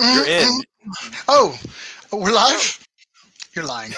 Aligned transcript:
You're 0.00 0.26
in. 0.26 0.60
Oh, 1.28 1.58
we're 2.12 2.32
live? 2.32 2.86
You're 3.54 3.64
lying. 3.64 3.92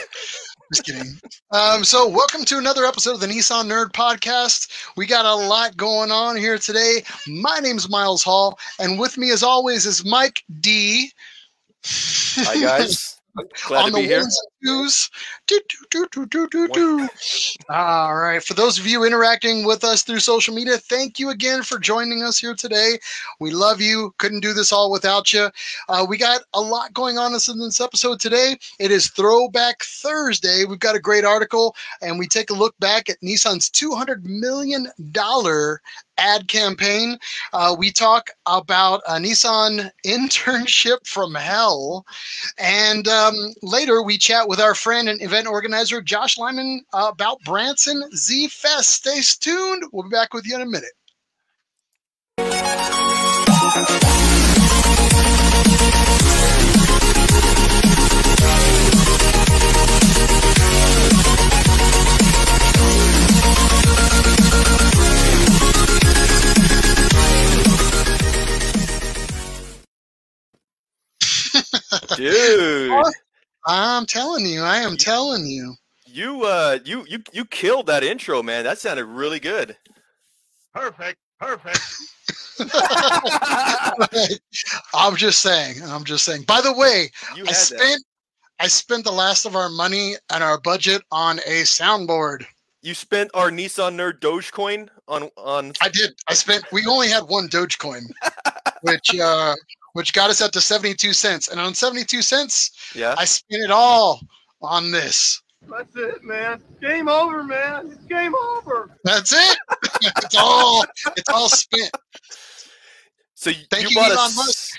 Just 0.73 0.85
kidding. 0.85 1.19
Um, 1.50 1.82
so, 1.82 2.06
welcome 2.08 2.45
to 2.45 2.58
another 2.58 2.84
episode 2.84 3.14
of 3.14 3.21
the 3.21 3.26
Nissan 3.26 3.64
Nerd 3.64 3.92
Podcast. 3.92 4.71
We 4.96 5.06
got 5.06 5.24
a 5.24 5.34
lot 5.34 5.76
going 5.76 6.11
on 6.11 6.37
here 6.37 6.58
today. 6.58 7.03
My 7.26 7.58
name's 7.61 7.88
Miles 7.88 8.22
Hall, 8.22 8.58
and 8.79 8.98
with 8.98 9.16
me, 9.16 9.30
as 9.30 9.43
always, 9.43 9.86
is 9.86 10.04
Mike 10.04 10.43
D. 10.61 11.11
Hi 11.84 12.61
guys. 12.61 13.09
Glad 13.67 13.85
on 13.85 13.87
to 13.91 13.97
the 13.97 14.03
here. 14.03 14.21
ones 14.21 14.41
and 14.43 14.69
twos. 14.69 15.11
Do, 15.47 15.61
do, 15.69 15.79
do, 15.91 16.27
do, 16.27 16.27
do, 16.27 16.49
do, 16.49 16.69
do. 16.69 17.09
All 17.69 18.17
right. 18.17 18.43
For 18.43 18.55
those 18.55 18.79
of 18.79 18.87
you 18.87 19.05
interacting 19.05 19.65
with 19.65 19.85
us 19.85 20.03
through 20.03 20.21
social 20.21 20.55
media, 20.55 20.79
thank 20.79 21.19
you 21.19 21.30
again 21.30 21.62
for 21.62 21.79
joining 21.79 22.23
us 22.23 22.39
here 22.39 22.55
today. 22.55 22.98
We 23.39 23.51
love 23.51 23.80
you. 23.80 24.15
Couldn't 24.19 24.41
do 24.41 24.53
this 24.53 24.73
all 24.73 24.91
without 24.91 25.33
you. 25.33 25.51
Uh, 25.88 26.07
we 26.09 26.19
got 26.19 26.43
a 26.55 26.61
lot 26.61 26.93
going 26.93 27.19
on 27.19 27.33
in 27.33 27.59
this 27.59 27.80
episode 27.80 28.21
today. 28.21 28.57
It 28.79 28.91
is 28.91 29.09
Throwback 29.09 29.83
Thursday. 29.83 30.65
We've 30.65 30.79
got 30.79 30.97
a 30.97 31.01
great 31.01 31.24
article, 31.24 31.74
and 32.02 32.19
we 32.19 32.27
take 32.27 32.51
a 32.51 32.55
look 32.55 32.79
back 32.80 33.09
at 33.09 33.21
Nissan's 33.21 33.71
$200 33.71 34.24
million 34.24 34.88
ad 36.20 36.48
campaign. 36.48 37.19
Uh, 37.52 37.74
we 37.77 37.91
talk 37.91 38.30
about 38.47 39.02
a 39.09 39.12
Nissan 39.15 39.91
internship 40.06 41.06
from 41.06 41.34
hell. 41.34 42.05
And 42.59 43.09
um, 43.09 43.34
later, 43.62 44.02
we 44.02 44.19
chat 44.19 44.48
with 44.48 44.60
our 44.60 44.74
friend 44.74 45.09
and 45.09 45.20
event 45.23 45.46
organizer, 45.46 46.01
Josh 46.02 46.38
Lyman, 46.38 46.83
uh, 46.93 47.10
about 47.12 47.41
Branson 47.45 48.05
Z 48.15 48.48
Fest. 48.48 48.91
Stay 48.91 49.20
tuned. 49.41 49.84
We'll 49.93 50.05
be 50.05 50.10
back 50.10 50.34
with 50.34 50.46
you 50.46 50.55
in 50.55 50.62
a 50.62 50.66
minute. 50.66 50.93
Dude. 72.16 73.05
I'm 73.66 74.06
telling 74.06 74.47
you, 74.47 74.62
I 74.62 74.78
am 74.78 74.97
telling 74.97 75.47
you. 75.47 75.75
You 76.06 76.44
uh 76.44 76.78
you 76.84 77.05
you 77.09 77.22
you 77.32 77.44
killed 77.44 77.87
that 77.87 78.03
intro, 78.03 78.43
man. 78.43 78.65
That 78.65 78.78
sounded 78.78 79.05
really 79.06 79.38
good. 79.38 79.77
Perfect. 80.75 81.19
Perfect. 81.38 81.81
I'm 84.94 85.16
just 85.16 85.41
saying. 85.41 85.77
I'm 85.84 86.05
just 86.05 86.25
saying. 86.25 86.43
By 86.43 86.60
the 86.60 86.72
way, 86.72 87.10
You 87.37 87.44
I 87.44 87.47
had 87.47 87.55
that. 87.55 87.55
spent 87.55 88.03
I 88.60 88.66
spent 88.66 89.04
the 89.04 89.12
last 89.12 89.47
of 89.47 89.56
our 89.56 89.71
money 89.71 90.15
and 90.31 90.44
our 90.44 90.60
budget 90.60 91.03
on 91.10 91.38
a 91.41 91.62
soundboard. 91.62 92.44
You 92.82 92.93
spent 92.94 93.31
our 93.34 93.50
Nissan 93.50 93.94
Nerd 93.94 94.21
Dogecoin 94.21 94.88
on 95.09 95.31
on 95.37 95.72
I 95.81 95.88
did. 95.88 96.12
I 96.28 96.34
spent. 96.34 96.65
We 96.72 96.84
only 96.87 97.09
had 97.09 97.22
one 97.25 97.49
Dogecoin, 97.49 98.03
which 98.82 99.19
uh, 99.19 99.54
which 99.94 100.12
got 100.12 100.31
us 100.31 100.41
up 100.41 100.50
to 100.53 100.60
seventy 100.60 100.94
two 100.94 101.12
cents. 101.12 101.49
And 101.49 101.60
on 101.60 101.75
seventy 101.75 102.05
two 102.05 102.22
cents, 102.22 102.71
yeah. 102.94 103.15
I 103.19 103.25
spent 103.25 103.62
it 103.62 103.71
all 103.71 104.21
on 104.62 104.91
this. 104.91 105.41
That's 105.69 105.94
it, 105.97 106.25
man. 106.25 106.62
Game 106.81 107.09
over, 107.09 107.43
man. 107.44 107.91
It's 107.93 108.05
game 108.06 108.34
over. 108.34 108.91
That's 109.05 109.32
it. 109.32 109.59
it's 110.03 110.37
all. 110.37 110.84
It's 111.16 111.28
all 111.28 111.49
spent. 111.49 111.91
So 113.34 113.50
you, 113.50 113.65
Thank 113.71 113.91
you 113.91 114.00
you, 114.00 114.06
Elon 114.06 114.12
a 114.12 114.34
Musk. 114.37 114.78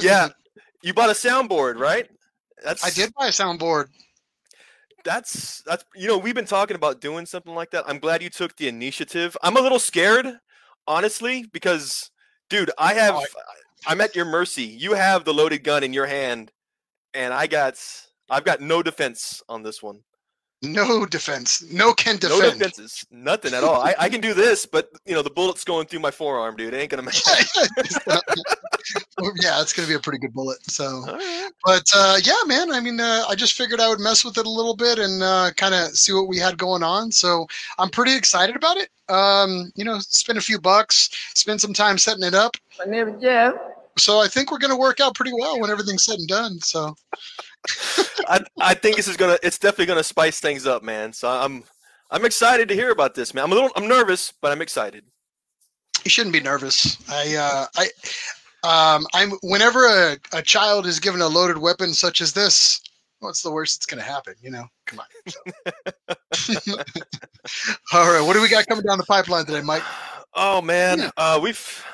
yeah. 0.00 0.28
You 0.82 0.94
bought 0.94 1.10
a 1.10 1.12
soundboard, 1.12 1.76
right? 1.78 2.08
That's 2.64 2.82
I 2.82 2.88
did 2.88 3.12
buy 3.14 3.26
a 3.26 3.30
soundboard. 3.30 3.88
that's 5.04 5.60
that's 5.66 5.84
you 5.94 6.08
know 6.08 6.16
we've 6.16 6.34
been 6.34 6.46
talking 6.46 6.74
about 6.74 7.00
doing 7.02 7.24
something 7.26 7.54
like 7.54 7.70
that 7.70 7.84
i'm 7.88 7.98
glad 7.98 8.22
you 8.22 8.28
took 8.30 8.54
the 8.56 8.68
initiative 8.68 9.34
i'm 9.42 9.56
a 9.56 9.60
little 9.60 9.78
scared 9.78 10.26
honestly 10.86 11.44
because 11.52 12.10
dude 12.50 12.70
i 12.78 12.92
have 12.94 13.14
Oh, 13.14 13.24
i'm 13.86 14.00
at 14.00 14.14
your 14.14 14.24
mercy. 14.24 14.64
You 14.64 14.94
have 14.94 15.24
the 15.24 15.34
loaded 15.34 15.64
gun 15.64 15.82
in 15.82 15.92
your 15.92 16.06
hand 16.06 16.52
and 17.14 17.32
i 17.32 17.46
got 17.46 17.76
i've 18.28 18.44
got 18.44 18.60
no 18.60 18.82
defense 18.82 19.42
on 19.48 19.62
this 19.62 19.82
one 19.82 20.00
No 20.62 21.06
defense. 21.06 21.62
No 21.70 21.92
can 21.94 22.16
defense. 22.16 22.40
no 22.40 22.50
defenses 22.50 23.06
nothing 23.10 23.54
at 23.54 23.64
all 23.64 23.80
I, 23.82 23.94
I 23.98 24.08
can 24.08 24.20
do 24.20 24.34
this 24.34 24.66
but 24.66 24.90
you 25.06 25.14
know 25.14 25.22
the 25.22 25.30
bullet's 25.30 25.64
going 25.64 25.86
through 25.86 26.00
my 26.00 26.10
forearm 26.10 26.56
dude 26.56 26.74
it 26.74 26.76
ain't 26.76 26.90
gonna 26.90 27.02
matter 27.02 27.18
yeah, 29.42 29.60
it's 29.60 29.72
gonna 29.72 29.88
be 29.88 29.94
a 29.94 30.00
pretty 30.00 30.18
good 30.18 30.32
bullet. 30.32 30.58
So. 30.70 30.84
All 30.84 31.16
right. 31.16 31.50
But 31.64 31.84
uh, 31.94 32.18
yeah, 32.22 32.40
man. 32.46 32.72
I 32.72 32.80
mean, 32.80 33.00
uh, 33.00 33.24
I 33.28 33.34
just 33.34 33.54
figured 33.54 33.80
I 33.80 33.88
would 33.88 34.00
mess 34.00 34.24
with 34.24 34.38
it 34.38 34.46
a 34.46 34.50
little 34.50 34.76
bit 34.76 34.98
and 34.98 35.22
uh, 35.22 35.50
kind 35.56 35.74
of 35.74 35.90
see 35.90 36.12
what 36.12 36.28
we 36.28 36.38
had 36.38 36.58
going 36.58 36.82
on. 36.82 37.10
So 37.12 37.46
I'm 37.78 37.90
pretty 37.90 38.16
excited 38.16 38.56
about 38.56 38.76
it. 38.76 38.88
Um, 39.08 39.70
you 39.74 39.84
know, 39.84 39.98
spend 40.00 40.38
a 40.38 40.42
few 40.42 40.60
bucks, 40.60 41.10
spend 41.34 41.60
some 41.60 41.72
time 41.72 41.98
setting 41.98 42.24
it 42.24 42.34
up. 42.34 42.56
My 42.78 42.90
name 42.90 43.08
is 43.08 43.22
Jeff. 43.22 43.54
So 43.98 44.20
I 44.20 44.28
think 44.28 44.50
we're 44.50 44.58
going 44.58 44.72
to 44.72 44.76
work 44.78 45.00
out 45.00 45.14
pretty 45.14 45.32
well 45.38 45.60
when 45.60 45.70
everything's 45.70 46.04
said 46.04 46.18
and 46.18 46.28
done. 46.28 46.58
So 46.60 46.94
I, 48.28 48.40
I 48.60 48.74
think 48.74 48.96
this 48.96 49.08
is 49.08 49.16
gonna 49.16 49.38
it's 49.42 49.58
definitely 49.58 49.86
gonna 49.86 50.02
spice 50.02 50.40
things 50.40 50.66
up 50.66 50.82
man 50.82 51.12
so 51.12 51.28
i'm 51.28 51.62
i'm 52.10 52.24
excited 52.24 52.68
to 52.68 52.74
hear 52.74 52.90
about 52.90 53.14
this 53.14 53.34
man 53.34 53.44
i'm 53.44 53.52
a 53.52 53.54
little 53.54 53.70
i'm 53.76 53.86
nervous 53.86 54.32
but 54.40 54.50
i'm 54.50 54.62
excited 54.62 55.04
you 56.04 56.10
shouldn't 56.10 56.32
be 56.32 56.40
nervous. 56.40 56.96
I, 57.10 57.36
uh, 57.36 57.66
I, 58.64 58.94
um, 58.96 59.06
I'm 59.12 59.32
whenever 59.42 59.84
a, 59.86 60.16
a 60.32 60.40
child 60.42 60.86
is 60.86 60.98
given 60.98 61.20
a 61.20 61.28
loaded 61.28 61.58
weapon 61.58 61.92
such 61.92 62.20
as 62.20 62.32
this. 62.32 62.80
What's 63.18 63.42
the 63.42 63.50
worst 63.52 63.76
that's 63.78 63.86
going 63.86 64.02
to 64.02 64.10
happen? 64.10 64.34
You 64.40 64.50
know, 64.50 64.64
come 64.86 65.00
on. 65.00 65.06
So. 65.28 66.76
All 67.92 68.10
right, 68.12 68.22
what 68.22 68.32
do 68.32 68.40
we 68.40 68.48
got 68.48 68.66
coming 68.66 68.84
down 68.84 68.96
the 68.96 69.04
pipeline 69.04 69.44
today, 69.44 69.60
Mike? 69.60 69.82
Oh 70.34 70.62
man, 70.62 71.00
Yeah. 71.00 71.10
uh, 71.18 71.38
we've 71.42 71.84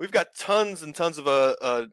we've 0.00 0.10
got 0.10 0.34
tons 0.36 0.82
and 0.82 0.94
tons 0.94 1.18
of 1.18 1.28
uh, 1.28 1.54
uh, 1.60 1.86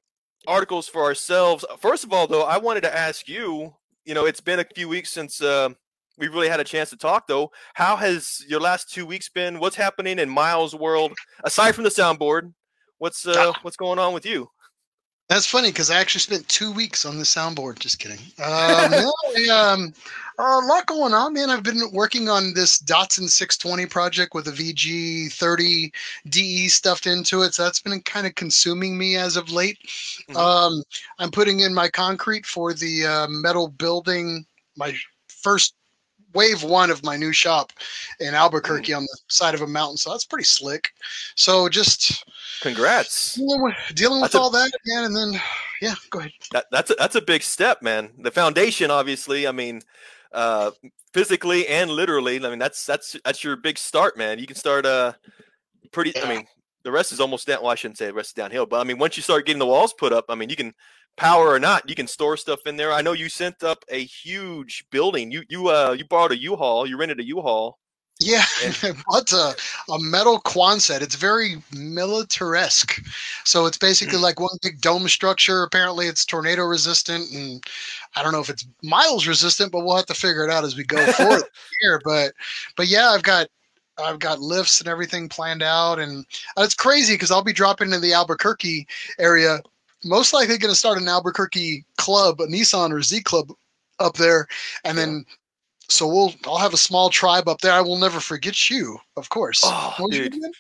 articles 0.48 0.88
for 0.88 1.04
ourselves. 1.04 1.64
First 1.80 2.06
of 2.06 2.14
all, 2.14 2.26
though, 2.26 2.44
I 2.44 2.58
wanted 2.58 2.82
to 2.82 2.98
ask 2.98 3.28
you. 3.28 3.76
You 4.06 4.14
know, 4.14 4.26
it's 4.26 4.40
been 4.40 4.62
a 4.62 4.66
few 4.74 4.88
weeks 4.88 5.12
since 5.12 5.42
uh, 5.42 5.70
we 6.18 6.30
really 6.30 6.48
had 6.48 6.62
a 6.62 6.64
chance 6.64 6.90
to 6.92 6.98
talk. 6.98 7.28
Though, 7.28 7.52
how 7.74 7.98
has 7.98 8.44
your 8.48 8.62
last 8.62 8.90
two 8.90 9.06
weeks 9.06 9.28
been? 9.28 9.60
What's 9.60 9.76
happening 9.76 10.18
in 10.18 10.30
Miles' 10.30 10.74
world 10.74 11.12
aside 11.44 11.76
from 11.76 11.84
the 11.84 11.90
soundboard? 11.90 12.54
What's 13.00 13.28
uh, 13.28 13.52
what's 13.62 13.78
going 13.78 14.00
on 14.00 14.14
with 14.14 14.26
you? 14.26 14.50
That's 15.30 15.46
funny 15.46 15.70
because 15.70 15.90
I 15.90 16.00
actually 16.00 16.22
spent 16.22 16.48
two 16.48 16.72
weeks 16.72 17.04
on 17.04 17.18
the 17.18 17.26
soundboard. 17.26 17.80
Just 17.80 18.00
kidding. 18.00 18.20
Um, 18.42 18.92
no, 18.92 19.12
I, 19.36 19.74
um, 19.74 19.94
a 20.40 20.66
lot 20.66 20.86
going 20.86 21.14
on, 21.14 21.34
man. 21.34 21.50
I've 21.50 21.64
been 21.64 21.82
working 21.92 22.30
on 22.30 22.54
this 22.54 22.82
Datsun 22.82 23.28
620 23.28 23.86
project 23.88 24.34
with 24.34 24.48
a 24.48 24.52
VG30 24.52 25.92
DE 26.30 26.68
stuffed 26.70 27.08
into 27.08 27.42
it. 27.42 27.54
So 27.54 27.64
that's 27.64 27.82
been 27.82 28.00
kind 28.04 28.26
of 28.26 28.36
consuming 28.36 28.98
me 28.98 29.18
as 29.18 29.36
of 29.36 29.52
late. 29.52 29.78
Mhm. 30.30 30.36
Um, 30.38 30.84
I'm 31.20 31.32
putting 31.32 31.60
in 31.60 31.74
my 31.74 31.90
concrete 31.90 32.46
for 32.46 32.74
the 32.74 33.06
uh, 33.06 33.28
metal 33.28 33.68
building, 33.68 34.46
my 34.78 34.96
first 35.28 35.74
wave 36.34 36.64
one 36.64 36.92
of 36.92 37.04
my 37.04 37.18
new 37.18 37.32
shop 37.34 37.74
in 38.20 38.34
Albuquerque 38.34 38.94
on 38.94 39.04
the 39.04 39.18
side 39.28 39.54
of 39.54 39.62
a 39.62 39.68
mountain. 39.68 39.98
So 39.98 40.12
that's 40.12 40.26
pretty 40.26 40.46
slick. 40.46 40.92
So 41.36 41.70
just 41.70 42.26
Congrats! 42.62 43.36
dealing 43.36 43.62
with, 43.62 43.76
dealing 43.94 44.22
with 44.22 44.36
a- 44.36 44.40
all 44.40 44.50
that, 44.52 44.72
man. 44.86 45.06
And 45.06 45.16
then, 45.16 45.42
yeah, 45.82 45.96
go 46.10 46.20
ahead. 46.20 46.32
That, 46.52 46.66
that's 46.72 46.92
a, 46.92 46.96
that's 46.96 47.16
a 47.16 47.22
big 47.22 47.44
step, 47.44 47.82
man. 47.82 48.12
The 48.20 48.32
foundation, 48.32 48.92
obviously. 48.92 49.48
I 49.48 49.52
mean, 49.52 49.82
uh, 50.32 50.72
physically 51.14 51.68
and 51.68 51.90
literally. 51.90 52.44
I 52.44 52.50
mean, 52.50 52.60
that's 52.60 52.86
that's 52.86 53.16
that's 53.24 53.44
your 53.44 53.56
big 53.56 53.78
start, 53.78 54.18
man. 54.18 54.40
You 54.40 54.48
can 54.48 54.56
start 54.56 54.86
uh 54.86 55.14
pretty. 55.92 56.16
I 56.22 56.28
mean, 56.28 56.46
the 56.84 56.92
rest 56.92 57.12
is 57.12 57.20
almost 57.20 57.48
down. 57.48 57.62
Well, 57.62 57.72
I 57.72 57.76
shouldn't 57.76 57.98
say 57.98 58.08
the 58.08 58.14
rest 58.14 58.30
is 58.30 58.34
downhill, 58.34 58.66
but 58.66 58.80
I 58.80 58.84
mean, 58.84 58.98
once 59.00 59.18
you 59.18 59.24
start 59.24 59.46
getting 59.46 59.60
the 59.60 59.66
walls 59.66 59.94
put 59.94 60.14
up, 60.14 60.26
I 60.30 60.36
mean, 60.36 60.50
you 60.50 60.56
can 60.56 60.74
power 61.18 61.50
or 61.50 61.60
not, 61.60 61.90
you 61.90 61.96
can 61.96 62.08
store 62.08 62.38
stuff 62.38 62.66
in 62.66 62.78
there. 62.78 62.94
I 62.94 63.02
know 63.02 63.14
you 63.14 63.28
sent 63.28 63.64
up 63.64 63.84
a 63.90 64.04
huge 64.04 64.86
building. 64.92 65.32
You 65.32 65.44
you 65.50 65.68
uh 65.70 65.96
you 65.98 66.06
borrowed 66.06 66.32
a 66.32 66.38
U-Haul. 66.38 66.88
You 66.88 66.98
rented 66.98 67.20
a 67.20 67.26
U-Haul. 67.26 67.78
Yeah, 68.20 68.46
what's 69.06 69.34
a, 69.34 69.54
a 69.92 70.00
metal 70.00 70.42
Quonset? 70.42 71.02
It's 71.02 71.16
very 71.16 71.58
militaresque. 71.72 73.06
So 73.44 73.68
it's 73.68 73.78
basically 73.78 74.18
like 74.18 74.40
one 74.40 74.58
big 74.64 74.82
dome 74.82 75.08
structure. 75.08 75.64
Apparently, 75.64 76.08
it's 76.08 76.26
tornado 76.26 76.64
resistant, 76.64 77.32
and 77.32 77.64
I 78.16 78.24
don't 78.24 78.32
know 78.32 78.40
if 78.40 78.50
it's 78.50 78.66
miles 78.82 79.28
resistant, 79.28 79.72
but 79.72 79.86
we'll 79.86 79.96
have 79.96 80.08
to 80.08 80.16
figure 80.16 80.44
it 80.44 80.50
out 80.50 80.64
as 80.64 80.76
we 80.76 80.84
go 80.84 81.06
forward 81.14 81.44
here. 81.82 82.02
But 82.04 82.34
but 82.76 82.88
yeah, 82.88 83.10
I've 83.10 83.24
got 83.24 83.48
I've 84.00 84.20
got 84.20 84.40
lifts 84.40 84.80
and 84.80 84.90
everything 84.90 85.30
planned 85.30 85.64
out, 85.64 86.00
and 86.00 86.26
uh, 86.58 86.64
it's 86.64 86.76
crazy 86.76 87.14
because 87.14 87.32
I'll 87.32 87.44
be 87.44 87.54
dropping 87.54 87.94
in 87.94 88.02
the 88.02 88.14
Albuquerque 88.14 88.88
area. 89.20 89.60
Most 90.04 90.34
likely 90.34 90.58
going 90.58 90.72
to 90.72 90.76
start 90.78 90.98
an 91.00 91.08
Albuquerque 91.08 91.86
club, 91.98 92.40
a 92.40 92.48
Nissan 92.48 92.92
or 92.92 93.02
Z 93.02 93.22
club 93.22 93.52
up 94.00 94.16
there, 94.16 94.48
and 94.84 94.98
Yeah. 94.98 95.06
then 95.06 95.26
so 95.90 96.08
we'll 96.08 96.34
I'll 96.46 96.58
have 96.58 96.74
a 96.74 96.78
small 96.78 97.10
tribe 97.10 97.48
up 97.48 97.62
there. 97.62 97.72
I 97.72 97.82
will 97.82 97.98
never 97.98 98.20
forget 98.20 98.70
you, 98.70 98.98
of 99.16 99.30
course. 99.30 99.62
Oh, 99.64 99.96
dude. 100.12 100.34
again? 100.34 100.52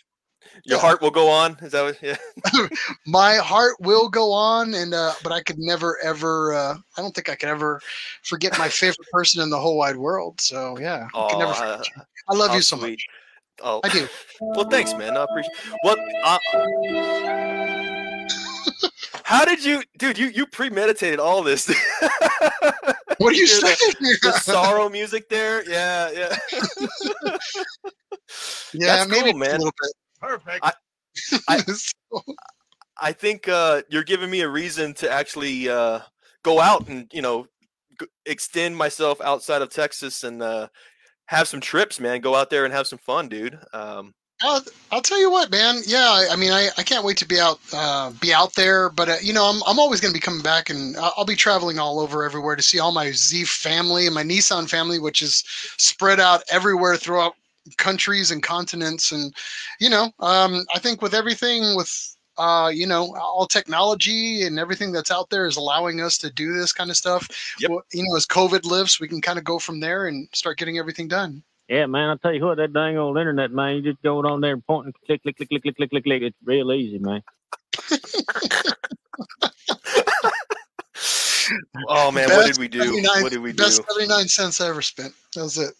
Your 0.63 0.78
Yeah. 0.78 0.81
heart 0.81 1.01
will 1.01 1.12
go 1.12 1.30
on. 1.30 1.57
Is 1.62 1.72
that 1.74 1.84
what? 1.84 2.01
Yeah. 2.01 2.18
my 3.06 3.36
heart 3.36 3.75
will 3.80 4.10
go 4.10 4.31
on 4.31 4.74
and 4.74 4.94
uh 4.94 5.13
but 5.24 5.31
i 5.31 5.42
could 5.42 5.57
never 5.57 5.98
ever 6.04 6.54
uh 6.54 6.78
i 6.98 7.01
don't 7.01 7.13
think 7.16 7.30
i 7.30 7.36
could 7.36 7.50
ever 7.50 7.81
forget 8.24 8.57
my 8.60 8.69
favorite 8.69 9.07
person 9.12 9.42
in 9.42 9.50
the 9.50 9.60
whole 9.60 9.75
wide 9.78 9.98
world 9.98 10.40
so 10.40 10.78
yeah 10.78 11.07
I, 11.16 11.28
could 11.30 11.40
never 11.40 11.54
forget 11.54 11.88
you. 11.95 12.01
I 12.30 12.36
love 12.36 12.54
you 12.54 12.62
so 12.62 12.78
sweet. 12.78 12.92
much 12.92 13.07
Oh, 13.63 13.81
i 13.83 13.90
do 13.90 14.07
well, 14.40 14.69
thanks, 14.69 14.94
man. 14.94 15.18
I 15.18 15.24
appreciate. 15.24 15.56
What? 15.81 15.98
Uh, 16.24 16.38
how 19.24 19.45
did 19.45 19.63
you, 19.63 19.81
dude? 19.98 20.18
You 20.18 20.27
you 20.27 20.45
premeditated 20.48 21.19
all 21.19 21.44
this. 21.44 21.68
what 23.18 23.33
are 23.33 23.38
you 23.38 23.48
saying 23.48 23.77
the 24.21 24.31
sorrow 24.42 24.89
music 24.89 25.30
there. 25.30 25.68
Yeah, 25.69 26.09
yeah. 26.12 26.38
yeah 28.74 28.95
That's 28.98 29.09
maybe 29.09 29.31
cool, 29.31 29.39
man. 29.39 29.50
a 29.50 29.57
little 29.57 29.74
bit 29.81 29.92
Perfect. 30.19 30.59
I- 30.63 30.74
I- 31.48 31.63
I 33.00 33.12
think 33.12 33.48
uh, 33.48 33.83
you're 33.89 34.04
giving 34.04 34.30
me 34.31 34.42
a 34.42 34.50
reason 34.50 34.94
to 34.95 35.12
actually 35.12 35.69
uh, 35.69 36.00
go 36.44 36.59
out 36.59 36.88
and 36.88 37.07
you 37.13 37.21
know 37.21 37.45
g- 38.00 38.07
extend 38.25 38.75
myself 38.75 39.21
outside 39.21 39.62
of 39.62 39.69
Texas 39.69 40.24
and 40.24 40.42
uh, 40.42 40.68
have 41.27 41.48
some 41.48 41.59
trips, 41.62 42.00
man. 42.00 42.21
Go 42.21 42.33
out 42.33 42.50
there 42.50 42.65
and 42.65 42.74
have 42.74 42.88
some 42.88 42.98
fun, 43.00 43.30
dude. 43.30 43.59
Um, 43.74 44.13
I'll, 44.42 44.62
I'll 44.92 45.01
tell 45.01 45.19
you 45.19 45.31
what, 45.31 45.50
man. 45.50 45.81
Yeah, 45.86 46.10
I, 46.10 46.28
I 46.31 46.36
mean, 46.36 46.51
I, 46.51 46.69
I 46.78 46.84
can't 46.84 47.04
wait 47.04 47.18
to 47.18 47.28
be 47.28 47.39
out, 47.39 47.60
uh, 47.74 48.12
be 48.22 48.34
out 48.34 48.54
there. 48.54 48.89
But 48.89 49.10
uh, 49.10 49.16
you 49.22 49.34
know, 49.34 49.45
I'm, 49.45 49.62
I'm 49.66 49.80
always 49.80 50.00
going 50.00 50.13
to 50.13 50.18
be 50.18 50.24
coming 50.24 50.44
back, 50.44 50.69
and 50.69 50.95
I'll, 50.98 51.13
I'll 51.18 51.25
be 51.25 51.36
traveling 51.36 51.80
all 51.80 52.00
over, 52.00 52.24
everywhere 52.24 52.56
to 52.56 52.62
see 52.62 52.80
all 52.80 52.92
my 52.92 53.12
Z 53.12 53.45
family 53.45 54.06
and 54.06 54.13
my 54.13 54.24
Nissan 54.24 54.69
family, 54.69 55.00
which 55.00 55.22
is 55.22 55.44
spread 55.78 56.19
out 56.19 56.44
everywhere 56.51 56.98
throughout 56.98 57.34
countries 57.78 58.31
and 58.31 58.44
continents. 58.44 59.12
And 59.12 59.34
you 59.80 59.89
know, 59.89 60.12
um, 60.19 60.66
I 60.74 60.80
think 60.80 61.01
with 61.01 61.16
everything, 61.16 61.75
with 61.75 62.16
uh, 62.38 62.69
you 62.72 62.86
know, 62.86 63.16
all 63.19 63.48
technology 63.48 64.44
and 64.44 64.60
everything 64.60 64.92
that's 64.92 65.12
out 65.12 65.30
there 65.30 65.48
is 65.48 65.57
allowing 65.57 66.01
us 66.01 66.18
to 66.19 66.31
do 66.31 66.54
this 66.54 66.72
kind 66.72 66.92
of 66.92 66.98
stuff. 66.98 67.28
Yep. 67.60 67.72
Well, 67.72 67.81
you 67.92 68.04
know, 68.04 68.16
as 68.16 68.28
COVID 68.28 68.66
lifts, 68.66 69.00
we 69.00 69.07
can 69.07 69.22
kind 69.22 69.40
of 69.40 69.44
go 69.44 69.57
from 69.57 69.80
there 69.80 70.07
and 70.07 70.28
start 70.33 70.60
getting 70.60 70.78
everything 70.78 71.07
done. 71.07 71.42
Yeah, 71.68 71.86
man, 71.86 72.10
I 72.10 72.16
tell 72.16 72.34
you 72.34 72.46
what, 72.46 72.58
that 72.58 72.72
dang 72.72 72.98
old 72.98 73.18
internet, 73.18 73.52
man, 73.52 73.75
you 73.75 73.81
just 73.81 74.02
go 74.02 74.19
on 74.25 74.40
there 74.40 74.54
and 74.54 74.66
point 74.66 74.86
and 74.86 74.96
click, 75.06 75.22
click, 75.22 75.36
click, 75.36 75.50
click, 75.50 75.62
click, 75.64 75.75
click, 75.75 75.90
click, 75.90 76.04
click. 76.04 76.22
It's 76.22 76.38
real 76.46 76.72
easy, 76.72 76.98
man. 77.00 77.22
oh 81.90 82.12
man, 82.12 82.30
what 82.30 82.46
did 82.46 82.58
we 82.58 82.68
do? 82.68 83.02
What 83.22 83.31
did 83.31 83.40
we 83.40 83.52
do? 83.52 83.64
Best 83.64 83.81
79 83.90 84.28
cents 84.28 84.62
I 84.62 84.69
ever 84.69 84.81
spent. 84.81 85.14
That 85.36 85.44
was 85.44 85.58
it. 85.58 85.74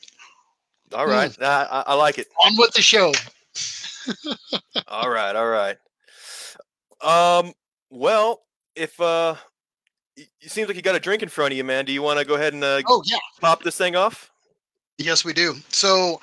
All 0.94 1.08
right, 1.08 1.36
I, 1.42 1.64
I, 1.64 1.84
I 1.88 1.94
like 1.96 2.18
it. 2.18 2.28
On 2.46 2.54
with 2.58 2.72
the 2.74 2.82
show. 2.82 3.12
All 4.88 5.10
right, 5.10 5.36
all 5.36 5.48
right. 5.48 5.76
Um, 7.02 7.54
well, 7.90 8.44
if 8.76 9.00
uh, 9.02 9.36
y- 10.18 10.28
it 10.40 10.50
seems 10.52 10.68
like 10.68 10.78
you 10.78 10.82
got 10.84 10.96
a 10.96 11.00
drink 11.00 11.22
in 11.24 11.30
front 11.30 11.52
of 11.52 11.58
you, 11.58 11.64
man. 11.66 11.84
Do 11.84 11.92
you 11.92 12.02
want 12.02 12.20
to 12.20 12.26
go 12.26 12.36
ahead 12.36 12.54
and 12.54 12.64
uh, 12.64 12.82
Oh, 12.88 13.04
yeah. 13.06 13.18
pop 13.42 13.64
this 13.64 13.76
thing 13.76 13.96
off? 13.98 14.32
Yes, 14.98 15.24
we 15.24 15.32
do. 15.34 15.56
So, 15.70 16.20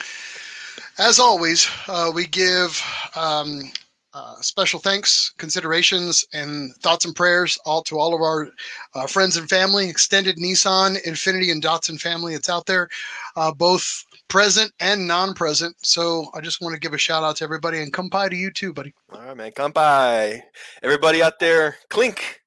as 0.99 1.21
always, 1.21 1.69
uh, 1.87 2.11
we 2.13 2.27
give 2.27 2.83
um, 3.15 3.71
uh, 4.13 4.35
special 4.41 4.81
thanks, 4.81 5.33
considerations, 5.39 6.25
and 6.33 6.75
thoughts 6.77 7.05
and 7.05 7.15
prayers 7.15 7.57
all 7.65 7.83
to 7.85 7.99
all 7.99 8.15
of 8.15 8.21
our 8.21 8.49
uh, 8.97 9.07
friends 9.07 9.37
and 9.37 9.49
family, 9.49 9.89
extended 9.89 10.39
Nissan, 10.39 11.01
Infiniti, 11.05 11.53
and 11.53 11.63
Datsun 11.63 12.01
family. 12.01 12.35
It's 12.35 12.49
out 12.49 12.67
there, 12.67 12.89
uh, 13.37 13.53
both 13.53 14.05
present 14.27 14.73
and 14.81 15.07
non-present. 15.07 15.77
So, 15.87 16.27
I 16.35 16.41
just 16.41 16.61
want 16.61 16.75
to 16.75 16.81
give 16.81 16.95
a 16.95 16.99
shout 16.99 17.23
out 17.23 17.37
to 17.37 17.45
everybody 17.45 17.81
and 17.81 17.93
come 17.93 18.09
by 18.09 18.29
to 18.29 18.37
you 18.37 18.51
too, 18.51 18.73
buddy. 18.73 18.93
All 19.13 19.21
right, 19.21 19.37
man. 19.37 19.53
Come 19.53 19.71
by. 19.71 20.43
Everybody 20.83 21.23
out 21.23 21.39
there, 21.39 21.77
clink. 21.91 22.41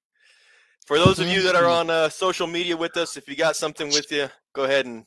For 0.88 1.00
those 1.00 1.20
of 1.20 1.28
you 1.28 1.42
that 1.44 1.56
are 1.56 1.68
on 1.68 1.90
uh, 1.90 2.10
social 2.10 2.48
media 2.48 2.76
with 2.76 2.98
us, 2.98 3.16
if 3.16 3.30
you 3.30 3.36
got 3.36 3.56
something 3.56 3.88
with 3.90 4.12
you, 4.12 4.30
go 4.54 4.64
ahead 4.64 4.86
and 4.86 5.06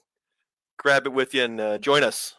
grab 0.80 1.06
it 1.06 1.12
with 1.12 1.34
you 1.34 1.44
and 1.44 1.60
uh, 1.60 1.78
join 1.78 2.02
us. 2.02 2.34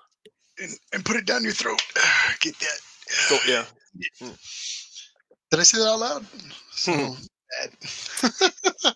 And, 0.60 0.72
and 0.94 1.06
put 1.06 1.16
it 1.16 1.26
down 1.26 1.44
your 1.44 1.54
throat. 1.54 1.82
Get 2.42 2.58
that. 2.60 2.80
So, 3.08 3.38
yeah. 3.48 3.66
Did 5.52 5.60
I 5.60 5.64
say 5.64 5.78
that 5.80 5.88
out 5.88 6.00
loud? 6.00 6.26
So. 6.74 7.16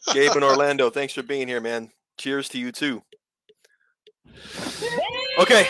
Gabe 0.14 0.32
and 0.32 0.44
Orlando, 0.44 0.90
thanks 0.90 1.14
for 1.14 1.22
being 1.22 1.48
here, 1.48 1.62
man. 1.62 1.92
Cheers 2.18 2.50
to 2.50 2.58
you 2.58 2.72
too. 2.72 3.04
Okay. 5.38 5.68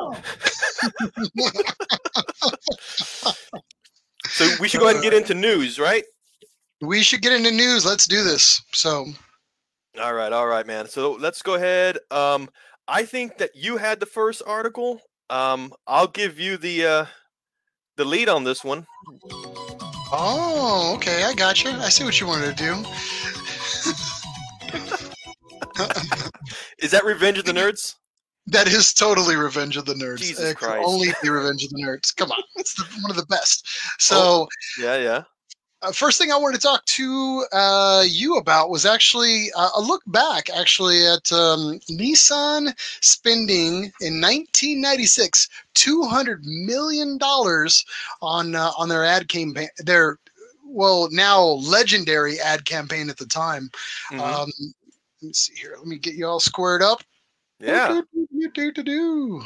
so 4.28 4.48
we 4.58 4.66
should 4.66 4.80
go 4.80 4.86
ahead 4.86 4.96
and 4.96 5.04
get 5.04 5.14
into 5.14 5.34
news, 5.34 5.78
right? 5.78 6.02
we 6.82 7.02
should 7.02 7.22
get 7.22 7.32
into 7.32 7.50
news. 7.50 7.86
Let's 7.86 8.06
do 8.06 8.22
this. 8.24 8.60
So, 8.72 9.06
All 10.00 10.14
right, 10.14 10.32
all 10.32 10.46
right, 10.46 10.66
man. 10.66 10.88
So 10.88 11.12
let's 11.12 11.42
go 11.42 11.54
ahead. 11.54 11.98
Um, 12.10 12.48
I 12.92 13.06
think 13.06 13.38
that 13.38 13.56
you 13.56 13.78
had 13.78 14.00
the 14.00 14.06
first 14.06 14.42
article. 14.46 15.00
Um, 15.30 15.72
I'll 15.86 16.08
give 16.08 16.38
you 16.38 16.58
the 16.58 16.84
uh, 16.84 17.06
the 17.96 18.04
lead 18.04 18.28
on 18.28 18.44
this 18.44 18.62
one. 18.62 18.86
oh, 20.12 20.92
okay, 20.96 21.24
I 21.24 21.32
got 21.32 21.64
you. 21.64 21.70
I 21.70 21.88
see 21.88 22.04
what 22.04 22.20
you 22.20 22.26
wanted 22.26 22.54
to 22.54 22.62
do. 22.62 22.74
Is 26.80 26.90
that 26.90 27.02
Revenge 27.06 27.38
of 27.38 27.46
the 27.46 27.52
Nerds? 27.60 27.94
That 28.48 28.68
is 28.68 28.92
totally 28.92 29.36
Revenge 29.36 29.78
of 29.78 29.86
the 29.86 29.94
Nerds. 29.94 30.18
Jesus 30.18 30.50
it 30.50 30.58
Christ. 30.58 30.86
only 30.86 31.08
be 31.22 31.30
Revenge 31.30 31.64
of 31.64 31.70
the 31.70 31.82
Nerds. 31.82 32.14
Come 32.14 32.30
on, 32.30 32.42
it's 32.56 32.74
the, 32.74 32.84
one 33.00 33.10
of 33.10 33.16
the 33.16 33.26
best. 33.26 33.66
Oh. 33.66 33.96
So, 33.98 34.48
Yeah, 34.78 34.96
yeah. 34.98 35.22
Uh, 35.82 35.92
first 35.92 36.18
thing 36.18 36.30
I 36.32 36.36
wanted 36.36 36.60
to 36.60 36.66
talk 36.66 36.84
to 36.84 37.44
uh, 37.52 38.04
you 38.06 38.36
about 38.36 38.70
was 38.70 38.86
actually 38.86 39.50
uh, 39.56 39.70
a 39.76 39.80
look 39.80 40.02
back, 40.06 40.48
actually, 40.50 41.06
at 41.06 41.32
um, 41.32 41.80
Nissan 41.90 42.72
spending 43.00 43.92
in 44.00 44.20
1996 44.20 45.48
200 45.74 46.44
million 46.44 47.18
dollars 47.18 47.84
on 48.20 48.54
uh, 48.54 48.70
on 48.78 48.88
their 48.88 49.04
ad 49.04 49.28
campaign. 49.28 49.68
Their 49.78 50.18
well, 50.64 51.08
now 51.10 51.42
legendary 51.44 52.40
ad 52.40 52.64
campaign 52.64 53.10
at 53.10 53.18
the 53.18 53.26
time. 53.26 53.70
Mhm. 54.10 54.20
Um, 54.20 54.50
let 55.20 55.28
me 55.28 55.32
see 55.32 55.54
here. 55.54 55.74
Let 55.76 55.86
me 55.86 55.98
get 55.98 56.14
you 56.14 56.26
all 56.26 56.40
squared 56.40 56.82
up. 56.82 57.02
yeah. 57.60 58.00
Do-do-do-do-do-do. 58.12 59.44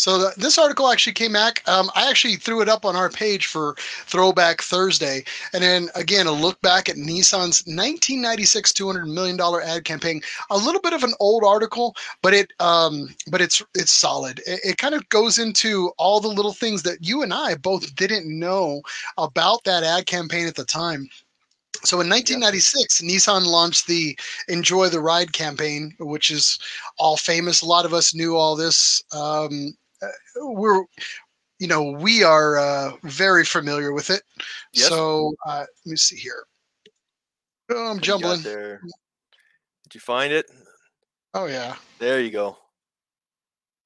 So 0.00 0.16
the, 0.16 0.32
this 0.38 0.56
article 0.56 0.88
actually 0.88 1.12
came 1.12 1.34
back. 1.34 1.62
Um, 1.68 1.90
I 1.94 2.08
actually 2.08 2.36
threw 2.36 2.62
it 2.62 2.70
up 2.70 2.86
on 2.86 2.96
our 2.96 3.10
page 3.10 3.44
for 3.44 3.74
Throwback 4.06 4.62
Thursday, 4.62 5.24
and 5.52 5.62
then 5.62 5.90
again 5.94 6.26
a 6.26 6.32
look 6.32 6.58
back 6.62 6.88
at 6.88 6.96
Nissan's 6.96 7.62
1996 7.66 8.72
200 8.72 9.04
million 9.04 9.36
dollar 9.36 9.60
ad 9.60 9.84
campaign. 9.84 10.22
A 10.48 10.56
little 10.56 10.80
bit 10.80 10.94
of 10.94 11.04
an 11.04 11.12
old 11.20 11.44
article, 11.44 11.94
but 12.22 12.32
it 12.32 12.50
um, 12.60 13.14
but 13.30 13.42
it's 13.42 13.62
it's 13.74 13.92
solid. 13.92 14.38
It, 14.46 14.60
it 14.64 14.78
kind 14.78 14.94
of 14.94 15.06
goes 15.10 15.38
into 15.38 15.92
all 15.98 16.18
the 16.18 16.28
little 16.28 16.54
things 16.54 16.82
that 16.84 17.04
you 17.04 17.20
and 17.22 17.34
I 17.34 17.56
both 17.56 17.94
didn't 17.94 18.26
know 18.26 18.80
about 19.18 19.64
that 19.64 19.82
ad 19.82 20.06
campaign 20.06 20.46
at 20.46 20.54
the 20.54 20.64
time. 20.64 21.10
So 21.84 22.00
in 22.00 22.08
1996, 22.08 23.02
Nissan 23.02 23.44
launched 23.44 23.86
the 23.86 24.18
Enjoy 24.48 24.88
the 24.88 25.00
Ride 25.00 25.34
campaign, 25.34 25.94
which 25.98 26.30
is 26.30 26.58
all 26.98 27.18
famous. 27.18 27.60
A 27.60 27.66
lot 27.66 27.84
of 27.84 27.92
us 27.92 28.14
knew 28.14 28.34
all 28.36 28.56
this. 28.56 29.02
Um, 29.12 29.74
we're, 30.36 30.84
you 31.58 31.68
know, 31.68 31.90
we 31.90 32.22
are 32.22 32.58
uh, 32.58 32.92
very 33.02 33.44
familiar 33.44 33.92
with 33.92 34.10
it. 34.10 34.22
Yes. 34.72 34.88
So 34.88 35.34
uh, 35.46 35.64
let 35.84 35.90
me 35.90 35.96
see 35.96 36.16
here. 36.16 36.44
Oh, 37.70 37.90
I'm 37.90 37.96
What 37.96 38.02
do 38.02 38.12
you 38.12 38.20
got 38.20 38.20
jumbling. 38.20 38.42
there. 38.42 38.80
Did 39.84 39.94
you 39.94 40.00
find 40.00 40.32
it? 40.32 40.46
Oh 41.34 41.46
yeah. 41.46 41.76
There 41.98 42.20
you 42.20 42.30
go. 42.30 42.56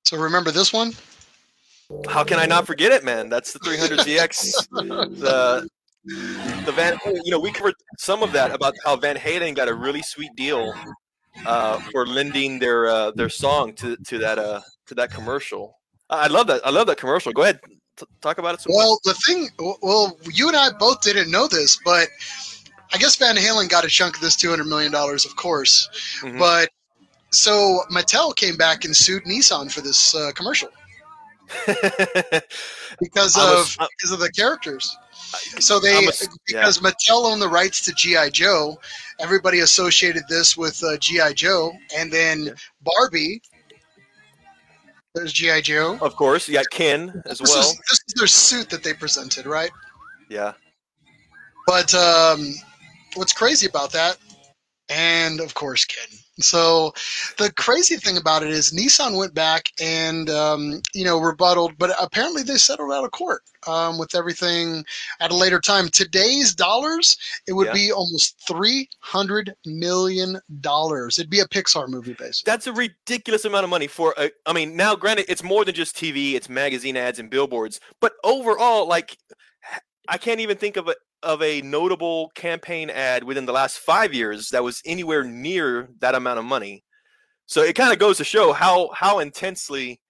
So 0.04 0.16
remember 0.16 0.50
this 0.50 0.72
one? 0.72 0.92
How 2.08 2.24
can 2.24 2.38
I 2.38 2.46
not 2.46 2.66
forget 2.66 2.92
it, 2.92 3.04
man? 3.04 3.28
That's 3.28 3.52
the 3.52 3.58
300ZX. 3.60 4.68
the 5.20 5.68
the 6.66 6.72
Van, 6.72 6.98
you 7.24 7.30
know, 7.30 7.38
we 7.38 7.50
covered 7.50 7.74
some 7.98 8.22
of 8.22 8.32
that 8.32 8.54
about 8.54 8.74
how 8.84 8.96
Van 8.96 9.16
Halen 9.16 9.54
got 9.54 9.68
a 9.68 9.74
really 9.74 10.02
sweet 10.02 10.34
deal 10.36 10.74
uh, 11.46 11.78
for 11.90 12.06
lending 12.06 12.58
their 12.58 12.86
uh, 12.86 13.10
their 13.12 13.28
song 13.28 13.72
to 13.74 13.96
to 13.96 14.18
that 14.18 14.38
uh 14.38 14.60
to 14.86 14.94
that 14.94 15.10
commercial. 15.10 15.78
I 16.10 16.26
love 16.28 16.46
that. 16.48 16.60
I 16.66 16.70
love 16.70 16.86
that 16.88 16.98
commercial. 16.98 17.32
Go 17.32 17.42
ahead, 17.42 17.60
T- 17.96 18.06
talk 18.20 18.38
about 18.38 18.54
it. 18.54 18.60
Some. 18.60 18.72
Well, 18.74 18.98
the 19.04 19.14
thing, 19.14 19.48
well, 19.82 20.18
you 20.32 20.48
and 20.48 20.56
I 20.56 20.70
both 20.78 21.00
didn't 21.02 21.30
know 21.30 21.46
this, 21.48 21.78
but 21.84 22.08
I 22.92 22.98
guess 22.98 23.16
Van 23.16 23.36
Halen 23.36 23.68
got 23.68 23.84
a 23.84 23.88
chunk 23.88 24.16
of 24.16 24.20
this 24.20 24.36
$200 24.36 24.66
million, 24.68 24.94
of 24.94 25.36
course. 25.36 25.88
Mhm. 26.22 26.38
But 26.38 26.68
so 27.30 27.80
Mattel 27.90 28.34
came 28.36 28.56
back 28.56 28.84
and 28.84 28.94
sued 28.96 29.24
Nissan 29.24 29.72
for 29.72 29.80
this 29.80 30.14
uh, 30.14 30.30
commercial 30.34 30.68
because 33.00 33.36
of 33.36 33.76
I'm- 33.78 33.88
because 33.98 34.12
of 34.12 34.20
the 34.20 34.30
characters. 34.36 34.96
So 35.58 35.80
they 35.80 36.04
a 36.04 36.08
s- 36.08 36.28
yeah. 36.48 36.60
because 36.60 36.78
Mattel 36.80 37.24
owned 37.24 37.42
the 37.42 37.48
rights 37.48 37.80
to 37.86 37.92
GI 37.92 38.30
Joe, 38.30 38.78
everybody 39.20 39.60
associated 39.60 40.22
this 40.28 40.56
with 40.56 40.82
uh, 40.84 40.96
GI 40.98 41.34
Joe, 41.34 41.72
and 41.96 42.12
then 42.12 42.44
Yeah. 42.44 42.52
Barbie 42.82 43.42
There's 45.14 45.32
GI 45.32 45.62
Joe. 45.62 45.98
of 46.00 46.16
course. 46.16 46.48
You 46.48 46.54
got 46.54 46.68
Ken 46.70 47.22
as 47.26 47.38
This 47.38 47.50
well. 47.50 47.60
is 47.70 47.76
this 47.90 48.00
is 48.08 48.14
their 48.16 48.26
suit 48.26 48.68
that 48.70 48.82
they 48.82 48.92
presented, 48.92 49.46
right? 49.46 49.70
Yeah. 50.28 50.54
But 51.66 51.94
um, 51.94 52.52
what's 53.14 53.32
crazy 53.32 53.66
about 53.66 53.92
that, 53.92 54.18
and 54.88 55.40
of 55.40 55.54
course, 55.54 55.84
Ken. 55.84 56.18
So 56.40 56.92
the 57.38 57.52
crazy 57.52 57.96
thing 57.96 58.16
about 58.16 58.42
it 58.42 58.50
is 58.50 58.72
Nissan 58.72 59.16
went 59.16 59.34
back 59.34 59.70
and 59.80 60.28
um, 60.30 60.80
you 60.94 61.04
know 61.04 61.18
rebutted, 61.18 61.78
but 61.78 61.94
apparently 62.00 62.42
they 62.42 62.56
settled 62.56 62.92
out 62.92 63.04
of 63.04 63.12
court 63.12 63.42
um, 63.68 63.98
with 63.98 64.14
everything 64.14 64.84
at 65.20 65.30
a 65.30 65.36
later 65.36 65.60
time. 65.60 65.88
Today's 65.88 66.54
dollars, 66.54 67.16
it 67.46 67.52
would 67.52 67.68
Yeah. 67.68 67.72
be 67.72 67.92
almost 67.92 68.40
three 68.48 68.88
hundred 69.00 69.54
million 69.64 70.40
dollars. 70.60 71.18
It'd 71.18 71.30
be 71.30 71.40
a 71.40 71.46
Pixar 71.46 71.88
movie, 71.88 72.14
basically. 72.14 72.50
That's 72.50 72.66
a 72.66 72.72
ridiculous 72.72 73.44
amount 73.44 73.64
of 73.64 73.70
money 73.70 73.86
for 73.86 74.14
a, 74.18 74.30
I 74.46 74.52
mean, 74.52 74.76
now 74.76 74.96
granted 74.96 75.26
it's 75.28 75.42
more 75.44 75.64
than 75.64 75.74
just 75.74 75.96
TV, 75.96 76.34
it's 76.34 76.48
magazine 76.48 76.96
ads 76.96 77.18
and 77.18 77.30
billboards, 77.30 77.80
but 78.00 78.14
overall 78.24 78.88
like 78.88 79.16
I 80.08 80.18
can't 80.18 80.40
even 80.40 80.56
think 80.56 80.76
of 80.76 80.88
a 80.88 80.94
of 81.24 81.42
a 81.42 81.60
notable 81.62 82.30
campaign 82.34 82.90
ad 82.90 83.24
within 83.24 83.46
the 83.46 83.52
last 83.52 83.78
5 83.78 84.14
years 84.14 84.50
that 84.50 84.62
was 84.62 84.82
anywhere 84.84 85.24
near 85.24 85.88
that 86.00 86.14
amount 86.14 86.38
of 86.38 86.44
money. 86.44 86.84
So 87.46 87.62
it 87.62 87.74
kind 87.74 87.92
of 87.92 87.98
goes 87.98 88.16
to 88.18 88.24
show 88.24 88.52
how 88.52 88.90
how 88.94 89.18
intensely 89.18 90.00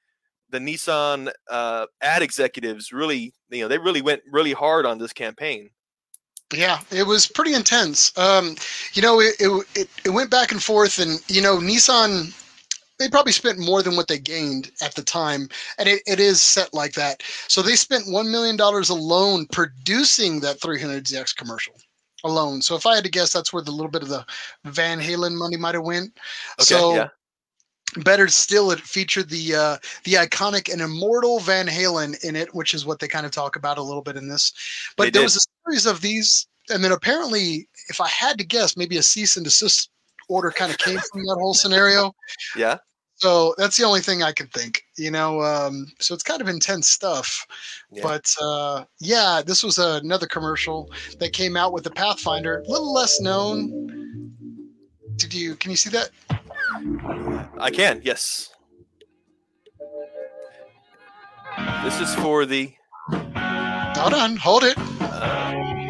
the 0.51 0.59
Nissan 0.59 1.33
uh, 1.51 1.87
ad 2.01 2.23
executives 2.23 2.93
really, 2.93 3.35
you 3.51 3.63
know, 3.63 3.69
they 3.69 3.79
really 3.79 4.03
went 4.03 4.23
really 4.31 4.53
hard 4.53 4.87
on 4.87 4.99
this 4.99 5.13
campaign. 5.13 5.71
Yeah, 6.53 6.79
it 6.91 7.07
was 7.07 7.27
pretty 7.27 7.55
intense. 7.55 8.17
Um, 8.17 8.57
you 8.93 9.03
know, 9.03 9.21
it 9.21 9.35
it 9.41 9.89
it 10.05 10.11
went 10.11 10.31
back 10.31 10.53
and 10.53 10.63
forth, 10.63 10.99
and 10.99 11.21
you 11.29 11.43
know, 11.43 11.57
Nissan 11.57 12.33
they 13.05 13.11
probably 13.11 13.33
spent 13.33 13.59
more 13.59 13.83
than 13.83 13.97
what 13.97 14.09
they 14.09 14.19
gained 14.19 14.71
at 14.81 14.95
the 14.95 15.03
time, 15.03 15.47
and 15.77 15.87
it, 15.87 16.03
it 16.07 16.19
is 16.21 16.41
set 16.41 16.73
like 16.73 16.95
that. 16.95 17.23
So 17.49 17.61
they 17.61 17.77
spent 17.77 18.09
one 18.09 18.31
million 18.31 18.57
dollars 18.57 18.89
alone 18.89 19.47
producing 19.53 20.41
that 20.41 20.59
300ZX 20.61 21.37
commercial 21.37 21.75
alone. 22.25 22.63
So 22.63 22.77
if 22.77 22.87
I 22.87 22.95
had 22.95 23.05
to 23.05 23.11
guess, 23.11 23.31
that's 23.31 23.53
where 23.53 23.63
the 23.63 23.71
little 23.71 23.91
bit 23.91 24.03
of 24.03 24.09
the 24.09 24.25
Van 24.65 24.99
Halen 24.99 25.37
money 25.37 25.59
might 25.59 25.75
have 25.75 25.85
went. 25.85 26.19
Okay, 26.59 26.65
so 26.65 26.95
yeah. 26.95 27.09
better 28.03 28.27
still, 28.29 28.71
it 28.71 28.81
featured 28.81 29.29
the 29.29 29.55
uh, 29.55 29.77
the 30.05 30.15
iconic 30.15 30.73
and 30.73 30.81
immortal 30.81 31.41
Van 31.41 31.67
Halen 31.67 32.25
in 32.25 32.37
it, 32.37 32.55
which 32.55 32.73
is 32.73 32.87
what 32.87 33.01
they 33.01 33.09
kind 33.09 33.27
of 33.27 33.33
talk 33.33 33.57
about 33.57 33.77
a 33.77 33.83
little 33.83 34.03
bit 34.03 34.17
in 34.17 34.29
this. 34.29 34.51
But 34.97 35.05
They 35.05 35.11
there 35.11 35.21
did. 35.21 35.27
was 35.27 35.37
a 35.37 35.69
series 35.69 35.85
of 35.85 36.01
these, 36.01 36.47
and 36.71 36.83
then 36.83 36.93
apparently, 36.93 37.69
if 37.91 38.01
I 38.01 38.09
had 38.09 38.39
to 38.39 38.45
guess, 38.47 38.79
maybe 38.79 38.97
a 38.97 39.03
cease 39.03 39.37
and 39.37 39.45
desist 39.45 39.91
order 40.31 40.51
kind 40.51 40.71
of 40.71 40.79
came 40.79 40.99
from 41.13 41.23
that 41.27 41.37
whole 41.39 41.53
scenario. 41.53 42.15
Yeah. 42.57 42.79
So 43.25 43.55
that's 43.57 43.79
the 43.79 43.85
only 43.85 44.03
thing 44.03 44.23
I 44.23 44.33
can 44.33 44.49
think, 44.49 44.83
you 44.99 45.11
know. 45.11 45.41
Um, 45.41 45.87
so 45.99 46.13
it's 46.13 46.23
kind 46.23 46.43
of 46.43 46.49
intense 46.49 46.91
stuff. 46.91 47.47
Yeah. 47.91 48.03
But 48.03 48.37
uh, 48.39 48.85
yeah, 49.01 49.41
this 49.41 49.63
was 49.63 49.79
another 49.79 50.27
commercial 50.27 50.93
that 51.21 51.33
came 51.33 51.57
out 51.57 51.73
with 51.73 51.85
the 51.85 51.91
Pathfinder, 51.91 52.59
a 52.59 52.71
little 52.71 52.93
less 52.93 53.23
known. 53.23 54.31
Did 55.17 55.33
you? 55.33 55.55
Can 55.55 55.71
you 55.71 55.77
see 55.79 55.89
that? 55.89 56.11
I 57.59 57.71
can, 57.71 58.03
yes. 58.05 58.51
This 61.83 61.99
is 62.03 62.15
for 62.17 62.45
the 62.45 62.75
Hold 63.11 64.13
on, 64.13 64.37
hold 64.37 64.65
it. 64.65 64.77
uh, 65.01 65.84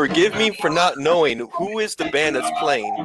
Forgive 0.00 0.34
me 0.34 0.50
for 0.62 0.70
not 0.70 0.96
knowing 0.96 1.46
who 1.52 1.78
is 1.78 1.94
the 1.94 2.06
band 2.06 2.34
that's 2.34 2.50
playing. 2.58 2.96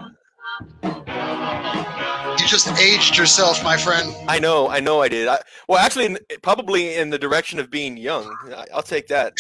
You 0.82 2.48
just 2.48 2.70
aged 2.80 3.18
yourself, 3.18 3.62
my 3.66 3.76
friend. 3.76 4.16
I 4.30 4.40
know, 4.40 4.70
I 4.70 4.80
know, 4.80 5.02
I 5.02 5.10
did. 5.10 5.28
I, 5.28 5.40
well, 5.68 5.78
actually, 5.78 6.06
in, 6.06 6.18
probably 6.42 6.96
in 6.96 7.10
the 7.10 7.20
direction 7.20 7.60
of 7.60 7.70
being 7.70 7.98
young. 7.98 8.34
I, 8.56 8.66
I'll 8.74 8.82
take 8.82 9.08
that. 9.10 9.34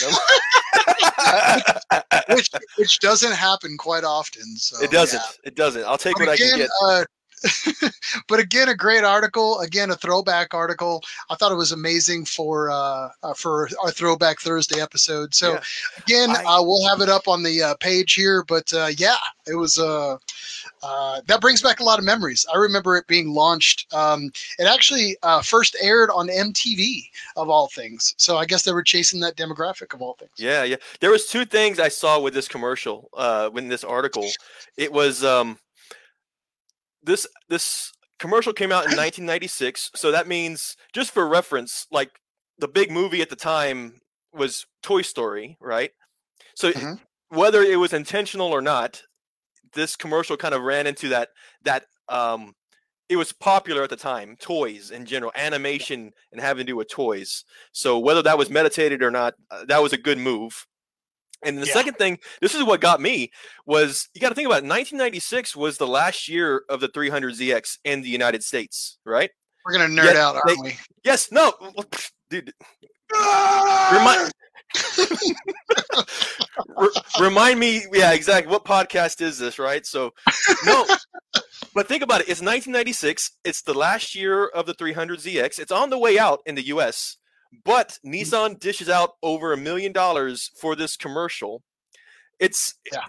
which 2.35 2.49
which 2.77 2.99
doesn't 2.99 3.31
happen 3.31 3.77
quite 3.77 4.03
often. 4.03 4.43
So 4.57 4.83
it 4.83 4.91
doesn't. 4.91 5.21
yeah. 5.23 5.47
It 5.47 5.55
doesn't. 5.55 5.85
I'll 5.85 5.97
take 5.97 6.15
But 6.17 6.27
what 6.27 6.33
I 6.33 6.35
can 6.35 6.57
get. 6.57 6.69
uh, 6.83 7.05
but 8.27 8.39
again, 8.39 8.69
a 8.69 8.75
great 8.75 9.03
article. 9.03 9.59
Again, 9.59 9.91
a 9.91 9.95
throwback 9.95 10.53
article. 10.53 11.03
I 11.29 11.35
thought 11.35 11.51
it 11.51 11.55
was 11.55 11.71
amazing 11.71 12.25
for 12.25 12.69
uh, 12.69 13.09
uh, 13.23 13.33
for 13.33 13.69
our 13.83 13.91
Throwback 13.91 14.39
Thursday 14.39 14.81
episode. 14.81 15.33
So 15.33 15.53
Yeah. 15.53 15.61
again, 15.97 16.29
I- 16.31 16.43
uh, 16.43 16.61
we'll 16.63 16.87
have 16.87 17.01
it 17.01 17.09
up 17.09 17.27
on 17.27 17.43
the 17.43 17.61
uh, 17.61 17.75
page 17.75 18.13
here. 18.13 18.43
But 18.47 18.73
uh, 18.73 18.89
yeah, 18.97 19.17
it 19.47 19.55
was. 19.55 19.77
Uh, 19.79 20.17
uh, 20.83 21.21
that 21.27 21.41
brings 21.41 21.61
back 21.61 21.79
a 21.79 21.83
lot 21.83 21.97
of 21.99 22.05
memories. 22.05 22.45
I 22.53 22.57
remember 22.57 22.95
it 22.97 23.07
being 23.07 23.29
launched. 23.33 23.91
Um, 23.93 24.31
it 24.59 24.65
actually 24.65 25.17
uh, 25.23 25.41
first 25.41 25.75
aired 25.81 26.09
on 26.11 26.27
MTV 26.27 27.01
of 27.37 27.49
all 27.49 27.67
things. 27.67 28.13
So 28.17 28.37
I 28.37 28.45
guess 28.45 28.63
they 28.63 28.71
were 28.71 28.83
chasing 28.83 29.19
that 29.21 29.35
demographic 29.35 29.93
of 29.93 30.01
all 30.01 30.13
things. 30.19 30.31
Yeah, 30.37 30.63
yeah. 30.63 30.75
There 30.99 31.09
was 31.11 31.27
two 31.27 31.45
things 31.45 31.79
I 31.79 31.89
saw 31.89 32.19
with 32.19 32.33
this 32.33 32.47
commercial, 32.47 33.09
uh, 33.17 33.49
in 33.55 33.67
this 33.67 33.83
article. 33.83 34.27
It 34.77 34.91
was 34.91 35.23
um, 35.23 35.57
this 37.05 37.27
this 37.49 37.93
commercial 38.19 38.53
came 38.53 38.71
out 38.71 38.85
in 38.85 38.95
1996, 38.95 39.91
so 39.95 40.11
that 40.11 40.27
means 40.27 40.75
just 40.93 41.11
for 41.11 41.27
reference, 41.27 41.87
like 41.91 42.19
the 42.59 42.67
big 42.67 42.91
movie 42.91 43.21
at 43.21 43.29
the 43.29 43.35
time 43.35 43.99
was 44.33 44.65
Toy 44.83 45.01
Story, 45.01 45.57
right? 45.61 45.91
So 46.55 46.73
Mhm. 46.73 46.99
whether 47.29 47.61
it 47.61 47.77
was 47.79 47.93
intentional 47.93 48.49
or 48.51 48.61
not, 48.61 49.03
this 49.73 49.95
commercial 49.95 50.37
kind 50.37 50.53
of 50.53 50.61
ran 50.63 50.87
into 50.87 51.09
that 51.09 51.29
that 51.63 51.85
um, 52.09 52.53
it 53.09 53.17
was 53.17 53.33
popular 53.33 53.83
at 53.83 53.89
the 53.89 53.95
time, 53.97 54.37
toys 54.37 54.91
in 54.91 55.05
general, 55.05 55.31
animation 55.35 56.11
and 56.31 56.41
having 56.41 56.65
to 56.65 56.71
do 56.71 56.77
with 56.77 56.89
toys. 56.89 57.45
So 57.71 57.99
whether 57.99 58.21
that 58.23 58.37
was 58.37 58.49
meditated 58.49 59.03
or 59.03 59.11
not, 59.11 59.35
uh, 59.51 59.65
that 59.65 59.81
was 59.81 59.93
a 59.93 59.97
good 59.97 60.17
move. 60.17 60.65
And 61.43 61.57
the 61.57 61.67
Yeah. 61.67 61.73
second 61.73 61.95
thing, 61.95 62.19
this 62.41 62.55
is 62.55 62.63
what 62.63 62.81
got 62.81 62.99
me, 63.01 63.31
was 63.65 64.09
you 64.13 64.21
got 64.21 64.29
to 64.29 64.35
think 64.35 64.45
about 64.47 64.63
it, 64.63 64.67
1996 64.67 65.55
was 65.55 65.77
the 65.77 65.87
last 65.87 66.27
year 66.27 66.63
of 66.69 66.79
the 66.79 66.87
300ZX 66.89 67.77
in 67.83 68.01
the 68.01 68.09
United 68.09 68.43
States, 68.43 68.97
right? 69.05 69.29
We're 69.65 69.73
gonna 69.73 69.85
nerd 69.85 70.13
Yeah, 70.13 70.27
out, 70.27 70.35
aren't 70.35 70.63
we? 70.63 70.77
Yes, 71.03 71.31
no, 71.31 71.53
dude. 72.29 72.53
Remind, 73.11 74.31
ah! 74.75 76.05
Re- 76.77 76.89
remind 77.19 77.59
me, 77.59 77.85
yeah, 77.93 78.11
exactly. 78.13 78.51
What 78.51 78.65
podcast 78.65 79.21
is 79.21 79.37
this, 79.39 79.59
right? 79.59 79.85
So, 79.85 80.13
no, 80.65 80.85
but 81.73 81.87
think 81.87 82.03
about 82.03 82.21
it. 82.21 82.29
It's 82.29 82.41
1996. 82.41 83.31
It's 83.43 83.61
the 83.61 83.73
last 83.73 84.15
year 84.15 84.47
of 84.47 84.65
the 84.65 84.73
300ZX. 84.73 85.59
It's 85.59 85.71
on 85.71 85.89
the 85.89 85.97
way 85.97 86.17
out 86.19 86.41
in 86.45 86.55
the 86.55 86.65
U.S. 86.67 87.17
But 87.63 87.97
mm. 88.05 88.13
Nissan 88.13 88.59
dishes 88.59 88.89
out 88.89 89.11
over 89.23 89.53
a 89.53 89.57
million 89.57 89.91
dollars 89.91 90.51
for 90.59 90.75
this 90.75 90.95
commercial. 90.95 91.63
It's, 92.39 92.75
Yeah. 92.91 93.01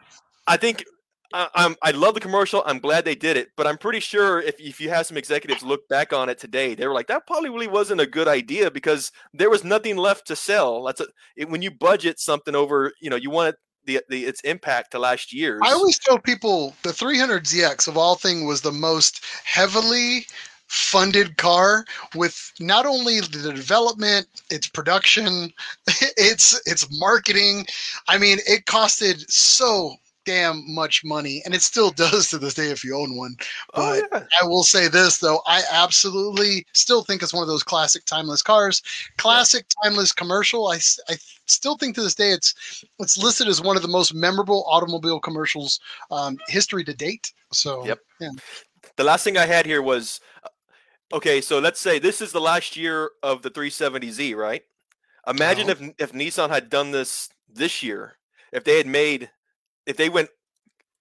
I 0.46 0.56
think. 0.56 0.84
I, 1.32 1.48
I'm. 1.56 1.74
I 1.82 1.90
love 1.90 2.14
the 2.14 2.20
commercial. 2.20 2.62
I'm 2.66 2.78
glad 2.78 3.04
they 3.04 3.16
did 3.16 3.36
it, 3.36 3.48
but 3.56 3.66
I'm 3.66 3.78
pretty 3.78 3.98
sure 3.98 4.40
if 4.40 4.60
if 4.60 4.80
you 4.80 4.90
have 4.90 5.06
some 5.06 5.16
executives 5.16 5.64
look 5.64 5.80
back 5.88 6.12
on 6.12 6.28
it 6.28 6.38
today, 6.38 6.76
they 6.76 6.86
were 6.86 6.94
like, 6.94 7.08
that 7.08 7.26
probably 7.26 7.50
really 7.50 7.66
wasn't 7.66 8.00
a 8.00 8.06
good 8.06 8.28
idea 8.28 8.70
because 8.70 9.10
there 9.34 9.50
was 9.50 9.64
nothing 9.64 9.96
left 9.96 10.28
to 10.28 10.36
sell. 10.36 10.84
That's 10.84 11.00
a, 11.00 11.06
it, 11.36 11.50
when 11.50 11.62
you 11.62 11.72
budget 11.72 12.20
something 12.20 12.54
over, 12.54 12.92
you 13.00 13.10
know, 13.10 13.16
you 13.16 13.30
want 13.30 13.48
it, 13.48 13.56
the 13.86 14.00
the 14.08 14.24
its 14.24 14.40
impact 14.42 14.92
to 14.92 14.98
last 14.98 15.32
year's. 15.32 15.60
I 15.64 15.72
always 15.72 15.98
tell 15.98 16.18
people 16.18 16.74
the 16.82 16.90
300ZX 16.90 17.88
of 17.88 17.96
all 17.96 18.16
thing 18.16 18.46
was 18.46 18.60
the 18.60 18.72
most 18.72 19.24
heavily 19.44 20.26
funded 20.66 21.36
car 21.36 21.84
with 22.14 22.52
not 22.60 22.86
only 22.86 23.20
the 23.20 23.52
development, 23.52 24.26
its 24.50 24.66
production, 24.68 25.52
its 26.16 26.60
its 26.66 26.86
marketing. 26.98 27.66
I 28.08 28.18
mean, 28.18 28.38
it 28.46 28.66
costed 28.66 29.28
so 29.30 29.96
damn 30.24 30.62
much 30.74 31.04
money 31.04 31.40
and 31.44 31.54
it 31.54 31.62
still 31.62 31.90
does 31.92 32.28
to 32.28 32.38
this 32.38 32.54
day 32.54 32.70
if 32.70 32.84
you 32.84 32.96
own 32.96 33.16
one. 33.16 33.36
oh 33.74 33.92
But 33.92 34.04
yeah, 34.12 34.24
I 34.42 34.44
will 34.46 34.64
say 34.64 34.88
this 34.88 35.18
though, 35.18 35.40
I 35.46 35.62
absolutely 35.70 36.66
still 36.72 37.02
think 37.04 37.22
it's 37.22 37.32
one 37.32 37.42
of 37.42 37.48
those 37.48 37.62
classic 37.62 38.04
timeless 38.04 38.42
cars. 38.42 38.82
Classic 39.18 39.64
timeless 39.82 40.12
commercial. 40.12 40.66
I, 40.68 40.76
I 41.08 41.16
still 41.46 41.76
think 41.76 41.94
to 41.94 42.02
this 42.02 42.14
day 42.14 42.30
it's 42.32 42.84
it's 42.98 43.16
listed 43.18 43.46
as 43.48 43.60
one 43.62 43.76
of 43.76 43.82
the 43.82 43.88
most 43.88 44.14
memorable 44.14 44.64
automobile 44.68 45.20
commercials 45.20 45.80
um, 46.10 46.38
history 46.48 46.84
to 46.84 46.94
date. 46.94 47.32
So 47.52 47.84
Yep. 47.86 48.00
yeah. 48.20 48.30
the 48.96 49.04
last 49.04 49.24
thing 49.24 49.36
I 49.36 49.46
had 49.46 49.66
here 49.66 49.82
was, 49.82 50.20
uh, 50.44 50.48
okay, 51.12 51.40
so 51.40 51.58
let's 51.58 51.80
say 51.80 51.98
this 51.98 52.20
is 52.20 52.32
the 52.32 52.40
last 52.40 52.76
year 52.76 53.10
of 53.22 53.42
the 53.42 53.50
370Z, 53.50 54.34
right? 54.36 54.62
Imagine 55.26 55.70
Uh-huh. 55.70 55.90
if 55.98 56.10
if 56.10 56.12
Nissan 56.12 56.50
had 56.50 56.70
done 56.70 56.90
this 56.92 57.28
this 57.48 57.82
year 57.82 58.16
if 58.52 58.64
they 58.64 58.76
had 58.76 58.86
made 58.86 59.30
if 59.86 59.96
they 59.96 60.08
went 60.08 60.28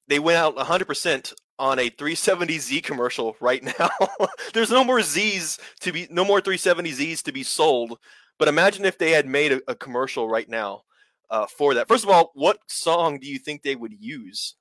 they 0.07 0.19
went 0.19 0.37
out 0.37 0.55
100% 0.55 1.33
on 1.57 1.79
a 1.79 1.89
370Z 1.89 2.83
commercial 2.83 3.35
right 3.39 3.63
now. 3.63 3.89
There's 4.53 4.69
no 4.71 4.83
more 4.83 5.01
Z's 5.01 5.57
to 5.81 5.91
be 5.91 6.07
no 6.11 6.23
more 6.25 6.41
370Zs 6.41 7.23
to 7.23 7.31
be 7.31 7.43
sold. 7.43 7.97
But 8.37 8.47
imagine 8.47 8.83
if 8.85 8.97
they 8.97 9.11
had 9.11 9.25
made 9.25 9.53
a, 9.53 9.61
a 9.67 9.75
commercial 9.75 10.27
right 10.27 10.47
now 10.49 10.83
uh, 11.29 11.45
for 11.47 11.73
that. 11.75 11.87
First 11.87 12.03
of 12.03 12.09
all, 12.09 12.31
what 12.35 12.59
song 12.67 13.19
do 13.19 13.27
you 13.27 13.39
think 13.39 13.61
they 13.63 13.75
would 13.75 13.93
use? 13.99 14.55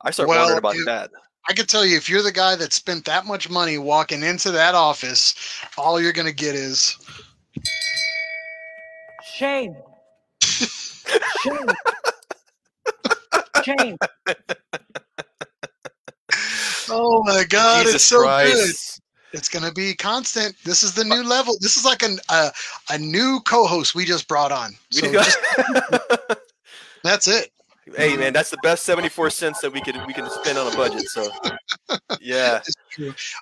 I 0.00 0.10
start 0.12 0.28
Well, 0.28 0.38
wondering 0.40 0.58
about 0.58 0.76
you- 0.76 0.84
that. 0.84 1.10
I 1.48 1.54
can 1.54 1.66
tell 1.66 1.84
you, 1.84 1.96
if 1.96 2.08
you're 2.10 2.22
the 2.22 2.30
guy 2.32 2.56
that 2.56 2.72
spent 2.72 3.04
that 3.06 3.24
much 3.26 3.48
money 3.48 3.78
walking 3.78 4.22
into 4.22 4.50
that 4.50 4.74
office, 4.74 5.34
all 5.78 6.00
you're 6.00 6.12
going 6.12 6.26
to 6.28 6.34
get 6.34 6.54
is 6.54 6.96
Shame. 9.34 9.74
Shame. 10.42 11.68
Shame. 13.64 13.96
Oh 16.90 17.22
my 17.24 17.44
God, 17.48 17.80
Jesus 17.80 17.94
it's 17.94 18.04
so 18.04 18.20
good. 18.22 18.74
It's 19.32 19.48
going 19.48 19.64
to 19.64 19.72
be 19.72 19.94
constant. 19.94 20.54
This 20.64 20.82
is 20.82 20.94
the 20.94 21.04
new 21.04 21.22
level. 21.22 21.54
This 21.60 21.76
is 21.76 21.84
like 21.84 22.02
an, 22.02 22.18
a 22.30 22.50
a 22.90 22.98
new 22.98 23.40
co-host 23.46 23.94
we 23.94 24.04
just 24.04 24.26
brought 24.28 24.50
on. 24.52 24.72
We 24.94 24.98
So 25.00 25.12
got- 25.12 25.24
just- 25.24 25.38
that's 27.04 27.28
it. 27.28 27.50
Hey 27.96 28.16
man, 28.16 28.32
that's 28.32 28.50
the 28.50 28.58
best 28.62 28.84
74 28.84 29.30
cents 29.30 29.60
that 29.60 29.72
we 29.72 29.80
could 29.80 29.96
we 30.06 30.12
can 30.12 30.28
spend 30.30 30.58
on 30.58 30.72
a 30.72 30.76
budget. 30.76 31.08
So 31.08 31.28
yeah, 32.20 32.60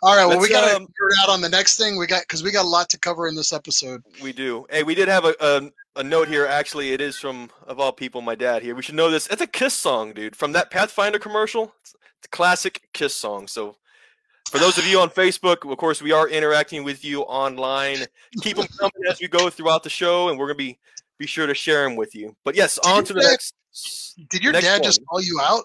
All 0.03 0.17
right, 0.17 0.27
well, 0.27 0.39
we 0.39 0.49
Let's, 0.49 0.53
got 0.53 0.71
to 0.71 0.77
um, 0.77 0.87
figure 0.87 1.09
it 1.09 1.19
out 1.23 1.31
on 1.31 1.41
the 1.41 1.49
next 1.49 1.79
thing. 1.79 1.99
We 1.99 2.07
got 2.07 2.23
because 2.23 2.43
we 2.43 2.51
got 2.51 2.65
a 2.65 2.69
lot 2.69 2.89
to 2.91 2.99
cover 2.99 3.29
in 3.29 3.35
this 3.35 3.53
episode. 3.53 4.03
we 4.23 4.33
do. 4.33 4.67
Hey, 4.71 4.83
we 4.83 4.95
did 4.95 5.09
have 5.09 5.25
a, 5.25 5.35
a 5.41 5.71
a 5.97 6.05
note 6.05 6.29
here. 6.29 6.47
Actually, 6.47 6.93
it 6.93 7.01
is 7.01 7.17
from 7.17 7.51
of 7.67 7.81
all 7.81 7.93
people, 7.93 8.21
my 8.21 8.35
dad 8.35 8.63
here. 8.63 8.75
We 8.75 8.83
should 8.83 8.95
know 8.95 9.11
this. 9.11 9.27
It's 9.29 9.43
a 9.43 9.47
Kiss 9.47 9.75
song, 9.75 10.13
dude, 10.13 10.37
from 10.37 10.53
that 10.53 10.71
Pathfinder 10.71 11.19
commercial. 11.19 11.73
It's 11.83 11.95
a 12.25 12.29
classic 12.29 12.89
Kiss 12.93 13.15
song. 13.15 13.47
So. 13.47 13.77
For 14.53 14.61
those 14.61 14.79
of 14.79 14.87
you 14.87 15.01
on 15.01 15.11
Facebook, 15.11 15.69
of 15.69 15.77
course, 15.77 16.01
we 16.01 16.13
are 16.13 16.29
interacting 16.29 16.85
with 16.85 17.05
you 17.05 17.23
online. 17.23 17.99
Keep 18.43 18.59
them 18.59 18.69
coming 18.79 18.93
as 19.11 19.21
we 19.21 19.27
go 19.27 19.51
throughout 19.51 19.83
the 19.83 19.91
show, 19.91 20.29
and 20.29 20.39
we're 20.39 20.47
gonna 20.47 20.55
be 20.55 20.79
be 21.19 21.27
sure 21.27 21.47
to 21.47 21.55
share 21.55 21.83
them 21.83 21.97
with 21.97 22.15
you. 22.15 22.37
But 22.45 22.55
yes, 22.55 22.79
on 22.79 23.05
to 23.05 23.13
the 23.13 23.23
next. 23.23 23.55
Did 24.31 24.43
your 24.43 24.53
Next 24.53 24.65
dad 24.67 24.83
just 24.83 25.01
call 25.07 25.21
you 25.23 25.41
out? 25.41 25.65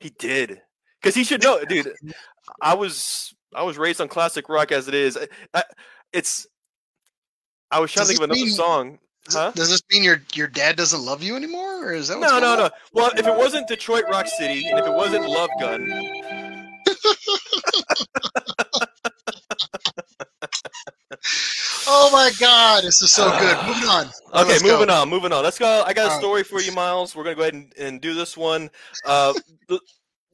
He 0.00 0.10
did, 0.18 0.60
because 1.00 1.14
he 1.14 1.24
should 1.24 1.42
know, 1.42 1.64
dude. 1.68 1.92
I 2.60 2.74
was 2.74 3.34
I 3.54 3.62
was 3.62 3.76
raised 3.78 4.00
on 4.00 4.08
classic 4.08 4.48
rock 4.48 4.72
as 4.72 4.88
it 4.88 4.94
is. 4.94 5.16
I, 5.16 5.26
I, 5.54 5.62
it's 6.12 6.46
I 7.70 7.80
was 7.80 7.92
trying 7.92 8.02
Does 8.06 8.08
to 8.08 8.14
think 8.14 8.24
of 8.24 8.30
another 8.30 8.44
mean- 8.46 8.54
song. 8.54 8.98
Does, 9.24 9.34
Huh? 9.34 9.52
does 9.54 9.68
this 9.70 9.82
mean 9.92 10.04
your 10.04 10.22
your 10.34 10.46
dad 10.46 10.76
doesn't 10.76 11.04
love 11.04 11.22
you 11.22 11.36
anymore, 11.36 11.86
or 11.88 11.92
is 11.92 12.08
that 12.08 12.18
No, 12.18 12.38
no, 12.38 12.52
on? 12.52 12.58
no. 12.60 12.70
Well, 12.94 13.10
if 13.16 13.26
it 13.26 13.36
wasn't 13.36 13.68
Detroit 13.68 14.04
Rock 14.08 14.26
City, 14.26 14.66
and 14.68 14.78
if 14.78 14.86
it 14.86 14.94
wasn't 14.94 15.28
Love 15.28 15.50
Gun, 15.60 15.90
Oh 21.90 22.10
my 22.12 22.30
God, 22.38 22.84
this 22.84 23.00
is 23.00 23.12
so 23.12 23.30
good. 23.38 23.56
Moving 23.66 23.88
on. 23.88 24.06
Okay, 24.06 24.48
Let's 24.50 24.62
go. 24.62 24.72
moving 24.72 24.90
on, 24.90 25.08
moving 25.08 25.32
on. 25.32 25.42
Let's 25.42 25.58
go. 25.58 25.82
I 25.86 25.94
got 25.94 26.12
a 26.12 26.18
story 26.18 26.44
for 26.44 26.60
you, 26.60 26.70
Miles. 26.70 27.16
We're 27.16 27.24
gonna 27.24 27.34
go 27.36 27.42
ahead 27.42 27.54
and, 27.54 27.72
and 27.78 28.00
do 28.00 28.12
this 28.12 28.36
one. 28.36 28.68
Uh, 29.06 29.32
the 29.68 29.80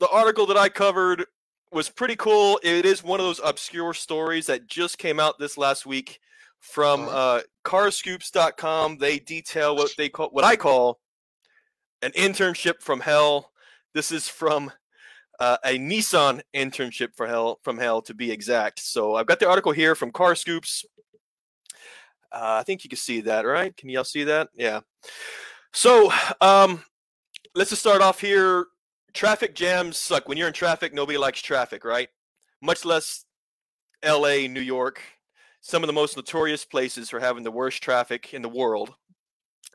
the 0.01 0.09
article 0.09 0.47
that 0.47 0.57
I 0.57 0.69
covered 0.69 1.25
was 1.71 1.89
pretty 1.89 2.17
cool. 2.17 2.59
It 2.65 2.85
is 2.85 3.05
one 3.05 3.21
of 3.21 3.27
those 3.27 3.41
obscure 3.45 3.95
stories 3.95 4.47
that 4.47 4.67
just 4.67 4.99
came 4.99 5.21
out 5.21 5.39
this 5.39 5.57
last 5.57 5.87
week 5.87 6.19
from 6.59 7.07
uh, 7.09 7.41
Carscoops.com. 7.65 8.99
They 8.99 9.21
detail 9.21 9.77
what 9.77 9.93
they 9.97 10.09
call 10.09 10.31
what 10.31 10.45
I 10.45 10.57
call 10.57 10.99
an 12.03 12.11
internship 12.13 12.81
from 12.81 12.99
hell. 12.99 13.53
This 13.95 14.11
is 14.11 14.29
from 14.29 14.73
uh, 15.39 15.59
a 15.65 15.79
Nissan 15.79 16.41
internship 16.53 17.15
for 17.15 17.29
hell 17.29 17.61
from 17.63 17.79
hell 17.79 18.03
to 18.03 18.15
be 18.15 18.33
exact. 18.33 18.81
So 18.81 19.15
I've 19.15 19.27
got 19.27 19.39
the 19.39 19.49
article 19.49 19.71
here 19.71 19.95
from 19.95 20.11
Car 20.11 20.35
Scoops. 20.35 20.85
Uh, 22.35 22.59
I 22.59 22.65
think 22.65 22.83
you 22.83 22.91
can 22.91 22.97
see 22.97 23.21
that, 23.23 23.47
right? 23.47 23.77
Can 23.77 23.89
y'all 23.89 24.03
see 24.03 24.25
that? 24.25 24.49
Yeah. 24.57 24.81
So 25.73 26.13
um, 26.41 26.83
let's 27.55 27.71
just 27.71 27.83
start 27.83 28.03
off 28.03 28.21
here. 28.21 28.67
Traffic 29.13 29.55
jams 29.55 29.97
suck. 29.97 30.29
When 30.29 30.37
you're 30.37 30.49
in 30.49 30.53
traffic, 30.53 30.93
nobody 30.93 31.17
likes 31.17 31.41
traffic, 31.41 31.85
right? 31.85 32.09
Much 32.61 32.85
less 32.85 33.25
L.A., 34.03 34.49
New 34.49 34.61
York, 34.61 35.01
some 35.61 35.85
of 35.85 35.87
the 35.87 35.93
most 35.93 36.17
notorious 36.17 36.65
places 36.65 37.09
for 37.09 37.21
having 37.21 37.45
the 37.45 37.53
worst 37.53 37.83
traffic 37.83 38.35
in 38.35 38.43
the 38.43 38.49
world. 38.49 38.93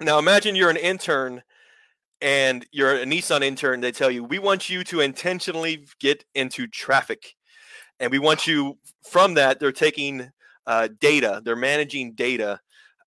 Now 0.01 0.19
imagine 0.19 0.55
you're 0.55 0.69
an 0.69 0.77
intern 0.77 1.41
and 2.21 2.65
you're 2.71 2.97
a 2.97 3.05
Nissan 3.05 3.41
intern, 3.41 3.79
they 3.79 3.93
tell 3.93 4.11
you, 4.11 4.25
we 4.25 4.39
want 4.39 4.69
you 4.69 4.83
to 4.85 4.99
intentionally 4.99 5.85
get 6.01 6.25
into 6.35 6.67
traffic. 6.67 7.35
And 8.01 8.11
we 8.11 8.19
want 8.19 8.45
you 8.45 8.77
from 9.09 9.35
that, 9.35 9.59
they're 9.59 9.71
taking 9.71 10.29
uh, 10.69 10.87
data, 10.99 11.41
they're 11.43 11.55
managing 11.55 12.13
data 12.13 12.59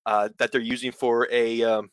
uh, 0.05 0.29
that 0.39 0.51
they're 0.51 0.61
using 0.61 0.91
for 0.91 1.29
a, 1.31 1.63
um, 1.63 1.91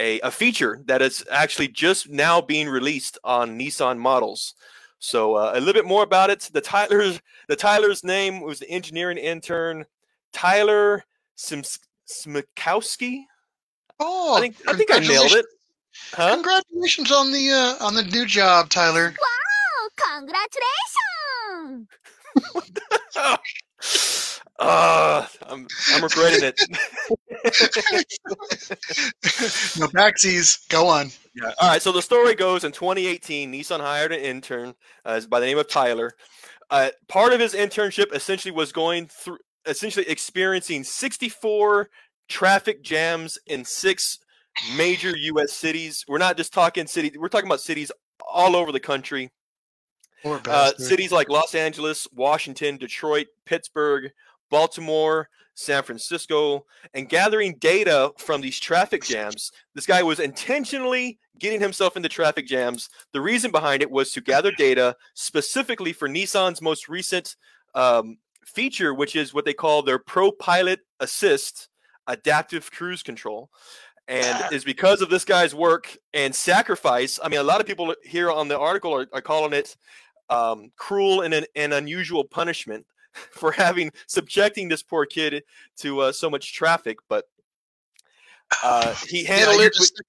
a, 0.00 0.18
a 0.20 0.30
feature 0.30 0.80
that 0.86 1.02
is 1.02 1.22
actually 1.30 1.68
just 1.68 2.08
now 2.08 2.40
being 2.40 2.66
released 2.66 3.18
on 3.22 3.58
Nissan 3.58 3.98
models. 3.98 4.54
So 5.00 5.34
uh, 5.34 5.52
a 5.54 5.60
little 5.60 5.74
bit 5.74 5.84
more 5.84 6.02
about 6.02 6.30
it. 6.30 6.48
The 6.52 6.62
Tyler's 6.62 7.20
the 7.48 7.56
Tyler's 7.56 8.02
name 8.02 8.40
was 8.40 8.58
the 8.58 8.70
engineering 8.70 9.18
intern 9.18 9.84
Tyler 10.32 11.04
Sims- 11.34 11.80
Smikowski. 12.08 13.24
Oh, 14.00 14.36
I 14.36 14.40
think 14.40 14.56
I 14.66 14.72
think 14.72 14.90
I 14.90 15.00
nailed 15.00 15.32
it. 15.32 15.44
Huh? 16.12 16.36
Congratulations 16.36 17.12
on 17.12 17.32
the 17.32 17.50
uh, 17.50 17.84
on 17.84 17.94
the 17.94 18.04
new 18.04 18.24
job, 18.24 18.70
Tyler. 18.70 19.12
Wow! 19.20 19.88
Congratulations! 20.16 21.88
Uh, 24.58 25.26
I'm 25.48 25.66
I'm 25.92 26.02
regretting 26.02 26.44
it. 26.44 26.60
no 29.78 29.88
backsies. 29.88 30.68
Go 30.68 30.86
on. 30.86 31.10
Yeah. 31.34 31.52
All 31.60 31.68
right. 31.70 31.82
So 31.82 31.90
the 31.90 32.02
story 32.02 32.34
goes 32.34 32.62
in 32.64 32.70
2018, 32.72 33.52
Nissan 33.52 33.80
hired 33.80 34.12
an 34.12 34.20
intern 34.20 34.74
uh, 35.04 35.20
by 35.28 35.40
the 35.40 35.46
name 35.46 35.58
of 35.58 35.68
Tyler. 35.68 36.12
Uh, 36.70 36.90
part 37.08 37.32
of 37.32 37.40
his 37.40 37.54
internship 37.54 38.14
essentially 38.14 38.52
was 38.52 38.72
going 38.72 39.08
through, 39.08 39.38
essentially 39.66 40.08
experiencing 40.08 40.84
64 40.84 41.88
traffic 42.28 42.82
jams 42.82 43.38
in 43.46 43.64
six 43.64 44.18
major 44.76 45.16
U.S. 45.16 45.52
cities. 45.52 46.04
We're 46.06 46.18
not 46.18 46.36
just 46.36 46.52
talking 46.52 46.86
cities. 46.86 47.12
We're 47.18 47.28
talking 47.28 47.48
about 47.48 47.60
cities 47.60 47.90
all 48.30 48.54
over 48.54 48.70
the 48.70 48.80
country. 48.80 49.30
Poor 50.22 50.40
Uh, 50.48 50.72
cities 50.78 51.12
like 51.12 51.28
Los 51.28 51.54
Angeles, 51.54 52.06
Washington, 52.12 52.76
Detroit, 52.76 53.26
Pittsburgh, 53.44 54.10
Baltimore, 54.50 55.28
San 55.54 55.82
Francisco, 55.82 56.64
and 56.94 57.08
gathering 57.08 57.56
data 57.58 58.12
from 58.18 58.40
these 58.40 58.58
traffic 58.58 59.04
jams. 59.04 59.52
This 59.74 59.86
guy 59.86 60.02
was 60.02 60.20
intentionally 60.20 61.18
getting 61.38 61.60
himself 61.60 61.96
into 61.96 62.08
traffic 62.08 62.46
jams. 62.46 62.88
The 63.12 63.20
reason 63.20 63.50
behind 63.50 63.82
it 63.82 63.90
was 63.90 64.12
to 64.12 64.20
gather 64.20 64.52
data 64.52 64.96
specifically 65.14 65.92
for 65.92 66.08
Nissan's 66.08 66.62
most 66.62 66.88
recent 66.88 67.36
um, 67.74 68.18
feature, 68.44 68.94
which 68.94 69.16
is 69.16 69.34
what 69.34 69.44
they 69.44 69.54
call 69.54 69.82
their 69.82 69.98
Pro 69.98 70.30
Pilot 70.30 70.80
Assist 71.00 71.68
adaptive 72.06 72.70
cruise 72.70 73.02
control. 73.02 73.50
And 74.08 74.52
is 74.52 74.64
because 74.64 75.00
of 75.00 75.10
this 75.10 75.24
guy's 75.24 75.54
work 75.54 75.96
and 76.12 76.34
sacrifice. 76.34 77.20
I 77.22 77.28
mean, 77.28 77.40
a 77.40 77.44
lot 77.44 77.60
of 77.60 77.66
people 77.66 77.94
here 78.02 78.30
on 78.30 78.48
the 78.48 78.58
article 78.58 78.92
are, 78.92 79.06
are 79.12 79.20
calling 79.22 79.52
it 79.52 79.76
um, 80.30 80.70
cruel 80.76 81.22
and 81.22 81.34
an, 81.34 81.44
an 81.56 81.72
unusual 81.72 82.24
punishment 82.24 82.86
for 83.32 83.52
having 83.52 83.90
subjecting 84.06 84.68
this 84.68 84.82
poor 84.82 85.04
kid 85.06 85.42
to 85.78 86.00
uh, 86.00 86.12
so 86.12 86.28
much 86.30 86.54
traffic. 86.54 86.98
But 87.08 87.26
uh, 88.64 88.94
he 89.08 89.22
Yeah, 89.22 89.34
handled 89.34 89.56
you're 89.58 89.66
it. 89.66 89.74
with- 89.78 89.90
just- 89.90 90.02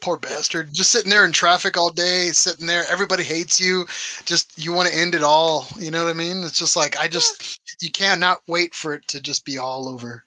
poor 0.00 0.18
bastard. 0.18 0.68
Just 0.70 0.90
sitting 0.90 1.08
there 1.08 1.24
in 1.24 1.32
traffic 1.32 1.78
all 1.78 1.88
day, 1.88 2.28
sitting 2.30 2.66
there. 2.66 2.84
Everybody 2.90 3.22
hates 3.24 3.58
you. 3.58 3.86
Just 4.26 4.52
you 4.62 4.70
want 4.70 4.86
to 4.86 4.94
end 4.94 5.14
it 5.14 5.22
all. 5.22 5.66
You 5.78 5.90
know 5.90 6.04
what 6.04 6.10
I 6.10 6.12
mean? 6.12 6.42
It's 6.44 6.58
just 6.58 6.76
like 6.76 6.98
I 6.98 7.08
just 7.08 7.58
you 7.80 7.90
cannot 7.90 8.42
wait 8.46 8.74
for 8.74 8.92
it 8.92 9.08
to 9.08 9.18
just 9.18 9.46
be 9.46 9.56
all 9.56 9.88
over. 9.88 10.22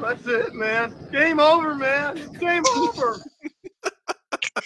That's 0.00 0.26
it, 0.26 0.52
man. 0.54 0.92
Game 1.12 1.38
over, 1.38 1.76
man. 1.76 2.16
Game 2.40 2.64
over. 2.76 3.20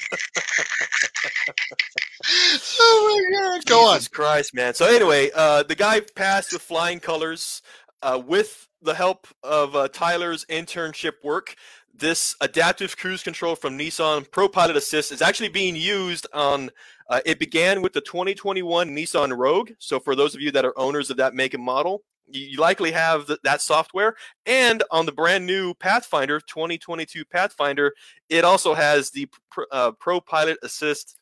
Oh 2.81 3.23
my 3.33 3.39
god! 3.39 3.67
Go 3.67 3.89
on. 3.89 4.01
Christ, 4.13 4.55
man. 4.55 4.75
So 4.75 4.87
anyway, 4.87 5.31
uh, 5.35 5.63
the 5.63 5.75
guy 5.75 6.01
passed 6.01 6.53
with 6.53 6.63
flying 6.63 7.01
colors 7.01 7.63
uh, 8.03 8.21
with 8.25 8.69
the 8.83 8.95
help 8.95 9.27
of 9.43 9.75
uh, 9.75 9.89
Tyler's 9.89 10.45
internship 10.47 11.25
work. 11.25 11.55
This 11.95 12.37
adaptive 12.41 12.97
cruise 12.97 13.23
control 13.23 13.57
from 13.57 13.79
Nissan 13.79 14.31
Pro 14.31 14.49
Pilot 14.49 14.77
Assist 14.77 15.11
is 15.13 15.23
actually 15.23 15.49
being 15.49 15.77
used 15.77 16.27
on. 16.33 16.71
Uh, 17.11 17.21
it 17.25 17.39
began 17.39 17.81
with 17.81 17.95
the 17.95 18.03
2021 18.03 18.91
Nissan 18.91 19.37
Rogue. 19.37 19.71
So 19.79 19.99
for 19.99 20.15
those 20.15 20.35
of 20.35 20.43
you 20.43 20.51
that 20.53 20.67
are 20.67 20.79
owners 20.79 21.09
of 21.09 21.17
that 21.17 21.35
make 21.35 21.55
and 21.55 21.63
model, 21.63 22.03
you, 22.31 22.59
likely 22.59 22.91
have 22.93 23.27
th- 23.27 23.39
that 23.45 23.61
software. 23.63 24.15
And 24.47 24.83
on 24.91 25.07
the 25.07 25.13
brand 25.13 25.47
new 25.47 25.75
Pathfinder 25.75 26.41
2022 26.41 27.25
Pathfinder, 27.25 27.95
it 28.29 28.45
also 28.45 28.75
has 28.75 29.11
the 29.11 29.29
pr- 29.51 29.63
uh, 29.73 29.93
Pro 29.93 30.21
Pilot 30.21 30.59
Assist 30.63 31.17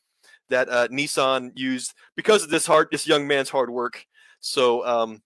that 0.49 0.69
uh, 0.69 0.87
Nissan 0.87 1.51
used 1.55 1.93
because 2.15 2.43
of 2.43 2.49
this 2.49 2.65
hard, 2.65 2.87
this 2.91 3.07
young 3.07 3.27
man's 3.27 3.49
hard 3.49 3.69
work. 3.69 4.05
So 4.39 4.85
um, 4.85 5.21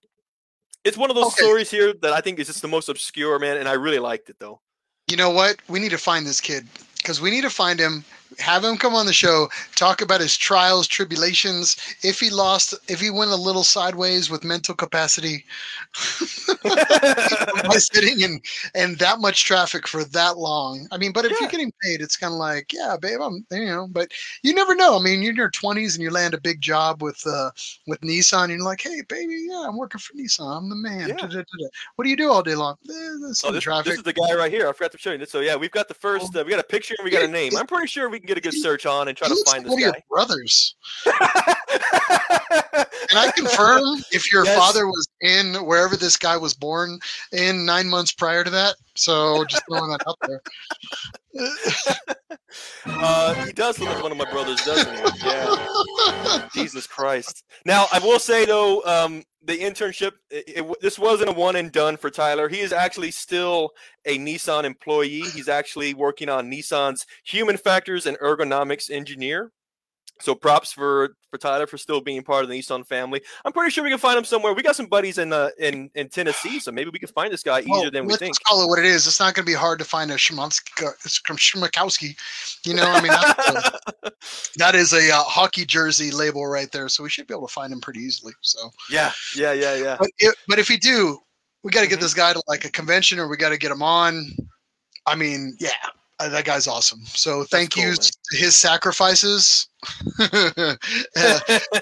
it's 0.84 0.96
one 0.96 1.10
of 1.10 1.16
those 1.16 1.26
Okay. 1.26 1.44
stories 1.44 1.70
here 1.70 1.94
that 2.02 2.12
I 2.12 2.20
think 2.20 2.38
is 2.38 2.48
just 2.48 2.62
the 2.62 2.68
most 2.68 2.88
obscure, 2.88 3.38
man, 3.38 3.58
and 3.58 3.68
I 3.68 3.74
really 3.74 3.98
liked 3.98 4.30
it 4.30 4.36
though. 4.38 4.60
You 5.08 5.16
know 5.16 5.30
what? 5.30 5.56
We 5.68 5.78
need 5.80 5.90
to 5.90 5.98
find 5.98 6.26
this 6.26 6.40
kid 6.40 6.66
because 6.96 7.20
we 7.20 7.30
need 7.30 7.42
to 7.42 7.50
find 7.50 7.78
him, 7.78 8.04
have 8.38 8.64
him 8.64 8.76
come 8.76 8.94
on 8.94 9.06
the 9.06 9.12
show, 9.12 9.48
talk 9.74 10.00
about 10.02 10.20
his 10.20 10.36
trials, 10.36 10.86
tribulations, 10.86 11.76
if 12.02 12.18
he 12.20 12.30
lost, 12.30 12.74
if 12.88 13.00
he 13.00 13.10
went 13.10 13.30
a 13.30 13.36
little 13.36 13.64
sideways 13.64 14.30
with 14.30 14.44
mental 14.44 14.74
capacity 14.74 15.44
by 16.64 17.76
sitting 17.78 18.20
in 18.20 18.40
and 18.74 18.98
that 18.98 19.18
much 19.20 19.44
traffic 19.44 19.86
for 19.86 20.04
that 20.04 20.38
long. 20.38 20.86
I 20.90 20.98
mean, 20.98 21.12
but 21.12 21.24
if 21.24 21.32
Yeah. 21.32 21.38
you're 21.40 21.50
getting 21.50 21.72
paid, 21.82 22.00
it's 22.00 22.16
kind 22.16 22.32
of 22.32 22.38
like, 22.38 22.72
yeah, 22.72 22.96
babe, 23.00 23.20
I'm, 23.20 23.44
you 23.50 23.66
know, 23.66 23.88
but 23.90 24.10
you 24.42 24.54
never 24.54 24.74
know. 24.74 24.98
I 24.98 25.02
mean, 25.02 25.22
you're 25.22 25.30
in 25.32 25.36
your 25.36 25.50
20s 25.50 25.94
and 25.94 26.02
you 26.02 26.10
land 26.10 26.34
a 26.34 26.40
big 26.40 26.60
job 26.60 27.02
with 27.02 27.22
uh 27.26 27.50
with 27.86 28.00
Nissan, 28.00 28.44
and 28.44 28.52
you're 28.54 28.62
like, 28.64 28.80
hey, 28.80 29.02
baby, 29.08 29.46
yeah, 29.48 29.64
I'm 29.66 29.76
working 29.76 29.98
for 30.00 30.12
Nissan. 30.14 30.56
I'm 30.56 30.68
the 30.68 30.76
man. 30.76 31.08
Yeah. 31.08 31.42
What 31.96 32.04
do 32.04 32.10
you 32.10 32.16
do 32.16 32.30
all 32.30 32.42
day 32.42 32.54
long? 32.54 32.76
Eh, 32.88 32.92
Oh, 33.44 33.50
this, 33.52 33.62
traffic. 33.62 33.86
this 33.86 33.96
is 33.98 34.02
the 34.04 34.12
guy 34.12 34.34
right 34.34 34.50
here. 34.52 34.68
I 34.68 34.72
forgot 34.72 34.92
to 34.92 34.98
show 34.98 35.12
you 35.12 35.18
this. 35.18 35.30
So 35.30 35.40
yeah, 35.40 35.56
we've 35.56 35.70
got 35.70 35.88
the 35.88 35.94
first. 35.94 36.34
Uh, 36.34 36.42
we 36.44 36.50
got 36.50 36.60
a 36.60 36.64
picture 36.64 36.94
and 36.98 37.04
we 37.04 37.10
got 37.10 37.22
a 37.22 37.28
name. 37.28 37.56
I'm 37.56 37.66
pretty 37.66 37.86
sure 37.86 38.08
we 38.08 38.18
can 38.22 38.28
get 38.28 38.38
a 38.38 38.40
good 38.40 38.54
search 38.54 38.86
on 38.86 39.08
and 39.08 39.16
try 39.16 39.26
to 39.28 39.36
find 39.46 39.64
this 39.66 39.74
guy. 39.84 39.92
brothers. 40.08 40.74
Can 41.04 41.12
I 43.18 43.32
confirm 43.36 43.82
if 44.12 44.32
your 44.32 44.44
Yes. 44.44 44.56
father 44.58 44.86
was 44.86 45.06
in 45.22 45.54
wherever 45.64 45.96
this 45.96 46.16
guy 46.16 46.36
was 46.36 46.54
born 46.54 46.98
in 47.32 47.64
nine 47.64 47.88
months 47.88 48.12
prior 48.12 48.44
to 48.44 48.50
that? 48.50 48.76
So 48.94 49.44
just 49.44 49.62
throwing 49.68 49.90
that 49.90 50.06
out 50.06 50.18
there. 50.26 50.42
uh, 52.86 53.34
he 53.46 53.52
does 53.52 53.78
look 53.78 53.88
like 53.88 54.02
one 54.02 54.12
of 54.12 54.18
my 54.18 54.30
brothers, 54.30 54.62
doesn't 54.64 54.94
he? 54.94 55.26
Yeah. 55.26 56.48
Jesus 56.54 56.86
Christ. 56.86 57.44
Now, 57.64 57.86
I 57.92 57.98
will 58.00 58.18
say 58.18 58.44
though, 58.44 58.82
um, 58.84 59.24
the 59.44 59.58
internship, 59.58 60.12
it, 60.30 60.44
it, 60.48 60.80
this 60.80 60.98
wasn't 60.98 61.30
a 61.30 61.32
one 61.32 61.56
and 61.56 61.72
done 61.72 61.96
for 61.96 62.10
Tyler. 62.10 62.48
He 62.48 62.60
is 62.60 62.72
actually 62.72 63.10
still 63.10 63.70
a 64.04 64.18
Nissan 64.18 64.64
employee. 64.64 65.22
He's 65.22 65.48
actually 65.48 65.94
working 65.94 66.28
on 66.28 66.50
Nissan's 66.50 67.06
human 67.24 67.56
factors 67.56 68.06
and 68.06 68.18
ergonomics 68.18 68.90
engineer. 68.90 69.50
So 70.22 70.34
props 70.34 70.72
for 70.72 71.16
for 71.30 71.38
Tyler 71.38 71.66
for 71.66 71.78
still 71.78 72.00
being 72.00 72.22
part 72.22 72.44
of 72.44 72.50
the 72.50 72.58
Nissan 72.58 72.86
family. 72.86 73.20
I'm 73.44 73.52
pretty 73.52 73.70
sure 73.70 73.82
we 73.82 73.90
can 73.90 73.98
find 73.98 74.16
him 74.16 74.24
somewhere. 74.24 74.52
We 74.54 74.62
got 74.62 74.76
some 74.76 74.86
buddies 74.86 75.18
in 75.18 75.32
uh, 75.32 75.50
in 75.58 75.90
in 75.94 76.08
Tennessee, 76.08 76.60
so 76.60 76.70
maybe 76.70 76.90
we 76.90 76.98
can 76.98 77.08
find 77.08 77.32
this 77.32 77.42
guy 77.42 77.60
easier 77.60 77.72
Well, 77.72 77.90
than 77.90 78.04
we 78.04 78.10
let's 78.10 78.20
think. 78.20 78.36
call 78.44 78.62
it 78.62 78.68
what 78.68 78.78
it 78.78 78.84
is. 78.84 79.06
It's 79.06 79.18
not 79.18 79.34
going 79.34 79.44
to 79.44 79.50
be 79.50 79.56
hard 79.56 79.78
to 79.80 79.84
find 79.84 80.10
a 80.10 80.14
Schmuckowski. 80.14 82.16
You 82.64 82.74
know, 82.74 82.84
I 82.84 83.00
mean, 83.00 83.12
that's 83.12 83.50
a- 83.50 84.12
that 84.56 84.74
is 84.74 84.92
a 84.92 85.10
uh, 85.10 85.22
hockey 85.22 85.64
jersey 85.64 86.10
label 86.10 86.46
right 86.46 86.70
there. 86.72 86.88
So 86.88 87.02
we 87.02 87.10
should 87.10 87.26
be 87.26 87.34
able 87.34 87.46
to 87.48 87.52
find 87.52 87.72
him 87.72 87.80
pretty 87.80 88.00
easily. 88.00 88.32
So, 88.40 88.70
Yeah, 88.90 89.12
yeah, 89.34 89.52
yeah, 89.52 89.74
yeah. 89.76 89.96
but 89.98 90.08
if, 90.18 90.34
but 90.48 90.58
if 90.58 90.68
we 90.68 90.76
do, 90.76 91.18
we 91.62 91.70
got 91.70 91.82
to 91.82 91.88
get 91.88 91.98
Mhm. 91.98 92.02
this 92.02 92.14
guy 92.14 92.32
to 92.32 92.42
like 92.48 92.64
a 92.64 92.70
convention, 92.70 93.18
or 93.18 93.28
we 93.28 93.36
got 93.36 93.50
to 93.50 93.56
get 93.58 93.70
him 93.70 93.82
on. 93.82 94.30
I 95.06 95.14
mean, 95.16 95.56
yeah, 95.58 95.70
uh, 96.22 96.28
that 96.28 96.44
guy's 96.44 96.66
awesome. 96.66 97.00
So 97.04 97.44
thank 97.44 97.74
cool, 97.74 97.84
you 97.84 97.88
man. 97.90 97.96
to 97.96 98.36
his 98.36 98.56
sacrifices. 98.56 99.68
uh, 100.18 100.76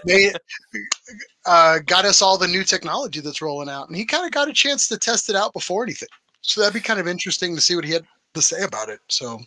they 0.04 0.32
uh, 1.46 1.78
got 1.86 2.04
us 2.04 2.22
all 2.22 2.38
the 2.38 2.48
new 2.48 2.64
technology 2.64 3.20
that's 3.20 3.42
rolling 3.42 3.68
out, 3.68 3.88
and 3.88 3.96
he 3.96 4.04
kind 4.04 4.24
of 4.24 4.32
got 4.32 4.48
a 4.48 4.52
chance 4.52 4.88
to 4.88 4.98
test 4.98 5.28
it 5.28 5.36
out 5.36 5.52
before 5.52 5.82
anything. 5.82 6.08
So 6.42 6.60
that'd 6.60 6.74
be 6.74 6.80
kind 6.80 7.00
of 7.00 7.06
interesting 7.06 7.54
to 7.54 7.60
see 7.60 7.76
what 7.76 7.84
he 7.84 7.92
had 7.92 8.04
to 8.34 8.42
say 8.42 8.62
about 8.62 8.88
it. 8.88 9.00
So 9.08 9.40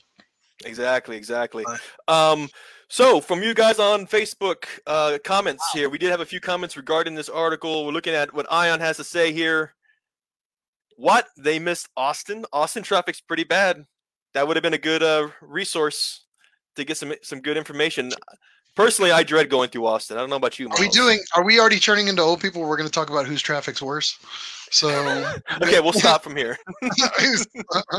Exactly, 0.65 1.17
exactly. 1.17 1.65
Uh, 1.65 1.77
Um, 2.07 2.49
so 2.87 3.19
from 3.19 3.41
you 3.41 3.53
guys 3.53 3.79
on 3.79 4.05
Facebook 4.05 4.65
uh, 4.85 5.17
comments 5.23 5.63
here, 5.73 5.89
we 5.89 5.97
did 5.97 6.11
have 6.11 6.21
a 6.21 6.25
few 6.25 6.39
comments 6.39 6.77
regarding 6.77 7.15
this 7.15 7.29
article. 7.29 7.85
We're 7.85 7.91
looking 7.91 8.13
at 8.13 8.33
what 8.33 8.51
Ion 8.51 8.79
has 8.81 8.97
to 8.97 9.03
say 9.03 9.31
here. 9.31 9.73
What 10.95 11.27
they 11.35 11.57
missed 11.57 11.89
Austin? 11.97 12.45
Austin 12.53 12.83
traffic's 12.83 13.19
pretty 13.19 13.45
bad. 13.45 13.85
That 14.33 14.47
would 14.47 14.55
have 14.55 14.63
been 14.63 14.73
a 14.73 14.77
good 14.79 15.03
uh, 15.03 15.29
resource 15.41 16.25
to 16.75 16.83
get 16.83 16.97
some 16.97 17.13
some 17.21 17.39
good 17.41 17.57
information. 17.57 18.11
Personally, 18.75 19.11
I 19.11 19.21
dread 19.21 19.51
going 19.51 19.69
through 19.69 19.85
Austin. 19.85 20.17
I 20.17 20.21
don't 20.21 20.31
know 20.31 20.35
about 20.37 20.57
you. 20.57 20.67
are 20.67 20.79
we 20.79 20.89
doing? 20.89 21.19
Are 21.35 21.43
we 21.43 21.59
already 21.59 21.79
turning 21.79 22.07
into 22.07 22.23
old 22.23 22.41
people? 22.41 22.61
We're 22.63 22.77
going 22.77 22.89
to 22.89 22.91
talk 22.93 23.11
about 23.11 23.27
whose 23.27 23.41
traffic's 23.41 23.83
worse. 23.83 24.17
So 24.71 24.89
okay, 25.61 25.79
we'll 25.79 25.93
stop 25.93 26.23
from 26.23 26.35
here. 26.35 26.57
who's, 27.19 27.47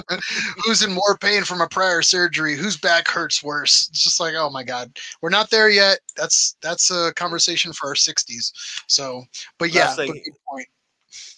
who's 0.64 0.82
in 0.82 0.92
more 0.92 1.16
pain 1.20 1.44
from 1.44 1.60
a 1.60 1.68
prior 1.68 2.02
surgery? 2.02 2.56
Whose 2.56 2.76
back 2.76 3.06
hurts 3.06 3.44
worse? 3.44 3.88
It's 3.88 4.02
just 4.02 4.18
like, 4.18 4.34
oh 4.36 4.50
my 4.50 4.64
god, 4.64 4.98
we're 5.22 5.30
not 5.30 5.50
there 5.50 5.70
yet. 5.70 6.00
That's 6.16 6.56
that's 6.60 6.90
a 6.90 7.12
conversation 7.14 7.72
for 7.72 7.90
our 7.90 7.94
sixties. 7.94 8.52
So, 8.88 9.22
but 9.60 9.72
yeah, 9.72 9.84
Last 9.84 9.96
but 9.96 10.06
thing- 10.08 10.24
good. 10.24 10.64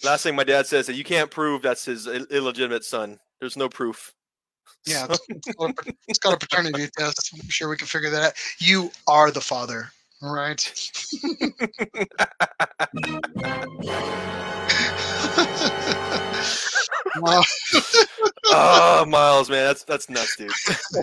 Last 0.03 0.23
thing 0.23 0.35
my 0.35 0.45
dad 0.45 0.67
says 0.67 0.87
that 0.87 0.95
you 0.95 1.05
can't 1.05 1.31
prove 1.31 1.61
that's 1.61 1.85
his 1.85 2.07
Ill- 2.07 2.27
illegitimate 2.31 2.85
son. 2.85 3.19
There's 3.41 3.59
no 3.59 3.69
proof. 3.69 4.15
Yeah, 4.87 5.07
it's, 5.11 5.21
it's 5.29 5.55
got 5.57 5.71
a- 5.87 5.95
it's 6.07 6.19
a 6.25 6.37
paternity 6.37 6.89
test. 6.97 7.31
I'm 7.35 7.49
sure 7.49 7.69
we 7.69 7.77
can 7.77 7.87
figure 7.89 8.11
that 8.11 8.23
out. 8.23 8.33
You 8.59 8.91
are 9.09 9.31
the 9.31 9.41
father, 9.41 9.91
right? 10.23 10.63
Wow. 17.19 17.43
oh, 18.47 19.07
Miles, 19.09 19.49
man, 19.49 19.65
that's 19.65 19.85
that's 19.85 20.11
nuts, 20.11 20.37
dude. 20.37 20.51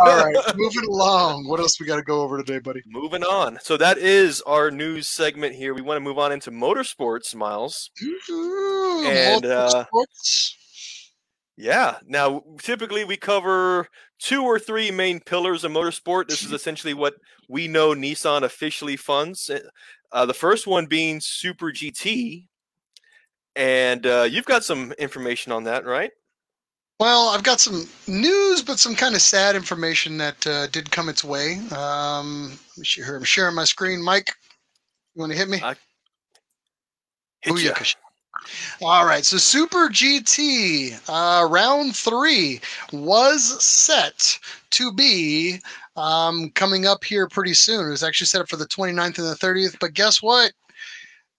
all 0.00 0.16
right, 0.16 0.36
moving 0.56 0.84
along. 0.88 1.48
What 1.48 1.58
else 1.58 1.80
we 1.80 1.86
got 1.86 1.96
to 1.96 2.02
go 2.02 2.20
over 2.22 2.38
today, 2.38 2.58
buddy? 2.60 2.82
Moving 2.86 3.24
on. 3.24 3.58
So 3.62 3.76
that 3.76 3.98
is 3.98 4.40
our 4.42 4.70
news 4.70 5.08
segment 5.08 5.54
here. 5.56 5.74
We 5.74 5.82
want 5.82 5.96
to 5.96 6.00
move 6.00 6.18
on 6.18 6.30
into 6.32 6.52
motorsports, 6.52 7.34
Miles. 7.34 7.90
Ooh, 8.30 9.04
And, 9.06 9.46
uh, 9.46 9.84
motorsports. 9.92 10.52
Yeah. 11.56 11.96
Now, 12.06 12.42
typically 12.58 13.04
we 13.04 13.16
cover 13.16 13.88
two 14.18 14.42
or 14.44 14.58
three 14.58 14.90
main 14.90 15.20
pillars 15.20 15.64
of 15.64 15.72
motorsport. 15.72 16.28
This 16.28 16.42
is 16.42 16.52
essentially 16.52 16.94
what 16.94 17.14
we 17.48 17.66
know 17.66 17.90
Nissan 17.94 18.42
officially 18.42 18.96
funds. 18.96 19.50
Uh, 20.12 20.26
the 20.26 20.34
first 20.34 20.66
one 20.66 20.86
being 20.86 21.20
Super 21.20 21.66
GT. 21.72 22.46
And 23.54 24.06
uh, 24.06 24.26
you've 24.30 24.44
got 24.44 24.64
some 24.64 24.92
information 24.92 25.50
on 25.50 25.64
that, 25.64 25.86
right? 25.86 26.10
Well, 27.00 27.28
I've 27.28 27.42
got 27.42 27.60
some 27.60 27.86
news, 28.06 28.62
but 28.62 28.78
some 28.78 28.94
kind 28.94 29.14
of 29.14 29.20
sad 29.22 29.54
information 29.56 30.16
that 30.18 30.46
uh, 30.46 30.66
did 30.68 30.90
come 30.90 31.08
its 31.08 31.22
way. 31.24 31.58
Um, 31.74 32.50
let 32.50 32.78
me 32.78 32.84
see 32.84 33.02
here. 33.02 33.16
I'm 33.16 33.24
sharing 33.24 33.54
my 33.54 33.64
screen. 33.64 34.02
Mike, 34.02 34.30
you 35.14 35.20
want 35.20 35.32
to 35.32 35.38
hit 35.38 35.48
me? 35.48 35.60
I- 35.62 35.74
Hit. 37.42 37.54
Booyakasha. 37.54 37.96
All 38.82 39.06
right, 39.06 39.24
so 39.24 39.36
Super 39.38 39.88
GT 39.88 40.98
uh, 41.08 41.46
round 41.48 41.96
three 41.96 42.60
was 42.92 43.62
set 43.64 44.38
to 44.70 44.92
be 44.92 45.58
um, 45.96 46.50
coming 46.50 46.86
up 46.86 47.02
here 47.04 47.28
pretty 47.28 47.54
soon. 47.54 47.86
It 47.86 47.90
was 47.90 48.02
actually 48.02 48.26
set 48.26 48.40
up 48.40 48.48
for 48.48 48.56
the 48.56 48.66
29th 48.66 49.18
and 49.18 49.26
the 49.26 49.36
30th, 49.40 49.78
but 49.80 49.94
guess 49.94 50.22
what? 50.22 50.52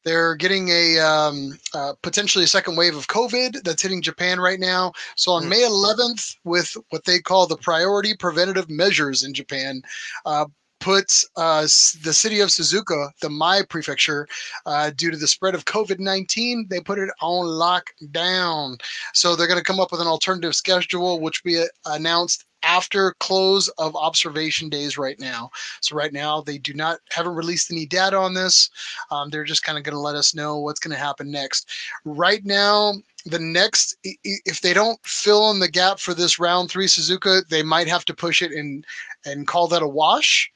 They're 0.03 0.36
getting 0.36 0.69
a 0.69 0.99
um, 0.99 1.60
uh, 1.73 1.93
potentially 2.01 2.45
a 2.45 2.47
second 2.47 2.77
wave 2.77 2.95
of 2.95 3.07
COVID 3.07 3.63
that's 3.63 3.81
hitting 3.81 4.01
Japan 4.01 4.39
right 4.39 4.60
now. 4.60 4.93
So 5.15 5.33
on 5.33 5.43
Hmm. 5.43 5.49
May 5.49 5.62
11th, 5.63 6.38
with 6.45 6.77
what 6.89 7.03
they 7.03 7.19
call 7.19 7.45
the 7.45 7.57
priority 7.57 8.15
preventative 8.15 8.69
measures 8.69 9.23
in 9.23 9.33
Japan, 9.33 9.81
uh, 10.25 10.45
puts 10.79 11.25
uh, 11.35 11.61
the 11.61 12.13
city 12.13 12.39
of 12.39 12.49
Suzuka, 12.49 13.09
the 13.21 13.29
Mie 13.29 13.63
prefecture, 13.67 14.27
uh, 14.65 14.91
due 14.95 15.11
to 15.11 15.17
the 15.17 15.27
spread 15.27 15.55
of 15.55 15.65
COVID 15.65 15.99
19, 15.99 16.67
they 16.69 16.79
put 16.79 16.99
it 16.99 17.09
on 17.21 17.45
lockdown. 17.45 18.79
So 19.13 19.35
they're 19.35 19.47
going 19.47 19.59
to 19.59 19.63
come 19.63 19.79
up 19.79 19.91
with 19.91 20.01
an 20.01 20.07
alternative 20.07 20.55
schedule, 20.55 21.19
which 21.19 21.43
be 21.43 21.59
uh, 21.59 21.65
announced 21.85 22.45
after 22.63 23.13
close 23.19 23.69
of 23.77 23.95
observation 23.95 24.69
days 24.69 24.97
right 24.97 25.19
now. 25.19 25.49
So 25.81 25.95
right 25.95 26.11
now 26.11 26.41
they 26.41 26.57
do 26.57 26.73
not 26.73 26.99
haven't 27.09 27.35
released 27.35 27.71
any 27.71 27.85
data 27.85 28.17
on 28.17 28.33
this. 28.33 28.69
Um, 29.11 29.29
they're 29.29 29.43
just 29.43 29.63
kind 29.63 29.77
of 29.77 29.83
going 29.83 29.93
to 29.93 29.99
let 29.99 30.15
us 30.15 30.35
know 30.35 30.59
what's 30.59 30.79
going 30.79 30.93
to 30.93 31.01
happen 31.01 31.31
next. 31.31 31.69
Right 32.03 32.43
now, 32.43 32.93
the 33.25 33.39
next 33.39 33.97
if 34.03 34.61
they 34.61 34.73
don't 34.73 34.99
fill 35.05 35.51
in 35.51 35.59
the 35.59 35.69
gap 35.69 35.99
for 35.99 36.13
this 36.13 36.39
round 36.39 36.69
three 36.69 36.87
Suzuka, 36.87 37.47
they 37.47 37.63
might 37.63 37.87
have 37.87 38.05
to 38.05 38.13
push 38.13 38.41
it 38.41 38.51
and 38.51 38.85
and 39.25 39.47
call 39.47 39.67
that 39.67 39.81
a 39.81 39.87
wash 39.87 40.51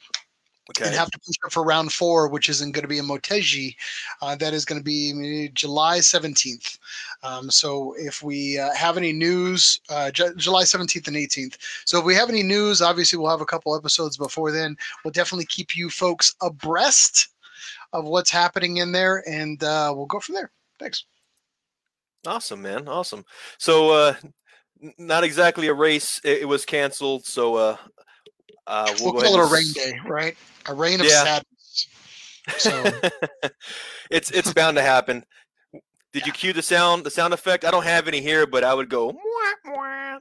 Okay. 0.72 0.88
and 0.88 0.96
have 0.96 1.12
to 1.12 1.20
push 1.20 1.36
it 1.46 1.52
for 1.52 1.64
round 1.64 1.92
four, 1.92 2.28
which 2.28 2.50
isn't 2.50 2.72
going 2.72 2.84
to 2.84 2.88
be 2.88 2.98
in 2.98 3.06
Motegi. 3.06 3.76
Uh, 4.22 4.36
that 4.36 4.54
is 4.54 4.66
going 4.66 4.80
to 4.80 4.84
be 4.84 5.50
July 5.54 6.00
17th. 6.00 6.78
Um, 7.24 7.52
so 7.52 7.94
if 7.98 8.24
we 8.24 8.58
uh, 8.58 8.74
have 8.74 8.98
any 8.98 9.14
news, 9.14 9.80
uh, 9.90 10.12
Ju- 10.12 10.34
July 10.36 10.64
17th 10.64 11.08
and 11.08 11.18
18th. 11.18 11.58
So 11.86 12.00
if 12.00 12.06
we 12.06 12.16
have 12.16 12.30
any 12.30 12.44
news, 12.44 12.82
obviously 12.82 13.20
we'll 13.20 13.32
have 13.32 13.42
a 13.42 13.46
couple 13.46 13.76
episodes 13.76 14.18
before 14.18 14.52
then. 14.52 14.76
We'll 15.04 15.12
definitely 15.12 15.46
keep 15.46 15.76
you 15.76 15.90
folks 15.90 16.36
abreast 16.42 17.30
of 17.94 18.06
what's 18.06 18.32
happening 18.32 18.78
in 18.78 18.92
there, 18.92 19.24
and 19.28 19.64
uh, 19.64 19.94
we'll 19.96 20.06
go 20.06 20.20
from 20.20 20.36
there. 20.36 20.52
Thanks. 20.80 21.06
Awesome, 22.26 22.62
man. 22.62 22.88
Awesome. 22.88 23.26
So, 23.58 23.92
uh, 23.92 24.14
not 24.98 25.24
exactly 25.24 25.68
a 25.68 25.74
race. 25.74 26.20
It, 26.24 26.42
it 26.42 26.46
was 26.46 26.66
canceled. 26.66 27.26
So, 27.26 27.56
uh, 27.56 27.78
uh, 28.72 28.96
We'll, 29.02 29.14
we'll, 29.14 29.24
call 29.24 29.36
it 29.36 29.50
a 29.50 29.54
rain 29.54 29.72
day, 29.74 30.00
right? 30.08 30.36
A 30.68 30.74
rain 30.74 31.02
of 31.02 31.06
Yeah. 31.06 31.24
sadness. 31.24 31.88
So 32.58 32.92
it's 34.10 34.32
it's 34.32 34.54
bound 34.54 34.78
to 34.78 34.82
happen. 34.82 35.26
Did 36.14 36.26
you 36.26 36.32
cue 36.32 36.54
the 36.54 36.62
sound 36.62 37.04
the 37.04 37.12
sound 37.12 37.34
effect? 37.34 37.66
I 37.66 37.72
don't 37.72 37.84
have 37.84 38.08
any 38.08 38.22
here, 38.22 38.48
but 38.48 38.64
I 38.64 38.74
would 38.74 38.90
go. 38.90 39.12
"Mwah, 39.12 39.54
mwah." 39.68 40.20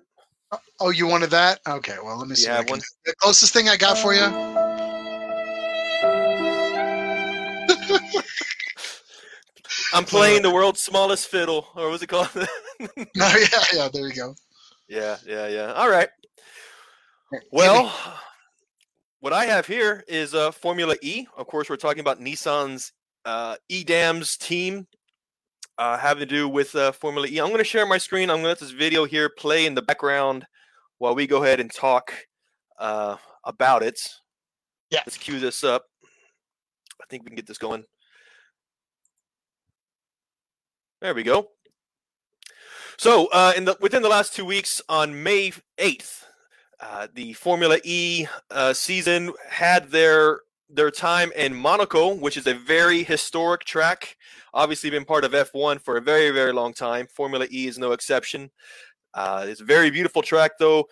Oh, 0.81 0.91
you 0.91 1.07
wanted 1.07 1.31
that? 1.31 1.61
Okay, 1.67 1.97
well, 2.03 2.19
let 2.19 2.27
me 2.29 2.35
see. 2.35 2.47
can 2.47 2.67
one? 2.67 2.81
The 3.07 3.15
closest 3.21 3.53
thing 3.53 3.69
I 3.69 3.77
got 3.77 3.97
for 3.97 4.15
you. 4.15 4.25
I'm 9.95 10.05
playing 10.05 10.43
the 10.43 10.51
world's 10.51 10.81
smallest 10.81 11.29
fiddle, 11.29 11.67
or 11.77 11.89
was 11.89 12.03
it 12.03 12.09
called? 12.09 12.29
No, 13.15 13.27
yeah, 13.27 13.65
yeah, 13.75 13.89
there 13.93 14.09
you 14.09 14.15
go. 14.15 14.35
yeah, 14.89 15.19
yeah, 15.27 15.47
yeah. 15.49 15.73
All 15.75 15.91
right. 15.91 16.09
Well, 17.53 17.93
what 19.21 19.33
I 19.33 19.45
have 19.47 19.67
here 19.67 20.03
is 20.09 20.35
uh, 20.35 20.51
Formula 20.51 20.97
E. 21.03 21.27
Of 21.37 21.47
course, 21.47 21.69
we're 21.69 21.77
talking 21.77 22.01
about 22.01 22.21
Nissan's 22.21 22.93
uh, 23.25 23.57
e.dams 23.69 24.37
team 24.37 24.87
uh, 25.79 25.99
having 25.99 26.21
to 26.21 26.27
do 26.27 26.49
with 26.49 26.75
uh, 26.75 26.93
Formula 26.93 27.27
E. 27.29 27.39
I'm 27.39 27.49
going 27.49 27.59
to 27.59 27.65
share 27.65 27.87
my 27.87 27.99
screen. 27.99 28.31
I'm 28.31 28.37
going 28.37 28.45
to 28.45 28.49
let 28.49 28.59
this 28.59 28.71
video 28.71 29.05
here 29.05 29.29
play 29.29 29.67
in 29.67 29.75
the 29.75 29.83
background 29.83 30.47
while 30.99 31.15
we 31.15 31.27
go 31.27 31.43
ahead 31.43 31.61
and 31.61 31.73
talk 31.73 32.13
uh, 32.79 33.17
about 33.45 33.83
it. 33.83 34.01
Yeah. 34.91 35.01
Let's 35.07 35.19
cue 35.19 35.39
this 35.39 35.65
up. 35.65 35.85
I 37.01 37.05
think 37.09 37.23
we 37.23 37.29
can 37.29 37.37
get 37.37 37.47
this 37.47 37.59
going. 37.59 37.85
There 41.01 41.15
we 41.15 41.23
go. 41.23 41.49
So, 42.99 43.29
uh, 43.33 43.55
in 43.57 43.65
the 43.65 43.77
within 43.81 44.03
the 44.03 44.11
last 44.11 44.35
two 44.35 44.45
weeks, 44.45 44.83
on 44.87 45.23
May 45.23 45.53
eighth, 45.79 46.27
uh, 46.81 47.09
the 47.15 47.33
Formula 47.35 47.79
E 47.85 48.27
uh, 48.51 48.73
season 48.73 49.33
had 49.49 49.91
their 49.91 50.41
their 50.73 50.91
time 50.91 51.33
in 51.37 51.55
Monaco, 51.55 52.15
which 52.15 52.37
is 52.37 52.47
a 52.47 52.55
very 52.55 53.03
historic 53.03 53.65
track. 53.65 54.17
Obviously, 54.55 54.89
been 54.89 55.05
part 55.05 55.25
of 55.25 55.33
F1 55.33 55.81
for 55.81 55.97
a 55.97 56.01
very 56.01 56.31
very 56.31 56.53
long 56.53 56.73
time. 56.73 57.07
Formula 57.07 57.47
E 57.51 57.67
is 57.67 57.79
no 57.79 57.93
exception. 57.93 58.51
Uh, 59.15 59.45
it's 59.49 59.61
a 59.61 59.65
very 59.65 59.91
beautiful 59.91 60.23
track, 60.23 60.53
though. 60.59 60.89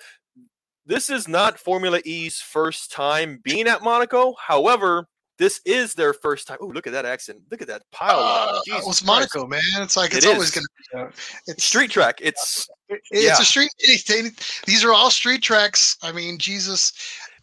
This 0.84 1.10
is 1.10 1.28
not 1.28 1.58
Formula 1.58 2.00
E's 2.04 2.40
first 2.40 2.90
time 2.90 3.40
being 3.42 3.68
at 3.68 3.82
Monaco. 3.82 4.34
However, 4.40 5.06
this 5.38 5.60
is 5.64 5.94
their 5.94 6.12
first 6.12 6.46
time. 6.48 6.58
Oh, 6.60 6.66
look 6.66 6.86
at 6.86 6.92
that 6.92 7.04
accent! 7.06 7.40
Look 7.50 7.62
at 7.62 7.68
that 7.68 7.82
pile. 7.92 8.18
Uh, 8.18 8.60
Jesus 8.66 8.78
it's 8.78 8.84
Christ. 9.02 9.06
Monaco, 9.06 9.46
man. 9.46 9.60
It's 9.76 9.96
like 9.96 10.12
It 10.12 10.18
it's 10.18 10.26
always 10.26 10.50
going 10.50 10.66
to 10.92 11.06
be. 11.06 11.12
It's 11.46 11.64
street 11.64 11.90
track. 11.90 12.18
It's 12.20 12.68
it- 12.88 13.00
It's 13.10 13.24
yeah. 13.24 13.40
a 13.40 13.44
street. 13.44 13.70
These 14.66 14.84
are 14.84 14.92
all 14.92 15.10
street 15.10 15.42
tracks. 15.42 15.96
I 16.02 16.12
mean, 16.12 16.38
Jesus. 16.38 16.92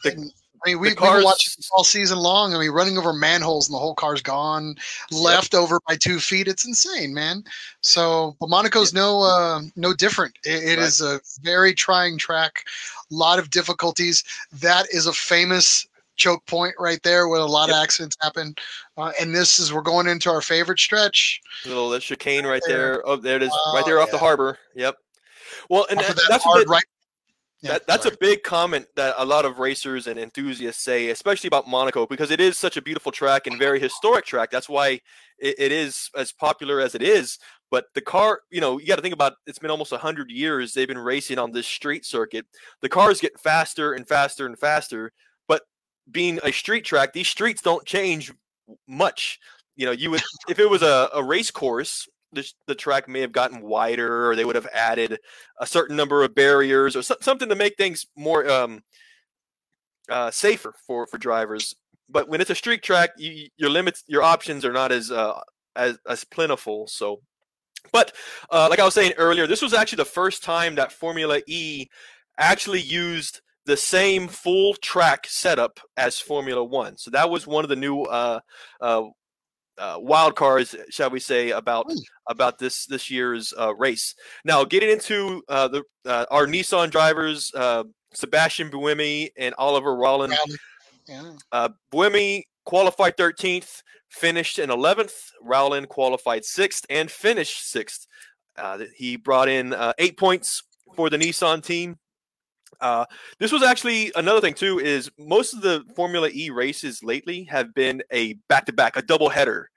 The- 0.04 0.12
and, 0.12 0.32
I 0.66 0.70
mean, 0.70 0.80
we, 0.80 0.88
we've 0.90 0.98
cars- 0.98 1.18
been 1.18 1.26
watching 1.26 1.52
this 1.58 1.70
all 1.76 1.84
season 1.84 2.18
long. 2.18 2.56
I 2.56 2.60
mean, 2.60 2.72
running 2.72 2.98
over 2.98 3.14
manholes 3.14 3.68
and 3.68 3.76
the 3.76 3.80
whole 3.80 3.94
car's 3.94 4.22
gone, 4.24 4.76
left 5.12 5.54
over 5.54 5.80
by 5.88 5.96
two 5.96 6.20
feet. 6.20 6.48
It's 6.48 6.66
insane, 6.66 7.14
man. 7.14 7.44
So, 7.82 8.36
but 8.40 8.50
Monaco's 8.50 8.92
no 8.92 9.22
uh, 9.22 9.62
no 9.76 9.94
different. 9.94 10.36
It, 10.44 10.64
it 10.64 10.80
Right. 10.80 10.88
is 10.88 11.02
a 11.02 11.20
very 11.42 11.74
trying 11.76 12.18
track, 12.18 12.64
a 13.12 13.14
lot 13.14 13.38
of 13.38 13.52
difficulties. 13.52 14.24
That 14.54 14.88
is 14.92 15.06
a 15.06 15.14
famous 15.14 15.86
choke 16.16 16.46
point 16.46 16.76
right 16.80 17.02
there 17.04 17.28
where 17.28 17.40
a 17.40 17.46
lot 17.46 17.70
of 17.70 17.76
accidents 17.76 18.18
happen. 18.22 18.56
Uh, 18.98 19.12
and 19.20 19.34
this 19.34 19.60
is 19.60 19.74
we're 19.74 19.82
going 19.82 20.08
into 20.08 20.30
our 20.30 20.42
favorite 20.42 20.80
stretch. 20.80 21.42
little 21.66 21.90
that 21.90 22.02
chicane 22.02 22.46
right 22.46 22.62
There. 22.68 23.02
Oh, 23.08 23.16
there 23.16 23.38
it 23.38 23.44
is, 23.44 23.52
right 23.74 23.86
there 23.86 24.00
off 24.00 24.12
the 24.12 24.18
harbor. 24.18 24.58
Yep. 24.76 24.96
Well, 25.70 25.86
and 25.90 26.00
that, 26.00 26.16
that 26.16 26.26
that's 26.30 26.44
hard 26.44 26.66
they- 26.68 26.72
right. 26.72 26.84
Yeah, 27.62 27.74
that, 27.74 27.88
that's 27.88 28.04
sorry. 28.04 28.16
a 28.16 28.18
big 28.20 28.44
comment 28.44 28.86
that 28.96 29.16
a 29.18 29.26
lot 29.26 29.44
of 29.46 29.58
racers 29.58 30.06
and 30.06 30.20
enthusiasts 30.20 30.84
say, 30.84 31.10
especially 31.10 31.48
about 31.48 31.68
Monaco, 31.68 32.06
because 32.06 32.30
it 32.30 32.40
is 32.40 32.60
such 32.60 32.78
a 32.78 32.82
beautiful 32.82 33.12
track 33.12 33.48
and 33.48 33.58
very 33.58 33.80
historic 33.80 34.26
track. 34.26 34.52
That's 34.52 34.70
why 34.70 35.00
it, 35.40 35.56
it 35.58 35.72
is 35.72 36.12
as 36.16 36.32
popular 36.32 36.80
as 36.80 36.94
it 36.94 37.02
is. 37.02 37.40
But 37.72 37.86
the 37.96 38.02
car, 38.02 38.42
you 38.52 38.62
know, 38.62 38.80
you 38.80 38.86
got 38.86 38.98
to 38.98 39.02
think 39.02 39.16
about 39.16 39.34
it's 39.48 39.58
been 39.58 39.72
almost 39.72 39.92
100 39.92 40.30
years 40.30 40.74
they've 40.74 40.88
been 40.88 40.98
racing 41.00 41.40
on 41.40 41.52
this 41.52 41.66
street 41.66 42.06
circuit. 42.06 42.46
The 42.82 42.90
cars 42.90 43.20
get 43.20 43.40
faster 43.40 43.94
and 43.94 44.08
faster 44.08 44.46
and 44.46 44.60
faster. 44.60 45.12
Being 46.12 46.40
a 46.44 46.52
street 46.52 46.86
track, 46.86 47.14
these 47.14 47.28
streets 47.28 47.62
don't 47.62 47.86
change 47.86 48.32
much. 48.88 49.40
You 49.76 49.88
know, 49.88 49.92
you 49.92 50.12
would, 50.12 50.22
if 50.50 50.60
it 50.60 50.70
was 50.70 50.82
a, 50.82 51.10
a 51.14 51.24
race 51.24 51.52
course, 51.52 52.08
the, 52.32 52.50
the 52.68 52.76
track 52.76 53.08
may 53.08 53.22
have 53.22 53.32
gotten 53.32 53.62
wider 53.62 54.30
or 54.30 54.36
they 54.36 54.46
would 54.46 54.56
have 54.56 54.68
added 54.74 55.20
a 55.60 55.66
certain 55.66 55.96
number 55.96 56.24
of 56.24 56.36
barriers 56.36 56.96
or 56.96 57.02
so, 57.02 57.16
something 57.22 57.50
to 57.50 57.56
make 57.56 57.76
things 57.78 58.06
more 58.16 58.48
um, 58.50 58.84
uh, 60.10 60.30
safer 60.32 60.74
for 60.86 61.08
for 61.08 61.18
drivers. 61.18 61.74
But 62.10 62.30
when 62.30 62.42
it's 62.42 62.50
a 62.52 62.56
street 62.56 62.84
track, 62.84 63.12
you, 63.18 63.48
your 63.58 63.70
limits, 63.70 64.04
your 64.08 64.22
options 64.22 64.64
are 64.64 64.74
not 64.74 64.92
as 64.92 65.12
uh, 65.12 65.40
as 65.76 65.98
as 66.08 66.24
plentiful. 66.24 66.88
So, 66.88 67.22
but 67.92 68.14
uh, 68.52 68.68
like 68.70 68.80
I 68.80 68.86
was 68.86 68.94
saying 68.94 69.14
earlier, 69.18 69.48
this 69.48 69.62
was 69.62 69.74
actually 69.74 69.98
the 69.98 70.06
first 70.06 70.44
time 70.44 70.76
that 70.76 70.92
Formula 70.92 71.42
E 71.48 71.88
actually 72.38 72.82
used 72.82 73.42
the 73.66 73.78
same 73.78 74.28
full 74.28 74.76
track 74.76 75.28
setup 75.28 75.80
as 75.98 76.20
Formula 76.20 76.64
One. 76.64 76.98
So 76.98 77.12
that 77.12 77.30
was 77.30 77.48
one 77.48 77.64
of 77.64 77.70
the 77.70 77.76
new 77.76 78.04
uh, 78.04 78.40
uh, 78.82 79.04
uh, 79.78 79.98
wild 80.00 80.36
cards, 80.36 80.76
shall 80.90 81.10
we 81.10 81.20
say, 81.20 81.52
about 81.52 81.92
about 82.28 82.60
this 82.60 82.86
this 82.86 83.12
year's 83.12 83.54
uh, 83.58 83.76
race. 83.76 84.16
Now, 84.44 84.64
getting 84.64 84.90
into 84.90 85.44
uh, 85.50 85.68
the 85.68 85.84
uh, 86.06 86.26
our 86.32 86.48
Nissan 86.48 86.92
drivers, 86.92 87.52
uh, 87.56 87.84
Sebastian 88.14 88.70
Buemi 88.70 89.30
and 89.38 89.54
Oliver 89.58 89.96
Rowland. 89.96 90.32
Rally. 90.32 90.58
Yeah. 91.08 91.32
Uh, 91.52 91.70
Buemi 91.94 92.44
qualified 92.66 93.16
13th, 93.18 93.82
finished 94.10 94.60
in 94.60 94.70
11th. 94.70 95.32
Rowland 95.42 95.90
qualified 95.90 96.44
6th 96.44 96.86
and 96.90 97.10
finished 97.12 97.74
6th. 97.74 98.08
Uh, 98.58 98.80
he 98.96 99.18
brought 99.18 99.50
in 99.50 99.74
uh, 99.74 99.94
eight 100.00 100.18
points 100.18 100.64
for 100.96 101.10
the 101.10 101.18
Nissan 101.18 101.64
team. 101.64 101.98
Uh, 102.82 103.06
this 103.40 103.52
was 103.52 103.64
actually 103.64 104.12
another 104.16 104.42
thing 104.42 104.54
too. 104.54 104.80
Is 104.80 105.10
most 105.18 105.54
of 105.54 105.62
the 105.62 105.84
Formula 105.96 106.30
E 106.34 106.50
races 106.50 107.04
lately 107.04 107.44
have 107.46 107.74
been 107.74 108.02
a 108.12 108.34
back-to-back, 108.50 108.98
a 108.98 109.02
double 109.02 109.30
header, 109.30 109.70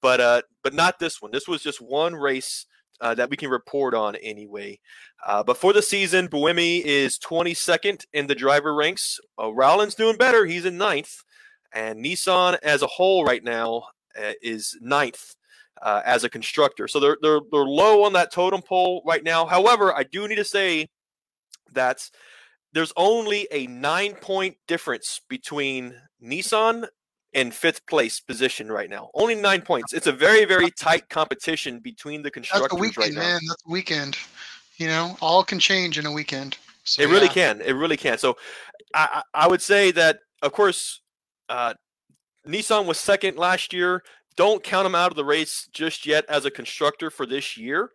but 0.00 0.20
uh, 0.20 0.42
but 0.62 0.74
not 0.74 0.98
this 0.98 1.20
one. 1.20 1.30
This 1.30 1.48
was 1.48 1.62
just 1.62 1.80
one 1.80 2.14
race 2.14 2.66
uh, 3.00 3.14
that 3.14 3.30
we 3.30 3.36
can 3.36 3.50
report 3.50 3.94
on 3.94 4.16
anyway. 4.16 4.78
Uh, 5.26 5.42
but 5.42 5.56
for 5.56 5.72
the 5.72 5.82
season, 5.82 6.28
Buemi 6.28 6.82
is 6.82 7.18
22nd 7.18 8.04
in 8.12 8.26
the 8.26 8.34
driver 8.34 8.74
ranks. 8.74 9.18
Uh, 9.38 9.52
Rowland's 9.52 9.94
doing 9.94 10.16
better. 10.16 10.44
He's 10.44 10.64
in 10.64 10.78
ninth, 10.78 11.22
and 11.72 12.04
Nissan 12.04 12.58
as 12.62 12.82
a 12.82 12.86
whole 12.86 13.24
right 13.24 13.42
now 13.42 13.84
uh, 14.18 14.32
is 14.42 14.76
ninth. 14.80 15.34
Uh, 15.82 16.00
as 16.06 16.22
a 16.22 16.30
constructor, 16.30 16.86
so 16.86 17.00
they're, 17.00 17.18
they're 17.20 17.40
they're 17.50 17.64
low 17.64 18.04
on 18.04 18.12
that 18.12 18.32
totem 18.32 18.62
pole 18.62 19.02
right 19.04 19.24
now. 19.24 19.44
However, 19.44 19.92
I 19.92 20.04
do 20.04 20.26
need 20.28 20.36
to 20.36 20.44
say 20.44 20.88
that 21.72 22.08
there's 22.74 22.92
only 22.96 23.46
a 23.52 23.66
nine 23.68 24.14
point 24.14 24.56
difference 24.66 25.20
between 25.28 25.94
Nissan 26.22 26.86
and 27.32 27.54
fifth 27.54 27.86
place 27.86 28.20
position 28.20 28.70
right 28.70 28.90
now. 28.90 29.10
Only 29.14 29.36
nine 29.36 29.62
points. 29.62 29.92
It's 29.92 30.06
a 30.08 30.12
very, 30.12 30.44
very 30.44 30.70
tight 30.72 31.08
competition 31.08 31.78
between 31.78 32.22
the 32.22 32.30
constructors 32.30 32.68
That's 32.70 32.80
a 32.80 32.82
weekend, 32.82 32.96
right 32.98 33.14
now. 33.14 33.20
man. 33.20 33.40
That's 33.48 33.62
a 33.66 33.70
weekend. 33.70 34.18
You 34.76 34.88
know, 34.88 35.16
all 35.22 35.44
can 35.44 35.58
change 35.60 35.98
in 35.98 36.06
a 36.06 36.12
weekend. 36.12 36.58
So, 36.82 37.02
It 37.02 37.06
really 37.06 37.26
yeah. 37.26 37.32
can. 37.32 37.60
It 37.60 37.72
really 37.72 37.96
can. 37.96 38.18
So 38.18 38.36
I, 38.94 39.22
I 39.34 39.44
I 39.44 39.48
would 39.48 39.62
say 39.62 39.90
that, 39.92 40.18
of 40.42 40.52
course, 40.52 41.00
uh, 41.48 41.74
Nissan 42.46 42.86
was 42.86 42.98
second 42.98 43.38
last 43.38 43.72
year. 43.72 44.02
Don't 44.36 44.64
count 44.64 44.84
them 44.84 44.96
out 44.96 45.12
of 45.12 45.16
the 45.16 45.24
race 45.24 45.68
just 45.72 46.06
yet 46.06 46.24
as 46.28 46.44
a 46.44 46.50
constructor 46.50 47.08
for 47.08 47.24
this 47.24 47.56
year. 47.56 47.90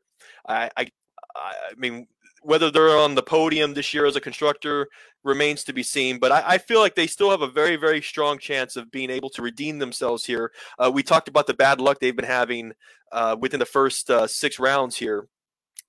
I, 0.47 0.69
I, 0.77 0.87
I 1.35 1.53
mean, 1.77 2.07
whether 2.41 2.71
they're 2.71 2.97
on 2.97 3.15
the 3.15 3.23
podium 3.23 3.73
this 3.73 3.93
year 3.93 4.05
as 4.05 4.15
a 4.15 4.21
constructor 4.21 4.87
remains 5.23 5.63
to 5.65 5.73
be 5.73 5.83
seen. 5.83 6.19
But 6.19 6.31
I, 6.31 6.43
I 6.47 6.57
feel 6.57 6.79
like 6.79 6.95
they 6.95 7.07
still 7.07 7.31
have 7.31 7.41
a 7.41 7.47
very, 7.47 7.75
very 7.75 8.01
strong 8.01 8.39
chance 8.39 8.75
of 8.75 8.91
being 8.91 9.09
able 9.09 9.29
to 9.31 9.41
redeem 9.41 9.79
themselves 9.79 10.25
here. 10.25 10.51
Uh, 10.77 10.91
we 10.93 11.03
talked 11.03 11.27
about 11.27 11.47
the 11.47 11.53
bad 11.53 11.81
luck 11.81 11.99
they've 11.99 12.15
been 12.15 12.25
having 12.25 12.73
uh, 13.11 13.35
within 13.39 13.59
the 13.59 13.65
first 13.65 14.09
uh, 14.09 14.27
six 14.27 14.59
rounds 14.59 14.95
here. 14.95 15.27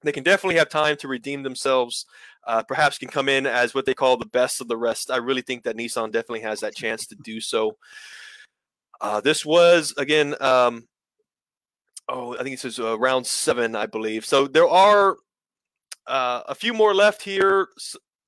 They 0.03 0.13
can 0.13 0.25
definitely 0.25 0.57
have 0.57 0.69
time 0.69 0.97
to 0.99 1.09
redeem 1.09 1.43
themselves. 1.43 2.07
Uh, 2.47 2.63
perhaps 2.63 2.99
can 2.99 3.09
come 3.09 3.29
in 3.29 3.47
as 3.47 3.75
what 3.75 3.85
they 3.85 3.95
call 3.95 4.17
the 4.17 4.27
best 4.27 4.61
of 4.61 4.69
the 4.69 4.77
rest. 4.77 5.11
I 5.11 5.17
really 5.17 5.43
think 5.43 5.65
that 5.65 5.77
Nissan 5.77 6.11
definitely 6.11 6.41
has 6.41 6.61
that 6.61 6.75
chance 6.75 7.07
to 7.09 7.17
do 7.17 7.41
so. 7.41 7.77
Uh, 9.01 9.21
this 9.21 9.45
was 9.45 9.95
again, 9.99 10.35
um, 10.41 10.89
oh, 12.09 12.35
I 12.35 12.43
think 12.43 12.55
this 12.55 12.65
is 12.65 12.81
uh, 12.81 12.99
round 12.99 13.27
seven, 13.27 13.77
I 13.77 13.87
believe. 13.87 14.25
So 14.25 14.47
there 14.47 14.69
are 14.69 15.17
uh, 16.11 16.43
a 16.49 16.55
few 16.55 16.75
more 16.75 16.93
left 16.93 17.23
here. 17.23 17.69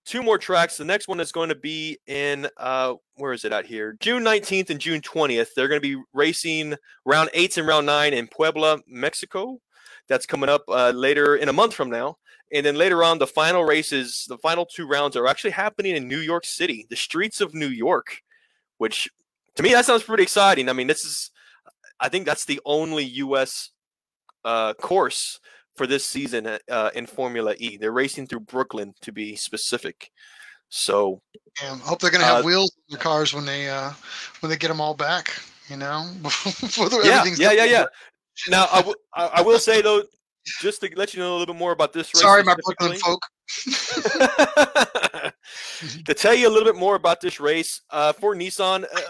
Two 0.04 0.22
more 0.22 0.38
tracks. 0.38 0.76
The 0.76 0.84
next 0.84 1.08
one 1.08 1.20
is 1.20 1.32
going 1.32 1.48
to 1.48 1.54
be 1.54 1.98
in 2.06 2.48
uh, 2.56 2.94
where 3.16 3.32
is 3.32 3.44
it 3.44 3.52
at 3.52 3.66
here? 3.66 3.96
June 4.00 4.24
19th 4.24 4.70
and 4.70 4.80
June 4.80 5.00
20th. 5.00 5.48
They're 5.54 5.68
going 5.68 5.80
to 5.80 5.96
be 5.96 6.02
racing 6.12 6.76
round 7.04 7.30
eights 7.34 7.58
and 7.58 7.66
round 7.66 7.86
nine 7.86 8.14
in 8.14 8.28
Puebla, 8.28 8.78
Mexico. 8.86 9.60
that's 10.08 10.26
coming 10.26 10.48
up 10.48 10.62
uh, 10.68 10.90
later 10.90 11.36
in 11.36 11.48
a 11.48 11.52
month 11.52 11.74
from 11.74 11.90
now. 11.90 12.16
And 12.52 12.66
then 12.66 12.76
later 12.76 13.02
on, 13.02 13.18
the 13.18 13.26
final 13.26 13.64
races, 13.64 14.26
the 14.28 14.38
final 14.38 14.66
two 14.66 14.86
rounds 14.86 15.16
are 15.16 15.26
actually 15.26 15.52
happening 15.52 15.96
in 15.96 16.08
New 16.08 16.18
York 16.18 16.44
City, 16.44 16.86
the 16.90 16.96
streets 16.96 17.40
of 17.40 17.54
New 17.54 17.68
York, 17.68 18.18
which 18.78 19.08
to 19.56 19.62
me 19.62 19.72
that 19.72 19.86
sounds 19.86 20.02
pretty 20.02 20.22
exciting. 20.22 20.68
I 20.68 20.72
mean, 20.72 20.86
this 20.86 21.04
is, 21.04 21.30
I 21.98 22.08
think 22.08 22.26
that's 22.26 22.44
the 22.44 22.60
only 22.64 23.04
U.S. 23.04 23.70
Uh, 24.44 24.74
course 24.74 25.40
for 25.76 25.86
this 25.86 26.04
season 26.04 26.46
uh, 26.46 26.58
uh, 26.70 26.90
in 26.94 27.06
Formula 27.06 27.54
E. 27.58 27.76
They're 27.76 27.92
racing 27.92 28.26
through 28.26 28.40
Brooklyn 28.40 28.94
to 29.02 29.12
be 29.12 29.36
specific. 29.36 30.10
So 30.68 31.20
Yeah, 31.62 31.76
hope 31.78 32.00
they're 32.00 32.10
gonna 32.10 32.24
have 32.24 32.44
Uh, 32.44 32.46
wheels 32.46 32.72
in 32.88 32.94
their 32.94 33.02
cars 33.02 33.34
when 33.34 33.44
they 33.44 33.68
uh 33.68 33.92
when 34.40 34.50
they 34.50 34.56
get 34.56 34.68
them 34.68 34.80
all 34.80 34.94
back. 34.94 35.32
You 35.68 35.76
know, 35.76 36.10
Before 36.22 36.88
yeah, 37.04 37.18
everything's 37.18 37.38
yeah, 37.38 37.52
yeah, 37.52 37.64
yeah. 37.64 37.84
Now 38.48 38.66
I 38.72 38.80
will- 38.80 38.96
I 39.14 39.26
I 39.26 39.40
will 39.42 39.58
say 39.58 39.82
though, 39.82 40.02
just 40.60 40.80
to 40.80 40.90
let 40.96 41.14
you 41.14 41.20
know 41.20 41.30
a 41.30 41.36
little 41.38 41.54
bit 41.54 41.58
more 41.58 41.72
about 41.72 41.92
this 41.92 42.12
race. 42.14 42.22
Sorry, 42.22 42.42
my 42.42 42.56
Brooklyn 42.64 42.98
folk. 42.98 43.20
to 46.04 46.14
tell 46.14 46.34
you 46.34 46.48
a 46.48 46.50
little 46.50 46.64
bit 46.64 46.76
more 46.76 46.94
about 46.94 47.20
this 47.20 47.38
race 47.40 47.82
uh, 47.90 48.12
for 48.12 48.34
Nissan, 48.34 48.84
uh, 48.84 49.00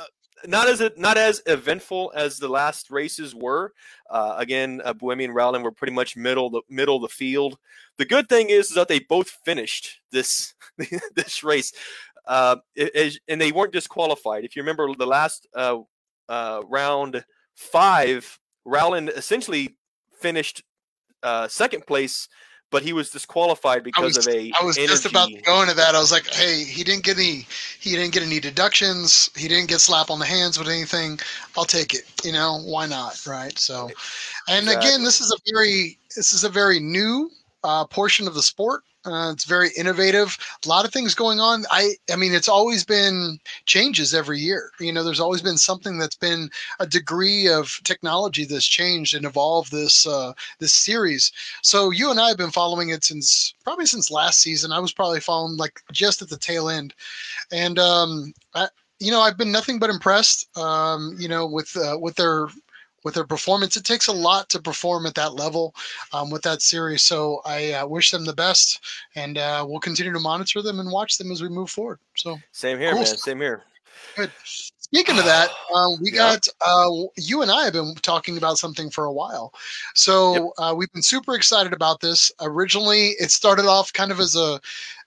not 0.46 0.68
as 0.68 0.82
not 0.96 1.16
as 1.16 1.42
eventful 1.46 2.12
as 2.14 2.38
the 2.38 2.48
last 2.48 2.90
races 2.90 3.34
were. 3.34 3.72
Uh, 4.10 4.34
again, 4.38 4.80
uh, 4.84 4.94
Buemi 4.94 5.24
and 5.24 5.34
Rowland 5.34 5.64
were 5.64 5.72
pretty 5.72 5.92
much 5.92 6.16
middle 6.16 6.50
the 6.50 6.62
middle 6.68 6.96
of 6.96 7.02
the 7.02 7.08
field. 7.08 7.58
The 7.98 8.04
good 8.04 8.28
thing 8.28 8.50
is, 8.50 8.68
is 8.70 8.74
that 8.74 8.88
they 8.88 9.00
both 9.00 9.30
finished 9.44 10.00
this 10.10 10.54
this 11.14 11.42
race, 11.44 11.72
uh, 12.26 12.56
it- 12.74 12.94
it- 12.94 13.20
and 13.28 13.40
they 13.40 13.52
weren't 13.52 13.72
disqualified. 13.72 14.44
If 14.44 14.56
you 14.56 14.62
remember 14.62 14.88
the 14.94 15.06
last 15.06 15.46
uh, 15.54 15.78
uh, 16.28 16.62
round 16.68 17.24
five, 17.54 18.38
Rowland 18.64 19.10
essentially 19.10 19.76
finished 20.20 20.62
uh, 21.22 21.48
second 21.48 21.86
place, 21.86 22.28
but 22.72 22.82
he 22.82 22.92
was 22.92 23.10
disqualified 23.10 23.84
because 23.84 24.16
was- 24.16 24.26
of 24.26 24.34
a 24.34 24.50
I 24.60 24.64
was 24.64 24.76
just 24.76 25.06
about 25.06 25.28
going 25.28 25.28
to 25.28 25.34
energy- 25.34 25.44
go 25.46 25.62
into 25.62 25.74
that. 25.74 25.94
I 25.94 26.00
was 26.00 26.10
like, 26.10 26.26
hey, 26.26 26.64
he 26.64 26.82
didn't 26.82 27.04
get 27.04 27.16
any 27.16 27.46
he 27.78 27.90
didn't 27.90 28.12
get 28.12 28.24
any 28.24 28.40
deductions. 28.40 29.30
He 29.36 29.46
didn't 29.46 29.68
get 29.68 29.80
slap 29.80 30.10
on 30.10 30.18
the 30.18 30.24
hands 30.24 30.58
with 30.58 30.68
anything. 30.68 31.20
I'll 31.56 31.64
take 31.64 31.94
it. 31.94 32.04
You 32.24 32.32
know, 32.32 32.60
why 32.64 32.86
not? 32.86 33.24
Right. 33.24 33.56
So 33.56 33.90
and 34.48 34.68
again, 34.68 35.04
this 35.04 35.20
is 35.20 35.30
a 35.30 35.38
very 35.54 35.98
this 36.16 36.32
is 36.32 36.42
a 36.42 36.48
very 36.48 36.80
new 36.80 37.30
uh, 37.64 37.84
portion 37.86 38.26
of 38.26 38.34
the 38.34 38.42
sport. 38.42 38.82
Uh, 39.04 39.32
it's 39.32 39.44
very 39.44 39.70
innovative. 39.76 40.38
A 40.64 40.68
lot 40.68 40.84
of 40.84 40.92
things 40.92 41.14
going 41.14 41.40
on. 41.40 41.64
I 41.72 41.94
I 42.12 42.14
mean, 42.14 42.32
it's 42.32 42.48
always 42.48 42.84
been 42.84 43.40
changes 43.66 44.14
every 44.14 44.38
year. 44.38 44.70
You 44.78 44.92
know, 44.92 45.02
there's 45.02 45.18
always 45.18 45.42
been 45.42 45.58
something 45.58 45.98
that's 45.98 46.14
been 46.14 46.50
a 46.78 46.86
degree 46.86 47.48
of 47.48 47.80
technology 47.82 48.44
that's 48.44 48.66
changed 48.66 49.16
and 49.16 49.24
evolved 49.24 49.72
this 49.72 50.06
uh, 50.06 50.34
this 50.60 50.72
series. 50.72 51.32
So 51.62 51.90
you 51.90 52.12
and 52.12 52.20
I 52.20 52.28
have 52.28 52.36
been 52.36 52.52
following 52.52 52.90
it 52.90 53.02
since 53.02 53.54
probably 53.64 53.86
since 53.86 54.10
last 54.10 54.40
season. 54.40 54.70
I 54.70 54.78
was 54.78 54.92
probably 54.92 55.20
following 55.20 55.56
like 55.56 55.80
just 55.90 56.22
at 56.22 56.28
the 56.28 56.38
tail 56.38 56.68
end, 56.68 56.94
and 57.50 57.80
um, 57.80 58.32
I, 58.54 58.68
you 59.00 59.10
know, 59.10 59.20
I've 59.20 59.36
been 59.36 59.50
nothing 59.50 59.80
but 59.80 59.90
impressed. 59.90 60.56
Um, 60.56 61.16
you 61.18 61.26
know, 61.26 61.44
with 61.44 61.76
uh, 61.76 61.98
with 62.00 62.14
their 62.14 62.46
with 63.04 63.14
their 63.14 63.26
performance. 63.26 63.76
It 63.76 63.84
takes 63.84 64.06
a 64.08 64.12
lot 64.12 64.48
to 64.50 64.60
perform 64.60 65.06
at 65.06 65.14
that 65.14 65.34
level 65.34 65.74
um, 66.12 66.30
with 66.30 66.42
that 66.42 66.62
series. 66.62 67.02
So 67.02 67.40
I 67.44 67.72
uh, 67.72 67.86
wish 67.86 68.10
them 68.10 68.24
the 68.24 68.32
best, 68.32 68.80
and 69.14 69.38
uh, 69.38 69.64
we'll 69.68 69.80
continue 69.80 70.12
to 70.12 70.20
monitor 70.20 70.62
them 70.62 70.80
and 70.80 70.90
watch 70.90 71.18
them 71.18 71.30
as 71.32 71.42
we 71.42 71.48
move 71.48 71.70
forward. 71.70 71.98
So 72.16 72.38
Same 72.52 72.78
here, 72.78 72.92
Cool 72.92 73.02
man. 73.02 73.16
Same 73.16 73.40
here. 73.40 73.62
good. 74.16 74.32
Speaking 74.78 75.18
of 75.18 75.24
that, 75.24 75.48
um, 75.74 75.96
we 76.02 76.10
Yeah. 76.12 76.18
got 76.18 76.48
uh, 76.60 76.90
you 77.16 77.40
and 77.40 77.50
I 77.50 77.64
have 77.64 77.72
been 77.72 77.94
talking 78.02 78.36
about 78.36 78.58
something 78.58 78.90
for 78.90 79.06
a 79.06 79.12
while. 79.12 79.54
So 79.94 80.52
uh, 80.58 80.74
we've 80.76 80.92
been 80.92 81.02
super 81.02 81.34
excited 81.34 81.72
about 81.72 82.00
this. 82.00 82.30
Originally, 82.40 83.14
it 83.18 83.30
started 83.30 83.64
off 83.64 83.90
kind 83.94 84.12
of 84.12 84.20
as 84.20 84.36
a 84.36 84.60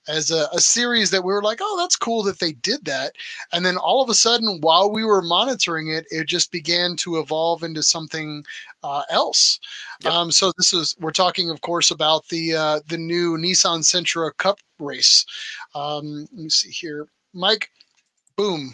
as 0.07 0.31
a, 0.31 0.47
a 0.53 0.59
series 0.59 1.11
that 1.11 1.23
we 1.23 1.33
were 1.33 1.41
like, 1.41 1.59
oh, 1.61 1.77
that's 1.79 1.95
cool 1.95 2.23
that 2.23 2.39
they 2.39 2.53
did 2.53 2.83
that. 2.85 3.13
And 3.51 3.65
then 3.65 3.77
all 3.77 4.01
of 4.01 4.09
a 4.09 4.13
sudden, 4.13 4.59
while 4.61 4.91
we 4.91 5.03
were 5.03 5.21
monitoring 5.21 5.89
it, 5.89 6.05
it 6.11 6.27
just 6.27 6.51
began 6.51 6.95
to 6.97 7.17
evolve 7.17 7.63
into 7.63 7.83
something 7.83 8.43
uh, 8.83 9.03
else. 9.09 9.59
Yep. 10.03 10.13
Um, 10.13 10.31
so 10.31 10.51
this 10.57 10.73
is 10.73 10.95
we're 10.99 11.11
talking, 11.11 11.49
of 11.49 11.61
course, 11.61 11.91
about 11.91 12.27
the 12.29 12.55
uh, 12.55 12.79
the 12.87 12.97
new 12.97 13.37
Nissan 13.37 13.79
Sentra 13.79 14.35
Cup 14.37 14.59
race. 14.79 15.25
Um, 15.73 16.27
let 16.31 16.43
me 16.43 16.49
see 16.49 16.69
here, 16.69 17.07
Mike. 17.33 17.69
Boom. 18.35 18.73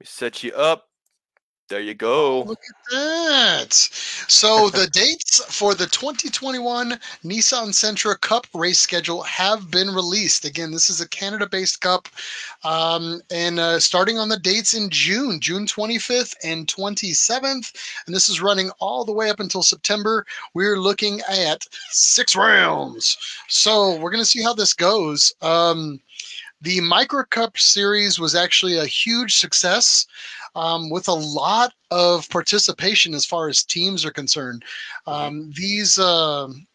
We 0.00 0.06
set 0.06 0.42
you 0.42 0.52
up. 0.52 0.88
There 1.68 1.80
you 1.80 1.94
go. 1.94 2.42
Look 2.42 2.60
at 2.60 2.92
that. 2.92 3.72
So 3.72 4.70
the 4.70 4.86
dates 4.86 5.44
for 5.46 5.74
the 5.74 5.86
2021 5.86 6.92
Nissan 7.24 7.70
Sentra 7.70 8.20
Cup 8.20 8.46
race 8.54 8.78
schedule 8.78 9.24
have 9.24 9.68
been 9.68 9.88
released. 9.88 10.44
Again, 10.44 10.70
this 10.70 10.88
is 10.88 11.00
a 11.00 11.08
Canada-based 11.08 11.80
cup, 11.80 12.06
um, 12.62 13.20
and 13.32 13.58
uh, 13.58 13.80
starting 13.80 14.16
on 14.16 14.28
the 14.28 14.38
dates 14.38 14.74
in 14.74 14.90
June, 14.90 15.40
June 15.40 15.66
25th 15.66 16.34
and 16.44 16.68
27th, 16.68 17.72
and 18.06 18.14
this 18.14 18.28
is 18.28 18.40
running 18.40 18.70
all 18.78 19.04
the 19.04 19.12
way 19.12 19.28
up 19.28 19.40
until 19.40 19.64
September. 19.64 20.24
We're 20.54 20.78
looking 20.78 21.20
at 21.28 21.66
six 21.90 22.36
rounds. 22.36 23.18
So 23.48 23.98
we're 23.98 24.12
going 24.12 24.22
to 24.22 24.24
see 24.24 24.42
how 24.42 24.54
this 24.54 24.72
goes. 24.72 25.34
Um, 25.42 25.98
the 26.62 26.78
Micra 26.78 27.28
Cup 27.28 27.58
series 27.58 28.20
was 28.20 28.34
actually 28.34 28.78
a 28.78 28.86
huge 28.86 29.36
success 29.36 30.06
um, 30.56 30.90
with 30.90 31.06
a 31.06 31.12
lot 31.12 31.72
of 31.90 32.28
participation 32.30 33.14
as 33.14 33.24
far 33.24 33.48
as 33.48 33.62
teams 33.62 34.04
are 34.04 34.10
concerned. 34.10 34.64
Um, 35.06 35.52
these. 35.54 35.98
um 35.98 36.66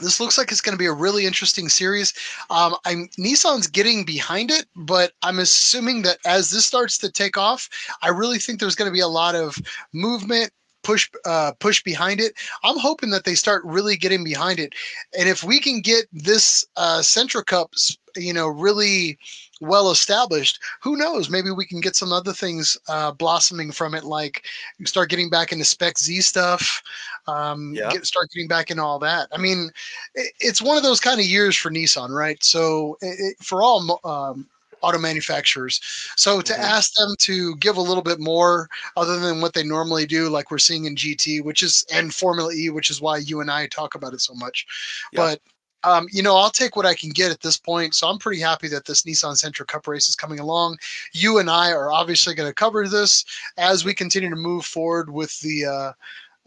this 0.00 0.18
looks 0.18 0.38
like 0.38 0.50
it's 0.50 0.62
going 0.62 0.72
to 0.72 0.78
be 0.78 0.86
a 0.86 0.92
really 0.92 1.26
interesting 1.26 1.68
series. 1.68 2.14
Um, 2.48 2.74
I'm 2.86 3.08
Nissan's 3.18 3.66
getting 3.66 4.04
behind 4.04 4.50
it, 4.50 4.64
but 4.74 5.12
I'm 5.22 5.38
assuming 5.38 6.02
that 6.02 6.16
as 6.24 6.50
this 6.50 6.64
starts 6.64 6.96
to 6.98 7.12
take 7.12 7.36
off, 7.36 7.68
I 8.02 8.08
really 8.08 8.38
think 8.38 8.60
there's 8.60 8.74
going 8.74 8.88
to 8.88 8.94
be 8.94 9.00
a 9.00 9.08
lot 9.08 9.34
of 9.34 9.58
movement, 9.92 10.52
push, 10.82 11.10
uh, 11.26 11.52
push 11.60 11.82
behind 11.82 12.18
it. 12.20 12.32
I'm 12.64 12.78
hoping 12.78 13.10
that 13.10 13.24
they 13.24 13.34
start 13.34 13.62
really 13.64 13.96
getting 13.96 14.24
behind 14.24 14.58
it, 14.58 14.74
and 15.18 15.28
if 15.28 15.44
we 15.44 15.60
can 15.60 15.82
get 15.82 16.06
this 16.12 16.64
uh, 16.76 17.00
Sentra 17.00 17.44
Cups, 17.44 17.98
you 18.16 18.32
know, 18.32 18.48
really 18.48 19.18
well 19.60 19.90
established, 19.90 20.58
who 20.80 20.96
knows? 20.96 21.28
Maybe 21.28 21.50
we 21.50 21.66
can 21.66 21.80
get 21.80 21.94
some 21.96 22.12
other 22.12 22.32
things 22.32 22.76
uh, 22.88 23.12
blossoming 23.12 23.70
from 23.72 23.94
it, 23.94 24.04
like 24.04 24.44
start 24.84 25.10
getting 25.10 25.28
back 25.30 25.52
into 25.52 25.64
Spec 25.64 25.98
Z 25.98 26.20
stuff, 26.22 26.82
um, 27.26 27.74
Yeah. 27.76 27.90
get, 27.92 28.06
start 28.06 28.28
getting 28.34 28.48
back 28.48 28.70
into 28.70 28.82
all 28.82 28.98
that. 29.00 29.28
I 29.32 29.38
mean, 29.38 29.70
it, 30.14 30.32
it's 30.40 30.62
one 30.62 30.76
of 30.76 30.82
those 30.82 31.00
kind 31.00 31.20
of 31.20 31.26
years 31.26 31.56
for 31.56 31.70
Nissan, 31.70 32.10
right? 32.10 32.42
So 32.42 32.96
it, 33.02 33.36
it- 33.38 33.44
for 33.44 33.62
all 33.62 34.00
um, 34.04 34.48
auto 34.82 34.98
manufacturers, 34.98 35.78
so 36.16 36.40
to 36.40 36.54
Mhm. 36.54 36.58
ask 36.58 36.94
them 36.94 37.14
to 37.18 37.54
give 37.56 37.76
a 37.76 37.82
little 37.82 38.02
bit 38.02 38.18
more 38.18 38.66
other 38.96 39.18
than 39.18 39.42
what 39.42 39.52
they 39.52 39.62
normally 39.62 40.06
do, 40.06 40.30
like 40.30 40.50
we're 40.50 40.56
seeing 40.58 40.86
in 40.86 40.96
GT, 40.96 41.42
which 41.42 41.62
is 41.62 41.84
and 41.92 42.14
Formula 42.14 42.50
E, 42.54 42.70
which 42.70 42.88
is 42.90 43.00
why 43.02 43.18
you 43.18 43.42
and 43.42 43.50
I 43.50 43.66
talk 43.66 43.94
about 43.94 44.14
it 44.14 44.22
so 44.22 44.32
much. 44.32 44.66
Yeah. 45.12 45.20
But 45.20 45.40
um, 45.84 46.06
you 46.10 46.22
know, 46.22 46.36
I'll 46.36 46.50
take 46.50 46.76
what 46.76 46.86
I 46.86 46.94
can 46.94 47.10
get 47.10 47.30
at 47.30 47.40
this 47.40 47.56
point. 47.56 47.94
So 47.94 48.08
I'm 48.08 48.18
pretty 48.18 48.40
happy 48.40 48.68
that 48.68 48.84
this 48.84 49.02
Nissan 49.02 49.32
Sentra 49.34 49.66
Cup 49.66 49.86
race 49.86 50.08
is 50.08 50.16
coming 50.16 50.38
along. 50.40 50.78
You 51.12 51.38
and 51.38 51.50
I 51.50 51.72
are 51.72 51.90
obviously 51.92 52.34
going 52.34 52.48
to 52.50 52.54
cover 52.54 52.86
this 52.88 53.24
as 53.56 53.84
we 53.84 53.94
continue 53.94 54.30
to 54.30 54.36
move 54.36 54.64
forward 54.64 55.10
with 55.10 55.38
the 55.40 55.66
uh, 55.66 55.92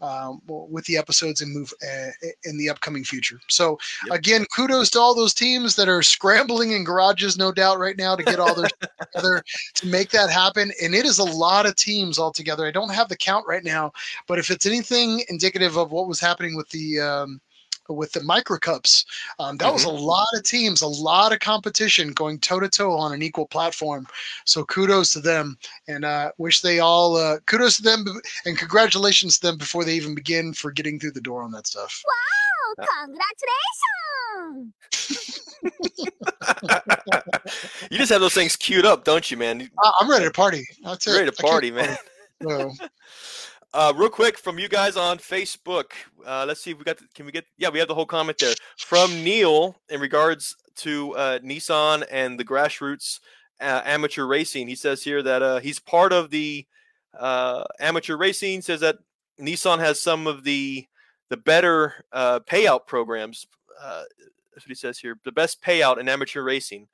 um, 0.00 0.42
with 0.46 0.84
the 0.84 0.96
episodes 0.96 1.40
and 1.40 1.52
move 1.52 1.72
uh, 1.82 2.10
in 2.44 2.58
the 2.58 2.68
upcoming 2.68 3.04
future. 3.04 3.40
So 3.48 3.78
Yep. 4.06 4.18
again, 4.18 4.46
kudos 4.54 4.90
to 4.90 5.00
all 5.00 5.14
those 5.14 5.32
teams 5.34 5.76
that 5.76 5.88
are 5.88 6.02
scrambling 6.02 6.72
in 6.72 6.84
garages, 6.84 7.38
no 7.38 7.52
doubt, 7.52 7.78
right 7.78 7.96
now 7.96 8.14
to 8.14 8.22
get 8.22 8.40
all 8.40 8.54
their 8.54 8.68
stuff 8.82 8.90
together 9.14 9.44
to 9.76 9.86
make 9.86 10.10
that 10.10 10.30
happen. 10.30 10.72
And 10.82 10.94
it 10.94 11.06
is 11.06 11.18
a 11.18 11.24
lot 11.24 11.64
of 11.66 11.76
teams 11.76 12.18
altogether. 12.18 12.66
I 12.66 12.70
don't 12.70 12.92
have 12.92 13.08
the 13.08 13.16
count 13.16 13.46
right 13.46 13.64
now, 13.64 13.92
but 14.26 14.38
if 14.38 14.50
it's 14.50 14.66
anything 14.66 15.22
indicative 15.28 15.78
of 15.78 15.92
what 15.92 16.08
was 16.08 16.20
happening 16.20 16.56
with 16.56 16.68
the 16.70 17.00
um, 17.00 17.40
with 17.88 18.12
the 18.12 18.20
Micra 18.20 18.60
cups, 18.60 19.04
um, 19.38 19.56
that 19.58 19.72
was 19.72 19.84
a 19.84 19.90
lot 19.90 20.28
of 20.34 20.44
teams, 20.44 20.82
a 20.82 20.86
lot 20.86 21.32
of 21.32 21.40
competition 21.40 22.12
going 22.12 22.38
toe 22.38 22.60
to 22.60 22.68
toe 22.68 22.96
on 22.96 23.12
an 23.12 23.22
equal 23.22 23.46
platform. 23.46 24.06
So 24.44 24.64
kudos 24.64 25.12
to 25.12 25.20
them, 25.20 25.58
and 25.88 26.04
uh, 26.04 26.32
wish 26.38 26.60
they 26.60 26.80
all 26.80 27.16
uh, 27.16 27.38
kudos 27.46 27.76
to 27.76 27.82
them, 27.82 28.04
and 28.44 28.58
congratulations 28.58 29.38
to 29.38 29.48
them 29.48 29.58
before 29.58 29.84
they 29.84 29.94
even 29.94 30.14
begin 30.14 30.52
for 30.52 30.70
getting 30.70 30.98
through 30.98 31.12
the 31.12 31.20
door 31.20 31.42
on 31.42 31.50
that 31.52 31.66
stuff. 31.66 32.02
Wow! 32.06 32.86
Congratulations! 33.06 34.72
you 37.90 37.98
just 37.98 38.12
have 38.12 38.20
those 38.20 38.34
things 38.34 38.56
queued 38.56 38.84
up, 38.84 39.04
don't 39.04 39.30
you, 39.30 39.36
man? 39.36 39.68
I- 39.82 39.92
I'm 40.00 40.10
ready 40.10 40.24
to 40.24 40.30
party. 40.30 40.64
That's 40.82 41.06
it. 41.06 41.12
Ready 41.12 41.30
to 41.30 41.42
party, 41.42 41.70
man. 41.70 41.96
So, 42.42 42.72
Uh, 43.74 43.92
real 43.96 44.08
quick 44.08 44.38
from 44.38 44.56
you 44.56 44.68
guys 44.68 44.96
on 44.96 45.18
Facebook. 45.18 45.90
Uh, 46.24 46.44
let's 46.46 46.60
see 46.60 46.70
if 46.70 46.78
we 46.78 46.84
got. 46.84 46.96
The, 46.96 47.06
can 47.12 47.26
we 47.26 47.32
get? 47.32 47.44
Yeah, 47.58 47.70
we 47.70 47.80
have 47.80 47.88
the 47.88 47.94
whole 47.94 48.06
comment 48.06 48.38
there 48.38 48.54
from 48.78 49.10
Neil 49.24 49.74
in 49.88 50.00
regards 50.00 50.54
to 50.76 51.12
uh, 51.16 51.38
Nissan 51.40 52.04
and 52.08 52.38
the 52.38 52.44
grassroots 52.44 53.18
uh, 53.60 53.82
amateur 53.84 54.26
racing. 54.26 54.68
He 54.68 54.76
says 54.76 55.02
here 55.02 55.24
that 55.24 55.42
uh, 55.42 55.58
he's 55.58 55.80
part 55.80 56.12
of 56.12 56.30
the 56.30 56.64
uh, 57.18 57.64
amateur 57.80 58.16
racing. 58.16 58.62
Says 58.62 58.78
that 58.78 58.98
Nissan 59.40 59.80
has 59.80 60.00
some 60.00 60.28
of 60.28 60.44
the 60.44 60.86
the 61.28 61.36
better 61.36 62.04
payout 62.14 62.86
programs. 62.86 63.48
That's 63.82 64.64
what 64.64 64.68
he 64.68 64.74
says 64.76 65.00
here. 65.00 65.18
The 65.24 65.32
best 65.32 65.60
payout 65.60 65.98
in 65.98 66.08
amateur 66.08 66.44
racing, 66.44 66.86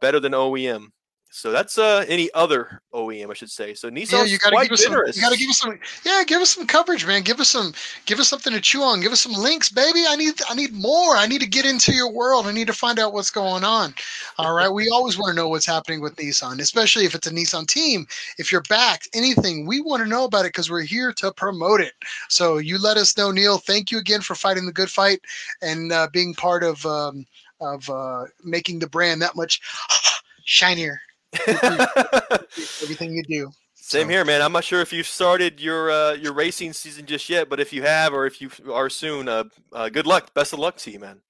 better 0.00 0.18
than 0.18 0.32
OEM. 0.32 0.88
So 1.30 1.52
that's 1.52 1.76
uh 1.76 2.04
any 2.08 2.32
other 2.32 2.80
OEM, 2.92 3.30
I 3.30 3.34
should 3.34 3.50
say. 3.50 3.74
So 3.74 3.90
Nissan's 3.90 4.12
Yeah, 4.12 4.24
you 4.24 4.38
gotta 4.38 4.56
quite 4.56 4.64
give 4.64 4.72
us 4.72 4.82
some. 4.82 4.92
generous. 4.92 5.16
You 5.16 5.22
gotta 5.22 5.36
give 5.36 5.50
us 5.50 5.58
some. 5.58 5.78
Yeah, 6.04 6.22
give 6.26 6.40
us 6.40 6.50
some 6.50 6.66
coverage, 6.66 7.06
man. 7.06 7.22
Give 7.22 7.38
us 7.38 7.50
some. 7.50 7.74
Give 8.06 8.18
us 8.18 8.28
something 8.28 8.52
to 8.52 8.60
chew 8.60 8.82
on. 8.82 9.00
Give 9.00 9.12
us 9.12 9.20
some 9.20 9.32
links, 9.32 9.68
baby. 9.68 10.04
I 10.08 10.16
need. 10.16 10.34
I 10.48 10.54
need 10.54 10.72
more. 10.72 11.16
I 11.16 11.26
need 11.26 11.40
to 11.42 11.46
get 11.46 11.66
into 11.66 11.92
your 11.92 12.10
world. 12.10 12.46
I 12.46 12.52
need 12.52 12.66
to 12.66 12.72
find 12.72 12.98
out 12.98 13.12
what's 13.12 13.30
going 13.30 13.62
on. 13.62 13.94
All 14.38 14.54
right. 14.54 14.68
We 14.70 14.88
always 14.88 15.18
want 15.18 15.30
to 15.30 15.36
know 15.36 15.48
what's 15.48 15.66
happening 15.66 16.00
with 16.00 16.16
Nissan, 16.16 16.60
especially 16.60 17.04
if 17.04 17.14
it's 17.14 17.26
a 17.26 17.30
Nissan 17.30 17.66
team. 17.66 18.06
If 18.38 18.50
you're 18.50 18.62
backed, 18.62 19.08
anything, 19.14 19.66
we 19.66 19.80
want 19.80 20.02
to 20.02 20.08
know 20.08 20.24
about 20.24 20.46
it 20.46 20.48
because 20.48 20.70
we're 20.70 20.82
here 20.82 21.12
to 21.12 21.30
promote 21.32 21.80
it. 21.80 21.92
So 22.28 22.56
you 22.56 22.78
let 22.78 22.96
us 22.96 23.16
know, 23.18 23.30
Neil. 23.30 23.58
Thank 23.58 23.90
you 23.90 23.98
again 23.98 24.22
for 24.22 24.34
fighting 24.34 24.64
the 24.64 24.72
good 24.72 24.90
fight 24.90 25.20
and 25.60 25.92
uh, 25.92 26.08
being 26.12 26.32
part 26.34 26.64
of 26.64 26.84
um, 26.86 27.26
of 27.60 27.88
uh, 27.90 28.24
making 28.44 28.78
the 28.78 28.88
brand 28.88 29.20
that 29.20 29.36
much 29.36 29.60
shinier. 30.44 31.00
Everything 32.82 33.12
you 33.12 33.22
do. 33.28 33.50
Same 33.74 34.04
So- 34.06 34.08
here, 34.10 34.24
man. 34.24 34.42
I'm 34.42 34.52
not 34.52 34.64
sure 34.64 34.80
if 34.80 34.92
you've 34.92 35.06
started 35.06 35.60
your 35.60 35.90
uh, 35.90 36.12
your 36.14 36.32
racing 36.32 36.72
season 36.72 37.06
just 37.06 37.28
yet, 37.28 37.48
but 37.48 37.60
if 37.60 37.72
you 37.72 37.82
have, 37.82 38.12
or 38.12 38.26
if 38.26 38.40
you 38.40 38.50
are 38.72 38.90
soon, 38.90 39.28
uh, 39.28 39.44
uh, 39.72 39.88
good 39.88 40.06
luck. 40.06 40.32
Best 40.34 40.52
of 40.52 40.58
luck 40.58 40.76
to 40.78 40.90
you, 40.90 40.98
man. 41.00 41.20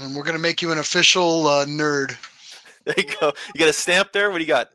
And 0.00 0.14
we're 0.14 0.24
gonna 0.24 0.38
make 0.38 0.62
you 0.62 0.72
an 0.72 0.78
official 0.78 1.46
uh, 1.46 1.66
nerd. 1.66 2.16
There 2.86 2.94
you 2.96 3.04
go. 3.20 3.30
You 3.54 3.58
got 3.58 3.68
a 3.68 3.74
stamp 3.74 4.10
there. 4.10 4.30
What 4.30 4.38
do 4.38 4.44
you 4.44 4.48
got? 4.48 4.70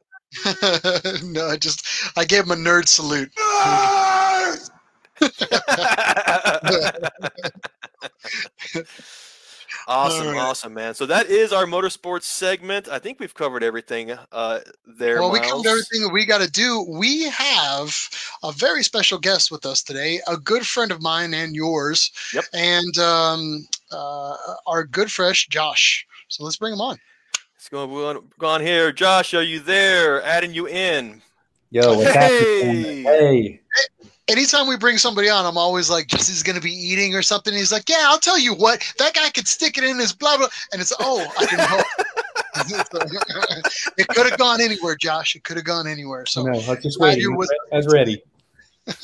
no, 1.23 1.47
I 1.47 1.57
just 1.57 1.83
I 2.15 2.23
gave 2.23 2.43
him 2.43 2.51
a 2.51 2.55
nerd 2.55 2.87
salute. 2.87 3.31
Awesome, 9.87 10.27
All 10.27 10.33
right. 10.33 10.41
awesome, 10.41 10.73
man. 10.73 10.93
So 10.93 11.05
that 11.05 11.27
is 11.27 11.51
our 11.53 11.65
motorsports 11.65 12.23
segment. 12.23 12.87
I 12.89 12.99
think 12.99 13.19
we've 13.19 13.33
covered 13.33 13.63
everything 13.63 14.11
uh, 14.31 14.59
there. 14.85 15.19
well, 15.19 15.31
we 15.31 15.39
Miles. 15.39 15.51
covered 15.51 15.69
everything 15.69 16.01
that 16.03 16.11
we 16.13 16.25
got 16.25 16.41
to 16.41 16.49
do. 16.49 16.85
We 16.89 17.23
have 17.29 17.93
a 18.43 18.51
very 18.51 18.83
special 18.83 19.17
guest 19.19 19.51
with 19.51 19.65
us 19.65 19.81
today, 19.83 20.19
a 20.27 20.37
good 20.37 20.65
friend 20.65 20.91
of 20.91 21.01
mine 21.01 21.33
and 21.33 21.55
yours, 21.55 22.11
Yep. 22.33 22.45
and 22.53 22.97
um, 22.99 23.67
uh, 23.91 24.35
our 24.67 24.83
good 24.83 25.11
fresh 25.11 25.47
Josh. 25.47 26.05
So 26.27 26.43
let's 26.43 26.57
bring 26.57 26.73
him 26.73 26.81
on. 26.81 26.97
Let's 27.57 27.69
go, 27.69 27.87
go 27.87 28.09
on, 28.09 28.29
go 28.39 28.47
on 28.47 28.61
here. 28.61 28.91
Josh, 28.91 29.33
are 29.33 29.41
you 29.43 29.59
there? 29.59 30.21
Adding 30.23 30.53
you 30.53 30.67
in. 30.67 31.21
Yo, 31.71 31.97
what's 31.97 32.13
happening? 32.13 33.03
Hey! 33.03 33.61
Hey, 34.03 34.09
Anytime 34.27 34.67
we 34.67 34.75
bring 34.75 34.97
somebody 34.97 35.29
on, 35.29 35.45
I'm 35.45 35.57
always 35.57 35.89
like, 35.89 36.07
Jesse's 36.07 36.41
going 36.41 36.55
to 36.55 36.61
be 36.61 36.71
eating 36.71 37.13
or 37.13 37.21
something. 37.21 37.53
He's 37.53 37.71
like, 37.71 37.87
Yeah, 37.87 38.05
I'll 38.05 38.19
tell 38.19 38.39
you 38.39 38.55
what, 38.55 38.81
that 38.97 39.13
guy 39.13 39.29
could 39.29 39.47
stick 39.47 39.77
it 39.77 39.83
in 39.83 39.99
his 39.99 40.13
blah 40.13 40.37
blah, 40.37 40.47
and 40.71 40.81
it's 40.81 40.93
oh, 40.99 41.25
I 41.37 41.45
didn't 41.45 41.69
know. 41.69 41.83
it 43.97 44.07
could 44.07 44.29
have 44.29 44.39
gone 44.39 44.61
anywhere, 44.61 44.95
Josh. 44.95 45.35
It 45.35 45.43
could 45.43 45.57
have 45.57 45.65
gone 45.65 45.87
anywhere. 45.87 46.25
So 46.25 46.43
no, 46.43 46.53
I 46.53 46.55
was 46.55 46.79
just 46.81 46.97
glad 46.97 47.09
waiting. 47.09 47.21
you're 47.21 47.37
with- 47.37 47.51
I 47.71 47.77
was 47.77 47.87
ready. 47.87 48.23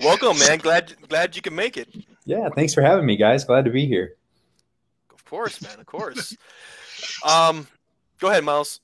Welcome, 0.00 0.38
man. 0.38 0.58
Glad 0.58 0.94
glad 1.08 1.34
you 1.34 1.42
can 1.42 1.54
make 1.54 1.76
it. 1.76 1.88
Yeah, 2.24 2.48
thanks 2.54 2.74
for 2.74 2.82
having 2.82 3.06
me, 3.06 3.16
guys. 3.16 3.44
Glad 3.44 3.64
to 3.64 3.70
be 3.70 3.86
here. 3.86 4.14
Of 5.12 5.24
course, 5.24 5.60
man. 5.62 5.80
Of 5.80 5.86
course. 5.86 6.36
um, 7.26 7.66
go 8.20 8.28
ahead, 8.28 8.44
Miles. 8.44 8.80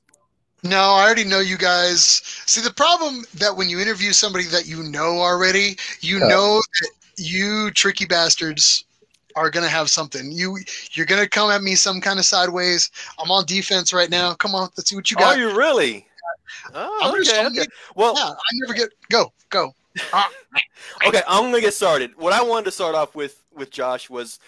No, 0.64 0.80
I 0.80 1.04
already 1.04 1.24
know 1.24 1.40
you 1.40 1.56
guys. 1.56 2.22
See, 2.46 2.60
the 2.60 2.72
problem 2.72 3.24
that 3.34 3.56
when 3.56 3.68
you 3.68 3.78
interview 3.80 4.12
somebody 4.12 4.44
that 4.46 4.66
you 4.66 4.82
know 4.82 5.18
already, 5.20 5.76
you 6.00 6.18
Yeah. 6.18 6.28
know 6.28 6.56
that 6.80 6.90
you 7.16 7.70
tricky 7.72 8.06
bastards 8.06 8.84
are 9.36 9.50
gonna 9.50 9.68
have 9.68 9.88
something. 9.88 10.32
You 10.32 10.58
you're 10.92 11.06
gonna 11.06 11.28
come 11.28 11.50
at 11.50 11.62
me 11.62 11.76
some 11.76 12.00
kind 12.00 12.18
of 12.18 12.24
sideways. 12.24 12.90
I'm 13.18 13.30
on 13.30 13.46
defense 13.46 13.92
right 13.92 14.10
now. 14.10 14.34
Come 14.34 14.54
on, 14.54 14.68
let's 14.76 14.90
see 14.90 14.96
what 14.96 15.10
you 15.10 15.16
got. 15.16 15.36
Are 15.36 15.38
you 15.38 15.56
really? 15.56 16.06
Oh, 16.74 16.98
I'm 17.02 17.14
just 17.14 17.30
okay, 17.30 17.42
telling 17.42 17.58
okay. 17.60 17.68
Well, 17.94 18.14
yeah, 18.16 18.30
I 18.30 18.50
never 18.54 18.74
get 18.74 18.90
go 19.10 19.32
go. 19.50 19.72
Ah, 20.12 20.30
okay, 21.06 21.22
I'm 21.28 21.44
gonna 21.44 21.60
get 21.60 21.74
started. 21.74 22.12
What 22.16 22.32
I 22.32 22.42
wanted 22.42 22.64
to 22.66 22.72
start 22.72 22.96
off 22.96 23.14
with 23.14 23.44
with 23.54 23.70
Josh 23.70 24.10
was, 24.10 24.40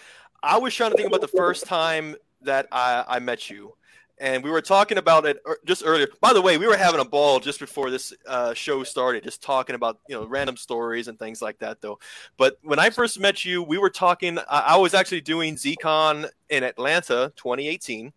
I 0.43 0.57
was 0.57 0.75
trying 0.75 0.91
to 0.91 0.97
think 0.97 1.07
about 1.07 1.21
the 1.21 1.27
first 1.27 1.65
time 1.65 2.15
that 2.41 2.67
I, 2.71 3.05
I 3.07 3.19
met 3.19 3.49
you, 3.49 3.73
and 4.21 4.43
we 4.43 4.51
were 4.51 4.61
talking 4.61 4.99
about 4.99 5.25
it 5.25 5.39
just 5.65 5.81
earlier. 5.83 6.07
By 6.21 6.31
the 6.31 6.41
way, 6.41 6.59
we 6.59 6.67
were 6.67 6.77
having 6.77 7.01
a 7.01 7.05
ball 7.05 7.39
just 7.39 7.59
before 7.59 7.89
this 7.89 8.13
uh, 8.27 8.53
show 8.53 8.83
started, 8.83 9.23
just 9.23 9.41
talking 9.41 9.75
about 9.75 9.99
you 10.07 10.15
know 10.15 10.25
random 10.25 10.55
stories 10.55 11.07
and 11.07 11.17
things 11.17 11.41
like 11.41 11.57
that. 11.59 11.81
Though, 11.81 11.99
but 12.37 12.57
when 12.61 12.77
I 12.77 12.91
first 12.91 13.19
met 13.19 13.43
you, 13.43 13.63
we 13.63 13.79
were 13.79 13.89
talking. 13.89 14.37
I, 14.47 14.59
I 14.59 14.77
was 14.77 14.93
actually 14.93 15.21
doing 15.21 15.55
ZCon 15.55 16.29
in 16.49 16.63
Atlanta, 16.63 17.33
2018, 17.35 18.13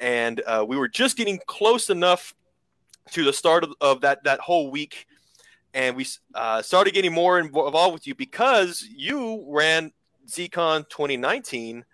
and 0.00 0.42
uh, 0.46 0.64
we 0.66 0.78
were 0.78 0.88
just 0.88 1.16
getting 1.16 1.38
close 1.46 1.90
enough 1.90 2.34
to 3.10 3.22
the 3.22 3.32
start 3.32 3.64
of, 3.64 3.74
of 3.82 4.00
that 4.00 4.24
that 4.24 4.40
whole 4.40 4.70
week 4.70 5.06
and 5.74 5.96
we 5.96 6.06
uh, 6.34 6.62
started 6.62 6.94
getting 6.94 7.12
more 7.12 7.38
involved 7.40 7.92
with 7.92 8.06
you 8.06 8.14
because 8.14 8.86
you 8.96 9.44
ran 9.48 9.92
ZCon 10.28 10.88
2019, 10.88 11.84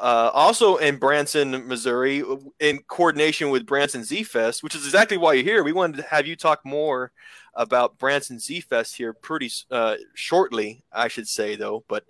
uh, 0.00 0.30
also 0.32 0.76
in 0.76 0.96
Branson, 0.96 1.68
Missouri, 1.68 2.24
in 2.58 2.78
coordination 2.88 3.50
with 3.50 3.66
Branson 3.66 4.02
Z 4.02 4.24
Fest, 4.24 4.62
which 4.62 4.74
is 4.74 4.84
exactly 4.84 5.18
why 5.18 5.34
you're 5.34 5.44
here. 5.44 5.62
We 5.62 5.72
wanted 5.72 5.98
to 5.98 6.02
have 6.04 6.26
you 6.26 6.36
talk 6.36 6.64
more 6.64 7.12
about 7.54 7.98
Branson 7.98 8.38
Z 8.38 8.62
Fest 8.62 8.96
here 8.96 9.12
pretty 9.12 9.50
uh, 9.70 9.96
shortly, 10.14 10.82
I 10.92 11.08
should 11.08 11.28
say, 11.28 11.54
though. 11.54 11.84
But 11.86 12.04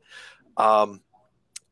um, 0.57 1.01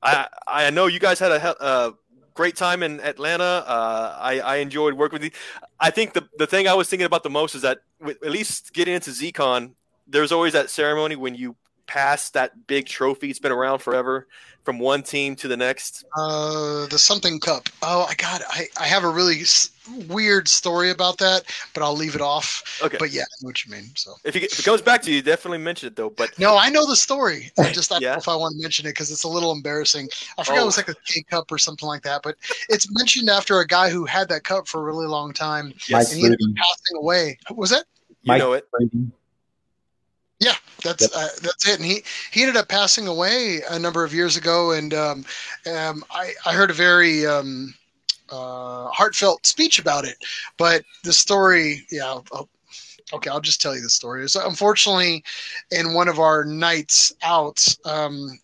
I 0.02 0.26
I 0.46 0.70
know 0.70 0.86
you 0.86 0.98
guys 0.98 1.20
had 1.20 1.30
a, 1.30 1.64
a 1.64 1.94
great 2.34 2.56
time 2.56 2.82
in 2.82 3.00
Atlanta. 3.00 3.64
Uh, 3.66 4.16
I, 4.18 4.40
I 4.40 4.56
enjoyed 4.56 4.94
working 4.94 5.16
with 5.16 5.24
you. 5.24 5.30
I 5.80 5.90
think 5.90 6.12
the, 6.12 6.28
the 6.38 6.46
thing 6.46 6.68
I 6.68 6.74
was 6.74 6.88
thinking 6.88 7.06
about 7.06 7.22
the 7.22 7.30
most 7.30 7.54
is 7.54 7.62
that 7.62 7.78
with, 8.00 8.22
at 8.24 8.30
least 8.30 8.72
getting 8.72 8.94
into 8.94 9.10
ZCon, 9.10 9.72
there's 10.06 10.32
always 10.32 10.52
that 10.52 10.70
ceremony 10.70 11.16
when 11.16 11.34
you 11.34 11.56
pass 11.88 12.30
that 12.30 12.66
big 12.68 12.86
trophy. 12.86 13.30
It's 13.30 13.38
been 13.40 13.50
around 13.52 13.80
forever 13.80 14.28
from 14.64 14.78
one 14.78 15.02
team 15.02 15.34
to 15.36 15.48
the 15.48 15.56
next. 15.56 16.04
Uh, 16.16 16.86
the 16.86 16.98
something 16.98 17.40
cup. 17.40 17.68
Oh, 17.82 18.06
I 18.08 18.14
got. 18.14 18.42
I 18.48 18.68
I 18.78 18.86
have 18.86 19.02
a 19.02 19.08
really 19.08 19.40
s- 19.40 19.70
weird 20.08 20.46
story 20.46 20.90
about 20.90 21.16
that, 21.18 21.44
but 21.72 21.82
I'll 21.82 21.94
leave 21.96 22.14
it 22.14 22.20
off. 22.20 22.78
Okay. 22.84 22.98
But 23.00 23.10
yeah, 23.10 23.22
I 23.22 23.32
know 23.42 23.46
what 23.46 23.64
you 23.64 23.72
mean. 23.72 23.90
So. 23.96 24.12
If, 24.24 24.34
you, 24.36 24.42
if 24.42 24.58
it 24.58 24.64
comes 24.64 24.82
back 24.82 25.00
to 25.02 25.10
you, 25.10 25.22
definitely 25.22 25.58
mention 25.58 25.86
it 25.86 25.96
though. 25.96 26.10
But 26.10 26.38
No, 26.38 26.56
I 26.58 26.68
know 26.68 26.86
the 26.86 26.94
story. 26.96 27.50
I 27.58 27.72
just 27.72 27.90
I 27.90 27.94
don't 27.96 28.02
Yeah? 28.02 28.12
know 28.12 28.18
if 28.18 28.28
I 28.28 28.36
want 28.36 28.54
to 28.56 28.62
mention 28.62 28.84
it 28.86 28.90
because 28.90 29.10
it's 29.10 29.24
a 29.24 29.28
little 29.28 29.50
embarrassing. 29.52 30.08
I 30.36 30.44
forgot 30.44 30.58
Oh. 30.58 30.62
it 30.62 30.66
was 30.66 30.76
like 30.76 30.88
a 30.90 30.94
K 31.06 31.22
cup 31.30 31.50
or 31.50 31.56
something 31.58 31.88
like 31.88 32.02
that, 32.02 32.20
but 32.22 32.36
it's 32.68 32.86
mentioned 32.94 33.30
after 33.30 33.58
a 33.60 33.66
guy 33.66 33.88
who 33.88 34.04
had 34.04 34.28
that 34.28 34.44
cup 34.44 34.68
for 34.68 34.80
a 34.80 34.84
really 34.84 35.06
long 35.06 35.32
time 35.32 35.72
yes, 35.88 36.10
and 36.12 36.18
he 36.20 36.26
ended 36.26 36.40
up 36.46 36.54
passing 36.56 36.96
away. 36.98 37.38
Was 37.56 37.70
that? 37.70 37.84
you 38.22 38.32
Mike 38.32 38.40
know 38.40 38.52
it. 38.52 38.70
Brady. 38.70 39.10
Yeah, 40.40 40.54
that's 40.82 41.02
Yep. 41.02 41.10
uh, 41.14 41.28
that's 41.42 41.68
it. 41.68 41.76
And 41.78 41.84
he 41.84 42.02
he 42.30 42.42
ended 42.42 42.56
up 42.56 42.68
passing 42.68 43.06
away 43.06 43.60
a 43.68 43.78
number 43.78 44.04
of 44.04 44.14
years 44.14 44.36
ago, 44.36 44.72
and 44.72 44.92
um, 44.94 45.24
um, 45.66 46.04
I 46.10 46.32
I 46.46 46.52
heard 46.52 46.70
a 46.70 46.74
very 46.74 47.26
um, 47.26 47.74
uh, 48.30 48.88
heartfelt 48.88 49.46
speech 49.46 49.78
about 49.78 50.04
it. 50.04 50.16
But 50.56 50.84
the 51.04 51.12
story, 51.12 51.86
yeah. 51.90 52.06
I'll, 52.06 52.26
I'll- 52.32 52.48
Okay, 53.12 53.30
I'll 53.30 53.40
just 53.40 53.60
tell 53.62 53.74
you 53.74 53.80
the 53.80 53.88
story. 53.90 54.28
So, 54.28 54.46
unfortunately, 54.46 55.24
in 55.70 55.94
one 55.94 56.08
of 56.08 56.18
our 56.18 56.44
nights 56.44 57.12
out, 57.22 57.64
um, 57.84 58.38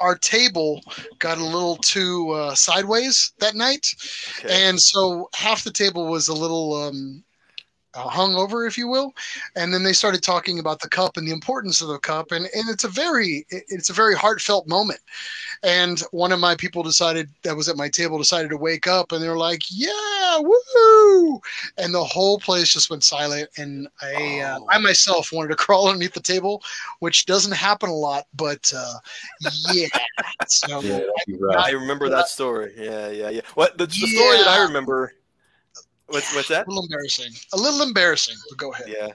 our 0.00 0.14
table 0.16 0.82
got 1.18 1.38
a 1.38 1.44
little 1.44 1.76
too 1.76 2.30
uh, 2.30 2.54
sideways 2.54 3.32
that 3.38 3.54
night, 3.56 3.88
Okay. 4.38 4.68
and 4.68 4.80
so 4.80 5.28
half 5.34 5.64
the 5.64 5.70
table 5.72 6.06
was 6.06 6.28
a 6.28 6.34
little 6.34 6.74
um, 6.74 7.24
uh, 7.94 8.08
hung 8.08 8.34
over, 8.34 8.66
if 8.66 8.76
you 8.76 8.88
will. 8.88 9.14
And 9.56 9.72
then 9.72 9.82
they 9.82 9.92
started 9.92 10.22
talking 10.22 10.58
about 10.58 10.80
the 10.80 10.88
cup 10.88 11.16
and 11.16 11.26
the 11.26 11.32
importance 11.32 11.80
of 11.80 11.88
the 11.88 11.98
cup, 11.98 12.32
and, 12.32 12.46
and 12.54 12.68
it's 12.68 12.84
a 12.84 12.88
very 12.88 13.46
it's 13.50 13.90
a 13.90 13.94
very 13.94 14.14
heartfelt 14.14 14.66
moment. 14.68 15.00
And 15.62 16.00
one 16.10 16.32
of 16.32 16.40
my 16.40 16.54
people 16.54 16.82
decided 16.82 17.28
that 17.42 17.56
was 17.56 17.68
at 17.68 17.76
my 17.76 17.88
table 17.88 18.18
decided 18.18 18.50
to 18.50 18.56
wake 18.56 18.86
up, 18.86 19.12
and 19.12 19.22
they're 19.22 19.36
like, 19.36 19.62
"Yeah, 19.70 20.38
woo!" 20.38 21.40
And 21.78 21.94
the 21.94 22.04
whole 22.04 22.38
place 22.38 22.72
just 22.72 22.90
went 22.90 23.04
silent. 23.04 23.48
And 23.56 23.88
I 24.02 24.40
uh. 24.40 24.58
I 24.70 24.78
myself 24.78 25.32
wanted 25.32 25.48
to 25.48 25.56
crawl 25.64 25.88
underneath 25.88 26.14
the 26.14 26.20
table, 26.20 26.62
which 26.98 27.26
doesn't 27.26 27.52
happen 27.52 27.88
a 27.88 27.94
lot, 27.94 28.26
but 28.34 28.72
uh, 28.76 28.94
yeah. 29.72 29.88
So 30.48 30.80
Yeah, 30.80 31.00
that'd. 31.26 31.56
I 31.56 31.70
remember 31.70 32.08
that 32.10 32.28
story. 32.28 32.72
Yeah, 32.76 33.08
yeah, 33.08 33.30
yeah. 33.30 33.40
What 33.54 33.78
the, 33.78 33.86
the 33.86 33.92
story 33.92 34.36
that 34.38 34.48
I 34.48 34.62
remember? 34.64 35.12
What's 36.06 36.34
what's 36.34 36.48
that? 36.48 36.66
a 36.66 36.70
little 36.70 36.84
embarrassing. 36.84 37.32
A 37.54 37.56
little 37.56 37.82
embarrassing, 37.82 38.36
but 38.50 38.58
go 38.58 38.72
ahead. 38.72 38.88
Yeah. 38.88 39.08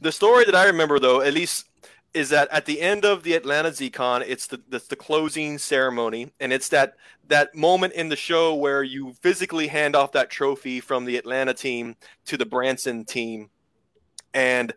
The 0.00 0.12
story 0.12 0.44
that 0.44 0.54
I 0.54 0.66
remember, 0.66 0.98
though, 0.98 1.20
at 1.20 1.34
least, 1.34 1.66
is 2.14 2.30
that 2.30 2.48
at 2.50 2.66
the 2.66 2.80
end 2.80 3.04
of 3.04 3.22
the 3.22 3.34
Atlanta 3.34 3.70
ZCon, 3.70 4.24
it's 4.26 4.46
the 4.46 4.60
the, 4.68 4.82
the 4.88 4.96
closing 4.96 5.58
ceremony, 5.58 6.32
and 6.40 6.52
it's 6.52 6.68
that 6.70 6.94
that 7.28 7.54
moment 7.54 7.92
in 7.92 8.08
the 8.08 8.16
show 8.16 8.54
where 8.54 8.82
you 8.82 9.14
physically 9.20 9.68
hand 9.68 9.94
off 9.94 10.12
that 10.12 10.30
trophy 10.30 10.80
from 10.80 11.04
the 11.04 11.16
Atlanta 11.16 11.54
team 11.54 11.94
to 12.26 12.36
the 12.36 12.46
Branson 12.46 13.04
team, 13.04 13.50
and 14.34 14.72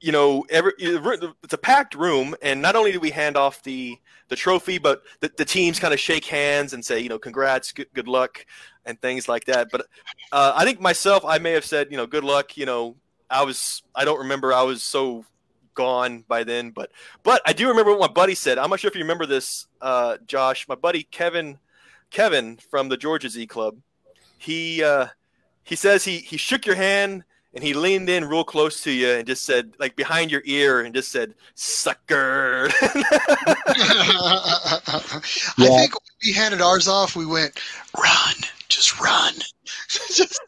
you 0.00 0.12
know, 0.12 0.46
every 0.48 0.72
it's 0.78 1.52
a 1.52 1.58
packed 1.58 1.94
room, 1.94 2.34
and 2.42 2.62
not 2.62 2.74
only 2.74 2.92
do 2.92 3.00
we 3.00 3.10
hand 3.10 3.36
off 3.36 3.62
the 3.62 3.98
the 4.28 4.36
trophy, 4.36 4.78
but 4.78 5.02
the, 5.20 5.30
the 5.36 5.44
teams 5.44 5.78
kind 5.78 5.92
of 5.92 6.00
shake 6.00 6.24
hands 6.24 6.72
and 6.72 6.84
say, 6.84 7.00
you 7.00 7.08
know, 7.08 7.18
congrats, 7.18 7.72
good, 7.72 7.88
good 7.92 8.08
luck, 8.08 8.46
and 8.90 9.00
things 9.00 9.28
like 9.28 9.44
that. 9.46 9.68
But 9.72 9.86
uh, 10.32 10.52
I 10.54 10.64
think 10.64 10.80
myself, 10.80 11.24
I 11.24 11.38
may 11.38 11.52
have 11.52 11.64
said, 11.64 11.88
you 11.90 11.96
know, 11.96 12.06
good 12.06 12.24
luck. 12.24 12.58
You 12.58 12.66
know, 12.66 12.96
I 13.30 13.44
was, 13.44 13.82
I 13.94 14.04
don't 14.04 14.18
remember, 14.18 14.52
I 14.52 14.62
was 14.62 14.82
so 14.82 15.24
gone 15.74 16.24
by 16.28 16.44
then, 16.44 16.70
but 16.70 16.90
but 17.22 17.40
I 17.46 17.54
do 17.54 17.68
remember 17.68 17.92
what 17.92 18.00
my 18.00 18.12
buddy 18.12 18.34
said. 18.34 18.58
I'm 18.58 18.68
not 18.68 18.80
sure 18.80 18.88
if 18.90 18.94
you 18.94 19.02
remember 19.02 19.24
this, 19.24 19.66
uh, 19.80 20.18
Josh. 20.26 20.68
My 20.68 20.74
buddy 20.74 21.04
Kevin, 21.04 21.58
Kevin 22.10 22.58
from 22.70 22.88
the 22.90 22.98
Georgia 22.98 23.30
Z 23.30 23.46
Club, 23.46 23.78
he 24.36 24.84
uh, 24.84 25.06
he 25.64 25.76
says 25.76 26.04
he 26.04 26.18
he 26.18 26.36
shook 26.36 26.66
your 26.66 26.76
hand 26.76 27.24
and 27.54 27.64
he 27.64 27.74
leaned 27.74 28.08
in 28.08 28.24
real 28.24 28.44
close 28.44 28.80
to 28.82 28.90
you 28.92 29.10
and 29.10 29.26
just 29.26 29.44
said, 29.44 29.72
like 29.78 29.96
behind 29.96 30.30
your 30.30 30.42
ear, 30.44 30.80
and 30.80 30.94
just 30.94 31.10
said, 31.10 31.34
"Sucker." 31.54 32.68
I 32.80 33.50
Yeah. 35.58 35.68
think 35.78 35.94
when 35.94 36.00
we 36.24 36.32
handed 36.32 36.60
ours 36.60 36.88
off, 36.88 37.16
we 37.16 37.26
went, 37.26 37.58
run, 37.96 38.34
just 38.68 39.00
run. 39.00 39.34
Just- 39.88 40.40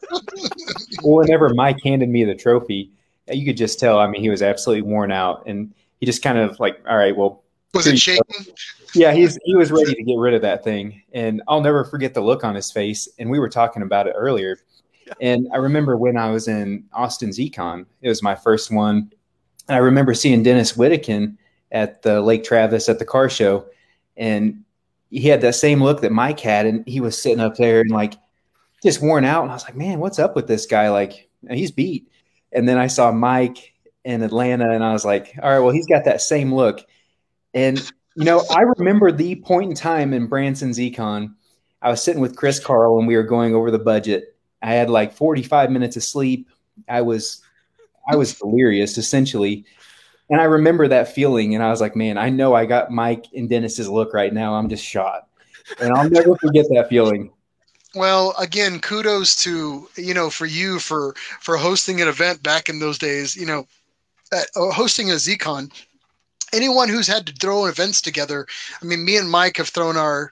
Well, 1.03 1.17
whenever 1.17 1.53
Mike 1.53 1.77
handed 1.83 2.09
me 2.09 2.23
the 2.23 2.35
trophy, 2.35 2.91
you 3.31 3.45
could 3.45 3.57
just 3.57 3.79
tell. 3.79 3.99
I 3.99 4.07
mean, 4.07 4.21
he 4.21 4.29
was 4.29 4.41
absolutely 4.41 4.89
worn 4.89 5.11
out, 5.11 5.43
and 5.45 5.73
he 5.99 6.05
just 6.05 6.21
kind 6.21 6.37
of 6.37 6.59
like, 6.59 6.79
all 6.89 6.97
right, 6.97 7.15
well, 7.15 7.43
was 7.73 7.87
it 7.87 7.97
shaking? 7.99 8.23
yeah, 8.93 9.13
he's 9.13 9.37
he 9.45 9.55
was 9.55 9.71
ready 9.71 9.93
to 9.93 10.03
get 10.03 10.17
rid 10.17 10.33
of 10.33 10.41
that 10.41 10.63
thing, 10.63 11.01
and 11.13 11.41
I'll 11.47 11.61
never 11.61 11.83
forget 11.85 12.13
the 12.13 12.21
look 12.21 12.43
on 12.43 12.55
his 12.55 12.71
face. 12.71 13.07
And 13.19 13.29
we 13.29 13.39
were 13.39 13.49
talking 13.49 13.81
about 13.81 14.07
it 14.07 14.13
earlier, 14.17 14.57
and 15.21 15.47
I 15.53 15.57
remember 15.57 15.97
when 15.97 16.17
I 16.17 16.31
was 16.31 16.47
in 16.47 16.85
Austin 16.93 17.29
ZCon, 17.29 17.85
it 18.01 18.09
was 18.09 18.23
my 18.23 18.35
first 18.35 18.71
one, 18.71 19.11
and 19.67 19.75
I 19.75 19.79
remember 19.79 20.13
seeing 20.13 20.43
Dennis 20.43 20.75
Whittakin 20.75 21.37
at 21.71 22.01
the 22.01 22.21
Lake 22.21 22.43
Travis 22.43 22.89
at 22.89 22.99
the 22.99 23.05
car 23.05 23.29
show, 23.29 23.65
and 24.17 24.63
he 25.09 25.27
had 25.27 25.41
that 25.41 25.55
same 25.55 25.81
look 25.81 26.01
that 26.01 26.11
Mike 26.11 26.39
had, 26.39 26.65
and 26.65 26.87
he 26.87 26.99
was 26.99 27.19
sitting 27.19 27.39
up 27.39 27.55
there 27.55 27.81
and 27.81 27.91
like 27.91 28.15
just 28.81 29.01
worn 29.01 29.25
out. 29.25 29.43
And 29.43 29.51
I 29.51 29.55
was 29.55 29.63
like, 29.63 29.75
man, 29.75 29.99
what's 29.99 30.19
up 30.19 30.35
with 30.35 30.47
this 30.47 30.65
guy? 30.65 30.89
Like, 30.89 31.29
he's 31.49 31.71
beat. 31.71 32.09
And 32.51 32.67
then 32.67 32.77
I 32.77 32.87
saw 32.87 33.11
Mike 33.11 33.73
in 34.03 34.21
Atlanta, 34.21 34.71
and 34.71 34.83
I 34.83 34.93
was 34.93 35.05
like, 35.05 35.37
all 35.41 35.49
right, 35.49 35.59
well, 35.59 35.73
he's 35.73 35.87
got 35.87 36.05
that 36.05 36.21
same 36.21 36.53
look. 36.53 36.85
And 37.53 37.79
you 38.15 38.25
know, 38.25 38.43
I 38.49 38.61
remember 38.77 39.11
the 39.11 39.35
point 39.35 39.69
in 39.69 39.75
time 39.75 40.13
in 40.13 40.27
Branson 40.27 40.71
ZCon. 40.71 41.33
I 41.81 41.89
was 41.89 42.01
sitting 42.01 42.21
with 42.21 42.35
Chris 42.35 42.59
Carl, 42.59 42.99
and 42.99 43.07
we 43.07 43.15
were 43.15 43.23
going 43.23 43.55
over 43.55 43.71
the 43.71 43.79
budget. 43.79 44.32
I 44.63 44.73
had 44.73 44.89
like 44.89 45.13
45 45.13 45.69
minutes 45.69 45.97
of 45.97 46.03
sleep. 46.03 46.49
I 46.89 47.01
was, 47.01 47.41
I 48.07 48.15
was 48.15 48.39
delirious 48.39 48.97
essentially. 48.97 49.65
And 50.29 50.39
I 50.41 50.45
remember 50.45 50.87
that 50.87 51.13
feeling, 51.13 51.53
and 51.53 51.63
I 51.63 51.69
was 51.69 51.81
like, 51.81 51.95
man, 51.95 52.17
I 52.17 52.29
know 52.29 52.55
I 52.55 52.65
got 52.65 52.89
Mike 52.89 53.27
and 53.35 53.49
Dennis's 53.49 53.89
look 53.89 54.13
right 54.13 54.33
now. 54.33 54.55
I'm 54.55 54.69
just 54.69 54.83
shot. 54.83 55.27
And 55.79 55.93
I'll 55.93 56.09
never 56.09 56.35
forget 56.37 56.65
that 56.69 56.87
feeling. 56.89 57.29
Well, 57.95 58.33
again, 58.39 58.79
kudos 58.79 59.35
to 59.43 59.87
you 59.95 60.13
know 60.13 60.29
for 60.29 60.45
you 60.45 60.79
for 60.79 61.13
for 61.39 61.57
hosting 61.57 62.01
an 62.01 62.07
event 62.07 62.41
back 62.41 62.67
in 62.67 62.79
those 62.79 62.97
days. 62.97 63.35
You 63.35 63.45
know, 63.45 63.67
at, 64.31 64.47
uh, 64.55 64.71
hosting 64.71 65.11
a 65.11 65.15
ZCon. 65.15 65.71
Anyone 66.53 66.87
who's 66.87 67.07
had 67.07 67.25
to 67.27 67.33
throw 67.33 67.65
events 67.65 67.99
together, 67.99 68.45
I 68.81 68.85
mean, 68.85 69.03
me 69.03 69.17
and 69.17 69.29
Mike 69.29 69.57
have 69.57 69.69
thrown 69.69 69.97
our 69.97 70.31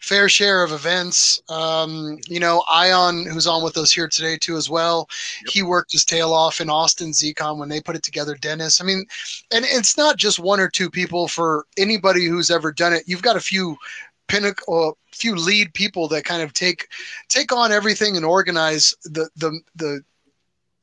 fair 0.00 0.28
share 0.28 0.62
of 0.62 0.72
events. 0.72 1.40
Um, 1.48 2.18
you 2.26 2.40
know, 2.40 2.62
Ion, 2.70 3.26
who's 3.26 3.46
on 3.46 3.62
with 3.62 3.76
us 3.76 3.92
here 3.92 4.08
today 4.08 4.36
too, 4.36 4.56
as 4.56 4.70
well. 4.70 5.08
He 5.48 5.62
worked 5.62 5.92
his 5.92 6.04
tail 6.04 6.32
off 6.32 6.60
in 6.60 6.70
Austin 6.70 7.10
ZCon 7.10 7.58
when 7.58 7.68
they 7.68 7.80
put 7.80 7.96
it 7.96 8.02
together. 8.02 8.34
Dennis, 8.34 8.80
I 8.80 8.84
mean, 8.84 9.04
and 9.52 9.64
it's 9.64 9.96
not 9.96 10.16
just 10.16 10.38
one 10.38 10.60
or 10.60 10.68
two 10.68 10.90
people. 10.90 11.28
For 11.28 11.66
anybody 11.76 12.26
who's 12.26 12.50
ever 12.50 12.72
done 12.72 12.92
it, 12.92 13.04
you've 13.06 13.22
got 13.22 13.36
a 13.36 13.40
few 13.40 13.76
pinnacle, 14.28 14.96
a 15.12 15.16
few 15.16 15.34
lead 15.34 15.72
people 15.74 16.08
that 16.08 16.24
kind 16.24 16.42
of 16.42 16.52
take 16.52 16.88
take 17.28 17.52
on 17.52 17.72
everything 17.72 18.16
and 18.16 18.24
organize 18.24 18.94
the 19.04 19.28
the 19.36 19.60
the 19.74 20.02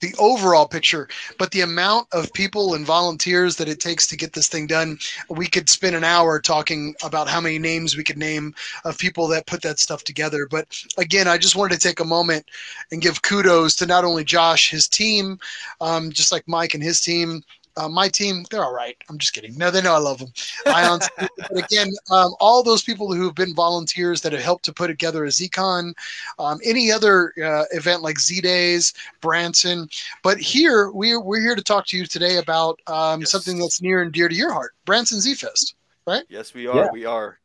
the 0.03 0.13
overall 0.19 0.67
picture 0.67 1.07
but 1.37 1.49
the 1.51 1.61
amount 1.61 2.05
of 2.11 2.31
people 2.33 2.73
and 2.73 2.85
volunteers 2.85 3.55
that 3.55 3.69
it 3.69 3.79
takes 3.79 4.05
to 4.05 4.17
get 4.17 4.33
this 4.33 4.49
thing 4.49 4.67
done 4.67 4.99
we 5.29 5.47
could 5.47 5.69
spend 5.69 5.95
an 5.95 6.03
hour 6.03 6.41
talking 6.41 6.93
about 7.05 7.29
how 7.29 7.39
many 7.39 7.57
names 7.57 7.95
we 7.95 8.03
could 8.03 8.17
name 8.17 8.53
of 8.83 8.97
people 8.97 9.27
that 9.29 9.47
put 9.47 9.61
that 9.61 9.79
stuff 9.79 10.03
together. 10.03 10.45
But 10.45 10.67
again 10.97 11.27
i 11.27 11.37
just 11.37 11.55
wanted 11.55 11.79
to 11.79 11.87
take 11.87 12.01
a 12.01 12.05
moment 12.05 12.45
and 12.91 13.01
give 13.01 13.21
kudos 13.21 13.75
to 13.77 13.85
not 13.85 14.03
only 14.03 14.25
josh 14.25 14.69
his 14.69 14.89
team 14.89 15.39
um, 15.79 16.11
just 16.11 16.33
like 16.33 16.45
mike 16.47 16.73
and 16.73 16.83
his 16.83 16.99
team 16.99 17.41
uh, 17.77 17.89
my 17.89 18.07
team, 18.07 18.45
they're 18.49 18.63
all 18.63 18.73
right. 18.73 18.95
I'm 19.09 19.17
just 19.17 19.33
kidding. 19.33 19.57
No, 19.57 19.71
they 19.71 19.81
know 19.81 19.93
I 19.95 19.99
love 19.99 20.19
them. 20.19 20.31
Ions, 20.67 21.09
but 21.17 21.57
again, 21.63 21.89
um, 22.11 22.33
all 22.39 22.63
those 22.63 22.83
people 22.83 23.13
who 23.13 23.25
have 23.25 23.35
been 23.35 23.53
volunteers 23.55 24.21
that 24.21 24.31
have 24.31 24.41
helped 24.41 24.65
to 24.65 24.73
put 24.73 24.87
together 24.87 25.25
a 25.25 25.29
ZCon, 25.29 25.93
um, 26.39 26.59
any 26.63 26.91
other 26.91 27.33
uh, 27.43 27.65
event 27.71 28.01
like 28.01 28.19
Z 28.19 28.41
Days, 28.41 28.93
Branson. 29.21 29.89
But 30.23 30.37
here, 30.37 30.91
we're, 30.91 31.21
we're 31.21 31.41
here 31.41 31.55
to 31.55 31.63
talk 31.63 31.85
to 31.87 31.97
you 31.97 32.05
today 32.05 32.37
about 32.37 32.79
um, 32.87 33.21
Yes. 33.21 33.31
something 33.31 33.57
that's 33.57 33.81
near 33.81 34.01
and 34.01 34.11
dear 34.11 34.29
to 34.29 34.35
your 34.35 34.51
heart 34.51 34.73
Branson 34.85 35.19
Z 35.21 35.35
Fest. 35.35 35.75
Right? 36.05 36.23
Yes, 36.29 36.53
we 36.53 36.67
are. 36.67 36.75
Yeah. 36.75 36.91
We 36.91 37.05
are. 37.05 37.39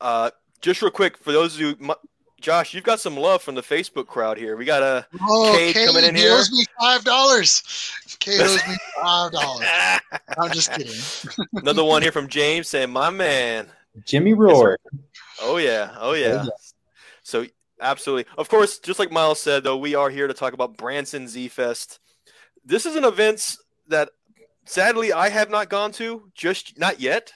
Uh, 0.00 0.30
just 0.60 0.82
real 0.82 0.90
quick 0.90 1.16
for 1.16 1.32
those 1.32 1.56
who, 1.58 1.74
mu- 1.78 1.94
Josh, 2.40 2.72
you've 2.74 2.84
got 2.84 3.00
some 3.00 3.16
love 3.16 3.42
from 3.42 3.54
the 3.54 3.62
Facebook 3.62 4.06
crowd 4.06 4.38
here. 4.38 4.56
We 4.56 4.64
got 4.64 4.82
a. 4.82 5.06
Oh, 5.20 5.52
Cade 5.54 5.74
Cade, 5.74 5.86
coming 5.88 6.04
in 6.04 6.14
he 6.14 6.22
here. 6.22 6.32
owes 6.32 6.50
me 6.50 6.64
$5. 6.80 8.18
Cade 8.18 8.40
owes 8.40 8.66
me 8.66 8.74
$5. 8.98 10.00
I'm 10.38 10.50
just 10.52 10.72
kidding. 10.74 11.46
Another 11.54 11.84
one 11.84 12.02
here 12.02 12.12
from 12.12 12.28
James 12.28 12.68
saying, 12.68 12.90
"My 12.90 13.10
man, 13.10 13.66
Jimmy 14.04 14.32
Roar. 14.34 14.78
oh 15.42 15.58
yeah, 15.58 15.94
oh 15.98 16.14
yeah." 16.14 16.44
yeah. 16.44 16.46
So 17.22 17.46
absolutely, 17.80 18.30
of 18.38 18.48
course, 18.48 18.78
just 18.78 18.98
like 18.98 19.12
Miles 19.12 19.40
said, 19.40 19.62
though, 19.64 19.76
we 19.76 19.94
are 19.94 20.10
here 20.10 20.26
to 20.26 20.34
talk 20.34 20.52
about 20.52 20.76
Branson 20.76 21.28
Z 21.28 21.48
Fest. 21.48 22.00
This 22.64 22.86
is 22.86 22.96
an 22.96 23.04
event 23.04 23.56
that, 23.88 24.10
sadly, 24.64 25.12
I 25.12 25.28
have 25.28 25.50
not 25.50 25.68
gone 25.68 25.92
to 25.92 26.30
just 26.34 26.78
not 26.78 27.00
yet. 27.00 27.32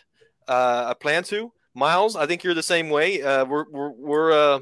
Uh, 0.49 0.87
I 0.89 0.95
plan 0.95 1.25
to. 1.25 1.53
Miles, 1.75 2.15
I 2.15 2.27
think 2.27 2.45
you're 2.45 2.55
the 2.55 2.63
same 2.63 2.89
way. 2.89 3.21
Uh, 3.23 3.45
we're 3.45 3.65
we're 3.71 3.91
we're 3.91 4.33
uh, 4.33 4.61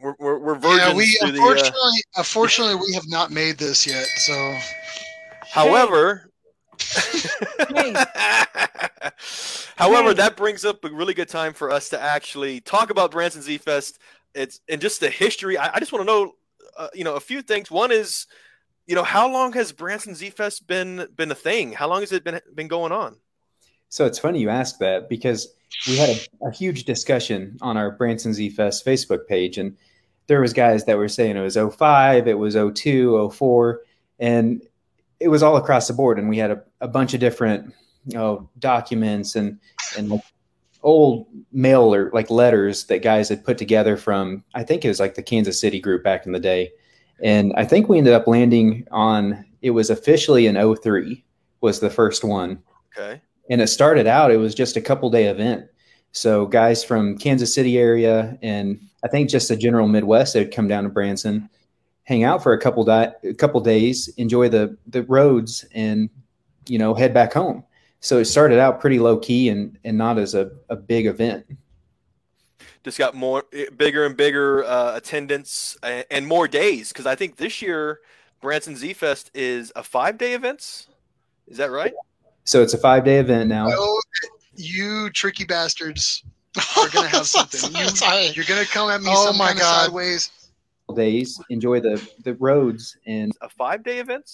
we're, 0.00 0.14
we're, 0.18 0.38
we're 0.38 0.54
virgins 0.54 0.78
Yeah, 0.78 0.94
we 0.94 1.16
to 1.18 1.32
the. 1.32 1.40
Uh, 1.40 1.46
unfortunately, 1.46 2.02
unfortunately, 2.16 2.74
we 2.76 2.94
have 2.94 3.08
not 3.08 3.30
made 3.30 3.58
this 3.58 3.86
yet. 3.86 4.06
So 4.06 4.58
however, 5.52 6.30
Shame. 6.80 7.94
However, 9.76 10.10
Shame. 10.10 10.16
that 10.16 10.34
brings 10.36 10.64
up 10.64 10.84
a 10.84 10.88
really 10.88 11.14
good 11.14 11.28
time 11.28 11.52
for 11.52 11.70
us 11.70 11.88
to 11.90 12.00
actually 12.00 12.60
talk 12.60 12.90
about 12.90 13.10
Branson 13.10 13.42
Z 13.42 13.58
Fest. 13.58 13.98
It's 14.34 14.60
and 14.68 14.80
just 14.80 15.00
the 15.00 15.10
history. 15.10 15.58
I, 15.58 15.74
I 15.74 15.78
just 15.78 15.92
want 15.92 16.02
to 16.02 16.06
know, 16.06 16.32
uh, 16.76 16.88
you 16.94 17.04
know, 17.04 17.14
a 17.14 17.20
few 17.20 17.42
things. 17.42 17.70
One 17.70 17.90
is, 17.90 18.26
you 18.86 18.94
know, 18.94 19.02
how 19.02 19.30
long 19.30 19.52
has 19.54 19.72
Branson 19.72 20.14
Z 20.14 20.30
Fest 20.30 20.66
been 20.66 21.06
been 21.16 21.30
a 21.30 21.34
thing? 21.34 21.72
How 21.72 21.88
long 21.88 22.00
has 22.00 22.12
it 22.12 22.24
been 22.24 22.40
been 22.54 22.68
going 22.68 22.92
on? 22.92 23.16
So 23.88 24.06
it's 24.06 24.18
funny 24.18 24.40
you 24.40 24.50
ask 24.50 24.78
that 24.78 25.08
because 25.08 25.54
we 25.88 25.96
had 25.96 26.10
a, 26.10 26.46
a 26.46 26.52
huge 26.52 26.84
discussion 26.84 27.58
on 27.60 27.76
our 27.76 27.90
Branson 27.90 28.32
Z 28.32 28.50
Fest 28.50 28.86
Facebook 28.86 29.26
page, 29.26 29.58
and 29.58 29.76
there 30.30 30.40
was 30.40 30.52
guys 30.52 30.84
that 30.84 30.96
were 30.96 31.08
saying 31.08 31.36
it 31.36 31.40
was 31.40 31.56
05, 31.56 32.28
it 32.28 32.38
was 32.38 32.54
02, 32.54 33.30
04, 33.30 33.80
and 34.20 34.62
it 35.18 35.26
was 35.26 35.42
all 35.42 35.56
across 35.56 35.88
the 35.88 35.92
board. 35.92 36.20
And 36.20 36.28
we 36.28 36.38
had 36.38 36.52
a, 36.52 36.62
a 36.80 36.86
bunch 36.86 37.14
of 37.14 37.20
different 37.20 37.74
you 38.06 38.14
know, 38.14 38.48
documents 38.60 39.34
and 39.34 39.58
and 39.98 40.08
like 40.08 40.22
old 40.84 41.26
mail 41.50 41.92
or 41.92 42.12
like 42.12 42.30
letters 42.30 42.84
that 42.84 43.02
guys 43.02 43.28
had 43.28 43.44
put 43.44 43.58
together 43.58 43.96
from 43.96 44.44
I 44.54 44.62
think 44.62 44.84
it 44.84 44.88
was 44.88 45.00
like 45.00 45.16
the 45.16 45.22
Kansas 45.22 45.60
City 45.60 45.80
group 45.80 46.04
back 46.04 46.26
in 46.26 46.32
the 46.32 46.38
day. 46.38 46.70
And 47.20 47.52
I 47.56 47.64
think 47.64 47.88
we 47.88 47.98
ended 47.98 48.14
up 48.14 48.28
landing 48.28 48.86
on 48.92 49.44
it 49.62 49.70
was 49.70 49.90
officially 49.90 50.46
in 50.46 50.76
03 50.76 51.24
was 51.60 51.80
the 51.80 51.90
first 51.90 52.22
one 52.22 52.62
Okay, 52.96 53.20
and 53.50 53.60
it 53.60 53.66
started 53.66 54.06
out 54.06 54.30
it 54.30 54.36
was 54.36 54.54
just 54.54 54.76
a 54.76 54.80
couple 54.80 55.10
day 55.10 55.26
event 55.26 55.66
so 56.12 56.46
guys 56.46 56.82
from 56.82 57.16
kansas 57.18 57.54
city 57.54 57.78
area 57.78 58.36
and 58.42 58.80
i 59.04 59.08
think 59.08 59.28
just 59.28 59.48
the 59.48 59.56
general 59.56 59.88
midwest 59.88 60.34
they'd 60.34 60.54
come 60.54 60.68
down 60.68 60.84
to 60.84 60.90
branson 60.90 61.48
hang 62.04 62.24
out 62.24 62.42
for 62.42 62.52
a 62.52 62.58
couple 62.58 62.84
di- 62.84 63.12
a 63.24 63.34
couple 63.34 63.60
days 63.60 64.08
enjoy 64.16 64.48
the 64.48 64.76
the 64.88 65.02
roads 65.04 65.64
and 65.74 66.10
you 66.66 66.78
know 66.78 66.94
head 66.94 67.14
back 67.14 67.32
home 67.32 67.64
so 68.00 68.18
it 68.18 68.24
started 68.24 68.58
out 68.58 68.80
pretty 68.80 68.98
low 68.98 69.16
key 69.16 69.48
and 69.48 69.78
and 69.84 69.96
not 69.96 70.18
as 70.18 70.34
a, 70.34 70.50
a 70.68 70.76
big 70.76 71.06
event 71.06 71.46
just 72.82 72.98
got 72.98 73.14
more 73.14 73.44
bigger 73.76 74.06
and 74.06 74.16
bigger 74.16 74.64
uh, 74.64 74.96
attendance 74.96 75.76
and, 75.82 76.04
and 76.10 76.26
more 76.26 76.48
days 76.48 76.88
because 76.88 77.04
I 77.04 77.14
think 77.14 77.36
this 77.36 77.60
year 77.60 78.00
Branson 78.40 78.74
Z 78.74 78.94
Fest 78.94 79.30
is 79.34 79.70
a 79.76 79.82
five 79.82 80.16
day 80.16 80.32
event. 80.32 80.86
Is 81.46 81.58
that 81.58 81.70
right? 81.70 81.92
so 82.44 82.62
it's 82.62 82.74
a 82.74 82.78
five 82.78 83.04
day 83.04 83.18
event 83.18 83.48
now 83.48 83.68
oh, 83.70 84.00
you 84.60 85.10
tricky 85.10 85.44
bastards 85.44 86.24
are 86.78 86.88
gonna 86.88 87.08
have 87.08 87.26
something. 87.26 87.60
You, 87.72 87.86
you're 88.34 88.44
gonna 88.44 88.64
come 88.66 88.90
at 88.90 89.00
me 89.02 89.10
Oh 89.12 89.26
some 89.26 89.38
my 89.38 89.46
kind 89.48 89.58
of 89.58 89.62
God. 89.62 89.84
sideways. 89.84 90.30
days 90.94 91.40
enjoy 91.50 91.80
the 91.80 92.06
the 92.24 92.34
roads 92.34 92.96
and 93.06 93.32
A 93.40 93.48
five 93.48 93.82
day 93.82 93.98
event. 93.98 94.24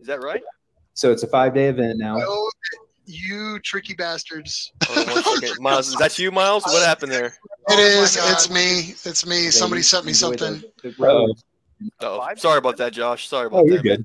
Is 0.00 0.06
that 0.06 0.20
right? 0.20 0.42
So 0.94 1.10
it's 1.12 1.22
a 1.22 1.28
five 1.28 1.54
day 1.54 1.66
event 1.68 1.98
now. 1.98 2.16
Oh, 2.18 2.50
you 3.06 3.58
tricky 3.60 3.94
bastards. 3.94 4.72
Hold 4.86 5.08
on 5.08 5.14
one 5.14 5.22
second. 5.40 5.58
Miles, 5.62 5.88
is 5.88 5.96
that 5.96 6.18
you, 6.18 6.30
Miles? 6.30 6.64
What 6.64 6.82
happened 6.84 7.12
there? 7.12 7.26
It 7.26 7.34
Oh 7.68 7.78
is. 7.78 8.16
It's 8.16 8.50
me. 8.50 8.94
It's 9.04 9.26
me. 9.26 9.50
Somebody 9.50 9.82
sent 9.82 10.06
me 10.06 10.12
something. 10.12 10.62
The, 10.82 10.90
the 10.90 10.94
road. 10.98 11.34
Oh, 12.00 12.18
Five 12.18 12.40
sorry 12.40 12.58
about 12.58 12.76
that, 12.78 12.92
Josh. 12.92 13.28
Sorry 13.28 13.46
about 13.46 13.60
Oh, 13.60 13.66
that. 13.66 13.72
you're 13.72 13.82
good. 13.82 14.04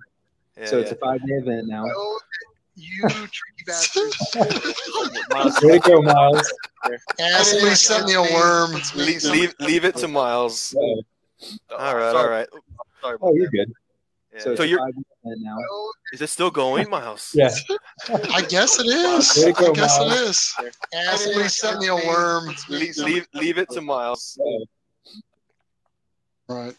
Yeah, 0.57 0.65
so 0.65 0.79
it's 0.79 0.91
a 0.91 0.95
five 0.95 1.19
day 1.25 1.35
event 1.35 1.67
now. 1.67 1.85
Oh, 1.87 2.19
you 2.79 3.07
tricky 3.09 3.63
bastards. 3.67 4.35
Miles, 5.31 5.61
Way 5.61 5.79
to 5.79 5.89
go, 5.89 6.01
Miles. 6.01 6.53
Yeah, 7.19 7.41
somebody 7.43 7.75
sent 7.75 8.05
me 8.07 8.13
a 8.15 8.21
worm. 8.21 8.75
It's 8.75 8.95
leave, 8.95 9.23
leave, 9.25 9.53
leave 9.59 9.85
it 9.85 9.95
to 9.97 10.07
Miles. 10.07 10.75
Oh, 10.77 11.01
All 11.77 11.95
right, 11.95 12.11
Sorry. 12.11 12.15
all 12.17 12.29
right. 12.29 12.47
Sorry 13.01 13.17
oh, 13.21 13.33
you're 13.35 13.49
good. 13.49 13.71
Yeah. 14.33 14.39
So, 14.41 14.55
So 14.55 14.63
you're 14.63 14.79
five 14.79 14.93
day 14.93 15.01
event 15.25 15.41
now. 15.41 15.57
Is 16.13 16.21
it 16.21 16.27
still 16.29 16.51
going, 16.51 16.89
Miles? 16.89 17.31
Yeah. 17.33 17.49
I 18.33 18.41
guess 18.41 18.79
it 18.79 18.87
is. 18.87 19.53
Go, 19.57 19.71
I 19.71 19.73
guess 19.73 19.97
it 19.97 20.07
Miles. 20.07 20.21
is. 20.21 20.55
Yeah, 20.93 21.15
somebody 21.15 21.49
sent 21.49 21.79
me 21.79 21.87
a 21.87 21.95
worm. 21.95 22.49
It's. 22.49 22.67
Leave, 22.69 22.97
leave, 22.97 23.27
leave 23.33 23.57
it 23.57 23.69
to 23.71 23.81
Miles. 23.81 24.37
Oh, 24.41 24.65
Right. 26.47 26.75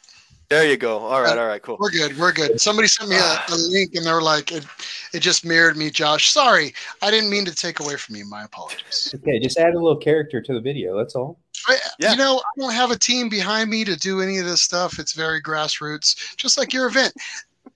There 0.50 0.68
you 0.68 0.76
go. 0.76 0.98
All 0.98 1.22
right, 1.22 1.38
all 1.38 1.46
right, 1.46 1.62
cool. 1.62 1.76
We're 1.78 1.92
good. 1.92 2.18
We're 2.18 2.32
good. 2.32 2.60
Somebody 2.60 2.88
sent 2.88 3.08
me 3.08 3.14
a, 3.14 3.20
a 3.20 3.54
link 3.70 3.94
and 3.94 4.04
they 4.04 4.12
were 4.12 4.20
like, 4.20 4.50
it, 4.50 4.66
it 5.12 5.20
just 5.20 5.44
mirrored 5.44 5.76
me, 5.76 5.90
Josh. 5.90 6.30
Sorry. 6.32 6.74
I 7.02 7.10
didn't 7.12 7.30
mean 7.30 7.44
to 7.44 7.54
take 7.54 7.78
away 7.78 7.94
from 7.94 8.16
you. 8.16 8.28
My 8.28 8.42
apologies. 8.42 9.14
Okay, 9.14 9.38
just 9.38 9.58
add 9.58 9.74
a 9.74 9.78
little 9.78 9.96
character 9.96 10.42
to 10.42 10.52
the 10.52 10.60
video. 10.60 10.98
That's 10.98 11.14
all. 11.14 11.38
I, 11.68 11.78
Yeah. 12.00 12.12
You 12.12 12.18
know, 12.18 12.38
I 12.38 12.60
don't 12.60 12.72
have 12.72 12.90
a 12.90 12.98
team 12.98 13.28
behind 13.28 13.70
me 13.70 13.84
to 13.84 13.94
do 13.94 14.22
any 14.22 14.38
of 14.38 14.44
this 14.44 14.60
stuff. 14.60 14.98
It's 14.98 15.12
very 15.12 15.40
grassroots, 15.40 16.36
just 16.36 16.58
like 16.58 16.72
your 16.72 16.88
event. 16.88 17.14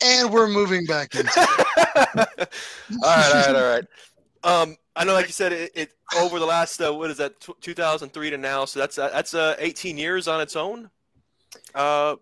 And 0.04 0.32
we're 0.32 0.48
moving 0.48 0.84
back 0.84 1.14
into 1.14 1.30
it. 1.30 1.38
all 3.04 3.16
right, 3.16 3.34
all 3.34 3.52
right, 3.52 3.54
all 3.54 3.68
right. 3.68 3.84
Um, 4.42 4.76
I 4.96 5.04
know, 5.04 5.12
like 5.12 5.26
you 5.26 5.32
said, 5.32 5.52
it, 5.52 5.70
it 5.76 5.92
over 6.18 6.40
the 6.40 6.44
last 6.44 6.80
uh, 6.80 6.92
what 6.92 7.08
is 7.08 7.18
that, 7.18 7.38
tw 7.38 7.60
2003 7.60 8.30
to 8.30 8.36
now? 8.36 8.64
So 8.64 8.80
that's 8.80 8.98
uh, 8.98 9.10
that's 9.10 9.32
uh, 9.32 9.54
18 9.60 9.96
years 9.96 10.26
on 10.26 10.40
its 10.40 10.56
own. 10.56 10.90
Uh, 11.72 12.16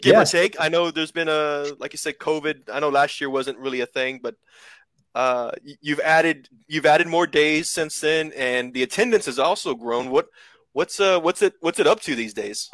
give 0.00 0.12
Yeah. 0.12 0.22
or 0.22 0.24
take. 0.24 0.56
I 0.60 0.68
know 0.68 0.90
there's 0.90 1.12
been 1.12 1.28
a 1.28 1.66
like 1.78 1.92
you 1.92 1.98
said, 1.98 2.18
COVID. 2.18 2.70
I 2.72 2.80
know 2.80 2.88
last 2.88 3.20
year 3.20 3.30
wasn't 3.30 3.58
really 3.58 3.80
a 3.80 3.86
thing, 3.86 4.20
but 4.22 4.34
uh, 5.14 5.52
you've 5.80 6.00
added 6.00 6.48
you've 6.66 6.86
added 6.86 7.06
more 7.06 7.26
days 7.26 7.70
since 7.70 8.00
then, 8.00 8.32
and 8.36 8.72
the 8.74 8.82
attendance 8.82 9.26
has 9.26 9.38
also 9.38 9.74
grown. 9.74 10.10
What 10.10 10.28
what's 10.72 11.00
uh 11.00 11.18
what's 11.20 11.42
it 11.42 11.54
what's 11.60 11.80
it 11.80 11.86
up 11.86 12.00
to 12.02 12.14
these 12.14 12.34
days? 12.34 12.70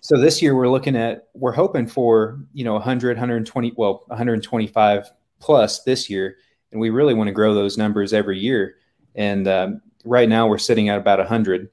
So 0.00 0.18
this 0.18 0.42
year 0.42 0.54
we're 0.56 0.68
looking 0.68 0.96
at 0.96 1.28
we're 1.34 1.52
hoping 1.52 1.86
for 1.86 2.40
you 2.52 2.64
know 2.64 2.74
100 2.74 3.16
120 3.16 3.72
well 3.76 4.04
125 4.08 5.10
plus 5.38 5.82
this 5.84 6.10
year 6.10 6.36
and 6.72 6.80
we 6.80 6.90
really 6.90 7.14
want 7.14 7.28
to 7.28 7.32
grow 7.32 7.54
those 7.54 7.78
numbers 7.78 8.12
every 8.12 8.38
year 8.38 8.76
and 9.14 9.46
um, 9.46 9.80
right 10.04 10.28
now 10.28 10.46
we're 10.46 10.58
sitting 10.58 10.88
at 10.88 10.98
about 10.98 11.18
100 11.18 11.68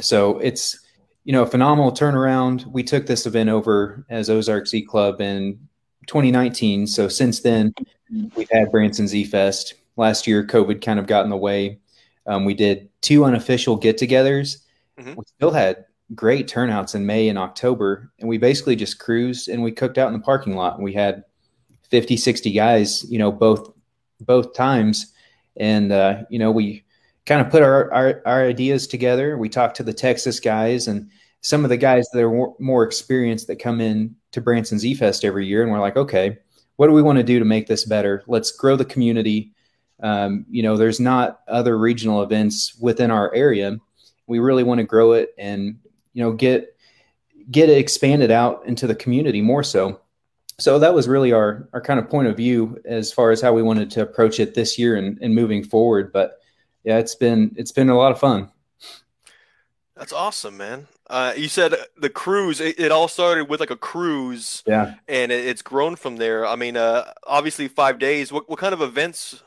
so 0.00 0.38
it's 0.38 0.85
you 1.26 1.32
know 1.32 1.42
a 1.42 1.46
phenomenal 1.46 1.92
turnaround 1.92 2.64
we 2.66 2.82
took 2.82 3.06
this 3.06 3.26
event 3.26 3.50
over 3.50 4.06
as 4.08 4.30
ozark 4.30 4.66
z 4.66 4.80
club 4.80 5.20
in 5.20 5.58
2019 6.06 6.86
so 6.86 7.08
since 7.08 7.40
then 7.40 7.74
we've 8.36 8.48
had 8.50 8.70
branson 8.70 9.06
z 9.08 9.24
fest 9.24 9.74
last 9.96 10.26
year 10.26 10.46
covid 10.46 10.80
kind 10.80 10.98
of 10.98 11.06
got 11.06 11.24
in 11.24 11.30
the 11.30 11.36
way 11.36 11.78
um, 12.26 12.44
we 12.44 12.54
did 12.54 12.88
two 13.02 13.24
unofficial 13.24 13.76
get-togethers 13.76 14.62
Mhm. 14.98 15.16
we 15.16 15.24
still 15.26 15.50
had 15.50 15.84
great 16.14 16.48
turnouts 16.48 16.94
in 16.94 17.04
May 17.04 17.28
and 17.28 17.38
October. 17.38 18.10
And 18.18 18.28
we 18.28 18.38
basically 18.38 18.76
just 18.76 18.98
cruised 18.98 19.48
and 19.48 19.62
we 19.62 19.72
cooked 19.72 19.98
out 19.98 20.06
in 20.06 20.14
the 20.14 20.24
parking 20.24 20.56
lot. 20.56 20.76
And 20.76 20.84
we 20.84 20.92
had 20.92 21.24
50, 21.90 22.16
60 22.16 22.52
guys, 22.52 23.04
you 23.10 23.18
know, 23.18 23.30
both 23.30 23.72
both 24.20 24.54
times. 24.54 25.12
And 25.58 25.92
uh, 25.92 26.22
you 26.30 26.38
know, 26.38 26.50
we 26.50 26.84
kind 27.26 27.40
of 27.40 27.50
put 27.50 27.62
our, 27.62 27.92
our 27.92 28.22
our 28.24 28.42
ideas 28.42 28.86
together. 28.86 29.36
We 29.36 29.48
talked 29.48 29.76
to 29.76 29.82
the 29.82 29.92
Texas 29.92 30.40
guys 30.40 30.88
and 30.88 31.10
some 31.42 31.64
of 31.64 31.70
the 31.70 31.76
guys 31.76 32.08
that 32.12 32.24
are 32.24 32.52
more, 32.58 32.82
experienced 32.82 33.46
that 33.46 33.56
come 33.56 33.80
in 33.80 34.16
to 34.32 34.40
Branson 34.40 34.78
Z 34.78 34.94
Fest 34.94 35.24
every 35.24 35.46
year. 35.46 35.62
And 35.62 35.70
we're 35.70 35.78
like, 35.78 35.96
okay, 35.96 36.38
what 36.76 36.88
do 36.88 36.92
we 36.92 37.02
want 37.02 37.18
to 37.18 37.22
do 37.22 37.38
to 37.38 37.44
make 37.44 37.68
this 37.68 37.84
better? 37.84 38.24
Let's 38.26 38.50
grow 38.50 38.74
the 38.74 38.84
community. 38.84 39.52
Um, 40.02 40.44
you 40.50 40.62
know, 40.62 40.76
there's 40.76 40.98
not 40.98 41.40
other 41.46 41.78
regional 41.78 42.22
events 42.22 42.76
within 42.80 43.10
our 43.10 43.32
area. 43.34 43.78
We 44.26 44.40
really 44.40 44.64
want 44.64 44.78
to 44.78 44.84
grow 44.84 45.12
it 45.12 45.34
and 45.38 45.78
you 46.16 46.22
know 46.22 46.32
get 46.32 46.74
get 47.50 47.68
it 47.68 47.78
expanded 47.78 48.32
out 48.32 48.66
into 48.66 48.88
the 48.88 48.94
community 48.94 49.40
more 49.40 49.62
so 49.62 50.00
so 50.58 50.78
that 50.78 50.94
was 50.94 51.06
really 51.06 51.30
our 51.30 51.68
our 51.74 51.80
kind 51.80 52.00
of 52.00 52.08
point 52.08 52.26
of 52.26 52.36
view 52.36 52.80
as 52.86 53.12
far 53.12 53.30
as 53.30 53.40
how 53.40 53.52
we 53.52 53.62
wanted 53.62 53.90
to 53.90 54.00
approach 54.00 54.40
it 54.40 54.54
this 54.54 54.78
year 54.78 54.96
and, 54.96 55.18
and 55.20 55.34
moving 55.34 55.62
forward 55.62 56.12
but 56.12 56.38
yeah 56.86 56.96
it's 56.96 57.14
been 57.14 57.54
it's 57.56 57.72
been 57.72 57.90
a 57.90 57.96
lot 57.96 58.10
of 58.10 58.18
fun 58.18 58.48
That's 59.94 60.12
awesome, 60.12 60.58
man. 60.58 60.88
Uh, 61.08 61.32
you 61.36 61.48
said 61.48 61.74
the 61.96 62.10
cruise. 62.10 62.60
It, 62.60 62.78
it 62.78 62.92
all 62.92 63.08
started 63.08 63.48
with 63.48 63.60
like 63.60 63.70
a 63.70 63.76
cruise, 63.76 64.62
yeah 64.66 64.94
and 65.08 65.32
it, 65.32 65.46
it's 65.46 65.62
grown 65.62 65.96
from 65.96 66.16
there. 66.16 66.46
I 66.46 66.54
mean, 66.56 66.76
uh, 66.76 67.12
obviously 67.24 67.68
five 67.68 67.98
days. 67.98 68.30
What 68.30 68.44
what 68.48 68.58
kind 68.58 68.74
of 68.74 68.82
events 68.82 69.42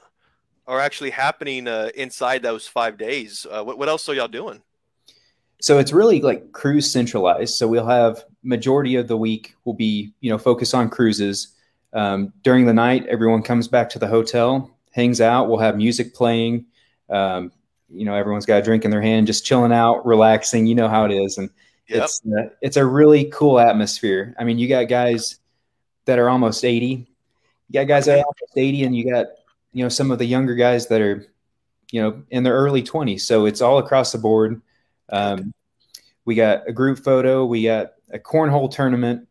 are 0.66 0.80
actually 0.80 1.12
happening 1.12 1.68
uh, 1.68 1.90
inside 1.94 2.42
those 2.42 2.68
five 2.68 2.98
days? 2.98 3.46
Uh, 3.46 3.64
what 3.64 3.78
what 3.78 3.90
else 3.90 4.10
are 4.10 4.16
y'all 4.16 4.28
doing? 4.28 4.64
so 5.62 5.78
it's 5.78 5.92
really 5.92 6.22
like 6.22 6.52
cruise 6.52 6.90
centralized 6.92 7.56
so 7.56 7.68
we'll 7.68 7.86
have 7.86 8.24
majority 8.44 8.96
of 8.96 9.08
the 9.08 9.18
week 9.18 9.56
will 9.66 9.74
be 9.74 10.14
you 10.22 10.30
know 10.30 10.38
focus 10.38 10.74
on 10.74 10.90
cruises 10.90 11.56
um, 11.94 12.32
during 12.44 12.66
the 12.66 12.74
night 12.74 13.06
everyone 13.08 13.44
comes 13.44 13.68
back 13.68 13.90
to 13.90 14.00
the 14.00 14.08
hotel 14.08 14.72
hangs 14.92 15.22
out 15.22 15.50
we'll 15.50 15.60
have 15.60 15.76
music 15.76 16.14
playing 16.14 16.66
um, 17.10 17.51
you 17.89 18.05
know 18.05 18.16
everyone's 18.16 18.45
got 18.45 18.60
a 18.60 18.64
drink 18.64 18.86
in 18.86 18.91
their 18.91 19.01
hand 19.01 19.28
just 19.28 19.45
chilling 19.45 19.72
out 19.72 20.05
relaxing 20.05 20.66
you 20.66 20.76
know 20.76 20.88
how 20.88 21.05
it 21.05 21.12
is. 21.12 21.38
And 21.38 21.49
Yep. 21.88 22.03
it's 22.03 22.22
uh, 22.28 22.49
it's 22.62 22.78
a 22.78 22.86
really 22.86 23.26
cool 23.34 23.60
atmosphere. 23.60 24.36
I 24.39 24.43
mean 24.43 24.60
you 24.60 24.68
got 24.68 24.88
guys 24.88 25.39
that 26.05 26.20
are 26.20 26.30
almost 26.30 26.64
80 26.64 27.07
you 27.68 27.74
got 27.74 27.88
guys 27.88 28.05
that 28.05 28.20
are 28.20 28.24
almost 28.24 28.57
80 28.57 28.84
and 28.84 28.95
you 28.95 29.12
got 29.12 29.26
you 29.74 29.84
know 29.84 29.89
some 29.89 30.12
of 30.12 30.20
the 30.20 30.26
younger 30.26 30.53
guys 30.53 30.88
that 30.88 31.01
are 31.01 31.26
you 31.91 32.01
know 32.01 32.22
in 32.30 32.43
their 32.43 32.53
early 32.53 32.84
20s 32.84 33.22
so 33.22 33.45
it's 33.45 33.62
all 33.62 33.80
across 33.80 34.12
the 34.12 34.20
board. 34.20 34.62
Um, 35.10 35.51
we 36.26 36.36
got 36.36 36.68
a 36.68 36.72
group 36.72 36.99
photo. 36.99 37.43
We 37.45 37.64
got 37.64 37.93
a 38.12 38.20
cornhole 38.20 38.70
tournament 38.70 39.28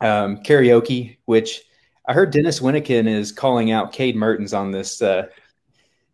um, 0.00 0.38
karaoke 0.38 1.16
which 1.26 1.62
i 2.06 2.12
heard 2.12 2.32
dennis 2.32 2.60
winnikin 2.60 3.06
is 3.06 3.30
calling 3.30 3.70
out 3.70 3.92
cade 3.92 4.16
mertens 4.16 4.52
on 4.52 4.70
this 4.70 5.00
uh, 5.00 5.26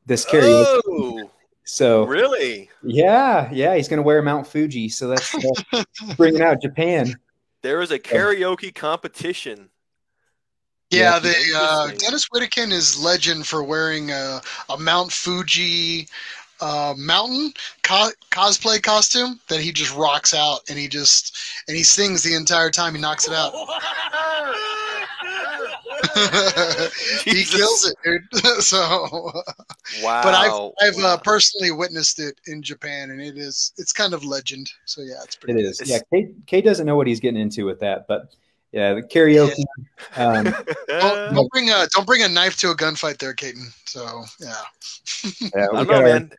this 0.09 0.25
karaoke 0.25 0.81
Oh, 0.89 1.31
so 1.65 2.05
really? 2.07 2.69
yeah 2.83 3.49
yeah 3.53 3.75
he's 3.77 3.89
gonna 3.89 4.03
wear 4.03 4.21
mount 4.23 4.47
fuji 4.47 4.89
so 4.89 5.07
that's 5.09 5.35
uh, 5.73 5.85
bringing 6.17 6.43
out 6.43 6.61
japan 6.63 7.15
There 7.63 7.81
is 7.83 7.91
a 7.91 7.99
karaoke 7.99 8.75
competition. 8.75 9.69
Yeah, 10.91 11.15
Yeah. 11.15 11.19
the 11.19 11.35
uh, 11.57 11.87
Dennis 11.99 12.27
Whittakin 12.33 12.73
is 12.73 12.99
legend 13.03 13.47
for 13.47 13.63
wearing 13.63 14.11
a, 14.11 14.41
a 14.71 14.79
Mount 14.79 15.13
Fuji 15.13 16.09
uh, 16.61 16.95
mountain 16.97 17.53
co- 17.83 18.11
cosplay 18.31 18.83
costume 18.83 19.39
that 19.49 19.61
he 19.61 19.73
just 19.73 19.95
rocks 19.97 20.35
out 20.35 20.61
and 20.69 20.79
he 20.79 20.89
just 20.89 21.37
and 21.69 21.77
he 21.77 21.83
sings 21.83 22.23
the 22.23 22.35
entire 22.35 22.71
time 22.71 22.95
he 22.95 23.01
knocks 23.01 23.27
it 23.29 23.35
out. 23.35 23.53
he 27.25 27.45
kills 27.45 27.91
it, 27.91 27.97
dude. 28.05 28.45
so, 28.63 29.33
Wow. 30.03 30.23
but 30.23 30.35
I've 30.35 30.53
I've 30.81 30.97
Wow. 31.03 31.15
uh, 31.15 31.17
personally 31.19 31.71
witnessed 31.71 32.19
it 32.21 32.39
in 32.47 32.63
Japan 32.63 33.11
and 33.11 33.21
it 33.21 33.37
is 33.39 33.73
it's 33.79 33.93
kind 33.93 34.15
of 34.15 34.25
legend. 34.25 34.71
So 34.85 35.03
yeah, 35.03 35.15
it's 35.25 35.37
It 35.37 35.41
pretty. 35.41 35.63
is. 35.63 35.81
It's- 35.81 35.91
Yeah, 35.91 36.01
Cade, 36.19 36.35
Cade 36.47 36.65
doesn't 36.65 36.87
know 36.87 36.97
what 36.97 37.07
he's 37.07 37.21
getting 37.21 37.41
into 37.41 37.65
with 37.65 37.81
that, 37.81 38.07
but 38.09 38.35
yeah, 38.73 38.95
the 38.95 39.03
karaoke. 39.03 39.65
Um, 40.17 40.45
Don't, 40.89 41.35
don't 41.35 41.51
bring 41.51 41.71
a 41.71 41.87
don't 41.95 42.07
bring 42.07 42.23
a 42.23 42.29
knife 42.29 42.57
to 42.59 42.71
a 42.71 42.75
gunfight 42.77 43.19
there, 43.19 43.33
Caton. 43.33 43.69
So 43.87 44.25
yeah. 44.41 44.55
yeah, 45.41 45.49
I 45.55 45.69
we 45.71 45.77
don't 45.79 45.83
got 45.87 45.87
know, 45.87 45.97
our- 45.97 46.03
man. 46.05 46.31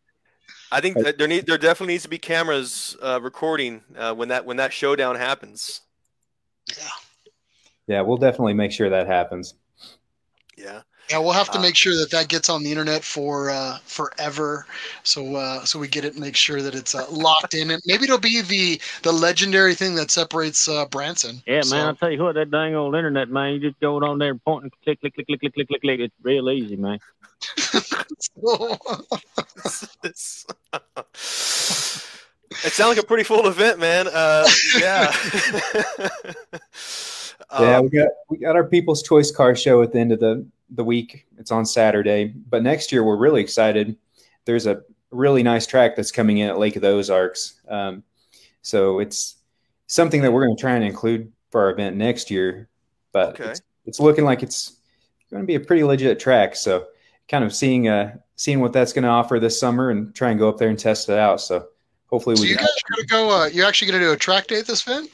I 0.71 0.81
think 0.81 0.97
that 0.97 1.17
there 1.17 1.27
need 1.27 1.45
there 1.45 1.57
definitely 1.57 1.93
needs 1.93 2.03
to 2.03 2.09
be 2.09 2.19
cameras 2.19 2.95
uh, 3.01 3.19
recording 3.21 3.83
uh, 3.97 4.13
when 4.13 4.27
that 4.29 4.45
when 4.45 4.57
that 4.57 4.71
showdown 4.71 5.15
happens. 5.15 5.81
Yeah. 6.67 6.89
Yeah, 7.87 8.01
we'll 8.01 8.17
definitely 8.17 8.53
make 8.53 8.71
sure 8.71 8.89
that 8.89 9.07
happens. 9.07 9.55
Yeah. 10.55 10.81
Yeah, 11.09 11.17
we'll 11.17 11.31
have 11.31 11.49
to 11.51 11.57
Uh, 11.57 11.61
make 11.61 11.75
sure 11.75 11.95
that 11.95 12.11
that 12.11 12.27
gets 12.27 12.49
on 12.49 12.61
the 12.63 12.69
internet 12.69 13.03
for 13.03 13.49
uh, 13.49 13.79
forever, 13.85 14.67
so 15.03 15.35
uh, 15.35 15.65
so 15.65 15.79
we 15.79 15.87
get 15.87 16.05
it. 16.05 16.13
and 16.13 16.21
Make 16.21 16.35
sure 16.35 16.61
that 16.61 16.75
it's 16.75 16.93
uh, 16.93 17.05
locked 17.09 17.55
in, 17.55 17.71
and 17.71 17.81
maybe 17.87 18.03
it'll 18.03 18.19
be 18.19 18.41
the 18.41 18.79
the 19.01 19.11
legendary 19.11 19.73
thing 19.73 19.95
that 19.95 20.11
separates 20.11 20.67
uh, 20.69 20.85
Branson. 20.85 21.41
Yeah, 21.47 21.61
So- 21.61 21.75
man, 21.75 21.87
I'll 21.87 21.95
tell 21.95 22.11
you 22.11 22.21
what, 22.21 22.35
that 22.35 22.51
dang 22.51 22.75
old 22.75 22.93
internet, 22.95 23.29
man, 23.29 23.53
you 23.53 23.59
just 23.59 23.79
go 23.79 23.97
on 23.97 24.19
there 24.19 24.29
and 24.31 24.43
point 24.43 24.63
and 24.63 24.71
click, 24.83 24.99
click, 25.01 25.15
click, 25.15 25.25
click, 25.27 25.39
click, 25.39 25.53
click, 25.55 25.67
click, 25.67 25.81
click. 25.81 25.99
It's 25.99 26.15
real 26.21 26.49
easy, 26.51 26.75
man. 26.75 26.99
It 32.65 32.73
sounds 32.73 32.95
like 32.97 33.03
a 33.03 33.07
pretty 33.07 33.23
full 33.23 33.47
event, 33.47 33.79
man. 33.79 34.07
Uh, 34.07 34.47
yeah. 34.79 35.15
yeah, 37.59 37.79
we 37.79 37.89
got 37.89 38.07
we 38.29 38.37
got 38.37 38.55
our 38.55 38.63
People's 38.63 39.03
Choice 39.03 39.31
Car 39.31 39.55
Show 39.55 39.81
at 39.83 39.93
the 39.93 39.99
end 39.99 40.11
of 40.11 40.19
the 40.19 40.45
the 40.71 40.83
week. 40.83 41.25
It's 41.37 41.51
on 41.51 41.65
Saturday. 41.65 42.25
But 42.49 42.63
next 42.63 42.91
year, 42.91 43.03
we're 43.03 43.17
really 43.17 43.41
excited. 43.41 43.97
There's 44.45 44.67
a 44.67 44.81
really 45.11 45.43
nice 45.43 45.65
track 45.65 45.95
that's 45.95 46.11
coming 46.11 46.37
in 46.39 46.49
at 46.49 46.59
Lake 46.59 46.75
of 46.75 46.81
the 46.81 46.89
Ozarks. 46.89 47.61
Um, 47.67 48.03
so 48.61 48.99
it's 48.99 49.35
something 49.87 50.21
that 50.21 50.31
we're 50.31 50.45
going 50.45 50.55
to 50.55 50.61
try 50.61 50.73
and 50.73 50.83
include 50.83 51.31
for 51.49 51.61
our 51.61 51.71
event 51.71 51.95
next 51.95 52.29
year. 52.29 52.69
But 53.11 53.39
Okay. 53.39 53.51
it's, 53.51 53.61
it's 53.85 53.99
looking 53.99 54.25
like 54.25 54.43
it's 54.43 54.77
going 55.31 55.41
to 55.43 55.47
be 55.47 55.55
a 55.55 55.59
pretty 55.59 55.83
legit 55.83 56.19
track. 56.19 56.55
So 56.55 56.85
kind 57.27 57.43
of 57.43 57.53
seeing 57.53 57.87
uh 57.87 58.15
seeing 58.35 58.59
what 58.59 58.71
that's 58.73 58.93
going 58.93 59.03
to 59.03 59.09
offer 59.09 59.39
this 59.39 59.59
summer 59.59 59.89
and 59.89 60.13
try 60.15 60.29
and 60.29 60.39
go 60.39 60.47
up 60.49 60.57
there 60.57 60.69
and 60.69 60.79
test 60.79 61.09
it 61.09 61.17
out. 61.17 61.41
So 61.41 61.67
hopefully 62.07 62.35
So 62.35 62.43
we 62.43 62.49
You 62.49 62.55
guys 62.55 62.67
are 62.67 62.95
gonna 62.95 63.07
go? 63.07 63.29
Uh, 63.41 63.45
you 63.47 63.63
actually 63.65 63.91
gonna 63.91 64.03
do 64.03 64.11
a 64.11 64.17
track 64.17 64.47
day 64.47 64.59
at 64.59 64.67
this 64.67 64.85
event? 64.87 65.09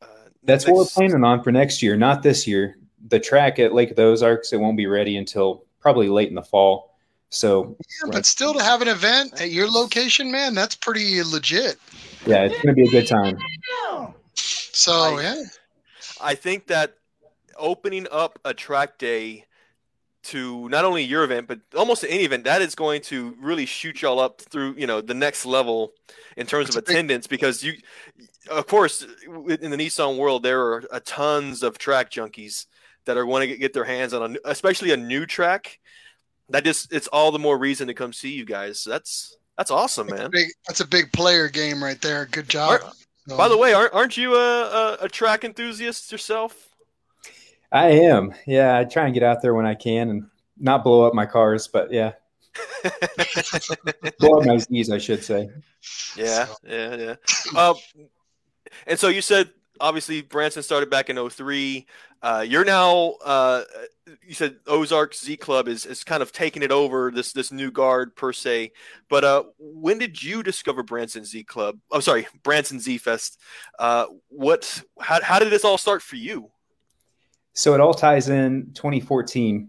Uh, 0.00 0.06
That's 0.44 0.66
what 0.66 0.76
we're 0.76 0.84
planning 0.84 1.24
on 1.24 1.42
for 1.42 1.50
next 1.52 1.82
year, 1.82 1.96
not 1.96 2.22
this 2.22 2.46
year. 2.46 2.76
The 3.08 3.18
track 3.20 3.58
at 3.58 3.72
Lake 3.74 3.90
of 3.90 3.96
the 3.96 4.04
Ozarks, 4.04 4.52
it 4.52 4.58
won't 4.60 4.76
be 4.76 4.86
ready 4.86 5.16
until 5.16 5.64
probably 5.80 6.08
late 6.08 6.28
in 6.28 6.34
the 6.34 6.42
fall. 6.42 6.94
So 7.30 7.76
Yeah, 8.04 8.10
but 8.12 8.26
still 8.26 8.52
to 8.54 8.62
have 8.62 8.82
an 8.82 8.88
event 8.88 9.40
at 9.40 9.50
your 9.50 9.68
location, 9.70 10.30
man, 10.30 10.54
that's 10.54 10.74
pretty 10.74 11.22
legit. 11.22 11.76
yeah, 12.26 12.44
it's 12.44 12.54
going 12.62 12.68
to 12.68 12.74
be 12.74 12.86
a 12.86 12.90
good 12.90 13.06
time. 13.08 13.38
So 14.34 14.92
I- 14.92 15.22
yeah, 15.22 15.42
I 16.20 16.34
think 16.34 16.66
that 16.68 16.94
opening 17.58 18.06
up 18.10 18.38
a 18.44 18.54
track 18.54 18.98
day 18.98 19.44
to 20.24 20.68
not 20.68 20.84
only 20.84 21.02
your 21.02 21.24
event 21.24 21.48
but 21.48 21.58
almost 21.76 22.04
any 22.08 22.22
event 22.24 22.44
that 22.44 22.62
is 22.62 22.74
going 22.76 23.02
to 23.02 23.36
really 23.40 23.66
shoot 23.66 24.00
y'all 24.02 24.20
up 24.20 24.40
through 24.40 24.72
you 24.78 24.86
know 24.86 25.00
the 25.00 25.12
next 25.14 25.44
level 25.44 25.92
in 26.36 26.46
terms 26.46 26.68
of 26.70 26.76
attendance 26.76 27.26
because 27.26 27.62
you 27.64 27.72
of 28.48 28.66
course 28.68 29.02
in 29.02 29.70
the 29.70 29.76
Nissan 29.76 30.16
world 30.16 30.44
there 30.44 30.62
are 30.62 30.84
a 30.92 31.00
tons 31.00 31.62
of 31.64 31.76
track 31.76 32.10
junkies 32.10 32.66
that 33.06 33.16
are 33.16 33.26
want 33.26 33.48
to 33.48 33.56
get 33.56 33.72
their 33.72 33.84
hands 33.84 34.12
on 34.14 34.36
a, 34.36 34.38
especially 34.44 34.90
a 34.92 34.96
new 34.96 35.26
track 35.26 35.78
that 36.48 36.64
just 36.64 36.92
it's 36.92 37.06
all 37.08 37.30
the 37.32 37.38
more 37.38 37.56
reason 37.58 37.86
to 37.88 37.94
come 37.94 38.12
see 38.12 38.32
you 38.32 38.44
guys 38.44 38.84
that's 38.84 39.36
that's 39.56 39.70
awesome 39.70 40.06
that's 40.06 40.18
a 40.20 40.22
man 40.22 40.30
big, 40.30 40.48
that's 40.66 40.80
a 40.80 40.86
big 40.86 41.12
player 41.12 41.48
game 41.48 41.82
right 41.82 42.00
there. 42.00 42.26
Good 42.26 42.48
job. 42.48 42.80
So- 43.28 43.36
by 43.36 43.46
the 43.48 43.56
way 43.56 43.72
aren't, 43.72 43.94
aren't 43.94 44.16
you 44.16 44.34
a, 44.34 44.62
a, 44.64 44.96
a 45.02 45.08
track 45.08 45.44
enthusiast 45.44 46.10
yourself 46.10 46.68
I 47.70 47.86
am. 47.90 48.34
Yeah, 48.46 48.76
I 48.78 48.84
try 48.84 49.04
and 49.06 49.14
get 49.14 49.22
out 49.22 49.40
there 49.40 49.54
when 49.54 49.64
I 49.64 49.74
can 49.74 50.10
and 50.10 50.24
not 50.58 50.84
blow 50.84 51.06
up 51.06 51.14
my 51.14 51.24
cars, 51.24 51.68
but 51.68 51.90
yeah, 51.90 52.12
blow 54.18 54.38
up 54.40 54.46
my 54.46 54.58
Z's, 54.58 54.90
I 54.90 54.98
should 54.98 55.24
say. 55.24 55.48
Yeah, 56.16 56.44
So- 56.46 56.54
yeah, 56.68 56.96
yeah. 56.96 57.58
Um, 57.58 57.76
and 58.86 58.98
so 58.98 59.08
you 59.08 59.22
said 59.22 59.50
obviously 59.80 60.20
Branson 60.22 60.62
started 60.62 60.90
back 60.90 61.10
in 61.10 61.16
03. 61.30 61.86
Uh, 62.22 62.44
you're 62.46 62.64
now 62.64 63.14
uh, 63.24 63.62
you 64.26 64.34
said 64.34 64.56
Ozark 64.66 65.14
Z 65.14 65.36
Club 65.38 65.68
is 65.68 65.86
is 65.86 66.04
kind 66.04 66.22
of 66.22 66.32
taking 66.32 66.62
it 66.62 66.70
over 66.70 67.10
this 67.10 67.32
this 67.32 67.52
new 67.52 67.70
guard 67.70 68.14
per 68.14 68.32
se. 68.32 68.72
But 69.08 69.24
uh, 69.24 69.44
when 69.58 69.98
did 69.98 70.22
you 70.22 70.42
discover 70.42 70.82
Branson 70.82 71.24
Z 71.24 71.44
Club? 71.44 71.78
I'm 71.90 72.00
sorry, 72.00 72.26
Branson 72.42 72.80
Z 72.80 72.98
Fest. 72.98 73.40
Uh, 73.78 74.06
what? 74.28 74.82
How, 75.00 75.22
how 75.22 75.38
did 75.38 75.50
this 75.50 75.64
all 75.64 75.78
start 75.78 76.02
for 76.02 76.16
you? 76.16 76.50
So 77.54 77.74
it 77.74 77.80
all 77.80 77.94
ties 77.94 78.28
in 78.28 78.70
2014. 78.74 79.68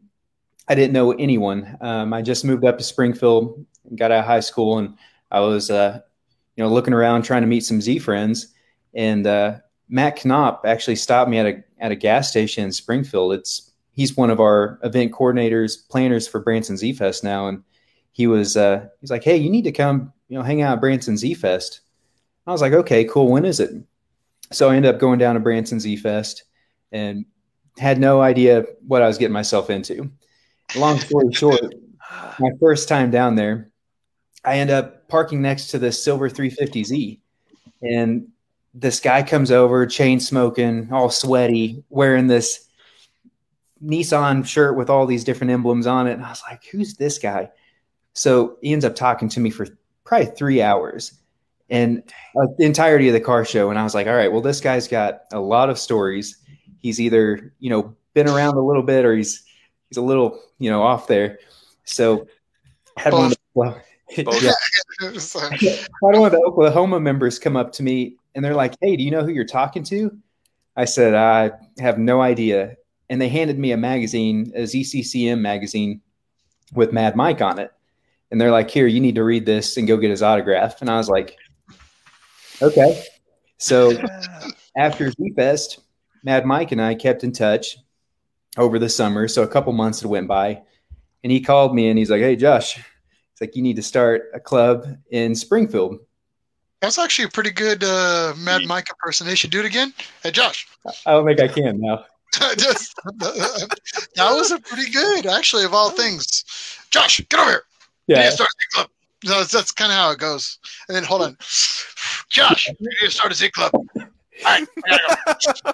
I 0.67 0.75
didn't 0.75 0.93
know 0.93 1.11
anyone. 1.11 1.77
Um, 1.81 2.13
I 2.13 2.21
just 2.21 2.45
moved 2.45 2.63
up 2.63 2.77
to 2.77 2.83
Springfield, 2.83 3.65
got 3.95 4.11
out 4.11 4.19
of 4.19 4.25
high 4.25 4.39
school, 4.39 4.77
and 4.77 4.97
I 5.29 5.41
was, 5.41 5.69
uh, 5.69 5.99
you 6.55 6.63
know, 6.63 6.69
looking 6.69 6.93
around 6.93 7.23
trying 7.23 7.41
to 7.41 7.47
meet 7.47 7.65
some 7.65 7.81
Z 7.81 7.99
friends. 7.99 8.53
And 8.93 9.27
uh, 9.27 9.57
Matt 9.89 10.23
Knopp 10.23 10.65
actually 10.65 10.95
stopped 10.95 11.29
me 11.29 11.39
at 11.39 11.45
a 11.45 11.63
at 11.83 11.91
a 11.91 11.95
gas 11.95 12.29
station 12.29 12.63
in 12.63 12.71
Springfield. 12.71 13.33
It's 13.33 13.71
he's 13.91 14.17
one 14.17 14.31
of 14.31 14.39
our 14.39 14.79
event 14.83 15.11
coordinators, 15.11 15.87
planners 15.89 16.27
for 16.27 16.39
Branson 16.39 16.77
Z 16.77 16.93
Fest 16.93 17.23
now, 17.23 17.47
and 17.47 17.61
he 18.13 18.25
was 18.25 18.57
uh, 18.57 18.87
he's 19.01 19.11
like, 19.11 19.23
"Hey, 19.23 19.37
you 19.37 19.51
need 19.51 19.65
to 19.65 19.71
come, 19.71 20.11
you 20.29 20.37
know, 20.37 20.43
hang 20.43 20.61
out 20.61 20.73
at 20.73 20.81
Branson 20.81 21.17
Z 21.17 21.35
Fest." 21.35 21.81
I 22.47 22.51
was 22.51 22.61
like, 22.61 22.73
"Okay, 22.73 23.03
cool. 23.03 23.29
When 23.29 23.45
is 23.45 23.59
it?" 23.59 23.71
So 24.51 24.69
I 24.69 24.75
ended 24.75 24.95
up 24.95 24.99
going 24.99 25.19
down 25.19 25.35
to 25.35 25.41
Branson 25.41 25.79
Z 25.79 25.97
Fest 25.97 26.45
and 26.91 27.25
had 27.77 27.99
no 27.99 28.21
idea 28.21 28.65
what 28.87 29.01
I 29.01 29.07
was 29.07 29.17
getting 29.17 29.33
myself 29.33 29.69
into. 29.69 30.09
Long 30.75 30.99
story 30.99 31.31
short, 31.33 31.61
my 32.39 32.49
first 32.59 32.87
time 32.87 33.11
down 33.11 33.35
there, 33.35 33.71
I 34.45 34.59
end 34.59 34.69
up 34.69 35.09
parking 35.09 35.41
next 35.41 35.67
to 35.67 35.79
the 35.79 35.91
silver 35.91 36.29
350Z. 36.29 37.19
And 37.81 38.27
this 38.73 38.99
guy 38.99 39.21
comes 39.21 39.51
over, 39.51 39.85
chain 39.85 40.19
smoking, 40.19 40.89
all 40.91 41.09
sweaty, 41.09 41.83
wearing 41.89 42.27
this 42.27 42.67
Nissan 43.83 44.45
shirt 44.45 44.75
with 44.75 44.89
all 44.89 45.05
these 45.05 45.23
different 45.23 45.51
emblems 45.51 45.85
on 45.85 46.07
it. 46.07 46.13
And 46.13 46.23
I 46.23 46.29
was 46.29 46.41
like, 46.49 46.65
who's 46.65 46.95
this 46.95 47.19
guy? 47.19 47.49
So 48.13 48.57
he 48.61 48.73
ends 48.73 48.85
up 48.85 48.95
talking 48.95 49.29
to 49.29 49.39
me 49.39 49.49
for 49.49 49.67
probably 50.03 50.27
three 50.27 50.61
hours 50.61 51.19
and 51.69 52.03
uh, 52.39 52.47
the 52.57 52.65
entirety 52.65 53.07
of 53.07 53.13
the 53.13 53.19
car 53.19 53.45
show. 53.45 53.69
And 53.69 53.79
I 53.79 53.83
was 53.83 53.93
like, 53.93 54.07
all 54.07 54.15
right, 54.15 54.31
well, 54.31 54.41
this 54.41 54.61
guy's 54.61 54.87
got 54.87 55.23
a 55.31 55.39
lot 55.39 55.69
of 55.69 55.77
stories. 55.77 56.37
He's 56.79 56.99
either, 56.99 57.53
you 57.59 57.69
know, 57.69 57.95
been 58.13 58.29
around 58.29 58.55
a 58.57 58.61
little 58.61 58.83
bit 58.83 59.05
or 59.05 59.15
he's 59.15 59.43
he's 59.89 59.97
a 59.97 60.01
little, 60.01 60.39
you 60.59 60.69
know, 60.69 60.81
off 60.81 61.07
there. 61.07 61.39
So 61.83 62.27
had 62.97 63.13
one 63.13 63.25
of 63.25 63.31
the, 63.31 63.37
well, 63.53 63.81
yeah, 64.17 64.51
had 65.01 65.87
one 66.01 66.25
of 66.25 66.31
the 66.31 66.43
Oklahoma 66.45 66.99
members 66.99 67.39
come 67.39 67.55
up 67.55 67.71
to 67.73 67.83
me 67.83 68.17
and 68.35 68.43
they're 68.43 68.55
like, 68.55 68.75
Hey, 68.81 68.95
do 68.95 69.03
you 69.03 69.11
know 69.11 69.23
who 69.23 69.31
you're 69.31 69.45
talking 69.45 69.83
to? 69.85 70.17
I 70.75 70.85
said, 70.85 71.13
I 71.13 71.51
have 71.79 71.97
no 71.97 72.21
idea. 72.21 72.77
And 73.09 73.21
they 73.21 73.29
handed 73.29 73.59
me 73.59 73.71
a 73.71 73.77
magazine, 73.77 74.51
a 74.55 74.61
ZCCM 74.61 75.39
magazine 75.39 76.01
with 76.73 76.91
Mad 76.93 77.15
Mike 77.15 77.41
on 77.41 77.59
it. 77.59 77.71
And 78.31 78.41
they're 78.41 78.51
like, 78.51 78.69
Here, 78.71 78.87
you 78.87 78.99
need 78.99 79.15
to 79.15 79.23
read 79.23 79.45
this 79.45 79.77
and 79.77 79.87
go 79.87 79.97
get 79.97 80.09
his 80.09 80.23
autograph. 80.23 80.81
And 80.81 80.89
I 80.89 80.97
was 80.97 81.09
like, 81.09 81.37
Okay. 82.61 83.03
So 83.57 83.93
after 84.77 85.11
Z 85.11 85.33
Fest, 85.35 85.79
Mad 86.23 86.45
Mike 86.45 86.71
and 86.71 86.81
I 86.81 86.95
kept 86.95 87.23
in 87.23 87.31
touch 87.31 87.77
over 88.57 88.79
the 88.79 88.89
summer. 88.89 89.27
So 89.27 89.43
a 89.43 89.47
couple 89.47 89.73
months 89.73 90.01
had 90.01 90.09
went 90.09 90.27
by. 90.27 90.61
And 91.23 91.31
he 91.31 91.41
called 91.41 91.75
me 91.75 91.89
and 91.89 91.97
he's 91.97 92.09
like, 92.09 92.21
Hey, 92.21 92.35
Josh, 92.35 92.77
it's 92.77 93.41
like 93.41 93.55
you 93.55 93.61
need 93.61 93.75
to 93.75 93.83
start 93.83 94.31
a 94.33 94.39
club 94.39 94.87
in 95.11 95.35
Springfield. 95.35 95.99
That's 96.83 96.99
actually 96.99 97.23
a 97.25 97.29
pretty 97.29 97.51
good 97.51 97.81
uh, 97.81 98.33
Mad 98.39 98.63
Mike 98.67 98.89
impersonation. 98.89 99.49
Do 99.49 99.61
it 99.61 99.65
again. 99.65 99.93
Hey, 100.21 100.31
Josh. 100.31 100.67
I 101.05 101.11
don't 101.11 101.25
think 101.25 101.39
I 101.39 101.47
can 101.47 101.79
now. 101.79 102.03
That 104.17 104.33
was 104.33 104.51
a 104.51 104.59
pretty 104.59 104.91
good, 104.91 105.25
actually, 105.25 105.63
of 105.63 105.73
all 105.73 105.91
things. 105.91 106.43
Josh, 106.91 107.21
get 107.29 107.39
over 107.39 107.49
here. 107.49 107.63
Yeah. 108.07 108.23
to 108.23 108.31
start 108.31 108.49
a 108.49 108.55
Z 108.59 108.67
club. 108.73 108.89
No, 109.23 109.37
that's, 109.37 109.53
that's 109.53 109.71
kind 109.71 109.93
of 109.93 109.97
how 109.97 110.11
it 110.11 110.19
goes. 110.19 110.59
And 110.89 110.95
then 110.97 111.05
hold 111.05 111.21
on. 111.21 111.37
Josh, 112.29 112.67
you 112.67 112.75
need 112.81 113.05
to 113.05 113.11
start 113.11 113.31
a 113.31 113.35
Z 113.35 113.51
club. 113.51 113.71
All 113.73 113.87
right, 114.43 114.67
I 114.85 114.97
gotta 114.97 115.61
go, 115.63 115.71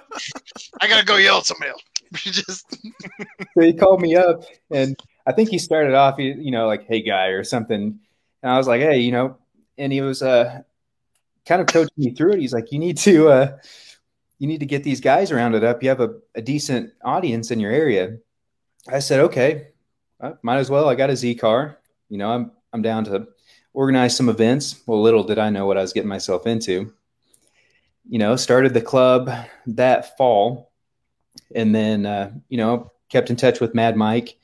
I 0.80 0.86
gotta 0.86 1.04
go 1.04 1.16
yell 1.16 1.38
at 1.38 1.46
somebody 1.46 1.70
else. 1.70 1.82
Just 2.14 2.70
So 2.70 3.62
he 3.62 3.72
called 3.72 4.00
me 4.00 4.14
up 4.14 4.44
and 4.70 4.96
I 5.26 5.32
think 5.32 5.48
he 5.48 5.58
started 5.58 5.94
off, 5.94 6.18
you 6.18 6.52
know, 6.52 6.68
like, 6.68 6.86
hey 6.86 7.02
guy 7.02 7.28
or 7.28 7.42
something. 7.42 7.98
And 8.44 8.52
I 8.52 8.56
was 8.56 8.68
like, 8.68 8.80
hey, 8.80 9.00
you 9.00 9.10
know, 9.10 9.38
and 9.76 9.92
he 9.92 10.02
was 10.02 10.22
uh, 10.22 10.62
kind 11.50 11.60
of 11.60 11.66
coaching 11.66 11.90
me 11.96 12.14
through 12.14 12.34
it. 12.34 12.38
He's 12.38 12.52
like, 12.52 12.70
you 12.70 12.78
need 12.78 12.96
to, 12.98 13.28
uh, 13.28 13.58
you 14.38 14.46
need 14.46 14.60
to 14.60 14.66
get 14.66 14.84
these 14.84 15.00
guys 15.00 15.32
rounded 15.32 15.64
up. 15.64 15.82
You 15.82 15.88
have 15.88 16.00
a, 16.00 16.14
a 16.36 16.40
decent 16.40 16.92
audience 17.02 17.50
in 17.50 17.58
your 17.58 17.72
area. 17.72 18.18
I 18.88 19.00
said, 19.00 19.18
okay, 19.18 19.66
uh, 20.20 20.34
might 20.42 20.58
as 20.58 20.70
well. 20.70 20.88
I 20.88 20.94
got 20.94 21.10
a 21.10 21.16
Z 21.16 21.34
car. 21.34 21.80
You 22.08 22.18
know, 22.18 22.30
I'm, 22.30 22.52
I'm 22.72 22.82
down 22.82 23.02
to 23.06 23.26
organize 23.72 24.16
some 24.16 24.28
events. 24.28 24.80
Well, 24.86 25.02
little 25.02 25.24
did 25.24 25.40
I 25.40 25.50
know 25.50 25.66
what 25.66 25.76
I 25.76 25.80
was 25.80 25.92
getting 25.92 26.08
myself 26.08 26.46
into. 26.46 26.94
You 28.08 28.20
know, 28.20 28.36
started 28.36 28.72
the 28.72 28.80
club 28.80 29.28
that 29.66 30.16
fall 30.16 30.70
and 31.52 31.74
then, 31.74 32.06
uh, 32.06 32.30
you 32.48 32.58
know, 32.58 32.92
kept 33.08 33.28
in 33.28 33.34
touch 33.34 33.58
with 33.58 33.74
Mad 33.74 33.96
Mike. 33.96 34.38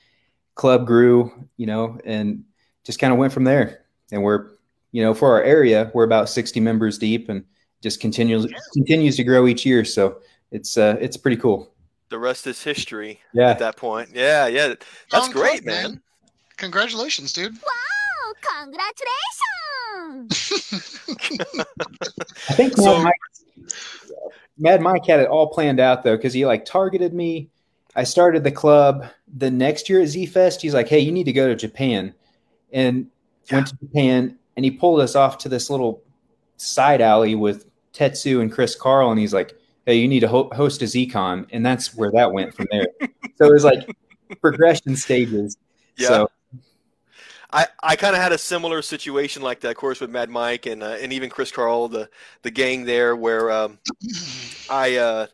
Club 0.57 0.89
grew, 0.89 1.49
you 1.57 1.67
know, 1.67 2.01
and 2.05 2.43
just 2.83 2.99
kind 2.99 3.13
of 3.13 3.19
went 3.21 3.33
from 3.33 3.45
there. 3.45 3.85
And 4.11 4.25
we're, 4.25 4.56
you 4.97 5.03
know, 5.03 5.13
for 5.13 5.31
our 5.33 5.43
area, 5.43 5.91
we're 5.93 6.05
about 6.05 6.27
60 6.27 6.59
members 6.59 6.97
deep 6.97 7.29
and 7.29 7.45
just 7.83 8.01
continues 8.01 8.47
continues 8.73 9.17
to 9.17 9.25
grow 9.25 9.47
each 9.47 9.67
year. 9.67 9.85
So 9.85 10.21
it's 10.53 10.79
uh 10.79 10.97
it's 10.99 11.19
pretty 11.19 11.37
cool. 11.37 11.71
The 12.09 12.19
rest 12.19 12.47
is 12.47 12.63
history 12.63 13.21
Yeah. 13.35 13.51
at 13.51 13.59
that 13.59 13.77
point. 13.77 14.09
Yeah, 14.15 14.47
yeah. 14.47 14.69
That's 14.69 14.87
Strong 15.27 15.33
great, 15.33 15.65
club, 15.65 15.83
man. 15.83 16.01
Congratulations, 16.57 17.35
dude. 17.35 17.53
Wow, 17.53 18.33
congratulations! 18.63 20.53
I 22.49 22.55
think 22.55 22.73
So- 22.75 22.97
Mad, 22.97 23.05
Mike, 23.05 23.15
Mad 24.59 24.81
Mike 24.81 25.05
had 25.07 25.21
it 25.21 25.29
all 25.29 25.49
planned 25.49 25.79
out 25.79 26.05
though, 26.05 26.17
because 26.17 26.33
he 26.33 26.47
like 26.47 26.65
targeted 26.65 27.13
me. 27.13 27.51
I 27.95 28.05
started 28.05 28.45
the 28.45 28.51
club 28.53 29.05
the 29.37 29.51
next 29.51 29.91
year 29.91 30.01
at 30.01 30.09
Z 30.09 30.25
Fest. 30.25 30.63
He's 30.63 30.73
like, 30.73 30.89
"Hey, 30.89 31.01
you 31.01 31.13
need 31.13 31.25
to 31.25 31.35
go 31.35 31.49
to 31.49 31.55
Japan," 31.55 32.15
and 32.73 33.09
went 33.53 33.67
to 33.67 33.77
Japan. 33.77 34.39
And 34.57 34.65
he 34.65 34.71
pulled 34.71 35.01
us 35.01 35.15
off 35.15 35.39
to 35.39 35.49
this 35.49 35.69
little 35.71 36.03
side 36.57 37.01
alley 37.01 37.35
with 37.35 37.67
Tetsu 37.93 38.41
and 38.41 38.51
Chris 38.51 38.75
Carl, 38.75 39.11
and 39.11 39.21
he's 39.21 39.35
like, 39.35 39.57
"Hey, 39.85 39.97
you 39.97 40.09
need 40.09 40.21
to 40.21 40.29
ho- 40.29 40.51
host 40.55 40.83
a 40.83 40.87
ZCon," 40.87 41.47
and 41.51 41.65
that's 41.65 41.95
where 41.95 42.11
that 42.13 42.33
went 42.33 42.55
from 42.55 42.67
there. 42.71 42.87
so 43.37 43.47
it 43.47 43.53
was 43.53 43.65
like 43.65 43.89
progression 44.41 44.97
stages. 44.97 45.57
Yeah. 45.97 46.09
So 46.09 46.31
I, 47.53 47.67
I 47.83 47.97
kind 47.97 48.15
of 48.15 48.21
had 48.21 48.33
a 48.33 48.39
similar 48.39 48.83
situation 48.83 49.41
like 49.43 49.61
that, 49.61 49.71
of 49.71 49.77
course, 49.77 50.01
with 50.01 50.11
Mad 50.11 50.29
Mike 50.31 50.67
and 50.67 50.83
uh, 50.83 50.97
and 51.01 51.13
even 51.13 51.31
Chris 51.31 51.51
Carl, 51.51 51.89
the 51.89 52.09
the 52.43 52.51
gang 52.51 52.85
there, 52.85 53.17
where 53.17 53.51
um, 53.51 53.79
I 54.71 54.97
uh, 54.97 55.27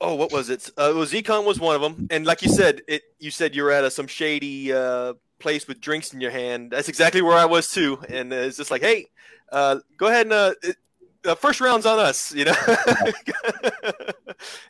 oh, 0.00 0.14
what 0.14 0.32
was 0.32 0.50
it? 0.50 0.70
Uh, 0.78 0.90
it 0.90 0.94
was 0.94 1.12
ZCon 1.12 1.44
was 1.44 1.60
one 1.60 1.74
of 1.74 1.82
them, 1.82 2.08
and 2.10 2.24
like 2.24 2.42
you 2.42 2.48
said, 2.48 2.82
it 2.88 3.02
you 3.18 3.30
said 3.30 3.54
you 3.54 3.64
were 3.64 3.70
at 3.70 3.84
a, 3.84 3.90
some 3.90 4.06
shady 4.06 4.72
uh, 4.72 5.14
place 5.40 5.66
with 5.66 5.80
drinks 5.80 6.12
in 6.12 6.20
your 6.20 6.30
hand. 6.30 6.70
That's 6.70 6.88
exactly 6.88 7.22
where 7.22 7.36
I 7.36 7.46
was 7.46 7.70
too, 7.70 7.98
and 8.08 8.32
it's 8.32 8.56
just 8.56 8.70
like, 8.70 8.82
hey, 8.82 9.06
uh, 9.50 9.80
go 9.96 10.06
ahead 10.06 10.26
and 10.26 10.32
uh, 10.32 10.54
it, 10.62 10.76
uh, 11.24 11.34
first 11.34 11.60
round's 11.60 11.86
on 11.86 11.98
us, 11.98 12.32
you 12.32 12.44
know. 12.44 12.54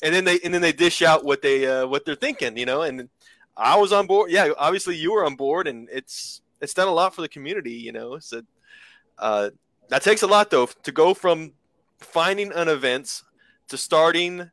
and 0.02 0.14
then 0.14 0.24
they 0.24 0.40
and 0.40 0.52
then 0.54 0.62
they 0.62 0.72
dish 0.72 1.02
out 1.02 1.24
what 1.24 1.42
they 1.42 1.66
uh, 1.66 1.86
what 1.86 2.04
they're 2.04 2.14
thinking, 2.14 2.56
you 2.56 2.66
know, 2.66 2.82
and 2.82 3.08
I 3.56 3.76
was 3.76 3.92
on 3.92 4.06
board. 4.06 4.30
Yeah, 4.30 4.50
obviously 4.58 4.96
you 4.96 5.12
were 5.12 5.24
on 5.24 5.36
board, 5.36 5.68
and 5.68 5.88
it's 5.92 6.40
it's 6.60 6.74
done 6.74 6.88
a 6.88 6.92
lot 6.92 7.14
for 7.14 7.22
the 7.22 7.28
community, 7.28 7.72
you 7.72 7.92
know. 7.92 8.18
So 8.18 8.42
uh, 9.18 9.50
that 9.88 10.02
takes 10.02 10.22
a 10.22 10.26
lot 10.26 10.50
though 10.50 10.66
to 10.66 10.92
go 10.92 11.14
from 11.14 11.52
finding 11.98 12.52
an 12.52 12.68
event 12.68 13.22
to 13.68 13.76
starting 13.76 14.50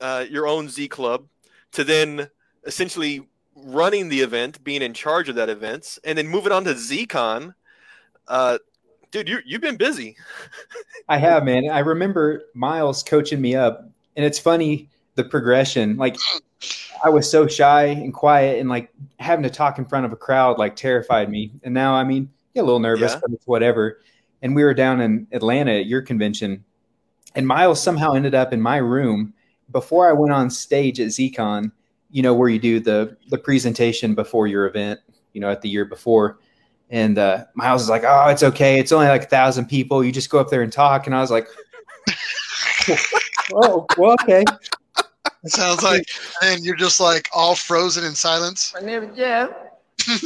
uh, 0.00 0.24
your 0.28 0.46
own 0.46 0.68
Z 0.68 0.88
club 0.88 1.26
to 1.72 1.84
then 1.84 2.28
essentially 2.64 3.28
running 3.56 4.08
the 4.08 4.20
event, 4.20 4.62
being 4.64 4.82
in 4.82 4.92
charge 4.94 5.28
of 5.28 5.36
that 5.36 5.48
event, 5.48 5.98
and 6.04 6.18
then 6.18 6.28
moving 6.28 6.52
on 6.52 6.64
to 6.64 6.74
ZCon. 6.74 7.54
Uh, 8.28 8.58
dude, 9.10 9.28
you 9.28 9.38
you've 9.44 9.60
been 9.60 9.76
busy. 9.76 10.16
I 11.08 11.18
have, 11.18 11.44
man. 11.44 11.68
I 11.70 11.80
remember 11.80 12.42
Miles 12.54 13.02
coaching 13.02 13.40
me 13.40 13.54
up, 13.54 13.88
and 14.16 14.24
it's 14.24 14.38
funny 14.38 14.88
the 15.14 15.24
progression. 15.24 15.96
Like 15.96 16.16
I 17.04 17.08
was 17.08 17.30
so 17.30 17.46
shy 17.46 17.84
and 17.84 18.12
quiet, 18.12 18.58
and 18.58 18.68
like 18.68 18.90
having 19.18 19.42
to 19.44 19.50
talk 19.50 19.78
in 19.78 19.84
front 19.84 20.06
of 20.06 20.12
a 20.12 20.16
crowd 20.16 20.58
like 20.58 20.76
terrified 20.76 21.30
me. 21.30 21.52
And 21.62 21.72
now, 21.74 21.94
I 21.94 22.04
mean, 22.04 22.30
yeah, 22.54 22.62
a 22.62 22.64
little 22.64 22.80
nervous, 22.80 23.12
Yeah. 23.12 23.20
but 23.20 23.32
it's 23.32 23.46
whatever. 23.46 24.00
And 24.42 24.54
we 24.54 24.64
were 24.64 24.74
down 24.74 25.00
in 25.00 25.26
Atlanta 25.32 25.72
at 25.72 25.86
your 25.86 26.02
convention, 26.02 26.64
and 27.34 27.46
Miles 27.46 27.82
somehow 27.82 28.14
ended 28.14 28.34
up 28.34 28.52
in 28.52 28.60
my 28.60 28.76
room 28.78 29.32
before 29.70 30.08
I 30.08 30.12
went 30.12 30.32
on 30.32 30.50
stage 30.50 31.00
at 31.00 31.08
ZCon. 31.08 31.72
You 32.14 32.22
know 32.22 32.32
where 32.32 32.48
you 32.48 32.60
do 32.60 32.78
the 32.78 33.16
the 33.28 33.36
presentation 33.36 34.14
before 34.14 34.46
your 34.46 34.66
event. 34.66 35.00
You 35.32 35.40
know, 35.40 35.50
at 35.50 35.62
the 35.62 35.68
year 35.68 35.84
before. 35.84 36.38
And 36.90 37.18
uh, 37.18 37.46
Miles 37.54 37.82
is 37.82 37.88
like, 37.88 38.04
"Oh, 38.06 38.28
it's 38.28 38.44
okay. 38.44 38.78
It's 38.78 38.92
only 38.92 39.08
like 39.08 39.24
a 39.24 39.26
thousand 39.26 39.66
people. 39.66 40.04
You 40.04 40.12
just 40.12 40.30
go 40.30 40.38
up 40.38 40.48
there 40.48 40.62
and 40.62 40.72
talk." 40.72 41.06
And 41.06 41.16
I 41.16 41.20
was 41.20 41.32
like, 41.32 41.48
"Oh, 43.52 43.84
well, 43.98 44.14
okay." 44.22 44.44
It 45.42 45.50
sounds 45.50 45.82
like, 45.82 46.04
and 46.42 46.64
you're 46.64 46.76
just 46.76 47.00
like 47.00 47.28
all 47.34 47.56
frozen 47.56 48.04
in 48.04 48.14
silence. 48.14 48.72
My 48.80 48.86
name 48.86 49.02
is 49.02 49.16
Jeff. 49.16 49.50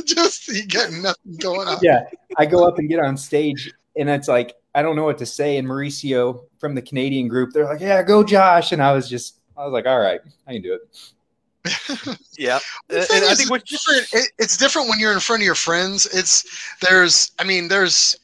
just 0.05 0.47
you 0.49 0.67
got 0.67 0.93
nothing 0.93 1.37
going 1.39 1.69
on. 1.69 1.79
yeah, 1.81 2.05
I 2.37 2.45
go 2.45 2.69
up 2.69 2.79
and 2.79 2.87
get 2.87 3.01
on 3.01 3.17
stage, 3.17 3.73
and 3.97 4.11
it's 4.11 4.29
like 4.29 4.55
I 4.75 4.83
don't 4.83 4.95
know 4.95 5.05
what 5.05 5.17
to 5.19 5.27
say. 5.27 5.57
And 5.57 5.67
Mauricio 5.67 6.45
from 6.59 6.75
the 6.75 6.83
Canadian 6.83 7.29
group, 7.29 7.53
they're 7.55 7.65
like, 7.65 7.81
"Yeah, 7.81 8.03
go, 8.03 8.23
Josh!" 8.23 8.73
And 8.73 8.83
I 8.83 8.93
was 8.93 9.09
just, 9.09 9.41
I 9.57 9.65
was 9.65 9.73
like, 9.73 9.87
"All 9.87 10.01
right, 10.01 10.21
I 10.47 10.53
can 10.53 10.61
do 10.61 10.75
it." 10.75 11.13
Yeah, 12.39 12.59
and, 12.91 13.05
thing 13.05 13.23
I 13.25 13.35
think 13.35 13.51
it's 13.51 13.71
different. 13.71 14.09
It, 14.13 14.33
it's 14.39 14.57
different 14.57 14.89
when 14.89 14.99
you're 15.01 15.13
in 15.13 15.21
front 15.21 15.43
of 15.43 15.47
your 15.47 15.55
friends. 15.55 16.07
It's 16.07 16.45
there's, 16.81 17.33
I 17.39 17.45
mean, 17.45 17.69
there's, 17.69 18.17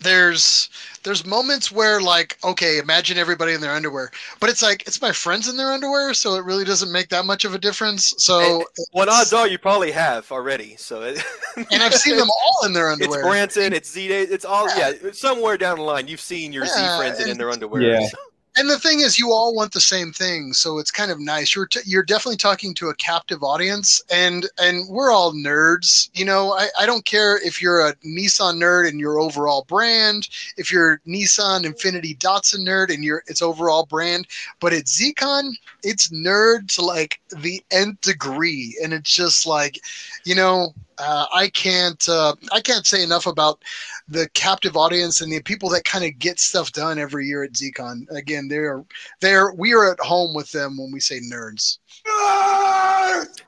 there's, 0.00 0.68
there's 1.04 1.24
moments 1.24 1.70
where 1.72 2.00
like, 2.00 2.36
okay, 2.44 2.78
imagine 2.78 3.18
everybody 3.18 3.52
in 3.54 3.60
their 3.60 3.72
underwear, 3.72 4.10
but 4.40 4.50
it's 4.50 4.62
like 4.62 4.86
it's 4.86 5.00
my 5.00 5.12
friends 5.12 5.48
in 5.48 5.56
their 5.56 5.72
underwear, 5.72 6.12
so 6.14 6.34
it 6.34 6.44
really 6.44 6.64
doesn't 6.64 6.92
make 6.92 7.08
that 7.10 7.24
much 7.24 7.44
of 7.44 7.54
a 7.54 7.58
difference. 7.58 8.14
So, 8.18 8.64
what 8.92 9.08
it's- 9.08 9.20
odds 9.20 9.32
are 9.32 9.48
you 9.48 9.58
probably 9.58 9.90
have 9.92 10.30
already. 10.30 10.76
So 10.76 11.02
it, 11.02 11.22
and 11.56 11.82
I've 11.82 11.94
seen 11.94 12.16
them 12.16 12.28
all 12.30 12.66
in 12.66 12.72
their 12.72 12.90
underwear 12.90 13.20
It's 13.20 13.26
underwear. 13.26 13.32
Branson, 13.32 13.72
it's 13.72 13.90
Z 13.92 14.08
Day, 14.08 14.22
it's 14.22 14.44
all 14.44 14.68
yeah. 14.76 14.92
Somewhere 15.12 15.56
down 15.56 15.78
the 15.78 15.84
line, 15.84 16.08
you've 16.08 16.20
seen 16.20 16.52
your 16.52 16.64
Yeah, 16.64 16.96
Z 16.96 16.98
friends 16.98 17.20
in, 17.20 17.30
and- 17.30 17.40
their 17.40 17.50
underwear. 17.50 17.82
Yeah. 17.82 18.08
And 18.56 18.68
the 18.68 18.78
thing 18.78 19.00
is, 19.00 19.18
you 19.18 19.32
all 19.32 19.54
want 19.54 19.72
the 19.72 19.80
same 19.80 20.12
thing, 20.12 20.52
so 20.52 20.78
it's 20.78 20.90
kind 20.90 21.10
of 21.10 21.18
nice. 21.18 21.54
You're 21.54 21.66
t- 21.66 21.80
you're 21.86 22.02
definitely 22.02 22.36
talking 22.36 22.74
to 22.74 22.90
a 22.90 22.94
captive 22.96 23.42
audience, 23.42 24.02
and 24.12 24.46
and 24.58 24.86
we're 24.90 25.10
all 25.10 25.32
nerds. 25.32 26.10
You 26.12 26.26
know, 26.26 26.52
I, 26.52 26.68
I 26.78 26.84
don't 26.84 27.06
care 27.06 27.38
if 27.38 27.62
you're 27.62 27.80
a 27.80 27.94
Nissan 28.04 28.58
nerd 28.58 28.88
and 28.88 29.00
your 29.00 29.18
overall 29.18 29.64
brand, 29.68 30.28
if 30.58 30.70
you're 30.70 31.00
Nissan 31.06 31.64
Infiniti 31.64 32.18
Datsun 32.18 32.60
nerd 32.66 32.92
and 32.92 33.02
your 33.02 33.22
its 33.26 33.40
overall 33.40 33.86
brand, 33.86 34.26
but 34.60 34.74
at 34.74 34.84
ZCon, 34.84 35.54
it's 35.82 36.08
nerd 36.08 36.72
to 36.74 36.84
like 36.84 37.20
the 37.36 37.62
nth 37.70 38.00
degree, 38.00 38.78
and 38.82 38.92
it's 38.92 39.12
just 39.12 39.46
like, 39.46 39.80
you 40.24 40.34
know, 40.34 40.74
uh, 40.98 41.26
I 41.34 41.48
can't 41.48 42.08
uh, 42.08 42.34
I 42.52 42.60
can't 42.60 42.86
say 42.86 43.02
enough 43.02 43.26
about 43.26 43.62
the 44.08 44.28
captive 44.34 44.76
audience 44.76 45.20
and 45.20 45.32
the 45.32 45.40
people 45.42 45.68
that 45.70 45.84
kind 45.84 46.04
of 46.04 46.18
get 46.18 46.38
stuff 46.38 46.72
done 46.72 46.98
every 46.98 47.26
year 47.26 47.42
at 47.42 47.52
ZCon. 47.52 48.10
Again, 48.10 48.48
they're 48.48 48.84
they're 49.20 49.52
we 49.52 49.72
are 49.74 49.92
at 49.92 50.00
home 50.00 50.34
with 50.34 50.50
them 50.52 50.76
when 50.78 50.92
we 50.92 51.00
say 51.00 51.20
nerds. 51.20 51.78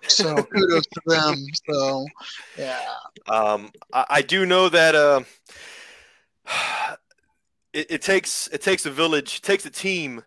So 0.07 0.35
kudos 0.43 0.87
to 0.87 1.01
them. 1.07 1.47
So 1.69 2.07
yeah. 2.59 2.81
Um, 3.29 3.71
I, 3.93 4.07
I 4.11 4.23
do 4.23 4.47
know 4.47 4.69
that 4.69 4.95
uh, 4.95 5.21
it, 7.73 7.87
it 7.91 8.03
takes 8.03 8.49
it 8.49 8.63
takes 8.63 8.87
a 8.87 8.91
village, 8.91 9.37
it 9.37 9.43
takes 9.43 9.65
a 9.67 9.71
team 9.71 10.23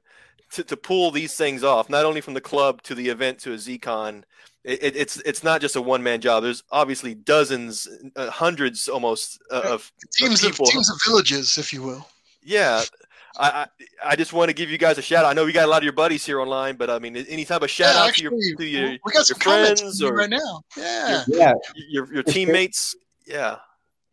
to, 0.53 0.63
to 0.63 0.77
pull 0.77 1.11
these 1.11 1.35
things 1.35 1.63
off. 1.63 1.89
Not 1.89 2.05
only 2.05 2.21
from 2.21 2.33
the 2.33 2.41
club 2.41 2.81
to 2.83 2.95
the 2.95 3.09
event 3.09 3.39
to 3.39 3.53
a 3.53 3.57
ZCon. 3.57 4.23
It, 4.63 4.83
it, 4.83 4.95
it's 4.97 5.17
it's 5.21 5.43
not 5.45 5.61
just 5.61 5.77
a 5.77 5.81
one 5.81 6.03
man 6.03 6.19
job. 6.19 6.43
There's 6.43 6.61
obviously 6.71 7.13
dozens, 7.15 7.87
uh, 8.17 8.29
hundreds 8.29 8.89
almost 8.89 9.41
uh, 9.49 9.61
of 9.65 9.89
Teams 10.11 10.43
of 10.43 10.51
people. 10.51 10.65
teams 10.65 10.89
of 10.89 10.97
villages, 11.05 11.57
if 11.57 11.71
you 11.71 11.81
will. 11.81 12.05
Yeah, 12.43 12.83
I, 13.37 13.49
I 13.49 13.67
I 14.11 14.15
just 14.17 14.33
want 14.33 14.49
to 14.49 14.53
give 14.53 14.69
you 14.69 14.77
guys 14.77 14.97
a 14.97 15.01
shout 15.01 15.23
out. 15.23 15.29
I 15.29 15.33
know 15.33 15.45
we 15.45 15.53
got 15.53 15.63
a 15.65 15.71
lot 15.71 15.77
of 15.77 15.83
your 15.85 15.93
buddies 15.93 16.25
here 16.25 16.41
online, 16.41 16.75
but 16.75 16.89
I 16.89 16.99
mean, 16.99 17.15
any 17.15 17.45
type 17.45 17.61
of 17.61 17.69
shout 17.69 17.93
Yeah, 17.95 18.01
out 18.01 18.07
actually, 18.09 18.29
to 18.29 18.45
your 18.45 18.57
to 18.57 18.65
your, 18.65 18.89
we 19.05 19.11
got 19.13 19.29
your 19.29 19.37
comments 19.37 19.79
friends 19.81 20.01
or 20.03 20.13
right 20.13 20.29
now. 20.29 20.61
Yeah. 20.75 21.23
Yeah, 21.29 21.53
your 21.87 22.13
your 22.13 22.23
teammates. 22.23 22.93
Yeah, 23.25 23.51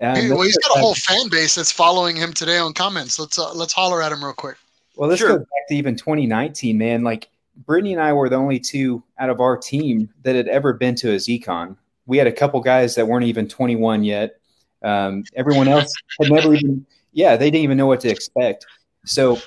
um, 0.01 0.15
Hey, 0.15 0.31
well, 0.31 0.43
he's 0.43 0.55
that's- 0.55 0.69
got 0.69 0.77
a 0.77 0.81
whole 0.81 0.95
fan 0.95 1.29
base 1.31 1.57
that's 1.57 1.73
following 1.73 2.15
him 2.15 2.33
today 2.33 2.59
on 2.59 2.75
comments. 2.75 3.19
Let's 3.19 3.41
uh, 3.41 3.53
let's 3.55 3.73
holler 3.73 4.03
at 4.03 4.13
him 4.13 4.23
real 4.25 4.35
quick. 4.35 4.57
Well, 4.97 5.09
let's 5.09 5.21
Sure. 5.21 5.31
go 5.31 5.39
back 5.39 5.69
to 5.69 5.75
even 5.75 5.97
2019, 5.97 6.79
man. 6.79 7.03
Like 7.03 7.29
Brittany 7.67 7.93
and 7.93 8.03
I 8.03 8.13
were 8.13 8.29
the 8.29 8.37
only 8.37 8.59
two 8.61 9.03
out 9.19 9.31
of 9.31 9.41
our 9.41 9.57
team 9.57 10.09
that 10.23 10.35
had 10.35 10.49
ever 10.49 10.73
been 10.73 10.95
to 10.97 11.13
a 11.13 11.17
ZCon. 11.17 11.77
We 12.07 12.19
had 12.19 12.27
a 12.27 12.33
couple 12.33 12.61
guys 12.61 12.95
that 12.97 13.07
weren't 13.07 13.27
even 13.27 13.49
21 13.49 14.05
yet. 14.05 14.37
Um, 14.83 15.25
everyone 15.35 15.69
else 15.69 15.93
had 16.21 16.31
never 16.31 16.55
even, 16.55 16.85
yeah, 17.13 17.37
they 17.37 17.51
didn't 17.51 17.65
even 17.65 17.79
know 17.79 17.87
what 17.87 18.01
to 18.01 18.09
expect. 18.09 18.67
So 19.05 19.39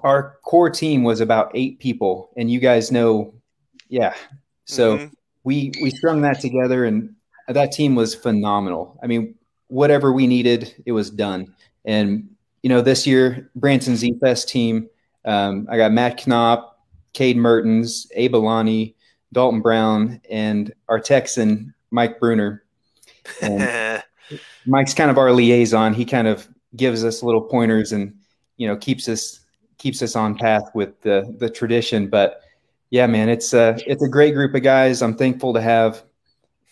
our 0.00 0.36
core 0.44 0.70
team 0.70 1.02
was 1.04 1.20
about 1.20 1.50
eight 1.54 1.78
people, 1.78 2.30
and 2.36 2.50
you 2.50 2.58
guys 2.60 2.90
know, 2.90 3.34
yeah. 3.88 4.14
So 4.64 4.98
Mhm. 4.98 5.12
we 5.44 5.72
we 5.82 5.90
strung 5.90 6.22
that 6.22 6.40
together, 6.40 6.86
and 6.86 7.14
that 7.48 7.72
team 7.72 7.94
was 7.94 8.14
phenomenal. 8.14 8.98
I 9.02 9.06
mean, 9.06 9.34
whatever 9.68 10.12
we 10.12 10.26
needed, 10.26 10.74
it 10.86 10.92
was 10.92 11.10
done. 11.10 11.54
And 11.84 12.31
you 12.62 12.68
know, 12.68 12.80
this 12.80 13.06
year, 13.06 13.50
Branson 13.56 13.96
Z 13.96 14.14
Fest 14.20 14.48
team, 14.48 14.88
um, 15.24 15.66
I 15.70 15.76
got 15.76 15.92
Matt 15.92 16.26
Knopp, 16.26 16.78
Cade 17.12 17.36
Mertens, 17.36 18.06
Abe 18.14 18.36
Alani, 18.36 18.94
Dalton 19.32 19.60
Brown, 19.60 20.20
and 20.30 20.72
our 20.88 21.00
Texan 21.00 21.74
Mike 21.90 22.18
Bruner. 22.18 22.64
Mike's 24.66 24.94
kind 24.94 25.10
of 25.10 25.18
our 25.18 25.32
liaison. 25.32 25.94
He 25.94 26.04
kind 26.04 26.26
of 26.26 26.48
gives 26.76 27.04
us 27.04 27.22
little 27.22 27.42
pointers 27.42 27.92
and 27.92 28.14
you 28.56 28.66
know 28.66 28.76
keeps 28.76 29.08
us 29.08 29.40
keeps 29.78 30.00
us 30.02 30.16
on 30.16 30.36
path 30.36 30.70
with 30.74 31.00
the 31.02 31.34
the 31.38 31.50
tradition. 31.50 32.08
But 32.08 32.42
yeah, 32.90 33.06
man, 33.06 33.28
it's 33.28 33.52
a 33.52 33.76
it's 33.86 34.02
a 34.02 34.08
great 34.08 34.34
group 34.34 34.54
of 34.54 34.62
guys. 34.62 35.02
I'm 35.02 35.16
thankful 35.16 35.52
to 35.54 35.60
have 35.60 36.02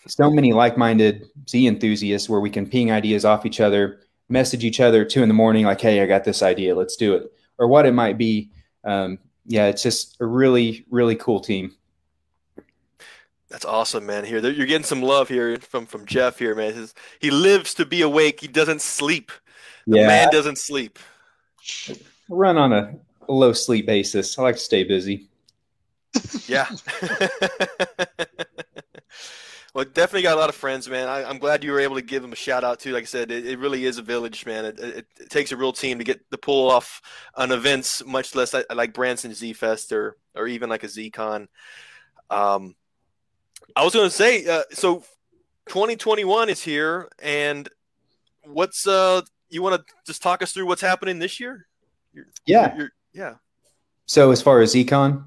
so 0.07 0.31
many 0.31 0.53
like-minded 0.53 1.27
Z 1.49 1.67
enthusiasts 1.67 2.29
where 2.29 2.41
we 2.41 2.51
can 2.51 2.67
ping 2.67 2.91
ideas 2.91 3.25
off 3.25 3.45
each 3.45 3.61
other, 3.61 4.01
message 4.31 4.65
each 4.65 4.81
other 4.81 5.05
two 5.05 5.23
in 5.23 5.29
the 5.29 5.35
morning, 5.35 5.65
like, 5.67 5.81
"Hey, 5.81 6.01
I 6.01 6.07
got 6.07 6.25
this 6.25 6.43
idea. 6.43 6.75
Let's 6.75 6.97
do 6.97 7.15
it," 7.15 7.33
or 7.59 7.67
what 7.67 7.87
it 7.87 7.93
might 7.93 8.17
be. 8.17 8.51
Um, 8.85 9.19
yeah, 9.47 9.67
it's 9.67 9.83
just 9.83 10.17
a 10.21 10.27
really 10.27 10.87
really 10.91 11.17
cool 11.17 11.41
team. 11.41 11.73
That's 13.49 13.65
awesome, 13.65 14.07
man. 14.07 14.25
Here, 14.25 14.39
you're 14.39 14.67
getting 14.67 14.85
some 14.85 15.03
love 15.03 15.29
here 15.29 15.57
from 15.59 15.87
from 15.87 16.07
Jeff 16.07 16.39
here, 16.39 16.55
man. 16.55 16.73
His- 16.73 16.95
he 17.19 17.31
lives 17.31 17.75
to 17.75 17.85
be 17.85 18.03
awake. 18.03 18.41
He 18.41 18.49
doesn't 18.49 18.81
sleep. 18.81 19.33
The 19.87 19.99
Yeah, 19.99 20.07
man 20.07 20.29
doesn't 20.31 20.59
sleep. 20.59 20.99
I 21.91 21.97
run 22.29 22.57
on 22.57 22.73
a 22.73 22.95
low 23.29 23.53
sleep 23.53 23.87
basis. 23.87 24.39
I 24.39 24.43
like 24.43 24.55
to 24.55 24.61
stay 24.61 24.85
busy. 24.85 25.29
Yeah. 26.47 26.69
well, 29.75 29.85
definitely 29.85 30.23
got 30.23 30.37
a 30.37 30.41
lot 30.41 30.49
of 30.49 30.55
friends, 30.55 30.89
man. 30.89 31.09
I, 31.09 31.25
I'm 31.25 31.39
glad 31.39 31.63
you 31.63 31.73
were 31.73 31.81
able 31.81 31.95
to 31.97 32.03
give 32.03 32.23
them 32.23 32.33
a 32.33 32.37
shout 32.37 32.65
out 32.65 32.81
too. 32.81 32.93
Like 32.93 33.03
I 33.03 33.07
said, 33.07 33.31
it, 33.31 33.47
it 33.47 33.59
really 33.59 33.85
is 33.85 33.99
a 33.99 34.03
village, 34.03 34.45
man. 34.47 34.65
It, 34.65 34.81
it, 34.81 35.07
it 35.21 35.31
takes 35.31 35.53
a 35.53 35.57
real 35.57 35.73
team 35.73 35.99
to 35.99 36.05
get 36.05 36.29
the 36.31 36.39
pull 36.39 36.71
off 36.71 37.01
on 37.35 37.53
events, 37.53 38.05
much 38.05 38.35
less 38.35 38.53
like, 38.53 38.67
like 38.75 38.93
Branson 38.95 39.33
Z 39.35 39.53
Fest 39.55 39.93
or 39.93 40.17
or 40.35 40.47
even 40.49 40.69
like 40.69 40.83
a 40.85 40.89
ZCon. 40.89 41.47
Um, 42.31 42.75
I 43.77 43.85
was 43.85 43.93
going 43.95 44.09
to 44.09 44.15
say, 44.15 44.47
uh, 44.47 44.63
so 44.73 45.05
2021 45.69 46.49
is 46.49 46.63
here, 46.63 47.09
and 47.23 47.69
what's 48.45 48.87
uh, 48.87 49.23
you 49.49 49.63
want 49.63 49.77
to 49.87 49.95
just 50.07 50.23
talk 50.23 50.43
us 50.43 50.53
through 50.53 50.67
what's 50.67 50.81
happening 50.83 51.19
this 51.19 51.39
year? 51.41 51.67
You're- 52.13 52.29
Yeah. 52.47 52.77
you're- 52.77 52.91
yeah. 53.13 53.35
So 54.07 54.31
as 54.33 54.43
far 54.43 54.61
as 54.61 54.75
ZCon, 54.75 55.25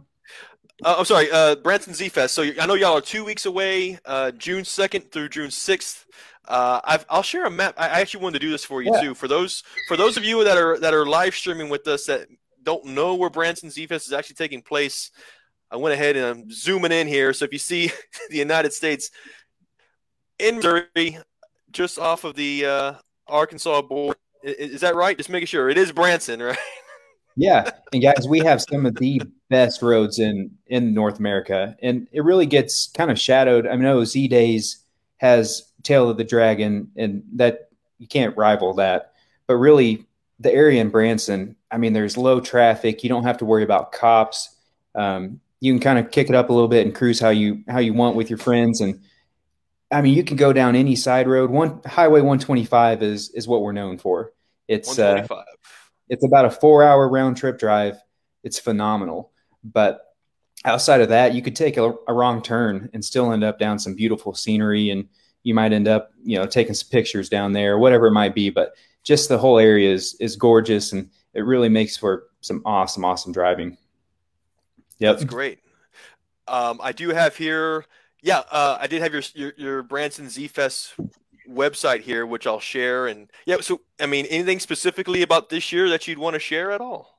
Uh, 0.83 0.95
I'm 0.99 1.05
sorry, 1.05 1.29
uh, 1.31 1.55
Branson 1.55 1.93
Z 1.93 2.09
Fest. 2.09 2.33
So 2.33 2.43
I 2.59 2.65
know 2.65 2.73
y'all 2.73 2.97
are 2.97 3.01
two 3.01 3.23
weeks 3.23 3.45
away, 3.45 3.99
uh, 4.05 4.31
June 4.31 4.63
2nd 4.63 5.11
through 5.11 5.29
June 5.29 5.49
6th. 5.49 6.05
Uh, 6.47 6.81
I've, 6.83 7.05
I'll 7.09 7.21
share 7.23 7.45
a 7.45 7.49
map. 7.51 7.75
I 7.77 7.85
I 7.87 7.99
actually 8.01 8.23
wanted 8.23 8.39
to 8.39 8.45
do 8.45 8.51
this 8.51 8.65
for 8.65 8.81
you 8.81 8.91
Yeah. 8.93 9.01
too. 9.01 9.13
For 9.15 9.27
those 9.27 9.63
for 9.87 9.95
those 9.95 10.17
of 10.17 10.25
you 10.25 10.43
that 10.43 10.57
are 10.57 10.77
that 10.79 10.93
are 10.93 11.05
live 11.05 11.35
streaming 11.35 11.69
with 11.69 11.87
us 11.87 12.05
that 12.07 12.27
don't 12.63 12.85
know 12.85 13.15
where 13.15 13.29
Branson 13.29 13.69
Z 13.69 13.85
Fest 13.87 14.07
is 14.07 14.13
actually 14.13 14.35
taking 14.35 14.61
place, 14.61 15.11
I 15.71 15.77
went 15.77 15.93
ahead 15.93 16.17
and 16.17 16.25
I'm 16.25 16.51
zooming 16.51 16.91
in 16.91 17.07
here. 17.07 17.31
So 17.33 17.45
if 17.45 17.53
you 17.53 17.59
see 17.59 17.91
the 18.29 18.37
United 18.37 18.73
States 18.73 19.09
in 20.39 20.55
Missouri, 20.55 21.17
just 21.71 21.97
off 21.99 22.23
of 22.25 22.35
the 22.35 22.65
uh, 22.65 22.93
Arkansas 23.27 23.81
border, 23.83 24.17
i- 24.45 24.49
i- 24.49 24.55
is 24.57 24.81
that 24.81 24.95
right? 24.95 25.15
Just 25.17 25.29
making 25.29 25.47
sure 25.47 25.69
it 25.69 25.77
is 25.77 25.91
Branson, 25.93 26.41
right? 26.43 26.57
Yeah, 27.35 27.69
and 27.91 28.01
guys, 28.01 28.27
we 28.27 28.39
have 28.39 28.61
some 28.61 28.85
of 28.85 28.95
the 28.95 29.21
best 29.49 29.81
roads 29.81 30.19
in 30.19 30.51
in 30.67 30.93
North 30.93 31.19
America, 31.19 31.75
and 31.81 32.07
it 32.11 32.23
really 32.23 32.45
gets 32.45 32.87
kind 32.87 33.09
of 33.09 33.19
shadowed. 33.19 33.67
I 33.67 33.75
know 33.75 34.03
Z 34.03 34.27
Days 34.27 34.83
has 35.17 35.71
Tail 35.83 36.09
of 36.09 36.17
the 36.17 36.23
Dragon, 36.23 36.91
and 36.95 37.23
that 37.33 37.69
you 37.97 38.07
can't 38.07 38.37
rival 38.37 38.73
that. 38.75 39.13
But 39.47 39.55
really, 39.55 40.05
the 40.39 40.53
area 40.53 40.81
in 40.81 40.89
Branson, 40.89 41.55
I 41.71 41.77
mean, 41.77 41.93
there's 41.93 42.17
low 42.17 42.39
traffic. 42.39 43.03
You 43.03 43.09
don't 43.09 43.23
have 43.23 43.37
to 43.39 43.45
worry 43.45 43.63
about 43.63 43.91
cops. 43.91 44.55
Um, 44.95 45.39
you 45.59 45.73
can 45.73 45.79
kind 45.79 45.97
of 45.97 46.11
kick 46.11 46.29
it 46.29 46.35
up 46.35 46.49
a 46.49 46.53
little 46.53 46.67
bit 46.67 46.85
and 46.85 46.93
cruise 46.93 47.19
how 47.19 47.29
you 47.29 47.63
how 47.67 47.79
you 47.79 47.93
want 47.93 48.15
with 48.15 48.29
your 48.29 48.39
friends, 48.39 48.81
and 48.81 49.01
I 49.91 50.01
mean, 50.01 50.15
you 50.15 50.23
can 50.23 50.37
go 50.37 50.53
down 50.53 50.75
any 50.75 50.95
side 50.95 51.27
road. 51.27 51.49
One 51.49 51.81
Highway 51.85 52.21
125 52.21 53.01
is 53.01 53.29
is 53.29 53.47
what 53.47 53.61
we're 53.61 53.71
known 53.71 53.97
for. 53.97 54.33
It's 54.67 54.99
uh, 54.99 55.25
125. 55.27 55.45
It's 56.09 56.25
about 56.25 56.45
a 56.45 56.51
four 56.51 56.83
hour 56.83 57.07
round 57.09 57.37
trip 57.37 57.57
drive. 57.59 57.97
It's 58.43 58.59
phenomenal. 58.59 59.31
But 59.63 60.01
outside 60.65 61.01
of 61.01 61.09
that, 61.09 61.33
you 61.33 61.41
could 61.41 61.55
take 61.55 61.77
a, 61.77 61.93
a 62.07 62.13
wrong 62.13 62.41
turn 62.41 62.89
and 62.93 63.03
still 63.03 63.31
end 63.31 63.43
up 63.43 63.59
down 63.59 63.79
some 63.79 63.95
beautiful 63.95 64.33
scenery 64.33 64.89
and 64.89 65.07
you 65.43 65.53
might 65.53 65.73
end 65.73 65.87
up, 65.87 66.11
you 66.23 66.37
know, 66.37 66.45
taking 66.45 66.73
some 66.73 66.89
pictures 66.89 67.29
down 67.29 67.51
there, 67.53 67.77
whatever 67.77 68.07
it 68.07 68.13
might 68.13 68.35
be. 68.35 68.49
But 68.49 68.73
just 69.03 69.29
the 69.29 69.37
whole 69.37 69.59
area 69.59 69.91
is 69.91 70.15
is 70.19 70.35
gorgeous 70.35 70.93
and 70.93 71.09
it 71.33 71.41
really 71.41 71.69
makes 71.69 71.97
for 71.97 72.25
some 72.41 72.61
awesome, 72.65 73.03
awesome 73.03 73.31
driving. 73.31 73.77
Yep. 74.99 75.17
That's 75.17 75.25
great. 75.25 75.59
Um, 76.47 76.79
I 76.81 76.91
do 76.91 77.09
have 77.09 77.35
here, 77.35 77.85
yeah, 78.21 78.43
uh, 78.51 78.77
I 78.79 78.87
did 78.87 79.01
have 79.01 79.13
your 79.13 79.23
your, 79.33 79.53
your 79.57 79.83
Branson 79.83 80.29
Z 80.29 80.47
Fest 80.47 80.93
website 81.49 82.01
here, 82.01 82.25
which 82.25 82.47
I'll 82.47 82.59
share. 82.59 83.07
And 83.07 83.29
yeah, 83.45 83.57
so 83.61 83.81
I 83.99 84.05
mean, 84.05 84.25
anything 84.27 84.59
specifically 84.59 85.21
about 85.21 85.49
this 85.49 85.71
year 85.71 85.89
that 85.89 86.07
you'd 86.07 86.19
want 86.19 86.35
to 86.35 86.39
share 86.39 86.71
at 86.71 86.81
all? 86.81 87.13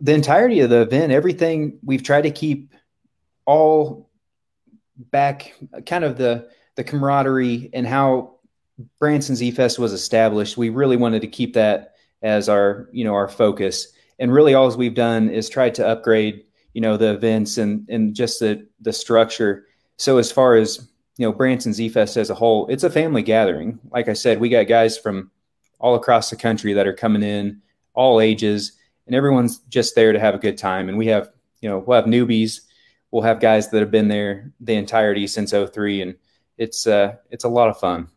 the 0.00 0.14
entirety 0.14 0.60
of 0.60 0.70
the 0.70 0.80
event, 0.80 1.12
everything 1.12 1.78
we've 1.84 2.02
tried 2.02 2.22
to 2.22 2.30
keep 2.30 2.74
all 3.44 4.10
back, 4.96 5.54
kind 5.86 6.04
of 6.04 6.16
the 6.16 6.48
the 6.76 6.84
camaraderie 6.84 7.68
and 7.72 7.86
how 7.86 8.36
Branson 8.98 9.36
Z 9.36 9.50
Fest 9.50 9.78
was 9.78 9.92
established. 9.92 10.56
We 10.56 10.70
really 10.70 10.96
wanted 10.96 11.20
to 11.22 11.28
keep 11.28 11.54
that 11.54 11.94
as 12.22 12.48
our 12.48 12.88
you 12.92 13.04
know 13.04 13.14
our 13.14 13.28
focus, 13.28 13.92
and 14.18 14.32
really 14.32 14.54
all 14.54 14.74
we've 14.76 14.94
done 14.94 15.28
is 15.28 15.48
tried 15.48 15.74
to 15.76 15.86
upgrade 15.86 16.44
you 16.72 16.80
know 16.80 16.96
the 16.96 17.12
events 17.12 17.58
and 17.58 17.86
and 17.90 18.14
just 18.14 18.40
the 18.40 18.66
the 18.80 18.92
structure. 18.92 19.66
So 19.98 20.16
as 20.16 20.32
far 20.32 20.56
as 20.56 20.88
you 21.16 21.26
know, 21.26 21.32
Branson 21.32 21.72
Z 21.72 21.88
Fest 21.90 22.16
as 22.16 22.30
a 22.30 22.34
whole, 22.34 22.66
it's 22.68 22.84
a 22.84 22.90
family 22.90 23.22
gathering. 23.22 23.78
Like 23.90 24.08
I 24.08 24.14
said, 24.14 24.40
we 24.40 24.48
got 24.48 24.68
guys 24.68 24.96
from 24.98 25.30
all 25.78 25.94
across 25.94 26.30
the 26.30 26.36
country 26.36 26.72
that 26.74 26.86
are 26.86 26.92
coming 26.92 27.22
in, 27.22 27.60
all 27.94 28.20
ages 28.20 28.72
and 29.10 29.16
everyone's 29.16 29.58
just 29.68 29.96
there 29.96 30.12
to 30.12 30.20
have 30.20 30.36
a 30.36 30.38
good 30.38 30.56
time. 30.56 30.88
And 30.88 30.96
we 30.96 31.08
have, 31.08 31.30
you 31.60 31.68
know, 31.68 31.78
we'll 31.78 32.00
have 32.00 32.04
newbies, 32.04 32.60
we'll 33.10 33.24
have 33.24 33.40
guys 33.40 33.68
that 33.70 33.80
have 33.80 33.90
been 33.90 34.06
there 34.06 34.52
the 34.60 34.74
entirety 34.74 35.26
since 35.26 35.50
03 35.50 36.02
and 36.02 36.14
it's 36.58 36.86
uh 36.86 37.16
it's 37.30 37.42
a 37.42 37.48
lot 37.48 37.68
of 37.68 37.80
fun. 37.80 38.08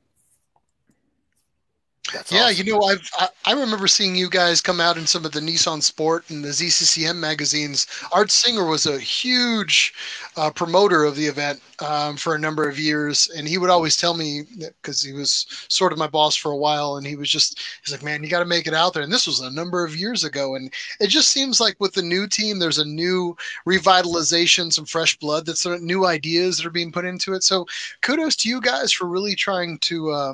That's 2.13 2.31
Yeah, 2.31 2.49
awesome. 2.49 2.57
you 2.65 2.71
know, 2.73 2.81
I've, 2.83 3.09
I 3.17 3.29
I 3.45 3.53
remember 3.53 3.87
seeing 3.87 4.15
you 4.15 4.29
guys 4.29 4.61
come 4.61 4.79
out 4.79 4.97
in 4.97 5.07
some 5.07 5.25
of 5.25 5.31
the 5.31 5.39
Nissan 5.41 5.81
Sport 5.81 6.29
and 6.29 6.43
the 6.43 6.49
ZCCM 6.53 7.17
magazines. 7.17 7.87
Art 8.11 8.31
Singer 8.31 8.65
was 8.65 8.85
a 8.85 8.99
huge 8.99 9.93
uh, 10.37 10.51
promoter 10.51 11.03
of 11.05 11.15
the 11.15 11.25
event 11.27 11.61
um, 11.79 12.17
for 12.17 12.35
a 12.35 12.39
number 12.39 12.69
of 12.69 12.79
years, 12.79 13.29
and 13.35 13.47
he 13.47 13.57
would 13.57 13.69
always 13.69 13.97
tell 13.97 14.13
me 14.15 14.43
because 14.81 15.01
he 15.01 15.13
was 15.13 15.45
sort 15.69 15.91
of 15.91 15.97
my 15.99 16.07
boss 16.07 16.35
for 16.35 16.51
a 16.51 16.57
while, 16.57 16.97
and 16.97 17.05
he 17.07 17.15
was 17.15 17.29
just 17.29 17.59
he's 17.83 17.91
like, 17.91 18.03
"Man, 18.03 18.23
you 18.23 18.29
got 18.29 18.39
to 18.39 18.45
make 18.45 18.67
it 18.67 18.73
out 18.73 18.93
there." 18.93 19.03
And 19.03 19.11
this 19.13 19.27
was 19.27 19.39
a 19.41 19.51
number 19.51 19.83
of 19.85 19.95
years 19.95 20.23
ago, 20.23 20.55
and 20.55 20.71
it 20.99 21.07
just 21.07 21.29
seems 21.29 21.59
like 21.59 21.75
with 21.79 21.93
the 21.93 22.01
new 22.03 22.27
team, 22.27 22.59
there's 22.59 22.79
a 22.79 22.85
new 22.85 23.35
revitalization, 23.67 24.71
some 24.73 24.85
fresh 24.85 25.17
blood, 25.17 25.45
that's 25.45 25.61
some 25.61 25.85
new 25.85 26.05
ideas 26.05 26.57
that 26.57 26.65
are 26.65 26.71
being 26.71 26.91
put 26.91 27.05
into 27.05 27.33
it. 27.33 27.43
So 27.43 27.65
kudos 28.01 28.35
to 28.37 28.49
you 28.49 28.61
guys 28.61 28.91
for 28.91 29.05
really 29.07 29.35
trying 29.35 29.79
to 29.79 30.11
uh, 30.11 30.33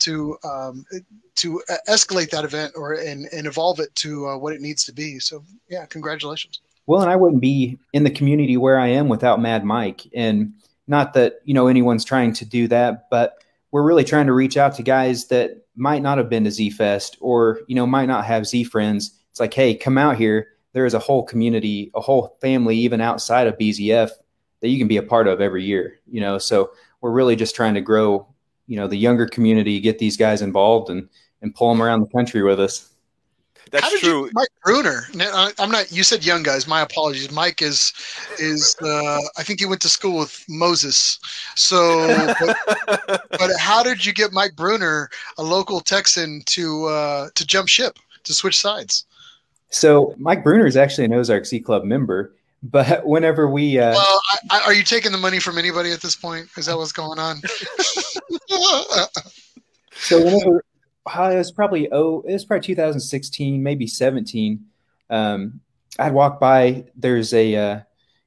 to 0.00 0.36
um, 0.44 0.84
to 1.36 1.62
uh, 1.68 1.76
escalate 1.88 2.30
that 2.30 2.44
event 2.44 2.72
or 2.76 2.94
and, 2.94 3.26
and 3.32 3.46
evolve 3.46 3.80
it 3.80 3.94
to 3.96 4.28
uh, 4.28 4.38
what 4.38 4.52
it 4.52 4.60
needs 4.60 4.84
to 4.84 4.92
be. 4.92 5.18
So 5.18 5.44
yeah, 5.68 5.86
congratulations. 5.86 6.60
Well, 6.86 7.02
and 7.02 7.10
I 7.10 7.16
wouldn't 7.16 7.40
be 7.40 7.78
in 7.92 8.04
the 8.04 8.10
community 8.10 8.56
where 8.56 8.78
I 8.78 8.88
am 8.88 9.08
without 9.08 9.40
Mad 9.40 9.64
Mike. 9.64 10.08
And 10.14 10.54
not 10.88 11.14
that, 11.14 11.34
you 11.44 11.54
know, 11.54 11.68
anyone's 11.68 12.04
trying 12.04 12.32
to 12.34 12.44
do 12.44 12.66
that, 12.68 13.08
but 13.10 13.44
we're 13.70 13.84
really 13.84 14.04
trying 14.04 14.26
to 14.26 14.32
reach 14.32 14.56
out 14.56 14.74
to 14.74 14.82
guys 14.82 15.28
that 15.28 15.66
might 15.76 16.02
not 16.02 16.18
have 16.18 16.28
been 16.28 16.44
to 16.44 16.50
Z 16.50 16.70
Fest 16.70 17.16
or, 17.20 17.60
you 17.68 17.76
know, 17.76 17.86
might 17.86 18.06
not 18.06 18.24
have 18.24 18.46
Z 18.46 18.64
friends. 18.64 19.16
It's 19.30 19.38
like, 19.38 19.54
hey, 19.54 19.74
come 19.74 19.98
out 19.98 20.16
here. 20.16 20.48
There 20.72 20.86
is 20.86 20.94
a 20.94 20.98
whole 20.98 21.22
community, 21.22 21.90
a 21.94 22.00
whole 22.00 22.36
family, 22.40 22.76
even 22.78 23.00
outside 23.00 23.46
of 23.46 23.58
BZF, 23.58 24.10
that 24.60 24.68
you 24.68 24.78
can 24.78 24.88
be 24.88 24.96
a 24.96 25.02
part 25.02 25.28
of 25.28 25.40
every 25.40 25.64
year, 25.64 26.00
you 26.10 26.20
know. 26.20 26.38
So 26.38 26.72
we're 27.00 27.12
really 27.12 27.36
just 27.36 27.54
trying 27.54 27.74
to 27.74 27.80
grow, 27.80 28.26
you 28.70 28.76
know, 28.76 28.86
the 28.86 28.96
younger 28.96 29.26
community, 29.26 29.80
get 29.80 29.98
these 29.98 30.16
guys 30.16 30.42
involved 30.42 30.90
and 30.90 31.08
and 31.42 31.52
pull 31.54 31.68
them 31.70 31.82
around 31.82 32.02
the 32.02 32.06
country 32.06 32.40
with 32.42 32.60
us. 32.60 32.88
That's 33.72 33.84
How 33.84 33.90
did 33.90 34.00
true. 34.00 34.26
You, 34.26 34.30
Mike 34.32 34.48
Bruner. 34.64 35.06
I- 35.18 35.52
I'm 35.58 35.72
not. 35.72 35.90
You 35.90 36.04
said 36.04 36.24
young 36.24 36.44
guys. 36.44 36.68
My 36.68 36.80
apologies. 36.82 37.32
Mike 37.32 37.62
is 37.62 37.92
is. 38.38 38.76
Uh, 38.80 39.18
I 39.36 39.42
think 39.42 39.58
he 39.58 39.66
went 39.66 39.80
to 39.82 39.88
school 39.88 40.18
with 40.20 40.44
Moses. 40.48 41.18
So, 41.56 42.34
but, 42.38 43.22
but 43.30 43.50
how 43.58 43.82
did 43.82 44.06
you 44.06 44.12
get 44.12 44.32
Mike 44.32 44.54
Bruner, 44.54 45.10
a 45.36 45.42
local 45.42 45.80
Texan, 45.80 46.42
to 46.46 46.86
uh, 46.86 47.28
to 47.34 47.44
jump 47.46 47.68
ship 47.68 47.98
to 48.22 48.32
switch 48.32 48.56
sides? 48.58 49.04
So 49.70 50.14
Mike 50.16 50.44
Bruner 50.44 50.66
is 50.66 50.76
actually 50.76 51.06
an 51.06 51.14
Ozark 51.14 51.44
Z 51.44 51.58
Club 51.60 51.82
member, 51.82 52.34
but 52.62 53.06
whenever 53.06 53.48
we 53.48 53.78
uh, 53.78 53.92
Well, 53.92 54.20
I, 54.50 54.58
I, 54.58 54.60
are 54.62 54.74
you 54.74 54.84
taking 54.84 55.12
the 55.12 55.18
money 55.18 55.38
from 55.38 55.58
anybody 55.58 55.92
at 55.92 56.00
this 56.00 56.16
point? 56.16 56.48
Is 56.56 56.66
that 56.66 56.76
what's 56.76 56.92
going 56.92 57.18
on? 57.18 57.40
So 60.02 60.18
whenever 60.18 60.64
uh, 61.06 61.30
it 61.30 61.36
was 61.36 61.52
probably 61.52 61.90
oh 61.92 62.22
it 62.26 62.32
was 62.32 62.44
probably 62.44 62.66
2016 62.66 63.62
maybe 63.62 63.86
17 63.86 64.64
um, 65.10 65.60
I'd 65.98 66.12
walk 66.12 66.40
by 66.40 66.84
there's 66.96 67.34
a 67.34 67.54
uh, 67.54 67.80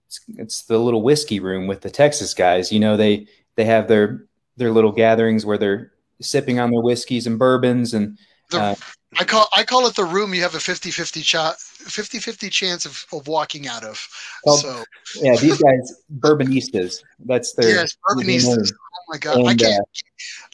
it's, 0.08 0.22
it's 0.30 0.62
the 0.64 0.78
little 0.78 1.02
whiskey 1.02 1.40
room 1.40 1.68
with 1.68 1.82
the 1.82 1.90
Texas 1.90 2.34
guys 2.34 2.72
you 2.72 2.80
know 2.80 2.96
they 2.96 3.28
they 3.56 3.66
have 3.66 3.88
their 3.88 4.26
their 4.58 4.72
little 4.72 4.92
gatherings 4.92 5.46
where 5.46 5.58
they're 5.58 5.92
sipping 6.22 6.60
on 6.60 6.72
their 6.72 6.82
whiskeys 6.82 7.28
and 7.28 7.40
bourbons 7.40 7.94
and 7.94 8.18
The- 8.52 8.62
uh, 8.62 8.76
I 9.20 9.24
call 9.24 9.48
I 9.56 9.64
call 9.64 9.86
it 9.88 9.96
the 9.96 10.06
room 10.06 10.34
you 10.34 10.42
have 10.42 10.56
a 10.56 10.60
50-50 10.60 11.24
shot 11.24 11.56
50-50 11.58 12.50
chance 12.52 12.86
of, 12.86 13.06
of 13.12 13.28
walking 13.28 13.68
out 13.68 13.84
of. 13.84 14.08
Well, 14.46 14.58
so 14.58 14.84
yeah 15.22 15.36
these 15.36 15.62
guys 15.62 16.02
bourbonistas 16.20 17.04
that's 17.26 17.54
their 17.54 17.70
yes, 17.70 17.98
Bourbonistas. 18.08 18.72
Oh 18.74 19.04
my 19.10 19.18
god, 19.18 19.46
I 19.46 19.56
can't. 19.56 19.82
Uh, 19.82 19.84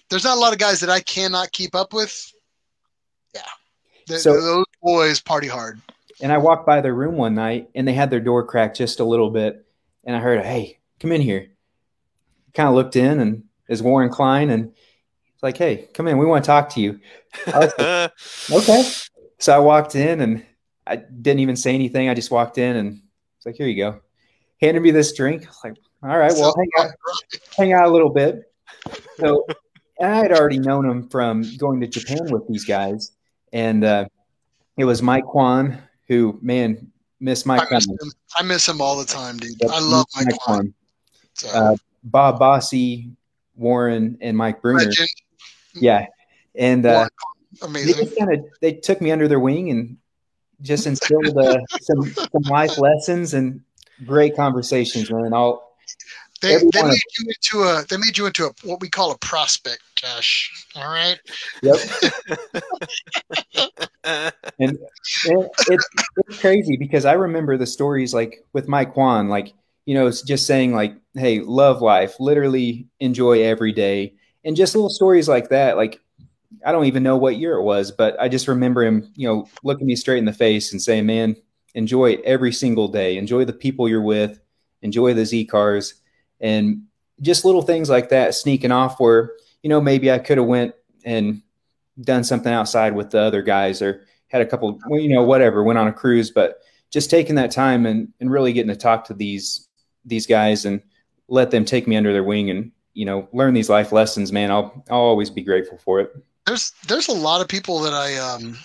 there's 0.10 0.24
not 0.24 0.38
a 0.38 0.39
lot 0.39 0.53
of 0.53 0.60
guys 0.60 0.80
that 0.80 0.89
I 0.89 1.01
cannot 1.01 1.51
keep 1.51 1.76
up 1.76 1.93
with. 1.93 2.34
Yeah, 3.36 3.41
Th- 4.07 4.20
So- 4.20 4.41
those 4.41 4.66
boys 4.82 5.20
party 5.20 5.47
hard. 5.47 5.80
And 6.22 6.34
I 6.34 6.38
walked 6.38 6.66
by 6.66 6.82
their 6.82 6.93
room 6.93 7.16
one 7.16 7.36
night 7.36 7.70
and 7.76 7.88
they 7.88 7.93
had 7.93 8.10
their 8.10 8.20
door 8.20 8.43
cracked 8.45 8.76
just 8.78 8.99
a 8.99 9.05
little 9.05 9.30
bit. 9.30 9.66
And 10.03 10.16
I 10.16 10.20
heard, 10.20 10.43
hey, 10.43 10.80
come 10.99 11.14
in 11.14 11.22
here. 11.22 11.47
Kind 12.53 12.68
of 12.68 12.76
looked 12.76 12.97
in 12.97 13.22
and 13.22 13.43
is 13.70 13.82
Warren 13.82 14.10
Klein. 14.10 14.49
And 14.49 14.74
it's 15.40 15.44
like, 15.44 15.56
hey, 15.56 15.88
come 15.94 16.08
in. 16.10 16.18
We 16.18 16.26
want 16.26 16.44
to 16.44 16.48
talk 16.48 16.68
to 16.72 16.82
you. 16.82 17.00
I 17.48 17.60
was 17.60 17.74
like, 17.78 18.12
okay. 18.70 18.90
So 19.38 19.56
I 19.56 19.60
walked 19.60 19.96
in 19.96 20.20
and 20.20 20.46
I 20.86 20.98
didn't 20.98 21.40
even 21.40 21.56
say 21.56 21.74
anything. 21.74 22.10
I 22.10 22.14
just 22.14 22.30
walked 22.30 22.58
in 22.58 22.76
and 22.76 23.02
it's 23.38 23.46
like, 23.46 23.56
here 23.56 23.68
you 23.68 23.78
go. 23.78 24.02
Handed 24.60 24.82
me 24.84 24.92
this 24.92 25.14
drink. 25.16 25.44
I 25.44 25.48
was 25.48 25.60
like, 25.64 25.78
all 26.04 26.18
right, 26.18 26.34
well, 26.34 26.54
hang 26.58 26.70
out, 26.86 26.92
hang 27.58 27.72
out 27.74 27.86
a 27.88 27.90
little 27.90 28.10
bit. 28.10 28.52
So 29.18 29.46
I 30.02 30.10
had 30.18 30.34
already 30.34 30.60
known 30.60 30.86
him 30.86 31.08
from 31.08 31.46
going 31.58 31.80
to 31.80 31.88
Japan 31.88 32.28
with 32.32 32.46
these 32.50 32.66
guys. 32.66 33.14
And 33.54 33.86
uh, 33.86 34.06
it 34.76 34.84
was 34.84 35.02
Mike 35.02 35.24
Kwan, 35.26 35.78
who, 36.10 36.38
man, 36.42 36.92
miss 37.22 37.46
Mike 37.46 37.62
I 37.72 37.76
miss 37.76 37.86
Kwan. 37.86 37.98
him. 38.02 38.12
I 38.36 38.44
miss 38.44 38.68
him 38.68 38.82
all 38.82 38.98
the 39.00 39.06
time, 39.06 39.38
dude. 39.38 39.52
Yep, 39.62 39.72
I 39.74 39.80
love 39.80 40.06
miss 40.18 40.26
Mike 40.26 40.36
Kwan. 40.42 40.74
So, 41.36 41.50
Uh, 41.50 41.76
Bob 42.04 42.40
Bossy, 42.40 43.12
Warren, 43.56 44.18
and 44.20 44.36
Mike 44.36 44.62
Bruner. 44.62 44.80
legend, 44.86 45.10
Yeah, 45.74 46.08
and 46.56 46.86
uh, 46.86 47.08
Warren, 47.62 47.74
they 47.74 47.94
just 47.94 48.18
kind 48.18 48.34
of 48.34 48.46
they 48.62 48.74
took 48.74 49.02
me 49.02 49.12
under 49.12 49.28
their 49.28 49.40
wing 49.40 49.70
and 49.70 49.98
just 50.62 50.88
instilled 50.88 51.38
uh, 51.38 51.60
some 51.82 52.04
some 52.14 52.44
life 52.44 52.78
lessons 52.78 53.34
and 53.34 53.62
great 54.06 54.36
conversations, 54.36 55.12
man. 55.12 55.34
I'll 55.34 55.74
They, 56.42 56.56
they 56.58 56.84
made 56.84 57.02
you 57.20 57.28
into 57.28 57.64
a 57.64 57.86
they 57.88 57.98
made 57.98 58.18
you 58.18 58.26
into 58.26 58.46
a 58.46 58.52
what 58.64 58.80
we 58.82 58.90
call 58.90 59.12
a 59.12 59.18
prospect, 59.18 59.82
Josh. 59.96 60.52
All 60.76 60.92
right. 60.92 61.20
yep. 61.62 61.76
and, 64.60 64.78
and 65.26 65.50
it's, 65.68 65.90
it's 66.18 66.40
crazy 66.40 66.78
because 66.78 67.06
I 67.06 67.14
remember 67.14 67.58
the 67.58 67.68
stories 67.68 68.14
like 68.14 68.46
with 68.54 68.68
Mike 68.68 68.94
Kwan, 68.94 69.30
like 69.30 69.54
you 69.86 69.96
know, 69.96 70.06
it's 70.08 70.22
just 70.22 70.46
saying 70.46 70.74
like, 70.74 70.96
"Hey, 71.16 71.40
love 71.40 71.82
life, 71.82 72.20
literally 72.20 72.88
enjoy 73.00 73.44
every 73.44 73.72
day," 73.72 74.14
and 74.44 74.56
just 74.56 74.76
little 74.76 74.90
stories 74.90 75.28
like 75.28 75.50
that. 75.50 75.78
Like, 75.78 76.00
I 76.66 76.72
don't 76.72 76.86
even 76.86 77.04
know 77.04 77.18
what 77.18 77.38
year 77.38 77.56
it 77.56 77.64
was, 77.64 77.92
but 77.92 78.20
I 78.20 78.28
just 78.28 78.48
remember 78.48 78.84
him, 78.84 79.12
you 79.16 79.28
know, 79.28 79.48
looking 79.64 79.88
me 79.88 79.96
straight 79.96 80.20
in 80.20 80.26
the 80.26 80.34
face 80.34 80.72
and 80.72 80.82
saying, 80.82 81.06
"Man, 81.06 81.36
enjoy 81.76 82.16
every 82.24 82.52
single 82.52 82.88
day. 82.88 83.18
Enjoy 83.18 83.46
the 83.46 83.54
people 83.54 83.88
you're 83.88 84.02
with. 84.02 84.40
Enjoy 84.82 85.14
the 85.14 85.26
Z 85.26 85.46
cars." 85.46 85.96
And 86.40 86.84
just 87.22 87.46
little 87.46 87.62
things 87.62 87.90
like 87.90 88.10
that 88.10 88.36
sneaking 88.36 88.72
off 88.72 89.00
where 89.00 89.32
you 89.62 89.70
know 89.70 89.82
maybe 89.82 90.12
I 90.12 90.20
could 90.20 90.38
have 90.38 90.48
went 90.48 90.74
and 91.04 91.42
done 92.02 92.24
something 92.24 92.52
outside 92.52 92.96
with 92.96 93.12
the 93.12 93.20
other 93.20 93.42
guys 93.42 93.82
or 93.82 94.06
had 94.28 94.42
a 94.42 94.46
couple 94.46 94.80
you 94.92 95.10
know 95.10 95.24
whatever 95.24 95.64
went 95.64 95.80
on 95.80 95.88
a 95.88 95.94
cruise 95.94 96.32
but 96.32 96.60
just 96.92 97.10
taking 97.10 97.36
that 97.36 97.52
time 97.52 97.86
and, 97.86 98.08
and 98.20 98.32
really 98.32 98.54
getting 98.54 98.70
to 98.70 98.76
talk 98.76 99.06
to 99.06 99.14
these 99.14 99.68
these 100.06 100.26
guys 100.26 100.66
and 100.66 100.82
let 101.28 101.52
them 101.52 101.66
take 101.66 101.88
me 101.88 101.96
under 101.96 102.14
their 102.14 102.24
wing 102.24 102.50
and 102.50 102.72
you 103.00 103.06
know 103.06 103.30
learn 103.32 103.54
these 103.54 103.70
life 103.70 103.93
lessons 103.93 104.34
man. 104.34 104.52
I'll 104.52 104.84
i'll 104.89 105.00
always 105.00 105.30
be 105.30 105.41
grateful 105.41 105.78
for 105.78 106.02
it. 106.02 106.14
There's 106.45 106.74
there's 106.86 107.08
a 107.08 107.14
lot 107.14 107.39
of 107.39 107.47
people 107.47 107.80
that 107.80 107.93
I 107.93 108.18
um 108.18 108.58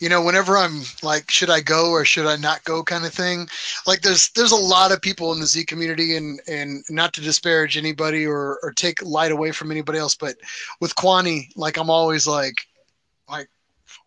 you 0.00 0.08
know 0.08 0.20
whenever 0.20 0.58
I'm 0.58 0.82
like 1.04 1.30
should 1.30 1.48
I 1.48 1.60
go 1.60 1.92
or 1.92 2.04
should 2.04 2.26
I 2.26 2.34
not 2.34 2.64
go 2.64 2.82
kind 2.82 3.06
of 3.06 3.12
thing 3.12 3.48
like 3.86 4.00
there's 4.00 4.30
there's 4.30 4.50
a 4.50 4.56
lot 4.56 4.90
of 4.90 5.00
people 5.00 5.32
in 5.32 5.38
the 5.38 5.46
Z 5.46 5.64
community 5.66 6.16
and 6.16 6.40
and 6.48 6.82
not 6.90 7.12
to 7.14 7.20
disparage 7.20 7.76
anybody 7.76 8.26
or 8.26 8.58
or 8.64 8.72
take 8.72 9.00
light 9.00 9.30
away 9.30 9.52
from 9.52 9.70
anybody 9.70 10.00
else 10.00 10.16
but 10.16 10.34
with 10.80 10.96
Kwani 10.96 11.50
like 11.54 11.76
I'm 11.78 11.90
always 11.90 12.26
like 12.26 12.66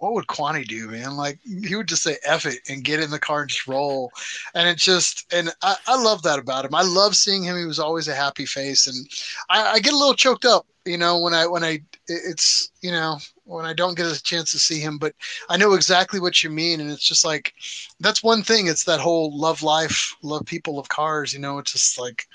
what 0.03 0.13
would 0.13 0.27
Kwani 0.27 0.67
do 0.67 0.89
man? 0.89 1.15
Like 1.15 1.39
he 1.43 1.75
would 1.75 1.87
just 1.87 2.03
say 2.03 2.17
F 2.25 2.45
it 2.45 2.59
and 2.67 2.83
get 2.83 2.99
in 2.99 3.09
the 3.09 3.19
car 3.19 3.41
and 3.41 3.49
just 3.49 3.67
roll. 3.67 4.11
And 4.53 4.67
it 4.67 4.77
just 4.77 5.33
and 5.33 5.49
I, 5.61 5.75
I 5.87 6.01
love 6.01 6.21
that 6.23 6.39
about 6.39 6.65
him. 6.65 6.75
I 6.75 6.83
love 6.83 7.15
seeing 7.15 7.43
him. 7.43 7.57
He 7.57 7.65
was 7.65 7.79
always 7.79 8.07
a 8.07 8.15
happy 8.15 8.45
face. 8.45 8.85
And 8.87 9.07
I, 9.49 9.73
I 9.73 9.79
get 9.79 9.93
a 9.93 9.97
little 9.97 10.13
choked 10.13 10.45
up 10.45 10.65
you 10.85 10.97
know 10.97 11.19
when 11.19 11.33
I 11.33 11.47
when 11.47 11.63
I 11.63 11.81
it's 12.07 12.69
you 12.81 12.91
know 12.91 13.17
when 13.45 13.65
I 13.65 13.73
don't 13.73 13.95
get 13.95 14.05
a 14.05 14.21
chance 14.21 14.51
to 14.51 14.59
see 14.59 14.79
him, 14.79 14.97
but 14.97 15.13
I 15.49 15.57
know 15.57 15.73
exactly 15.73 16.19
what 16.19 16.43
you 16.43 16.49
mean, 16.49 16.81
and 16.81 16.91
it's 16.91 17.07
just 17.07 17.25
like 17.25 17.53
that's 17.99 18.23
one 18.23 18.43
thing. 18.43 18.67
It's 18.67 18.83
that 18.85 18.99
whole 18.99 19.37
love 19.37 19.63
life, 19.63 20.13
love 20.21 20.45
people, 20.45 20.75
love 20.75 20.89
cars. 20.89 21.33
You 21.33 21.39
know, 21.39 21.57
it's 21.59 21.71
just 21.71 21.99
like 21.99 22.27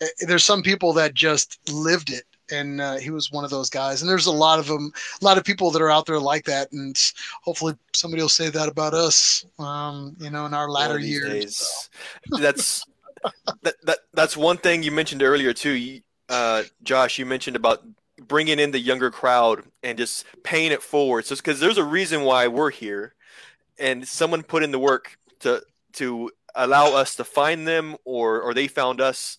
eh, 0.00 0.06
there's 0.26 0.44
some 0.44 0.62
people 0.62 0.92
that 0.94 1.14
just 1.14 1.58
lived 1.70 2.10
it, 2.10 2.24
and 2.52 2.80
uh, 2.80 2.96
he 2.96 3.10
was 3.10 3.32
one 3.32 3.44
of 3.44 3.50
those 3.50 3.70
guys. 3.70 4.02
And 4.02 4.10
there's 4.10 4.26
a 4.26 4.32
lot 4.32 4.58
of 4.58 4.66
them, 4.66 4.92
a 5.20 5.24
lot 5.24 5.38
of 5.38 5.44
people 5.44 5.70
that 5.70 5.82
are 5.82 5.90
out 5.90 6.06
there 6.06 6.20
like 6.20 6.44
that, 6.44 6.70
and 6.72 6.96
hopefully 7.42 7.74
somebody 7.94 8.22
will 8.22 8.28
say 8.28 8.50
that 8.50 8.68
about 8.68 8.94
us. 8.94 9.44
Um, 9.58 10.16
you 10.20 10.30
know, 10.30 10.46
in 10.46 10.54
our 10.54 10.70
latter 10.70 10.98
years. 10.98 11.28
days. 11.28 11.90
That's 12.40 12.84
that, 13.62 13.74
that 13.84 13.98
that's 14.14 14.36
one 14.36 14.58
thing 14.58 14.82
you 14.82 14.92
mentioned 14.92 15.22
earlier 15.22 15.52
too, 15.52 15.72
You- 15.72 16.02
uh, 16.28 16.62
Josh. 16.82 17.18
You 17.18 17.26
mentioned 17.26 17.56
about 17.56 17.82
bringing 18.20 18.58
in 18.58 18.70
the 18.70 18.78
younger 18.78 19.10
crowd 19.10 19.64
and 19.82 19.98
just 19.98 20.24
paying 20.44 20.72
it 20.72 20.82
forward. 20.82 21.26
So 21.26 21.34
because 21.36 21.60
there's 21.60 21.78
a 21.78 21.84
reason 21.84 22.22
why 22.22 22.46
we're 22.48 22.70
here, 22.70 23.14
and 23.78 24.06
someone 24.06 24.42
put 24.42 24.62
in 24.62 24.70
the 24.70 24.78
work 24.78 25.18
to 25.40 25.62
to 25.94 26.30
allow 26.54 26.94
us 26.94 27.14
to 27.16 27.24
find 27.24 27.66
them, 27.66 27.96
or 28.04 28.40
or 28.40 28.54
they 28.54 28.68
found 28.68 29.00
us, 29.00 29.38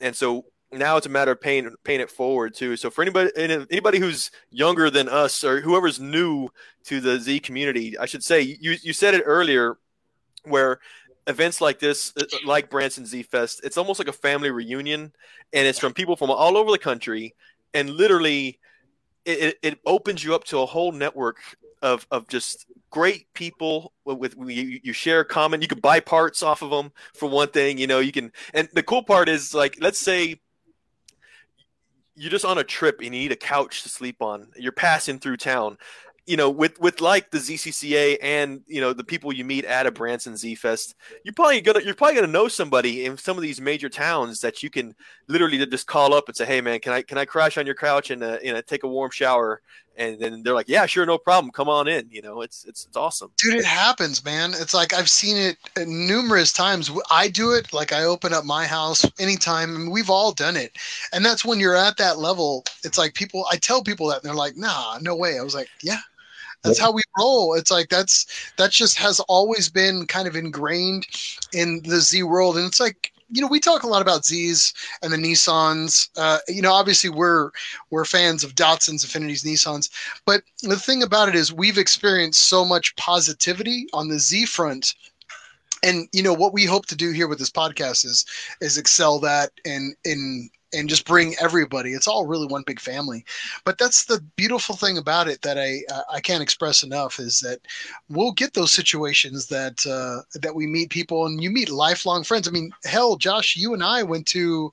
and 0.00 0.14
so 0.16 0.46
now 0.72 0.96
it's 0.96 1.06
a 1.06 1.10
matter 1.10 1.32
of 1.32 1.40
paying 1.40 1.74
paying 1.84 2.00
it 2.00 2.10
forward 2.10 2.54
too. 2.54 2.76
So 2.76 2.90
for 2.90 3.02
anybody 3.02 3.30
anybody 3.36 3.98
who's 3.98 4.30
younger 4.50 4.90
than 4.90 5.08
us 5.08 5.44
or 5.44 5.60
whoever's 5.60 6.00
new 6.00 6.48
to 6.84 7.00
the 7.00 7.18
Z 7.20 7.40
community, 7.40 7.98
I 7.98 8.06
should 8.06 8.24
say 8.24 8.40
you 8.40 8.76
you 8.82 8.92
said 8.92 9.14
it 9.14 9.22
earlier, 9.26 9.76
where 10.44 10.80
events 11.26 11.60
like 11.60 11.78
this, 11.78 12.12
uh, 12.16 12.24
like 12.44 12.70
Branson 12.70 13.06
Z 13.06 13.22
Fest, 13.24 13.60
it's 13.64 13.78
almost 13.78 13.98
like 14.00 14.08
a 14.08 14.12
family 14.12 14.50
reunion, 14.50 15.12
and 15.52 15.66
it's 15.66 15.78
from 15.78 15.92
people 15.92 16.16
from 16.16 16.30
all 16.30 16.56
over 16.56 16.70
the 16.70 16.78
country, 16.78 17.34
and 17.74 17.90
literally, 17.90 18.58
it, 19.24 19.58
it, 19.62 19.78
opens 19.86 20.24
you 20.24 20.34
up 20.34 20.44
to 20.44 20.58
a 20.58 20.66
whole 20.66 20.92
network 20.92 21.38
of 21.80 22.06
of 22.10 22.26
just 22.28 22.66
great 22.90 23.32
people 23.34 23.92
with, 24.04 24.36
with 24.36 24.50
you, 24.50 24.80
you 24.82 24.92
share 24.92 25.24
common. 25.24 25.62
You 25.62 25.68
can 25.68 25.80
buy 25.80 26.00
parts 26.00 26.42
off 26.42 26.62
of 26.62 26.70
them 26.70 26.92
for 27.14 27.28
one 27.28 27.48
thing. 27.48 27.78
You 27.78 27.86
know, 27.86 28.00
you 28.00 28.12
can, 28.12 28.32
and 28.54 28.68
the 28.74 28.82
cool 28.82 29.02
part 29.02 29.28
is 29.28 29.54
like, 29.54 29.78
let's 29.80 29.98
say 29.98 30.40
you're 32.14 32.30
just 32.30 32.44
on 32.44 32.58
a 32.58 32.64
trip 32.64 32.96
and 32.98 33.06
you 33.06 33.10
need 33.22 33.32
a 33.32 33.36
couch 33.36 33.82
to 33.82 33.88
sleep 33.88 34.20
on. 34.20 34.48
You're 34.56 34.72
passing 34.72 35.18
through 35.18 35.38
town. 35.38 35.78
You 36.24 36.36
know, 36.36 36.50
with 36.50 36.78
with 36.78 37.00
like 37.00 37.32
the 37.32 37.38
ZCCA 37.38 38.16
and 38.22 38.60
you 38.68 38.80
know 38.80 38.92
the 38.92 39.02
people 39.02 39.32
you 39.32 39.44
meet 39.44 39.64
at 39.64 39.86
a 39.86 39.90
Branson 39.90 40.36
Z 40.36 40.54
Fest, 40.54 40.94
you're 41.24 41.34
probably 41.34 41.60
gonna 41.60 41.80
you're 41.80 41.96
probably 41.96 42.14
gonna 42.14 42.28
know 42.28 42.46
somebody 42.46 43.06
in 43.06 43.16
some 43.16 43.36
of 43.36 43.42
these 43.42 43.60
major 43.60 43.88
towns 43.88 44.40
that 44.40 44.62
you 44.62 44.70
can 44.70 44.94
literally 45.26 45.66
just 45.66 45.88
call 45.88 46.14
up 46.14 46.28
and 46.28 46.36
say, 46.36 46.46
"Hey, 46.46 46.60
man, 46.60 46.78
can 46.78 46.92
I 46.92 47.02
can 47.02 47.18
I 47.18 47.24
crash 47.24 47.58
on 47.58 47.66
your 47.66 47.74
couch 47.74 48.10
and 48.10 48.22
uh, 48.22 48.38
you 48.40 48.52
know 48.52 48.60
take 48.60 48.84
a 48.84 48.88
warm 48.88 49.10
shower?" 49.10 49.62
And 49.96 50.18
then 50.18 50.42
they're 50.42 50.54
like, 50.54 50.68
"Yeah, 50.68 50.86
sure, 50.86 51.04
no 51.04 51.18
problem. 51.18 51.52
Come 51.52 51.68
on 51.68 51.86
in." 51.88 52.08
You 52.10 52.22
know, 52.22 52.40
it's 52.40 52.64
it's 52.64 52.86
it's 52.86 52.96
awesome. 52.96 53.30
dude 53.36 53.54
it 53.54 53.64
happens 53.64 54.24
man. 54.24 54.52
It's 54.54 54.74
like 54.74 54.94
i've 54.94 55.10
seen 55.10 55.36
it 55.36 55.56
numerous 55.86 56.52
times. 56.52 56.90
I 57.10 57.28
do 57.28 57.52
it 57.52 57.72
like 57.72 57.92
i 57.92 58.04
open 58.04 58.32
up 58.32 58.44
my 58.44 58.66
house 58.66 59.04
anytime 59.18 59.76
and 59.76 59.92
we've 59.92 60.10
all 60.10 60.32
done 60.32 60.56
it. 60.56 60.76
And 61.12 61.24
that's 61.24 61.44
when 61.44 61.60
you're 61.60 61.76
at 61.76 61.96
that 61.98 62.18
level 62.18 62.64
it's 62.84 62.98
like 62.98 63.14
people 63.14 63.44
i 63.50 63.56
tell 63.56 63.82
people 63.82 64.08
that 64.08 64.22
and 64.22 64.24
they're 64.24 64.34
like 64.34 64.56
nah 64.56 64.98
no 65.00 65.14
way. 65.14 65.38
I 65.38 65.42
was 65.42 65.54
like 65.54 65.68
yeah. 65.82 66.00
That's 66.62 66.78
how 66.78 66.92
we 66.92 67.02
roll. 67.18 67.54
It's 67.54 67.72
like 67.72 67.88
that's 67.88 68.52
that 68.56 68.70
just 68.70 68.96
has 68.98 69.18
always 69.20 69.68
been 69.68 70.06
kind 70.06 70.28
of 70.28 70.36
ingrained 70.36 71.06
in 71.52 71.82
the 71.82 72.00
z 72.00 72.22
world. 72.22 72.56
And 72.56 72.66
it's 72.66 72.78
like 72.80 73.11
you 73.32 73.40
know 73.40 73.48
we 73.48 73.58
talk 73.58 73.82
a 73.82 73.88
lot 73.88 74.02
about 74.02 74.24
z's 74.24 74.72
and 75.02 75.12
the 75.12 75.16
nissans 75.16 76.08
uh, 76.16 76.38
you 76.48 76.62
know 76.62 76.72
obviously 76.72 77.10
we're 77.10 77.50
we're 77.90 78.04
fans 78.04 78.44
of 78.44 78.54
datsuns 78.54 79.04
Infinitis 79.04 79.44
nissans 79.44 79.90
but 80.24 80.42
the 80.62 80.76
thing 80.76 81.02
about 81.02 81.28
it 81.28 81.34
is 81.34 81.52
we've 81.52 81.78
experienced 81.78 82.42
so 82.48 82.64
much 82.64 82.94
positivity 82.96 83.86
on 83.92 84.08
the 84.08 84.18
Z 84.18 84.46
front. 84.46 84.94
And 85.82 86.08
you 86.12 86.22
know 86.22 86.32
what 86.32 86.52
we 86.52 86.64
hope 86.64 86.86
to 86.86 86.96
do 86.96 87.10
here 87.10 87.26
with 87.26 87.38
this 87.38 87.50
podcast 87.50 88.04
is 88.04 88.24
is 88.60 88.78
excel 88.78 89.18
that 89.20 89.50
and 89.64 89.96
and 90.04 90.50
and 90.72 90.88
just 90.88 91.06
bring 91.06 91.34
everybody. 91.40 91.92
It's 91.92 92.06
all 92.08 92.26
really 92.26 92.46
one 92.46 92.62
big 92.66 92.80
family. 92.80 93.24
But 93.64 93.78
that's 93.78 94.04
the 94.04 94.20
beautiful 94.36 94.76
thing 94.76 94.98
about 94.98 95.28
it 95.28 95.42
that 95.42 95.58
I 95.58 95.82
I 96.12 96.20
can't 96.20 96.42
express 96.42 96.82
enough 96.82 97.18
is 97.18 97.40
that 97.40 97.60
we'll 98.08 98.32
get 98.32 98.54
those 98.54 98.72
situations 98.72 99.46
that 99.48 99.86
uh, 99.86 100.22
that 100.40 100.54
we 100.54 100.66
meet 100.66 100.90
people 100.90 101.26
and 101.26 101.42
you 101.42 101.50
meet 101.50 101.70
lifelong 101.70 102.24
friends. 102.24 102.48
I 102.48 102.50
mean, 102.50 102.70
hell, 102.84 103.16
Josh, 103.16 103.56
you 103.56 103.74
and 103.74 103.82
I 103.82 104.02
went 104.02 104.26
to 104.28 104.70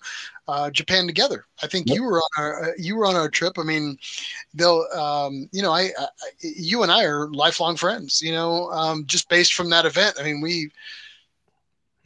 uh, 0.47 0.69
Japan 0.71 1.05
together. 1.05 1.45
I 1.61 1.67
think 1.67 1.87
Yep. 1.87 1.95
you 1.95 2.03
were 2.03 2.19
on 2.19 2.29
our 2.43 2.63
uh, 2.63 2.71
you 2.77 2.95
were 2.95 3.05
on 3.05 3.15
our 3.15 3.29
trip. 3.29 3.57
I 3.59 3.63
mean, 3.63 3.97
they'll 4.53 4.85
um, 4.93 5.49
you 5.51 5.61
know 5.61 5.71
I, 5.71 5.91
I 5.99 6.07
you 6.41 6.83
and 6.83 6.91
I 6.91 7.03
are 7.05 7.29
lifelong 7.31 7.75
friends. 7.77 8.21
You 8.21 8.31
know, 8.33 8.69
um, 8.71 9.05
just 9.05 9.29
based 9.29 9.53
from 9.53 9.69
that 9.69 9.85
event. 9.85 10.17
I 10.19 10.23
mean, 10.23 10.41
we 10.41 10.71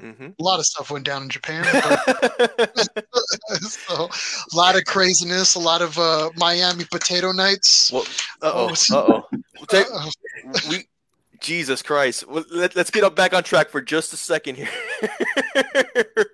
hmm 0.03 0.27
a 0.39 0.43
lot 0.43 0.59
of 0.59 0.65
stuff 0.65 0.91
went 0.91 1.05
down 1.05 1.23
in 1.23 1.29
Japan. 1.29 1.63
so 3.61 4.09
a 4.09 4.55
lot 4.55 4.75
of 4.75 4.83
craziness, 4.85 5.55
a 5.55 5.59
lot 5.59 5.81
of 5.81 5.97
uh, 5.97 6.29
Miami 6.35 6.85
potato 6.91 7.31
nights. 7.31 7.91
well, 7.91 8.05
uh 8.41 8.51
oh, 8.53 8.73
Oh, 8.91 8.97
uh 8.97 9.23
oh. 9.71 9.85
Uh, 9.85 10.59
we, 10.69 10.83
Jesus 11.39 11.81
Christ. 11.81 12.27
Well, 12.27 12.43
let, 12.51 12.75
us 12.75 12.89
get 12.89 13.03
up 13.03 13.15
back 13.15 13.33
on 13.33 13.43
track 13.43 13.69
for 13.69 13.81
just 13.81 14.13
a 14.13 14.17
second 14.17 14.55
here. 14.55 14.69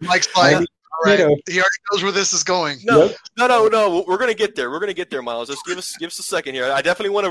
Mike's 0.02 0.34
like, 0.36 0.68
all 1.06 1.12
right, 1.12 1.18
Potato. 1.20 1.36
he 1.48 1.54
already 1.58 1.70
knows 1.92 2.04
where 2.04 2.12
this 2.12 2.34
is 2.34 2.44
going. 2.44 2.80
no, 2.84 3.06
Yep. 3.06 3.16
no, 3.38 3.48
no, 3.48 3.68
no. 3.68 4.04
We're 4.08 4.18
gonna 4.18 4.34
get 4.34 4.56
there. 4.56 4.70
We're 4.72 4.80
gonna 4.80 4.94
get 4.94 5.10
there, 5.10 5.22
Miles. 5.22 5.48
Just 5.50 5.66
give 5.66 5.78
us 5.78 5.96
give 5.98 6.08
us 6.08 6.20
a 6.20 6.24
second 6.24 6.56
here. 6.56 6.72
I 6.72 6.82
definitely 6.82 7.12
want 7.14 7.28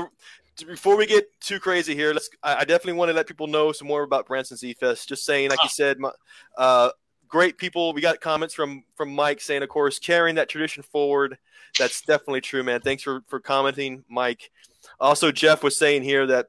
to 0.57 0.65
before 0.65 0.97
we 0.97 1.05
get 1.05 1.25
too 1.39 1.59
crazy 1.59 1.95
here. 1.95 2.13
Let's. 2.13 2.29
I 2.43 2.57
I 2.57 2.65
definitely 2.65 2.93
want 2.93 3.09
to 3.09 3.13
let 3.13 3.27
people 3.27 3.47
know 3.47 3.71
some 3.71 3.87
more 3.87 4.03
about 4.03 4.25
Branson 4.27 4.57
Z 4.57 4.73
Fest. 4.79 5.07
Just 5.07 5.23
saying, 5.25 5.49
like 5.49 5.63
you 5.63 5.69
said, 5.69 5.99
my, 5.99 6.11
uh, 6.57 6.89
great 7.27 7.57
people. 7.57 7.93
We 7.93 8.01
got 8.01 8.19
comments 8.21 8.53
from 8.53 8.83
from 8.95 9.13
Mike 9.13 9.39
saying, 9.41 9.63
of 9.63 9.69
course, 9.69 9.99
carrying 9.99 10.35
that 10.35 10.49
tradition 10.49 10.83
forward. 10.83 11.37
That's 11.77 12.01
definitely 12.01 12.41
true, 12.41 12.63
man. 12.63 12.81
Thanks 12.81 13.03
for 13.03 13.21
for 13.27 13.39
commenting, 13.39 14.03
Mike. 14.09 14.51
Also, 14.99 15.31
Jeff 15.31 15.63
was 15.63 15.77
saying 15.77 16.03
here 16.03 16.25
that 16.27 16.47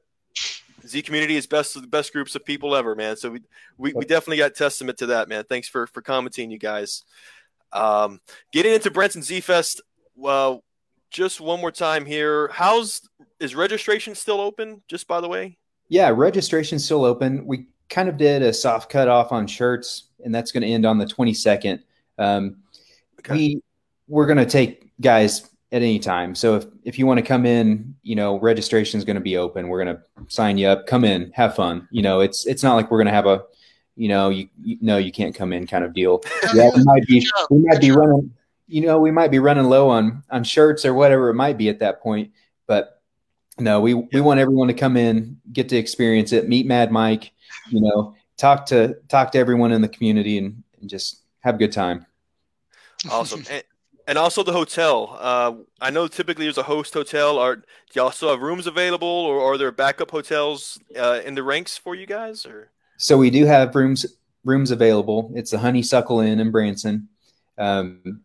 Z 0.85 1.01
community 1.03 1.35
is 1.35 1.47
best 1.47 1.75
of 1.75 1.81
the 1.81 1.87
best 1.87 2.13
groups 2.13 2.35
of 2.35 2.45
people 2.45 2.75
ever, 2.75 2.95
man. 2.95 3.15
So 3.15 3.31
we, 3.31 3.41
we, 3.77 3.93
we 3.93 4.05
definitely 4.05 4.37
got 4.37 4.55
testament 4.55 4.97
to 4.99 5.07
that, 5.07 5.29
man. 5.29 5.43
Thanks 5.47 5.67
for 5.67 5.87
for 5.87 6.01
commenting, 6.01 6.51
you 6.51 6.59
guys. 6.59 7.03
Um, 7.73 8.19
getting 8.51 8.73
into 8.73 8.91
Branson 8.91 9.21
Z 9.21 9.41
Fest. 9.41 9.81
Well, 10.15 10.63
just 11.09 11.41
one 11.41 11.61
more 11.61 11.71
time 11.71 12.05
here. 12.05 12.49
How's 12.49 13.01
is 13.39 13.55
registration 13.55 14.15
still 14.15 14.39
open? 14.39 14.81
Just 14.87 15.07
by 15.07 15.21
the 15.21 15.27
way. 15.27 15.57
Yeah, 15.89 16.09
registration's 16.09 16.85
still 16.85 17.03
open. 17.03 17.45
We 17.45 17.67
kind 17.89 18.07
of 18.07 18.17
did 18.17 18.41
a 18.41 18.53
soft 18.53 18.89
cutoff 18.89 19.31
on 19.31 19.47
shirts, 19.47 20.05
and 20.23 20.33
that's 20.33 20.51
going 20.51 20.63
to 20.63 20.69
end 20.69 20.85
on 20.85 20.97
the 20.97 21.05
22nd. 21.05 21.81
Um, 22.17 22.57
Okay. 23.21 23.35
We 23.35 23.61
we're 24.07 24.25
going 24.25 24.37
to 24.37 24.45
take 24.45 24.91
guys 24.99 25.49
at 25.71 25.81
any 25.81 25.99
time. 25.99 26.35
So 26.35 26.55
if 26.55 26.65
if 26.83 26.99
you 26.99 27.05
want 27.05 27.19
to 27.19 27.25
come 27.25 27.45
in, 27.45 27.95
you 28.03 28.15
know, 28.15 28.39
registration 28.39 28.97
is 28.97 29.05
going 29.05 29.15
to 29.15 29.21
be 29.21 29.37
open. 29.37 29.67
We're 29.67 29.83
going 29.83 29.95
to 29.95 30.03
sign 30.27 30.57
you 30.57 30.67
up. 30.67 30.85
Come 30.87 31.05
in, 31.05 31.31
have 31.33 31.55
fun. 31.55 31.87
You 31.91 32.01
know, 32.01 32.19
it's 32.19 32.45
it's 32.45 32.63
not 32.63 32.75
like 32.75 32.91
we're 32.91 32.97
going 32.97 33.07
to 33.07 33.13
have 33.13 33.25
a, 33.25 33.43
you 33.95 34.09
know, 34.09 34.29
you, 34.29 34.49
you 34.61 34.77
no, 34.81 34.97
you 34.97 35.11
can't 35.11 35.33
come 35.33 35.53
in 35.53 35.67
kind 35.67 35.83
of 35.83 35.93
deal. 35.93 36.21
Yeah, 36.53 36.69
we 36.75 36.83
might 36.83 37.05
be 37.07 37.25
we 37.49 37.59
might 37.59 37.81
be 37.81 37.91
running. 37.91 38.33
You 38.67 38.81
know, 38.81 38.99
we 38.99 39.11
might 39.11 39.31
be 39.31 39.39
running 39.39 39.65
low 39.65 39.89
on 39.89 40.23
on 40.29 40.43
shirts 40.43 40.85
or 40.85 40.93
whatever 40.93 41.29
it 41.29 41.35
might 41.35 41.57
be 41.57 41.69
at 41.69 41.79
that 41.79 42.01
point. 42.01 42.31
But 42.67 43.01
no, 43.57 43.79
we 43.79 43.93
we 43.93 44.21
want 44.21 44.39
everyone 44.39 44.67
to 44.67 44.73
come 44.73 44.97
in, 44.97 45.39
get 45.53 45.69
to 45.69 45.77
experience 45.77 46.33
it, 46.33 46.49
meet 46.49 46.65
Mad 46.65 46.91
Mike. 46.91 47.31
You 47.69 47.81
know, 47.81 48.15
talk 48.37 48.65
to 48.67 48.95
talk 49.07 49.31
to 49.31 49.37
everyone 49.37 49.71
in 49.71 49.81
the 49.81 49.87
community, 49.87 50.37
and, 50.37 50.63
and 50.79 50.89
just 50.89 51.21
have 51.39 51.55
a 51.55 51.57
good 51.57 51.71
time. 51.71 52.05
Awesome. 53.09 53.43
and, 53.49 53.63
and 54.11 54.17
also 54.17 54.43
the 54.43 54.51
hotel. 54.51 55.17
Uh, 55.21 55.53
I 55.79 55.89
know 55.89 56.05
typically 56.05 56.43
there's 56.43 56.57
a 56.57 56.63
host 56.63 56.93
hotel. 56.93 57.39
Are 57.39 57.55
do 57.55 57.63
y'all 57.93 58.11
still 58.11 58.29
have 58.29 58.41
rooms 58.41 58.67
available, 58.67 59.07
or 59.07 59.39
are 59.39 59.57
there 59.57 59.71
backup 59.71 60.11
hotels 60.11 60.77
uh, 60.99 61.21
in 61.23 61.33
the 61.33 61.43
ranks 61.43 61.77
for 61.77 61.95
you 61.95 62.05
guys? 62.05 62.45
Or 62.45 62.71
So 62.97 63.17
we 63.17 63.29
do 63.29 63.45
have 63.45 63.73
rooms 63.73 64.05
rooms 64.43 64.69
available. 64.69 65.31
It's 65.33 65.51
the 65.51 65.59
Honeysuckle 65.59 66.19
Inn 66.19 66.41
in 66.41 66.51
Branson. 66.51 67.07
Um, 67.57 68.19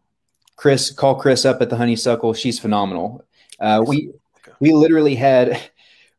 Chris, 0.57 0.91
call 0.91 1.15
Chris 1.15 1.45
up 1.45 1.63
at 1.63 1.71
the 1.71 1.77
Honeysuckle. 1.77 2.35
She's 2.35 2.59
phenomenal. 2.59 3.25
Uh, 3.61 3.85
we 3.87 4.11
we 4.59 4.73
literally 4.73 5.15
had 5.15 5.71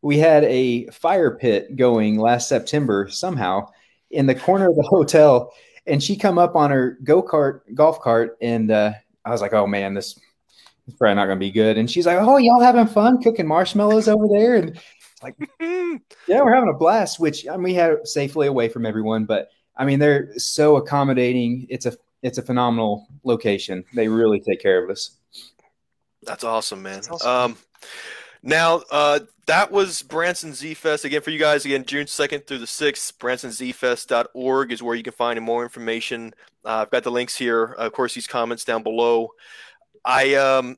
we 0.02 0.18
had 0.18 0.46
a 0.46 0.86
fire 0.92 1.32
pit 1.36 1.76
going 1.76 2.18
last 2.18 2.48
September 2.48 3.10
somehow 3.10 3.68
in 4.12 4.28
the 4.28 4.36
corner 4.36 4.70
of 4.70 4.78
the 4.78 4.84
hotel, 4.84 5.52
and 5.86 6.02
she 6.02 6.16
come 6.16 6.38
up 6.38 6.56
on 6.56 6.72
her 6.72 6.98
go 7.04 7.22
kart 7.22 7.60
golf 7.76 8.00
cart, 8.00 8.38
and 8.42 8.72
uh, 8.72 8.94
I 9.28 9.32
was 9.32 9.42
like, 9.42 9.54
oh 9.54 9.68
man, 9.68 9.94
this 9.94 10.18
is 10.88 10.94
probably 10.96 11.16
not 11.16 11.26
going 11.26 11.38
to 11.38 11.46
be 11.46 11.52
good. 11.52 11.78
And 11.78 11.90
she's 11.92 12.06
like, 12.06 12.18
oh, 12.20 12.38
y'all 12.38 12.62
having 12.62 12.88
fun 12.88 13.22
cooking 13.22 13.48
marshmallows 13.48 14.08
over 14.08 14.28
there, 14.30 14.56
and 14.56 14.80
like, 15.22 15.36
yeah, 15.60 16.42
we're 16.42 16.54
having 16.54 16.70
a 16.70 16.78
blast, 16.78 17.20
which 17.20 17.48
I 17.48 17.58
mean, 17.58 17.64
we 17.64 17.74
had 17.74 18.08
safely 18.08 18.48
away 18.48 18.70
from 18.70 18.86
everyone, 18.86 19.26
but 19.26 19.50
I 19.76 19.86
mean, 19.86 20.00
they're 20.00 20.32
so 20.38 20.78
accommodating. 20.78 21.68
It's 21.70 21.86
a 21.86 21.96
it's 22.24 22.38
a 22.38 22.42
phenomenal 22.42 23.08
location. 23.24 23.84
They 23.94 24.08
really 24.08 24.40
take 24.40 24.62
care 24.62 24.84
of 24.84 24.90
us. 24.90 25.12
That's 26.24 26.44
awesome, 26.44 26.82
man. 26.82 26.96
That's 26.96 27.10
awesome. 27.10 27.30
Um, 27.30 27.58
now 28.44 28.82
uh, 28.92 29.20
that 29.48 29.72
was 29.72 30.02
Branson 30.02 30.54
Z 30.54 30.74
Fest 30.76 31.06
again 31.06 31.22
for 31.22 31.32
you 31.32 31.40
guys. 31.40 31.66
Again, 31.66 31.86
June 31.86 32.06
second 32.06 32.46
through 32.46 32.60
the 32.60 32.68
sixth. 32.68 33.18
BransonZFest.org 33.18 34.72
is 34.72 34.84
where 34.84 34.96
you 34.96 35.04
can 35.04 35.14
find 35.14 35.42
more 35.42 35.64
information. 35.64 36.34
Uh, 36.66 36.82
I've 36.82 36.92
got 36.92 37.04
the 37.04 37.12
links 37.12 37.36
here. 37.36 37.64
Of 37.64 37.94
course, 37.94 38.14
these 38.14 38.28
comments 38.28 38.66
down 38.66 38.84
below. 38.84 39.30
I 40.04 40.36
um, 40.36 40.78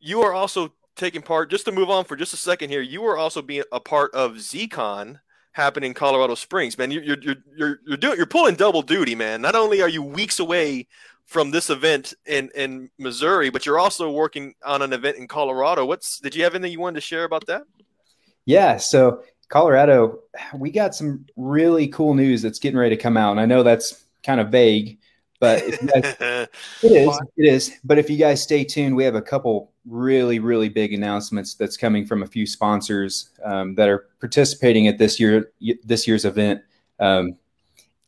you 0.00 0.20
are 0.20 0.34
also 0.34 0.74
taking 0.94 1.22
part. 1.22 1.50
Just 1.50 1.64
to 1.64 1.72
move 1.72 1.88
on 1.88 2.04
for 2.04 2.14
just 2.14 2.34
a 2.34 2.36
second 2.38 2.68
here, 2.68 2.82
you 2.82 3.04
are 3.04 3.16
also 3.16 3.40
being 3.40 3.64
a 3.72 3.80
part 3.80 4.14
of 4.14 4.32
ZCon 4.32 5.18
happening 5.52 5.90
in 5.90 5.94
Colorado 5.94 6.34
Springs. 6.34 6.76
Man, 6.76 6.90
you're 6.90 7.02
you're 7.02 7.36
you're, 7.56 7.80
you're 7.86 7.96
doing 7.96 8.16
you're 8.18 8.26
pulling 8.26 8.54
double 8.54 8.82
duty, 8.82 9.14
man. 9.14 9.40
Not 9.40 9.54
only 9.54 9.80
are 9.80 9.88
you 9.88 10.02
weeks 10.02 10.40
away 10.40 10.88
from 11.26 11.50
this 11.50 11.70
event 11.70 12.14
in 12.26 12.50
in 12.54 12.90
Missouri, 12.98 13.50
but 13.50 13.66
you're 13.66 13.78
also 13.78 14.10
working 14.10 14.54
on 14.64 14.82
an 14.82 14.92
event 14.92 15.16
in 15.16 15.26
Colorado. 15.28 15.84
What's 15.84 16.18
did 16.20 16.34
you 16.34 16.44
have 16.44 16.54
anything 16.54 16.72
you 16.72 16.80
wanted 16.80 16.96
to 16.96 17.00
share 17.00 17.24
about 17.24 17.46
that? 17.46 17.62
Yeah, 18.44 18.76
so 18.76 19.22
Colorado, 19.48 20.20
we 20.56 20.70
got 20.70 20.94
some 20.94 21.26
really 21.36 21.86
cool 21.88 22.14
news 22.14 22.42
that's 22.42 22.58
getting 22.58 22.78
ready 22.78 22.96
to 22.96 23.02
come 23.02 23.16
out. 23.16 23.32
And 23.32 23.40
I 23.40 23.46
know 23.46 23.62
that's 23.62 24.04
kind 24.22 24.40
of 24.40 24.48
vague, 24.48 24.98
but 25.40 25.60
guys, 25.60 26.16
it 26.20 26.48
is, 26.82 27.20
it 27.36 27.46
is. 27.46 27.72
But 27.84 27.98
if 27.98 28.08
you 28.08 28.16
guys 28.16 28.42
stay 28.42 28.64
tuned, 28.64 28.96
we 28.96 29.04
have 29.04 29.14
a 29.14 29.20
couple 29.20 29.72
really, 29.84 30.38
really 30.38 30.68
big 30.68 30.94
announcements 30.94 31.54
that's 31.54 31.76
coming 31.76 32.06
from 32.06 32.22
a 32.22 32.26
few 32.26 32.46
sponsors 32.46 33.30
um, 33.44 33.74
that 33.74 33.88
are 33.88 34.06
participating 34.20 34.88
at 34.88 34.98
this 34.98 35.20
year 35.20 35.52
this 35.84 36.08
year's 36.08 36.24
event. 36.24 36.62
Um, 36.98 37.36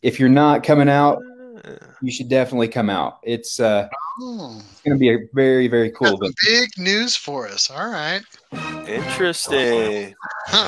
if 0.00 0.18
you're 0.18 0.28
not 0.28 0.62
coming 0.62 0.88
out, 0.88 1.22
you 2.04 2.12
should 2.12 2.28
definitely 2.28 2.68
come 2.68 2.90
out. 2.90 3.18
It's 3.22 3.60
uh, 3.60 3.88
Oh, 4.20 4.62
it's 4.70 4.80
going 4.82 4.96
to 4.96 4.98
be 4.98 5.12
a 5.12 5.18
very, 5.32 5.66
very 5.66 5.90
cool 5.90 6.14
event. 6.14 6.36
big 6.46 6.70
news 6.78 7.16
for 7.16 7.48
us. 7.48 7.68
All 7.68 7.90
right. 7.90 8.22
Interesting. 8.86 10.14
all 10.52 10.64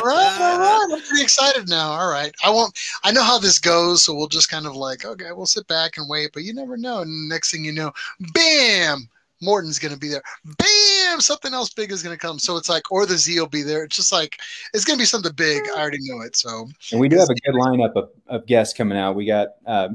right, 0.00 0.14
all 0.38 0.58
right. 0.60 0.88
I'm 0.92 1.00
pretty 1.00 1.22
excited 1.22 1.68
now. 1.68 1.90
All 1.90 2.08
right. 2.08 2.32
I 2.44 2.50
won't 2.50 2.78
I 3.02 3.10
know 3.10 3.24
how 3.24 3.38
this 3.38 3.58
goes, 3.58 4.04
so 4.04 4.14
we'll 4.14 4.28
just 4.28 4.48
kind 4.48 4.66
of 4.66 4.76
like, 4.76 5.04
okay, 5.04 5.32
we'll 5.32 5.46
sit 5.46 5.66
back 5.66 5.96
and 5.96 6.08
wait, 6.08 6.30
but 6.32 6.44
you 6.44 6.54
never 6.54 6.76
know. 6.76 7.00
And 7.00 7.28
next 7.28 7.50
thing 7.50 7.64
you 7.64 7.72
know, 7.72 7.92
bam, 8.32 9.08
Morton's 9.40 9.78
gonna 9.78 9.96
be 9.96 10.08
there. 10.08 10.22
Bam, 10.44 11.20
something 11.20 11.52
else 11.52 11.72
big 11.72 11.92
is 11.92 12.02
gonna 12.02 12.16
come. 12.16 12.38
So 12.38 12.56
it's 12.56 12.68
like, 12.68 12.90
or 12.90 13.06
the 13.06 13.16
Z 13.16 13.38
will 13.38 13.46
be 13.46 13.62
there. 13.62 13.84
It's 13.84 13.96
just 13.96 14.12
like 14.12 14.38
it's 14.72 14.84
gonna 14.84 14.98
be 14.98 15.04
something 15.04 15.32
big. 15.34 15.62
I 15.74 15.80
already 15.80 15.98
know 16.00 16.22
it. 16.22 16.36
So 16.36 16.68
And 16.92 17.00
we 17.00 17.08
do 17.08 17.18
have 17.18 17.30
a 17.30 17.34
good 17.34 17.54
lineup 17.54 17.94
of, 17.96 18.10
of 18.26 18.46
guests 18.46 18.76
coming 18.76 18.98
out. 18.98 19.16
We 19.16 19.26
got 19.26 19.48
uh, 19.66 19.88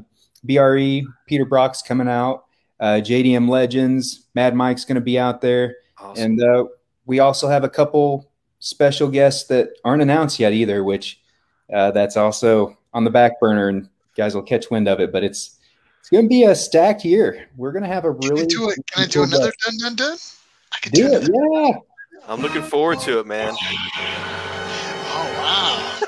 BRE, 0.44 1.00
Peter 1.26 1.44
Brock's 1.44 1.82
coming 1.82 2.08
out, 2.08 2.44
uh, 2.80 3.00
JDM 3.00 3.48
Legends, 3.48 4.26
Mad 4.34 4.54
Mike's 4.54 4.84
going 4.84 4.96
to 4.96 5.00
be 5.00 5.18
out 5.18 5.40
there. 5.40 5.76
Awesome. 5.98 6.24
And 6.24 6.42
uh, 6.42 6.64
we 7.06 7.20
also 7.20 7.48
have 7.48 7.64
a 7.64 7.68
couple 7.68 8.30
special 8.58 9.08
guests 9.08 9.48
that 9.48 9.70
aren't 9.84 10.02
announced 10.02 10.40
yet 10.40 10.52
either, 10.52 10.82
which 10.82 11.20
uh, 11.72 11.90
that's 11.92 12.16
also 12.16 12.76
on 12.92 13.04
the 13.04 13.10
back 13.10 13.38
burner 13.40 13.68
and 13.68 13.88
guys 14.16 14.34
will 14.34 14.42
catch 14.42 14.70
wind 14.70 14.88
of 14.88 15.00
it. 15.00 15.12
But 15.12 15.24
it's 15.24 15.58
it's 16.02 16.10
going 16.10 16.24
to 16.24 16.28
be 16.28 16.42
a 16.44 16.54
stacked 16.54 17.04
year. 17.04 17.46
We're 17.56 17.70
going 17.72 17.84
to 17.84 17.88
have 17.88 18.04
a 18.04 18.12
can 18.12 18.24
I 18.24 18.28
really 18.34 18.46
do 18.46 18.68
it? 18.70 18.78
Can 18.90 19.04
I 19.04 19.06
do 19.06 19.12
cool 19.12 19.22
another 19.24 19.52
guest. 19.52 19.78
dun 19.80 19.94
dun 19.94 19.94
dun? 19.96 20.18
I 20.74 20.78
could 20.82 20.92
Do 20.92 21.08
do 21.08 21.14
it, 21.14 21.28
another. 21.28 21.32
yeah. 21.52 21.78
I'm 22.28 22.40
looking 22.40 22.62
forward 22.62 22.98
to 23.00 23.18
it, 23.20 23.26
man. 23.26 23.54
Oh 25.14 25.32
wow. 25.38 26.00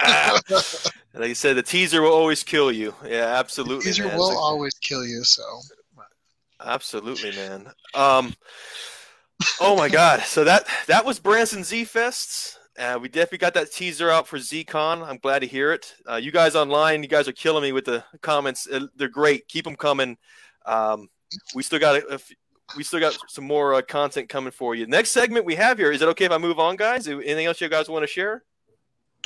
like 1.14 1.28
you 1.28 1.34
said, 1.34 1.56
the 1.56 1.62
teaser 1.62 2.02
will 2.02 2.12
always 2.12 2.42
kill 2.42 2.70
you. 2.72 2.94
Yeah, 3.06 3.26
absolutely. 3.38 3.84
Teaser 3.84 4.06
man. 4.06 4.16
will 4.16 4.28
It's 4.28 4.36
a- 4.36 4.40
always 4.40 4.74
kill 4.74 5.04
you. 5.04 5.22
So 5.24 5.42
Absolutely, 6.60 7.30
man. 7.36 7.68
Um, 7.94 8.34
oh 9.60 9.76
my 9.76 9.88
God! 9.88 10.20
So 10.22 10.42
that 10.44 10.66
that 10.88 11.04
was 11.04 11.20
Branson 11.20 11.62
Z 11.62 11.84
Fests. 11.84 12.57
Uh, 12.78 12.98
we 13.00 13.08
definitely 13.08 13.38
got 13.38 13.54
that 13.54 13.72
teaser 13.72 14.08
out 14.08 14.28
for 14.28 14.38
ZCon. 14.38 15.04
I'm 15.04 15.18
glad 15.18 15.40
to 15.40 15.46
hear 15.46 15.72
it. 15.72 15.94
Uh, 16.08 16.14
you 16.14 16.30
guys 16.30 16.54
online, 16.54 17.02
you 17.02 17.08
guys 17.08 17.26
are 17.26 17.32
killing 17.32 17.62
me 17.62 17.72
with 17.72 17.84
the 17.84 18.04
comments. 18.22 18.68
Uh, 18.72 18.86
They're 18.94 19.08
great. 19.08 19.48
Keep 19.48 19.64
them 19.64 19.74
coming. 19.74 20.16
Um, 20.64 21.08
we 21.54 21.64
still 21.64 21.80
got 21.80 21.96
a, 21.96 22.06
a 22.08 22.14
f- 22.14 22.30
we 22.76 22.84
still 22.84 23.00
got 23.00 23.18
some 23.28 23.44
more 23.44 23.74
uh, 23.74 23.82
content 23.82 24.28
coming 24.28 24.52
for 24.52 24.76
you. 24.76 24.86
Next 24.86 25.10
segment 25.10 25.44
we 25.44 25.56
have 25.56 25.78
here. 25.78 25.90
Is 25.90 26.02
it 26.02 26.08
okay 26.08 26.26
if 26.26 26.30
I 26.30 26.38
move 26.38 26.60
on, 26.60 26.76
guys? 26.76 27.08
Anything 27.08 27.46
else 27.46 27.60
you 27.60 27.68
guys 27.68 27.88
want 27.88 28.04
to 28.04 28.06
share? 28.06 28.44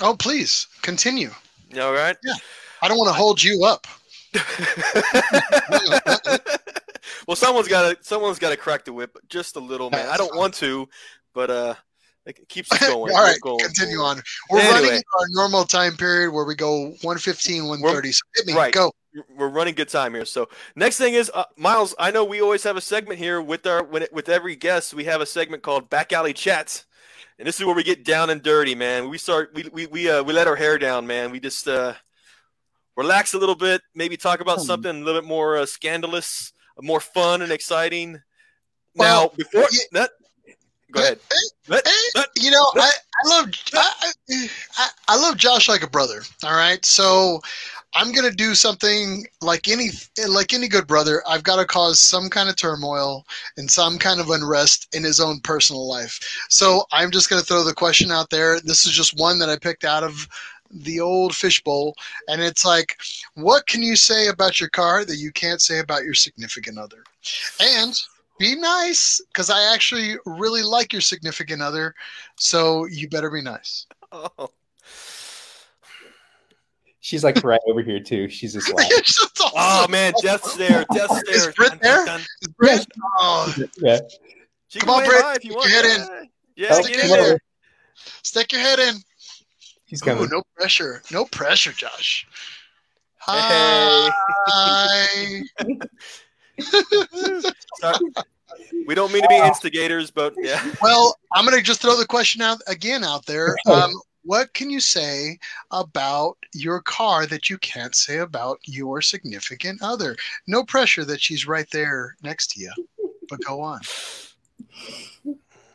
oh 0.00 0.16
please 0.16 0.68
continue. 0.80 1.30
All 1.78 1.92
right. 1.92 2.16
Yeah. 2.24 2.34
I 2.80 2.88
don't 2.88 2.96
want 2.96 3.08
to 3.08 3.14
hold 3.14 3.42
you 3.42 3.64
up. 3.64 3.86
well, 7.26 7.36
someone's 7.36 7.68
got 7.68 7.90
to 7.90 7.98
someone's 8.02 8.38
got 8.38 8.50
to 8.50 8.56
crack 8.56 8.86
the 8.86 8.92
whip 8.92 9.18
just 9.28 9.56
a 9.56 9.60
little, 9.60 9.90
man. 9.90 10.08
I 10.08 10.16
don't 10.16 10.34
want 10.34 10.54
to, 10.54 10.88
but 11.34 11.50
uh, 11.50 11.74
it 12.26 12.48
keeps 12.48 12.68
going. 12.78 13.12
All 13.14 13.22
right, 13.22 13.36
We're 13.42 13.50
going 13.52 13.60
continue 13.60 13.96
forward. 13.96 14.18
on. 14.18 14.22
We're 14.50 14.60
Anyway. 14.60 14.72
running 14.88 15.02
our 15.18 15.26
normal 15.30 15.64
time 15.64 15.96
period 15.96 16.32
where 16.32 16.44
we 16.44 16.54
go 16.54 16.88
115, 17.02 17.66
130. 17.68 18.12
So 18.12 18.20
hit 18.36 18.46
me. 18.46 18.54
right. 18.54 18.72
Go. 18.72 18.92
We're 19.36 19.48
running 19.48 19.74
good 19.74 19.90
time 19.90 20.14
here. 20.14 20.24
So 20.24 20.48
next 20.74 20.96
thing 20.96 21.12
is 21.14 21.30
uh, 21.34 21.44
Miles. 21.58 21.94
I 21.98 22.10
know 22.10 22.24
we 22.24 22.40
always 22.40 22.62
have 22.64 22.76
a 22.78 22.80
segment 22.80 23.18
here 23.18 23.42
with 23.42 23.66
our 23.66 23.84
when 23.84 24.04
it, 24.04 24.12
with 24.12 24.28
every 24.30 24.56
guest. 24.56 24.94
We 24.94 25.04
have 25.04 25.20
a 25.20 25.26
segment 25.26 25.62
called 25.62 25.90
Back 25.90 26.14
Alley 26.14 26.32
Chats, 26.32 26.86
and 27.38 27.46
this 27.46 27.60
is 27.60 27.66
where 27.66 27.74
we 27.74 27.82
get 27.82 28.04
down 28.06 28.30
and 28.30 28.42
dirty, 28.42 28.74
man. 28.74 29.10
We 29.10 29.18
start 29.18 29.50
we 29.54 29.68
we 29.70 29.86
we 29.86 30.08
uh, 30.10 30.22
we 30.22 30.32
let 30.32 30.46
our 30.46 30.56
hair 30.56 30.78
down, 30.78 31.06
man. 31.06 31.30
We 31.30 31.40
just 31.40 31.68
uh, 31.68 31.92
relax 32.96 33.34
a 33.34 33.38
little 33.38 33.54
bit, 33.54 33.82
maybe 33.94 34.16
talk 34.16 34.40
about 34.40 34.60
Hmm. 34.60 34.64
something 34.64 35.02
a 35.02 35.04
little 35.04 35.20
bit 35.20 35.28
more 35.28 35.58
uh, 35.58 35.66
scandalous, 35.66 36.54
more 36.80 37.00
fun 37.00 37.42
and 37.42 37.52
exciting. 37.52 38.18
Well, 38.94 39.24
now 39.28 39.32
before 39.36 39.66
yeah. 39.72 39.78
that, 39.92 40.10
go 40.92 41.00
ahead. 41.00 41.18
Eh, 41.30 41.34
let- 42.14 42.28
you 42.36 42.50
know, 42.50 42.66
I, 42.76 42.90
I 43.24 43.28
love 43.28 43.50
I, 43.74 44.12
I, 44.78 44.88
I 45.08 45.16
love 45.16 45.36
Josh 45.36 45.68
like 45.68 45.82
a 45.82 45.90
brother. 45.90 46.22
All 46.44 46.54
right, 46.56 46.84
so 46.84 47.40
I'm 47.94 48.12
gonna 48.12 48.30
do 48.30 48.54
something 48.54 49.26
like 49.40 49.68
any 49.68 49.90
like 50.28 50.52
any 50.52 50.68
good 50.68 50.86
brother. 50.86 51.22
I've 51.28 51.42
got 51.42 51.56
to 51.56 51.64
cause 51.66 51.98
some 51.98 52.28
kind 52.28 52.48
of 52.48 52.56
turmoil 52.56 53.26
and 53.56 53.70
some 53.70 53.98
kind 53.98 54.20
of 54.20 54.30
unrest 54.30 54.88
in 54.94 55.04
his 55.04 55.20
own 55.20 55.40
personal 55.40 55.88
life. 55.88 56.18
So 56.48 56.84
I'm 56.92 57.10
just 57.10 57.28
gonna 57.28 57.42
throw 57.42 57.64
the 57.64 57.74
question 57.74 58.10
out 58.10 58.30
there. 58.30 58.60
This 58.60 58.86
is 58.86 58.92
just 58.92 59.18
one 59.18 59.38
that 59.40 59.48
I 59.50 59.56
picked 59.56 59.84
out 59.84 60.02
of 60.02 60.26
the 60.70 61.00
old 61.00 61.34
fishbowl, 61.34 61.94
and 62.28 62.40
it's 62.40 62.64
like, 62.64 62.96
what 63.34 63.66
can 63.66 63.82
you 63.82 63.94
say 63.94 64.28
about 64.28 64.58
your 64.58 64.70
car 64.70 65.04
that 65.04 65.16
you 65.16 65.30
can't 65.30 65.60
say 65.60 65.80
about 65.80 66.02
your 66.04 66.14
significant 66.14 66.78
other? 66.78 67.04
And 67.60 67.94
be 68.38 68.56
nice, 68.56 69.20
because 69.28 69.50
I 69.50 69.72
actually 69.72 70.16
really 70.26 70.62
like 70.62 70.92
your 70.92 71.02
significant 71.02 71.62
other, 71.62 71.94
so 72.36 72.86
you 72.86 73.08
better 73.08 73.30
be 73.30 73.42
nice. 73.42 73.86
Oh. 74.10 74.50
She's 77.00 77.24
like 77.24 77.42
right 77.42 77.60
over 77.66 77.82
here 77.82 77.98
too. 78.00 78.28
She's 78.28 78.52
just 78.52 78.72
laughing. 78.72 78.90
It's 78.94 79.18
just 79.18 79.40
Oh 79.56 79.86
man, 79.88 80.12
death 80.22 80.54
there. 80.56 80.84
death 80.92 81.10
Is 81.28 81.42
stare. 81.42 81.52
Britt 81.52 81.70
Dun, 81.70 81.78
there? 81.82 81.96
dun, 82.06 82.06
dun. 82.06 82.20
Is 82.20 82.48
Brett- 82.58 82.86
oh, 83.18 83.54
Yeah. 83.78 83.98
She 84.68 84.78
Come 84.80 84.90
on, 84.90 85.04
Britt, 85.04 85.20
hi 85.22 85.34
if 85.34 85.44
you 85.44 85.52
stick 85.52 85.70
your 85.72 85.82
head 85.82 86.28
Yeah, 86.54 86.68
yeah 86.68 86.68
get 86.68 86.84
stick 86.84 86.92
in 86.94 87.08
your 87.08 87.16
head 87.16 87.32
in. 87.32 87.38
stick 88.22 88.52
your 88.52 88.60
head 88.60 88.78
in. 88.78 88.94
She's 89.86 90.00
Ooh, 90.02 90.06
coming. 90.06 90.28
no 90.30 90.42
pressure. 90.56 91.02
No 91.10 91.24
pressure, 91.26 91.72
Josh. 91.72 92.26
Hey. 93.26 94.10
Hi. 96.60 97.50
Sorry. 97.80 97.98
We 98.86 98.94
don't 98.94 99.12
mean 99.12 99.22
to 99.22 99.28
be 99.28 99.36
instigators, 99.36 100.10
but 100.10 100.34
yeah. 100.36 100.62
Well, 100.82 101.16
I'm 101.32 101.44
going 101.44 101.56
to 101.56 101.62
just 101.62 101.80
throw 101.80 101.96
the 101.96 102.06
question 102.06 102.42
out 102.42 102.60
again 102.66 103.04
out 103.04 103.26
there. 103.26 103.56
Um, 103.66 103.92
what 104.24 104.54
can 104.54 104.70
you 104.70 104.78
say 104.78 105.38
about 105.72 106.36
your 106.54 106.80
car 106.80 107.26
that 107.26 107.50
you 107.50 107.58
can't 107.58 107.94
say 107.94 108.18
about 108.18 108.60
your 108.64 109.02
significant 109.02 109.82
other? 109.82 110.16
No 110.46 110.62
pressure 110.62 111.04
that 111.04 111.20
she's 111.20 111.46
right 111.46 111.68
there 111.72 112.16
next 112.22 112.52
to 112.52 112.60
you, 112.60 112.72
but 113.28 113.40
go 113.44 113.60
on. 113.60 113.80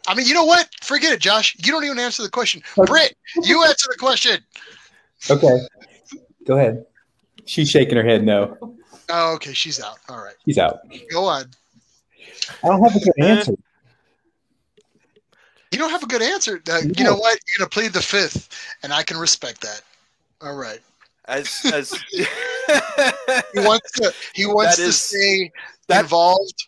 I 0.07 0.15
mean, 0.15 0.27
you 0.27 0.33
know 0.33 0.45
what? 0.45 0.69
Forget 0.81 1.11
it, 1.11 1.19
Josh. 1.19 1.57
You 1.57 1.73
don't 1.73 1.83
even 1.83 1.99
answer 1.99 2.23
the 2.23 2.29
question. 2.29 2.63
Okay. 2.77 2.89
Britt, 2.89 3.17
you 3.43 3.65
answer 3.65 3.89
the 3.91 3.97
question. 3.97 4.39
Okay. 5.29 5.59
Go 6.45 6.57
ahead. 6.57 6.85
She's 7.45 7.69
shaking 7.69 7.97
her 7.97 8.03
head 8.03 8.23
no. 8.23 8.77
Oh, 9.09 9.33
okay. 9.35 9.53
She's 9.53 9.81
out. 9.81 9.97
All 10.09 10.17
right. 10.23 10.35
She's 10.45 10.57
out. 10.57 10.79
Go 11.11 11.25
on. 11.25 11.45
I 12.63 12.67
don't 12.67 12.83
have 12.83 12.95
a 12.95 12.99
good 12.99 13.23
answer. 13.23 13.53
You 15.71 15.77
don't 15.79 15.89
have 15.89 16.03
a 16.03 16.07
good 16.07 16.21
answer. 16.21 16.61
Uh, 16.69 16.79
You 16.97 17.03
know 17.03 17.15
what? 17.15 17.39
You're 17.47 17.59
going 17.65 17.69
to 17.69 17.73
plead 17.73 17.93
the 17.93 18.01
fifth, 18.01 18.49
and 18.83 18.93
I 18.93 19.03
can 19.03 19.17
respect 19.17 19.61
that. 19.61 19.81
All 20.41 20.55
right. 20.55 20.79
As 21.25 21.59
as 21.73 21.91
He 23.53 23.59
wants 23.59 23.91
to. 23.93 24.13
He 24.33 24.45
wants 24.45 24.77
That 24.77 24.83
to 24.83 24.89
is- 24.89 25.01
stay 25.01 25.51
that- 25.87 26.01
involved. 26.01 26.67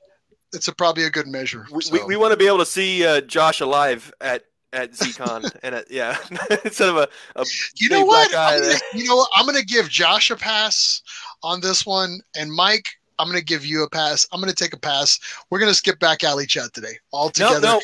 It's 0.52 0.68
a, 0.68 0.74
probably 0.74 1.04
a 1.04 1.12
good 1.12 1.28
measure. 1.28 1.68
we, 1.72 1.84
so. 1.84 1.94
we, 1.94 2.04
we 2.04 2.16
want 2.16 2.32
to 2.32 2.38
be 2.38 2.48
able 2.48 2.58
to 2.58 2.66
see 2.66 3.06
uh, 3.06 3.22
Josh 3.22 3.62
alive 3.62 4.12
at 4.20 4.46
at 4.74 4.94
ZCon 4.94 5.56
and 5.64 5.76
at, 5.76 5.92
yeah 5.92 6.18
instead 6.66 6.90
of 6.90 6.98
a, 6.98 7.08
a 7.36 7.46
you 7.76 7.88
know 7.90 8.04
what? 8.04 8.34
I'm 8.36 8.60
gonna, 8.62 8.74
you 8.96 9.08
know 9.08 9.18
what? 9.18 9.30
I'm 9.36 9.46
going 9.46 9.58
to 9.60 9.66
give 9.66 9.90
Josh 9.90 10.32
a 10.32 10.36
pass 10.36 11.04
on 11.44 11.62
this 11.62 11.86
one, 11.86 12.22
and 12.36 12.52
Mike, 12.52 12.86
I'm 13.18 13.28
going 13.28 13.40
to 13.40 13.46
give 13.46 13.66
you 13.66 13.84
a 13.84 13.90
pass. 13.90 14.28
I'm 14.32 14.40
going 14.40 14.54
to 14.54 14.56
take 14.56 14.74
a 14.74 14.80
pass. 14.80 15.20
We're 15.50 15.60
going 15.60 15.72
to 15.72 15.76
skip 15.76 16.00
back 16.00 16.24
alley 16.24 16.46
chat 16.46 16.74
today 16.74 16.98
all 17.12 17.28
no 17.28 17.32
together. 17.32 17.62
no 17.62 17.82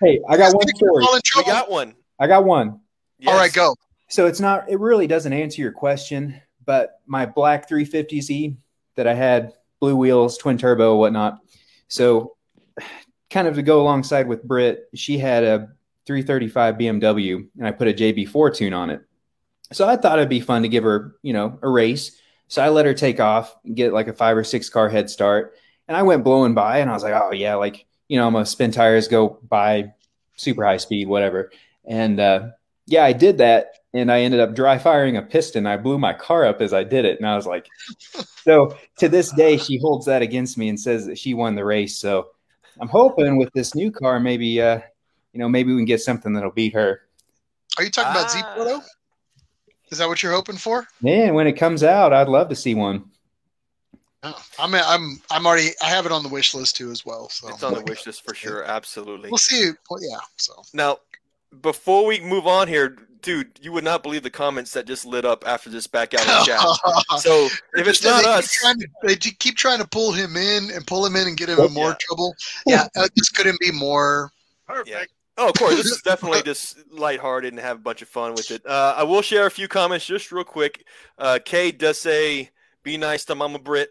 Hey, 0.00 0.20
I 0.28 0.36
got 0.36 0.54
one 0.54 0.66
story. 0.68 1.04
All 1.04 1.18
we 1.36 1.44
got 1.44 1.70
one 1.70 1.94
I 2.18 2.26
got 2.26 2.44
one. 2.44 2.80
All 3.26 3.34
right, 3.34 3.52
go. 3.52 3.74
So 4.08 4.26
it's 4.26 4.40
not, 4.40 4.68
it 4.68 4.78
really 4.78 5.06
doesn't 5.06 5.32
answer 5.32 5.62
your 5.62 5.72
question, 5.72 6.40
but 6.66 7.00
my 7.06 7.26
black 7.26 7.68
350Z 7.68 8.56
that 8.96 9.06
I 9.06 9.14
had, 9.14 9.54
blue 9.80 9.96
wheels, 9.96 10.36
twin 10.38 10.58
turbo, 10.58 10.96
whatnot. 10.96 11.38
So, 11.88 12.36
kind 13.30 13.48
of 13.48 13.54
to 13.54 13.62
go 13.62 13.80
alongside 13.80 14.28
with 14.28 14.42
Britt, 14.44 14.88
she 14.94 15.18
had 15.18 15.44
a 15.44 15.68
335 16.06 16.76
BMW 16.76 17.48
and 17.58 17.66
I 17.66 17.70
put 17.70 17.88
a 17.88 17.92
JB4 17.94 18.54
tune 18.54 18.72
on 18.72 18.90
it. 18.90 19.02
So 19.72 19.88
I 19.88 19.96
thought 19.96 20.18
it'd 20.18 20.28
be 20.28 20.40
fun 20.40 20.62
to 20.62 20.68
give 20.68 20.84
her, 20.84 21.16
you 21.22 21.32
know, 21.32 21.58
a 21.62 21.68
race. 21.68 22.18
So 22.48 22.62
I 22.62 22.68
let 22.68 22.86
her 22.86 22.94
take 22.94 23.20
off 23.20 23.56
and 23.64 23.76
get 23.76 23.92
like 23.92 24.08
a 24.08 24.12
five 24.12 24.36
or 24.36 24.44
six 24.44 24.68
car 24.68 24.88
head 24.88 25.08
start. 25.08 25.54
And 25.88 25.96
I 25.96 26.02
went 26.02 26.24
blowing 26.24 26.54
by 26.54 26.78
and 26.78 26.90
I 26.90 26.92
was 26.92 27.02
like, 27.02 27.14
oh, 27.14 27.32
yeah, 27.32 27.54
like, 27.54 27.86
you 28.08 28.18
know, 28.18 28.26
I'm 28.26 28.32
going 28.32 28.44
to 28.44 28.50
spin 28.50 28.70
tires, 28.70 29.08
go 29.08 29.38
by 29.48 29.92
super 30.36 30.64
high 30.64 30.76
speed, 30.76 31.08
whatever. 31.08 31.50
And 31.84 32.20
uh, 32.20 32.48
yeah, 32.86 33.04
I 33.04 33.12
did 33.12 33.38
that. 33.38 33.72
And 33.94 34.10
I 34.10 34.20
ended 34.20 34.40
up 34.40 34.54
dry 34.54 34.78
firing 34.78 35.16
a 35.16 35.22
piston. 35.22 35.66
I 35.66 35.76
blew 35.76 35.98
my 35.98 36.14
car 36.14 36.46
up 36.46 36.62
as 36.62 36.72
I 36.72 36.82
did 36.82 37.04
it. 37.04 37.18
And 37.18 37.28
I 37.28 37.36
was 37.36 37.46
like, 37.46 37.66
so 38.44 38.76
to 38.98 39.08
this 39.08 39.30
day, 39.32 39.58
she 39.58 39.78
holds 39.78 40.06
that 40.06 40.22
against 40.22 40.56
me 40.56 40.68
and 40.68 40.80
says 40.80 41.06
that 41.06 41.18
she 41.18 41.34
won 41.34 41.54
the 41.54 41.64
race. 41.64 41.98
So 41.98 42.28
I'm 42.80 42.88
hoping 42.88 43.36
with 43.36 43.52
this 43.52 43.74
new 43.74 43.90
car, 43.90 44.18
maybe, 44.18 44.60
uh, 44.62 44.80
you 45.32 45.40
know, 45.40 45.48
maybe 45.48 45.72
we 45.72 45.78
can 45.78 45.84
get 45.84 46.00
something 46.00 46.32
that'll 46.32 46.52
beat 46.52 46.74
her. 46.74 47.02
Are 47.78 47.84
you 47.84 47.90
talking 47.90 48.12
about 48.12 48.30
Z. 48.30 48.40
Proto? 48.54 48.82
Is 49.92 49.98
that 49.98 50.08
what 50.08 50.22
you're 50.22 50.32
hoping 50.32 50.56
for? 50.56 50.88
Man, 51.02 51.34
when 51.34 51.46
it 51.46 51.52
comes 51.52 51.84
out, 51.84 52.14
I'd 52.14 52.28
love 52.28 52.48
to 52.48 52.56
see 52.56 52.74
one. 52.74 53.04
No. 54.24 54.34
I'm. 54.58 54.74
I'm. 54.74 55.20
I'm 55.30 55.46
already. 55.46 55.70
I 55.82 55.86
have 55.86 56.06
it 56.06 56.12
on 56.12 56.22
the 56.22 56.28
wish 56.30 56.54
list 56.54 56.76
too, 56.76 56.90
as 56.90 57.04
well. 57.04 57.28
So 57.28 57.48
it's 57.48 57.62
on 57.62 57.74
the 57.74 57.82
wish 57.82 58.06
list 58.06 58.24
for 58.24 58.34
sure 58.34 58.62
absolutely 58.64 59.30
We'll 59.30 59.38
see. 59.38 59.70
Well, 59.90 60.00
yeah. 60.02 60.18
So. 60.36 60.54
now 60.72 60.98
before 61.60 62.06
we 62.06 62.20
move 62.20 62.46
on 62.46 62.66
here 62.66 62.96
dude 63.20 63.58
you 63.60 63.70
would 63.72 63.84
not 63.84 64.02
believe 64.02 64.22
the 64.22 64.30
comments 64.30 64.72
that 64.72 64.86
just 64.86 65.04
lit 65.04 65.24
up 65.24 65.46
after 65.46 65.68
this 65.68 65.86
back 65.86 66.14
out 66.14 66.20
in 66.40 66.44
chat 66.46 66.60
so 67.20 67.48
if 67.74 67.86
it's 67.86 68.02
not 68.02 68.24
they 68.24 68.30
us 68.30 68.52
trying 68.52 68.78
to, 68.78 68.88
they 69.02 69.14
do 69.14 69.30
keep 69.38 69.56
trying 69.56 69.78
to 69.78 69.86
pull 69.86 70.12
him 70.12 70.36
in 70.36 70.70
and 70.70 70.86
pull 70.86 71.04
him 71.04 71.14
in 71.14 71.28
and 71.28 71.36
get 71.36 71.48
him 71.50 71.60
in 71.60 71.72
more 71.72 71.90
Yeah. 71.90 71.96
trouble. 72.00 72.34
Yeah, 72.66 72.86
uh, 72.96 73.08
this 73.14 73.28
couldn't 73.28 73.60
be 73.60 73.70
more. 73.70 74.32
Perfect. 74.66 74.88
Yeah. 74.88 75.04
Oh, 75.38 75.48
of 75.48 75.54
course. 75.54 75.76
This 75.76 75.86
is 75.86 76.02
definitely 76.04 76.42
just 76.42 76.78
lighthearted 76.90 77.52
and 77.52 77.60
have 77.60 77.78
a 77.78 77.82
bunch 77.82 78.02
of 78.02 78.08
fun 78.08 78.34
with 78.34 78.50
it. 78.50 78.64
Uh, 78.66 78.94
I 78.96 79.02
will 79.04 79.22
share 79.22 79.46
a 79.46 79.50
few 79.50 79.68
comments 79.68 80.06
just 80.06 80.30
real 80.32 80.44
quick. 80.44 80.84
Uh, 81.18 81.38
Kay 81.44 81.72
does 81.72 81.98
say, 81.98 82.50
"Be 82.82 82.96
nice 82.96 83.24
to 83.26 83.34
Mama 83.34 83.58
Brit." 83.58 83.90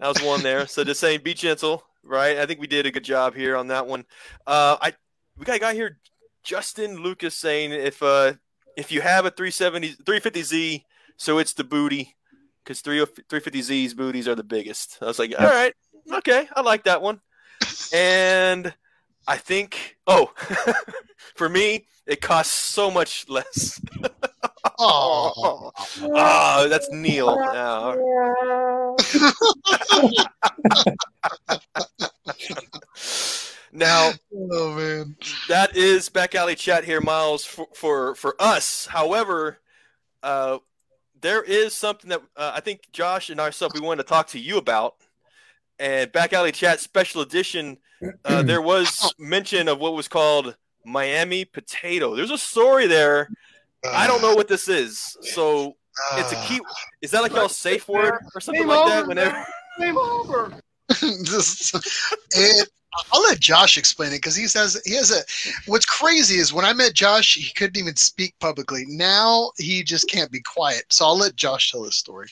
That 0.00 0.08
was 0.08 0.22
one 0.22 0.42
there. 0.42 0.66
so 0.66 0.84
just 0.84 1.00
saying, 1.00 1.20
be 1.22 1.34
gentle, 1.34 1.84
right? 2.02 2.38
I 2.38 2.46
think 2.46 2.60
we 2.60 2.66
did 2.66 2.86
a 2.86 2.90
good 2.90 3.04
job 3.04 3.34
here 3.34 3.56
on 3.56 3.68
that 3.68 3.86
one. 3.86 4.04
Uh, 4.46 4.76
I 4.80 4.92
we 5.38 5.44
got 5.44 5.56
a 5.56 5.60
guy 5.60 5.74
here, 5.74 5.98
Justin 6.42 6.96
Lucas, 6.96 7.34
saying 7.34 7.72
if 7.72 8.02
uh 8.02 8.34
if 8.76 8.92
you 8.92 9.00
have 9.00 9.24
a 9.24 9.30
370 9.30 9.94
350Z, 10.04 10.84
so 11.16 11.38
it's 11.38 11.54
the 11.54 11.64
booty 11.64 12.16
because 12.62 12.82
350Z's 12.82 13.94
booties 13.94 14.26
are 14.26 14.34
the 14.34 14.42
biggest. 14.44 14.98
I 15.00 15.06
was 15.06 15.18
like, 15.18 15.34
all 15.38 15.46
right, 15.46 15.74
okay, 16.12 16.48
I 16.54 16.60
like 16.62 16.84
that 16.84 17.02
one. 17.02 17.20
And 17.92 18.74
I 19.26 19.36
think, 19.36 19.96
oh, 20.06 20.32
for 21.34 21.48
me, 21.48 21.86
it 22.06 22.20
costs 22.20 22.52
so 22.52 22.90
much 22.90 23.28
less. 23.28 23.80
Oh, 24.78 25.70
Oh, 26.00 26.68
that's 26.68 26.90
Neil. 26.90 27.36
now. 27.36 27.94
now 33.72 34.12
oh 34.34 34.74
man. 34.74 35.16
that 35.48 35.76
is 35.76 36.08
back 36.08 36.34
alley 36.34 36.56
chat 36.56 36.82
here, 36.84 37.00
Miles, 37.00 37.44
for 37.44 37.68
for, 37.74 38.14
for 38.16 38.34
us. 38.40 38.86
However, 38.86 39.60
uh, 40.22 40.58
there 41.20 41.42
is 41.42 41.74
something 41.74 42.10
that 42.10 42.22
uh, 42.36 42.52
I 42.54 42.60
think 42.60 42.90
Josh 42.92 43.30
and 43.30 43.40
ourselves 43.40 43.74
we 43.74 43.80
wanted 43.80 44.02
to 44.04 44.08
talk 44.08 44.28
to 44.28 44.38
you 44.40 44.58
about. 44.58 44.96
And 45.78 46.10
back 46.12 46.32
alley 46.32 46.52
chat 46.52 46.80
special 46.80 47.20
edition, 47.22 47.78
uh, 48.24 48.42
there 48.46 48.62
was 48.62 49.14
mention 49.18 49.68
of 49.68 49.78
what 49.78 49.94
was 49.94 50.08
called 50.08 50.56
Miami 50.84 51.44
potato. 51.44 52.14
There's 52.14 52.30
a 52.30 52.38
story 52.38 52.86
there. 52.86 53.30
I 53.92 54.06
don't 54.06 54.22
know 54.22 54.34
what 54.34 54.48
this 54.48 54.68
is. 54.68 55.16
So 55.20 55.76
it's 56.16 56.32
a 56.32 56.36
Uh, 56.36 56.44
key. 56.46 56.60
Is 57.02 57.10
that 57.10 57.22
like 57.22 57.32
y'all 57.32 57.48
safe 57.48 57.86
word 57.88 58.14
or 58.34 58.40
something 58.40 58.62
Game 58.62 58.68
like 58.68 58.86
that? 58.86 59.06
Whenever 59.06 59.32
man. 59.32 59.46
Game 59.78 59.98
over. 59.98 60.58
this- 60.88 61.72
it, 62.34 62.68
I'll 63.12 63.22
let 63.22 63.40
Josh 63.40 63.76
explain 63.76 64.12
it 64.12 64.18
because 64.18 64.36
he 64.36 64.46
says 64.46 64.80
he 64.84 64.94
has 64.94 65.10
a. 65.10 65.20
What's 65.70 65.84
crazy 65.84 66.36
is 66.38 66.52
when 66.52 66.64
I 66.64 66.72
met 66.72 66.94
Josh, 66.94 67.34
he 67.34 67.52
couldn't 67.54 67.76
even 67.76 67.96
speak 67.96 68.34
publicly. 68.40 68.84
Now 68.86 69.50
he 69.58 69.82
just 69.82 70.08
can't 70.08 70.30
be 70.30 70.40
quiet. 70.40 70.84
So 70.90 71.04
I'll 71.04 71.18
let 71.18 71.34
Josh 71.36 71.72
tell 71.72 71.82
his 71.84 71.96
story. 71.96 72.28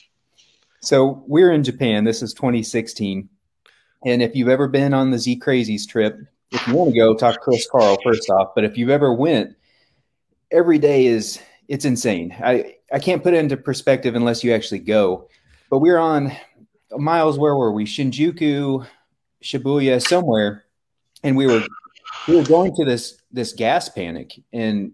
So 0.79 1.23
we're 1.27 1.51
in 1.51 1.63
Japan. 1.63 2.03
This 2.03 2.21
is 2.21 2.33
2016. 2.33 3.27
And 4.05 4.21
if 4.21 4.35
you've 4.35 4.49
ever 4.49 4.67
been 4.67 4.93
on 4.93 5.11
the 5.11 5.19
Z 5.19 5.39
Crazies 5.39 5.87
trip, 5.87 6.19
if 6.51 6.67
you 6.67 6.75
want 6.75 6.93
to 6.93 6.97
go, 6.97 7.15
talk 7.15 7.35
to 7.35 7.39
Chris 7.39 7.67
Carl 7.69 7.97
first 8.03 8.29
off. 8.29 8.49
But 8.55 8.63
if 8.63 8.77
you've 8.77 8.89
ever 8.89 9.13
went, 9.13 9.55
every 10.51 10.77
day 10.77 11.07
is 11.07 11.39
it's 11.67 11.85
insane. 11.85 12.35
I 12.43 12.75
I 12.91 12.99
can't 12.99 13.23
put 13.23 13.33
it 13.33 13.37
into 13.37 13.57
perspective 13.57 14.15
unless 14.15 14.43
you 14.43 14.53
actually 14.53 14.79
go. 14.79 15.27
But 15.69 15.79
we're 15.79 15.97
on 15.97 16.31
miles. 16.91 17.39
Where 17.39 17.55
were 17.55 17.71
we? 17.71 17.85
Shinjuku, 17.85 18.85
Shibuya, 19.43 20.05
somewhere, 20.05 20.65
and 21.23 21.35
we 21.35 21.47
were 21.47 21.63
we 22.27 22.35
were 22.35 22.43
going 22.43 22.75
to 22.75 22.85
this 22.85 23.17
this 23.31 23.53
gas 23.53 23.89
panic, 23.89 24.39
and 24.51 24.91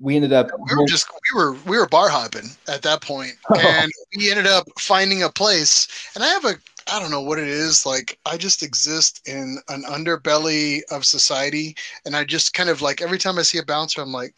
we 0.00 0.16
ended 0.16 0.32
up 0.32 0.50
We 0.58 0.76
were 0.76 0.86
just 0.86 1.08
we 1.34 1.40
were 1.40 1.52
we 1.66 1.78
were 1.78 1.86
bar 1.86 2.08
hopping 2.08 2.50
at 2.68 2.82
that 2.82 3.00
point, 3.02 3.32
and 3.58 3.90
we 4.16 4.30
ended 4.30 4.46
up 4.46 4.66
finding 4.78 5.22
a 5.22 5.28
place. 5.28 5.88
And 6.14 6.24
I 6.24 6.28
have 6.28 6.44
a 6.44 6.54
I 6.90 6.98
don't 6.98 7.10
know 7.10 7.20
what 7.20 7.38
it 7.38 7.48
is. 7.48 7.86
Like 7.86 8.18
I 8.26 8.36
just 8.36 8.62
exist 8.62 9.26
in 9.28 9.58
an 9.68 9.84
underbelly 9.84 10.80
of 10.90 11.04
society, 11.04 11.76
and 12.04 12.16
I 12.16 12.24
just 12.24 12.54
kind 12.54 12.68
of 12.68 12.82
like 12.82 13.00
every 13.00 13.18
time 13.18 13.38
I 13.38 13.42
see 13.42 13.58
a 13.58 13.64
bouncer, 13.64 14.00
I'm 14.00 14.12
like, 14.12 14.34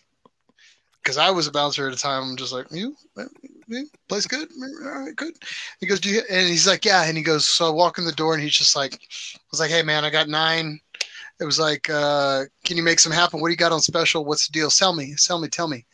because 1.03 1.19
I 1.19 1.31
was 1.31 1.47
a 1.47 1.53
bouncer 1.53 1.87
at 1.87 1.93
the 1.93 1.99
time. 1.99 2.23
I'm 2.23 2.37
just 2.37 2.53
like, 2.53 2.67
you, 2.71 2.95
you 3.69 3.87
place 4.09 4.27
good, 4.27 4.49
all 4.85 5.05
right, 5.05 5.17
good. 5.17 5.35
He 5.81 5.87
goes, 5.87 6.01
do 6.01 6.11
you? 6.11 6.23
And 6.31 6.49
he's 6.49 6.67
like, 6.67 6.85
yeah. 6.85 7.05
And 7.05 7.17
he 7.17 7.23
goes, 7.23 7.47
so 7.47 7.67
I 7.67 7.71
walk 7.71 7.99
in 7.99 8.05
the 8.05 8.13
door, 8.13 8.35
and 8.35 8.43
he's 8.43 8.57
just 8.57 8.77
like, 8.77 8.95
I 8.95 9.39
was 9.51 9.61
like, 9.61 9.71
hey 9.71 9.83
man, 9.83 10.05
I 10.05 10.11
got 10.11 10.29
nine. 10.29 10.79
It 11.41 11.45
was 11.45 11.59
like, 11.59 11.91
uh, 11.91 12.45
can 12.65 12.77
you 12.77 12.85
make 12.85 13.01
some 13.01 13.13
happen? 13.13 13.41
What 13.41 13.49
do 13.49 13.53
you 13.53 13.57
got 13.57 13.73
on 13.73 13.81
special? 13.81 14.25
What's 14.25 14.47
the 14.47 14.53
deal? 14.53 14.71
Sell 14.71 14.95
me, 14.95 15.17
sell 15.17 15.41
me, 15.41 15.49
tell 15.49 15.67
me. 15.67 15.85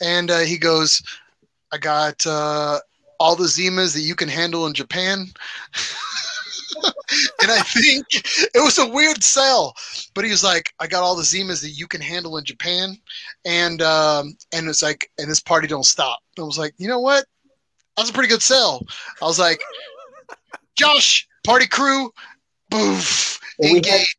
And 0.00 0.30
uh, 0.30 0.40
he 0.40 0.58
goes, 0.58 1.02
I 1.70 1.78
got 1.78 2.26
uh, 2.26 2.80
all 3.20 3.36
the 3.36 3.44
Zimas 3.44 3.94
that 3.94 4.02
you 4.02 4.14
can 4.14 4.28
handle 4.28 4.66
in 4.66 4.74
Japan. 4.74 5.26
and 7.42 7.50
I 7.50 7.60
think 7.60 8.06
it 8.12 8.62
was 8.62 8.78
a 8.78 8.88
weird 8.88 9.22
sell, 9.22 9.74
but 10.14 10.24
he 10.24 10.30
was 10.30 10.44
like, 10.44 10.72
"I 10.78 10.86
got 10.86 11.02
all 11.02 11.16
the 11.16 11.22
Zimas 11.22 11.62
that 11.62 11.70
you 11.70 11.86
can 11.86 12.00
handle 12.00 12.36
in 12.36 12.44
Japan," 12.44 12.96
and 13.44 13.82
um, 13.82 14.36
and 14.52 14.68
it's 14.68 14.82
like, 14.82 15.10
and 15.18 15.30
this 15.30 15.40
party 15.40 15.66
don't 15.66 15.84
stop. 15.84 16.20
I 16.38 16.42
was 16.42 16.58
like, 16.58 16.74
you 16.78 16.88
know 16.88 17.00
what? 17.00 17.24
That's 17.96 18.10
a 18.10 18.12
pretty 18.12 18.28
good 18.28 18.42
sell. 18.42 18.86
I 19.20 19.24
was 19.24 19.38
like, 19.38 19.60
Josh, 20.76 21.26
party 21.44 21.66
crew, 21.66 22.12
boof, 22.70 23.40
engage. 23.62 24.14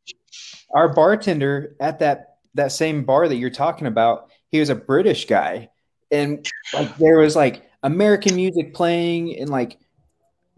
Our 0.74 0.90
bartender 0.90 1.76
at 1.80 2.00
that 2.00 2.38
that 2.56 2.72
same 2.72 3.04
bar 3.06 3.28
that 3.28 3.36
you're 3.36 3.50
talking 3.50 3.88
about, 3.88 4.30
he 4.50 4.60
was 4.60 4.70
a 4.70 4.76
British 4.76 5.26
guy, 5.26 5.70
and 6.12 6.46
like 6.74 6.98
there 6.98 7.20
was 7.20 7.36
like 7.36 7.69
American 7.84 8.36
music 8.36 8.74
playing 8.74 9.38
and 9.40 9.50
like 9.50 9.80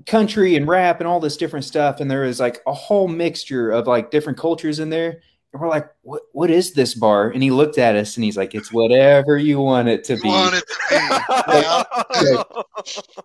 country 0.06 0.56
and 0.56 0.68
rap 0.68 1.00
and 1.00 1.08
all 1.08 1.20
this 1.20 1.38
different 1.38 1.66
stuff, 1.66 2.00
and 2.00 2.10
there 2.10 2.22
was 2.22 2.40
like 2.40 2.62
a 2.66 2.74
whole 2.74 3.08
mixture 3.08 3.72
of 3.72 3.88
like 3.88 4.12
different 4.12 4.38
cultures 4.40 4.80
in 4.80 4.90
there. 4.90 5.22
And 5.54 5.62
we're 5.62 5.68
like, 5.68 5.88
"What? 6.04 6.22
What 6.32 6.50
is 6.50 6.72
this 6.74 6.96
bar?" 6.96 7.30
And 7.30 7.44
he 7.44 7.52
looked 7.52 7.78
at 7.78 7.96
us 7.96 8.16
and 8.16 8.24
he's 8.24 8.38
like, 8.38 8.56
"It's 8.56 8.72
whatever 8.72 9.38
you 9.38 9.60
want 9.60 9.90
it 9.90 10.04
to 10.06 10.16
You 10.16 10.22
be." 10.22 10.30
it 10.30 10.64
to 10.68 10.90
be. 10.90 10.96
Yeah. 11.52 12.44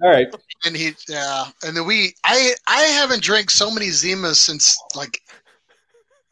All 0.02 0.10
right, 0.10 0.26
and 0.64 0.76
he 0.76 0.92
yeah 1.08 1.44
and 1.64 1.76
then 1.76 1.86
we 1.86 2.14
i 2.24 2.52
i 2.66 2.82
haven't 2.82 3.22
drank 3.22 3.50
so 3.50 3.70
many 3.70 3.88
zimas 3.88 4.36
since 4.36 4.76
like 4.94 5.20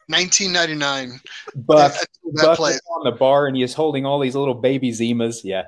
1999 0.07 1.19
Buck, 1.55 1.93
At 1.93 2.07
that 2.33 2.43
Buck 2.45 2.57
place. 2.57 2.79
on 2.95 3.03
the 3.05 3.11
bar 3.11 3.47
and 3.47 3.55
he 3.55 3.63
is 3.63 3.73
holding 3.73 4.05
all 4.05 4.19
these 4.19 4.35
little 4.35 4.53
baby 4.53 4.91
Zimas. 4.91 5.43
Yeah, 5.43 5.63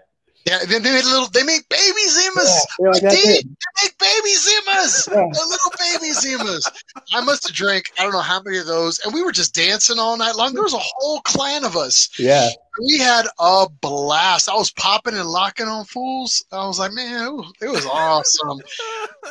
yeah 0.48 0.60
they 0.65 0.80
made 0.80 1.03
little 1.03 1.28
they 1.28 1.44
make 1.44 1.68
baby 1.69 2.02
zimas. 2.10 2.60
Like, 2.80 3.02
they, 3.02 3.10
it." 3.10 3.45
they 3.45 3.84
make 3.84 3.98
baby 3.99 4.34
zimas. 4.36 5.07
Yeah. 5.18 5.30
They're 5.34 5.45
little 5.45 5.72
baby 5.78 6.14
zimas. 6.14 6.72
I 7.14 7.22
must 7.22 7.48
have 7.48 7.56
drank 7.56 7.91
i 7.98 8.03
don't 8.03 8.11
know 8.14 8.19
how 8.19 8.41
many 8.41 8.57
of 8.57 8.65
those 8.65 8.99
and 8.99 9.14
we 9.14 9.24
were 9.24 9.32
just 9.32 9.53
dancing 9.53 9.99
all 9.99 10.18
night 10.18 10.36
long. 10.36 10.53
There 10.53 10.64
was 10.64 10.74
a 10.74 10.80
whole 10.80 11.22
clan 11.22 11.64
of 11.64 11.76
us. 11.76 12.10
Yeah. 12.18 12.49
we 12.86 12.98
had 12.98 13.26
a 13.40 13.68
blast. 13.82 14.49
I 14.49 14.56
was 14.56 14.72
popping 14.72 15.15
and 15.15 15.30
locking 15.30 15.68
on 15.68 15.86
fools. 15.86 16.44
I 16.52 16.65
was 16.65 16.80
like 16.80 16.94
man 16.94 17.41
it 17.61 17.68
was 17.68 17.86
awesome. 17.86 18.60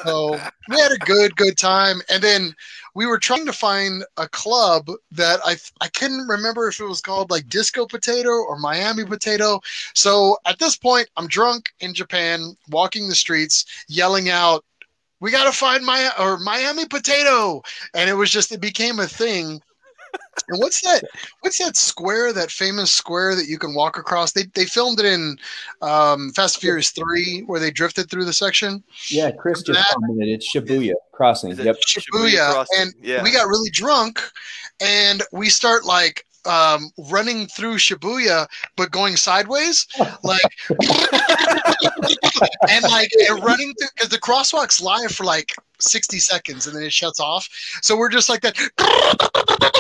So 0.05 0.39
we 0.69 0.79
had 0.79 0.93
a 0.93 0.99
good 0.99 1.35
good 1.37 1.57
time. 1.57 2.01
And 2.11 2.23
then 2.23 2.55
we 2.97 3.05
were 3.05 3.19
trying 3.19 3.45
to 3.45 3.53
find 3.53 4.03
a 4.17 4.27
club 4.27 4.91
that 5.13 5.39
i 5.45 5.55
i 5.83 5.89
couldn't 5.89 6.27
remember 6.27 6.67
if 6.67 6.81
it 6.81 6.85
was 6.85 7.03
called 7.03 7.31
like 7.31 7.47
disco 7.49 7.87
potato 7.87 8.31
or 8.31 8.59
miami 8.59 9.05
potato. 9.05 9.61
So 9.95 10.39
at 10.47 10.59
this 10.59 10.77
point 10.77 11.09
i'm 11.17 11.29
drunk 11.29 11.69
in 11.81 11.93
japan 11.93 12.57
walking 12.71 13.07
the 13.09 13.15
streets 13.15 13.67
yelling 13.89 14.31
out 14.31 14.65
we 15.21 15.31
got 15.31 15.45
to 15.45 15.53
find 15.53 15.85
my 15.85 16.11
or 16.19 16.39
miami 16.39 16.87
potato! 16.87 17.63
And 17.95 18.09
it 18.09 18.15
was 18.15 18.31
just 18.31 18.53
it 18.53 18.61
became 18.61 18.99
a 19.01 19.07
thing 19.07 19.61
and 20.49 20.59
what's 20.61 20.81
that 20.83 21.03
what's 21.41 21.59
that 21.59 21.77
square 21.77 22.33
that 22.33 22.51
famous 22.51 22.93
square 22.93 23.35
that 23.35 23.47
you 23.47 23.59
can 23.59 23.75
walk 23.75 23.97
across 23.99 24.33
they, 24.33 24.45
they 24.55 24.65
filmed 24.67 24.99
it 25.01 25.07
in 25.07 25.37
um, 25.83 26.31
fast 26.33 26.57
and 26.57 26.61
furious 26.61 26.91
3 26.91 27.41
where 27.47 27.59
they 27.61 27.71
drifted 27.71 28.11
through 28.11 28.25
the 28.25 28.33
section 28.33 28.83
Yeah, 29.09 29.31
Chris 29.31 29.63
just 29.63 29.79
That- 29.79 29.95
commented 29.95 30.29
it's 30.29 30.53
Shibuya 30.53 30.93
crossing. 31.13 31.51
Is 31.53 31.59
it 31.59 31.65
Yep. 31.65 31.77
Shibuya, 31.89 32.53
Crossing? 32.53 32.81
and 32.83 32.95
yeah. 33.03 33.23
we 33.23 33.33
got 33.33 33.49
really 33.49 33.71
drunk 33.71 34.21
and 34.83 35.23
we 35.33 35.49
start 35.49 35.87
like 35.87 36.26
um, 36.47 36.91
running 37.11 37.47
through 37.47 37.77
Shibuya, 37.77 38.47
but 38.77 38.91
going 38.91 39.17
sideways, 39.17 39.87
like, 40.23 40.41
and 42.71 42.83
like 42.85 43.11
and 43.29 43.45
running 43.45 43.75
through 43.75 43.89
because 43.95 44.09
the 44.11 44.19
crosswalk's 44.21 44.81
live 44.81 45.11
for 45.13 45.25
like 45.25 45.53
60 45.81 46.19
seconds 46.19 46.67
and 46.67 46.77
then 46.77 46.83
it 46.83 46.93
shuts 46.93 47.21
off. 47.21 47.49
So 47.83 47.97
we're 47.97 48.09
just 48.09 48.29
like 48.29 48.41
that, 48.43 48.57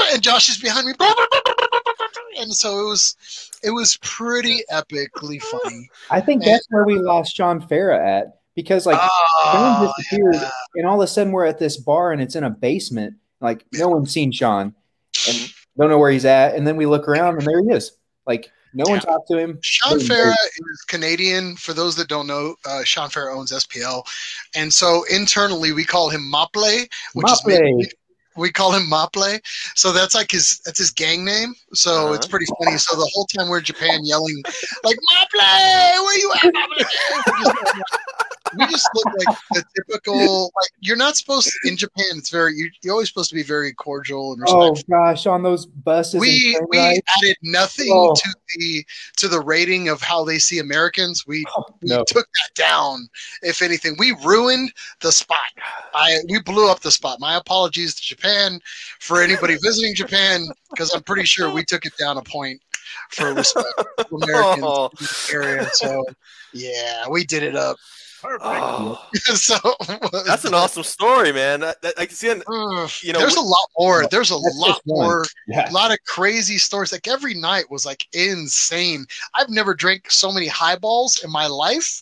and 0.12 0.22
Josh 0.22 0.48
is 0.48 0.58
behind 0.58 0.86
me, 0.86 0.94
and 2.38 2.52
so 2.52 2.80
it 2.80 2.88
was, 2.88 3.16
it 3.62 3.70
was 3.70 3.98
pretty 4.02 4.60
epically 4.72 5.40
funny. 5.40 5.88
I 6.10 6.20
think 6.20 6.44
that's 6.44 6.66
where 6.70 6.84
we 6.84 6.98
lost 6.98 7.36
John 7.36 7.60
Farah 7.60 8.04
at 8.04 8.40
because 8.54 8.86
like 8.86 8.98
Oh, 9.00 9.92
disappeared 9.98 10.34
yeah. 10.34 10.50
and 10.76 10.86
all 10.86 11.00
of 11.00 11.04
a 11.04 11.06
sudden 11.06 11.32
we're 11.32 11.44
at 11.44 11.58
this 11.58 11.76
bar 11.76 12.12
and 12.12 12.20
it's 12.20 12.34
in 12.36 12.44
a 12.44 12.50
basement. 12.50 13.14
Like 13.40 13.64
no 13.72 13.88
one's 13.88 14.10
seen 14.10 14.32
Sean 14.32 14.74
and 15.28 15.52
don't 15.78 15.90
know 15.90 15.98
where 15.98 16.10
he's 16.10 16.24
at. 16.24 16.54
And 16.54 16.66
then 16.66 16.76
we 16.76 16.86
look 16.86 17.08
around 17.08 17.38
and 17.38 17.46
there 17.46 17.62
he 17.62 17.70
is. 17.70 17.92
Like 18.26 18.50
no 18.74 18.84
one 18.88 19.00
talked 19.00 19.28
to 19.28 19.38
him. 19.38 19.58
Sean 19.62 19.98
Very 20.00 20.30
Farah 20.30 20.34
is 20.72 20.82
Canadian. 20.88 21.56
For 21.56 21.72
those 21.72 21.94
that 21.96 22.08
don't 22.08 22.26
know, 22.26 22.56
uh, 22.68 22.82
Sean 22.84 23.08
Farah 23.08 23.34
owns 23.36 23.52
SPL, 23.52 24.04
and 24.54 24.72
so 24.72 25.04
internally 25.10 25.72
we 25.72 25.84
call 25.84 26.10
him 26.10 26.28
Maple, 26.30 26.62
which 27.14 27.30
is 27.30 27.46
Maple. 27.46 27.82
we 28.36 28.50
call 28.50 28.72
him 28.72 28.88
Maple. 28.88 29.38
So 29.76 29.92
that's 29.92 30.14
like 30.14 30.30
his 30.30 30.60
that's 30.64 30.78
his 30.78 30.90
gang 30.90 31.24
name. 31.24 31.54
So 31.72 32.06
Uh-huh. 32.06 32.12
it's 32.14 32.26
pretty 32.26 32.46
funny. 32.62 32.76
So 32.78 32.96
the 32.96 33.08
whole 33.14 33.24
time 33.26 33.48
we're 33.48 33.58
in 33.58 33.64
Japan 33.64 34.00
yelling 34.04 34.42
like 34.84 34.98
Maple, 35.14 36.04
where 36.04 36.18
you 36.18 36.32
at? 36.34 36.52
Maple?" 36.52 37.82
we 38.58 38.66
just 38.66 38.88
look 38.94 39.06
like 39.26 39.36
the 39.52 39.64
typical 39.76 40.44
like 40.44 40.70
you're 40.80 40.96
not 40.96 41.16
supposed 41.16 41.48
to, 41.48 41.68
in 41.68 41.76
Japan. 41.76 42.04
It's 42.16 42.30
very 42.30 42.54
you, 42.54 42.70
you're 42.82 42.92
always 42.92 43.08
supposed 43.08 43.28
to 43.30 43.34
be 43.36 43.42
very 43.42 43.72
cordial 43.72 44.32
and 44.32 44.42
oh, 44.48 44.70
respectful 44.70 44.94
Oh 44.96 45.04
gosh, 45.12 45.26
on 45.26 45.42
those 45.42 45.66
buses. 45.66 46.20
we 46.20 46.58
we 46.70 46.78
rides. 46.78 47.00
added 47.18 47.36
nothing 47.42 47.88
Oh. 47.92 48.14
to 48.14 48.34
the 48.56 48.84
to 49.18 49.28
the 49.28 49.40
rating 49.40 49.88
of 49.88 50.00
how 50.02 50.24
they 50.24 50.38
see 50.38 50.58
Americans. 50.58 51.26
We 51.26 51.44
oh, 51.56 51.64
we 51.82 51.88
no. 51.90 52.04
took 52.06 52.26
that 52.26 52.54
down. 52.54 53.08
If 53.42 53.62
anything, 53.62 53.96
we 53.98 54.12
ruined 54.24 54.72
the 55.00 55.12
spot. 55.12 55.38
I 55.94 56.18
we 56.28 56.40
blew 56.42 56.70
up 56.70 56.80
the 56.80 56.90
spot. 56.90 57.20
My 57.20 57.36
apologies 57.36 57.94
to 57.96 58.02
Japan 58.02 58.60
for 59.00 59.22
anybody 59.22 59.56
visiting 59.62 59.94
Japan 59.94 60.46
because 60.70 60.92
I'm 60.94 61.02
pretty 61.02 61.24
sure 61.24 61.50
we 61.50 61.64
took 61.64 61.86
it 61.86 61.96
down 61.98 62.16
a 62.18 62.22
point 62.22 62.60
for 63.10 63.34
respect 63.34 63.66
Americans 64.12 64.62
Oh. 64.64 64.90
area. 65.32 65.68
So 65.72 66.04
yeah, 66.52 67.08
we 67.08 67.24
did 67.24 67.42
it 67.42 67.56
up. 67.56 67.76
Oh, 68.24 69.00
so 69.14 69.56
that's 70.26 70.44
an 70.44 70.54
awesome 70.54 70.82
story, 70.82 71.32
man. 71.32 71.60
That, 71.60 71.80
that, 71.82 71.94
I 71.98 72.06
can 72.06 72.14
see. 72.14 72.28
it- 72.28 72.42
You 73.02 73.12
know, 73.12 73.18
there's 73.18 73.34
we- 73.34 73.40
a 73.40 73.44
lot 73.44 73.68
more. 73.78 74.06
There's 74.10 74.30
a 74.30 74.36
lot 74.36 74.80
more 74.86 75.24
Yeah. 75.46 75.70
a 75.70 75.72
lot 75.72 75.90
of 75.92 75.98
crazy 76.06 76.58
stories. 76.58 76.92
Like 76.92 77.06
every 77.08 77.34
night 77.34 77.70
was 77.70 77.84
like 77.86 78.06
insane. 78.12 79.06
I've 79.34 79.48
never 79.50 79.74
drank 79.74 80.10
so 80.10 80.32
many 80.32 80.46
highballs 80.46 81.22
in 81.24 81.30
my 81.30 81.46
life 81.46 82.00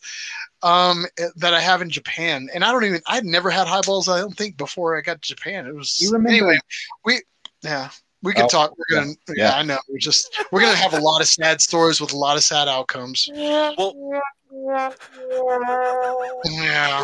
um, 0.63 1.07
eh, 1.19 1.29
that 1.37 1.55
I 1.55 1.61
have 1.61 1.83
in 1.83 1.91
Japan, 1.91 2.49
and 2.55 2.65
I 2.65 2.73
don't 2.73 2.85
even. 2.85 3.01
I'd 3.07 3.25
never 3.25 3.51
had 3.51 3.67
highballs. 3.67 4.09
I 4.09 4.19
don't 4.21 4.37
think 4.37 4.57
before 4.57 4.97
I 4.97 5.01
got 5.01 5.21
to 5.23 5.29
Japan. 5.29 5.67
It 5.67 5.75
was 5.75 6.01
You 6.01 6.11
remember- 6.11 6.29
anyway. 6.31 6.59
We 7.05 7.23
yeah. 7.63 7.91
We 8.23 8.33
can 8.33 8.45
Oh, 8.45 8.49
talk. 8.49 8.73
We're 8.79 8.97
gonna. 9.01 9.13
Yeah, 9.29 9.35
yeah. 9.37 9.53
I 9.57 9.63
know. 9.63 9.79
We're 9.87 9.99
just. 9.99 10.35
We're 10.51 10.63
gonna 10.63 10.75
have 10.77 10.95
a 10.95 10.99
lot 11.01 11.21
of 11.21 11.27
sad 11.29 11.61
stories 11.61 12.01
with 12.01 12.15
a 12.15 12.17
lot 12.17 12.39
of 12.39 12.43
sad 12.43 12.69
outcomes. 12.69 13.29
Well, 13.35 14.23
Yeah. 14.55 14.93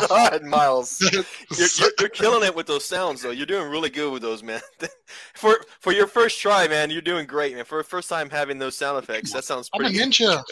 God, 0.07 0.43
Miles, 0.43 1.01
you're, 1.11 1.23
you're, 1.57 1.91
you're 1.99 2.09
killing 2.09 2.43
it 2.43 2.55
with 2.55 2.65
those 2.67 2.85
sounds, 2.85 3.21
though. 3.21 3.31
You're 3.31 3.45
doing 3.45 3.69
really 3.69 3.89
good 3.89 4.11
with 4.11 4.21
those, 4.21 4.41
man. 4.41 4.61
for 5.33 5.57
for 5.79 5.91
your 5.91 6.07
first 6.07 6.39
try, 6.39 6.67
man, 6.67 6.89
you're 6.89 7.01
doing 7.01 7.25
great, 7.25 7.55
man. 7.55 7.65
For 7.65 7.79
the 7.79 7.83
first 7.83 8.09
time 8.09 8.29
having 8.29 8.57
those 8.57 8.77
sound 8.77 8.97
effects, 9.03 9.33
that 9.33 9.43
sounds 9.43 9.69
pretty. 9.69 9.99
I'm 9.99 10.07
a 10.07 10.11
ninja. 10.11 10.43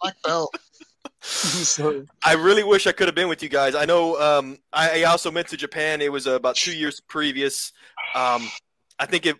Black 0.00 0.16
belt. 0.24 0.54
I 2.24 2.34
really 2.34 2.64
wish 2.64 2.86
I 2.86 2.92
could 2.92 3.08
have 3.08 3.14
been 3.14 3.28
with 3.28 3.42
you 3.42 3.48
guys. 3.48 3.74
I 3.74 3.84
know. 3.84 4.20
Um, 4.20 4.58
I, 4.72 5.00
I 5.00 5.04
also 5.04 5.30
went 5.30 5.48
to 5.48 5.56
Japan. 5.56 6.00
It 6.00 6.12
was 6.12 6.26
uh, 6.26 6.32
about 6.32 6.56
two 6.56 6.76
years 6.76 7.00
previous. 7.00 7.72
Um, 8.14 8.48
I 8.98 9.06
think 9.06 9.26
it. 9.26 9.36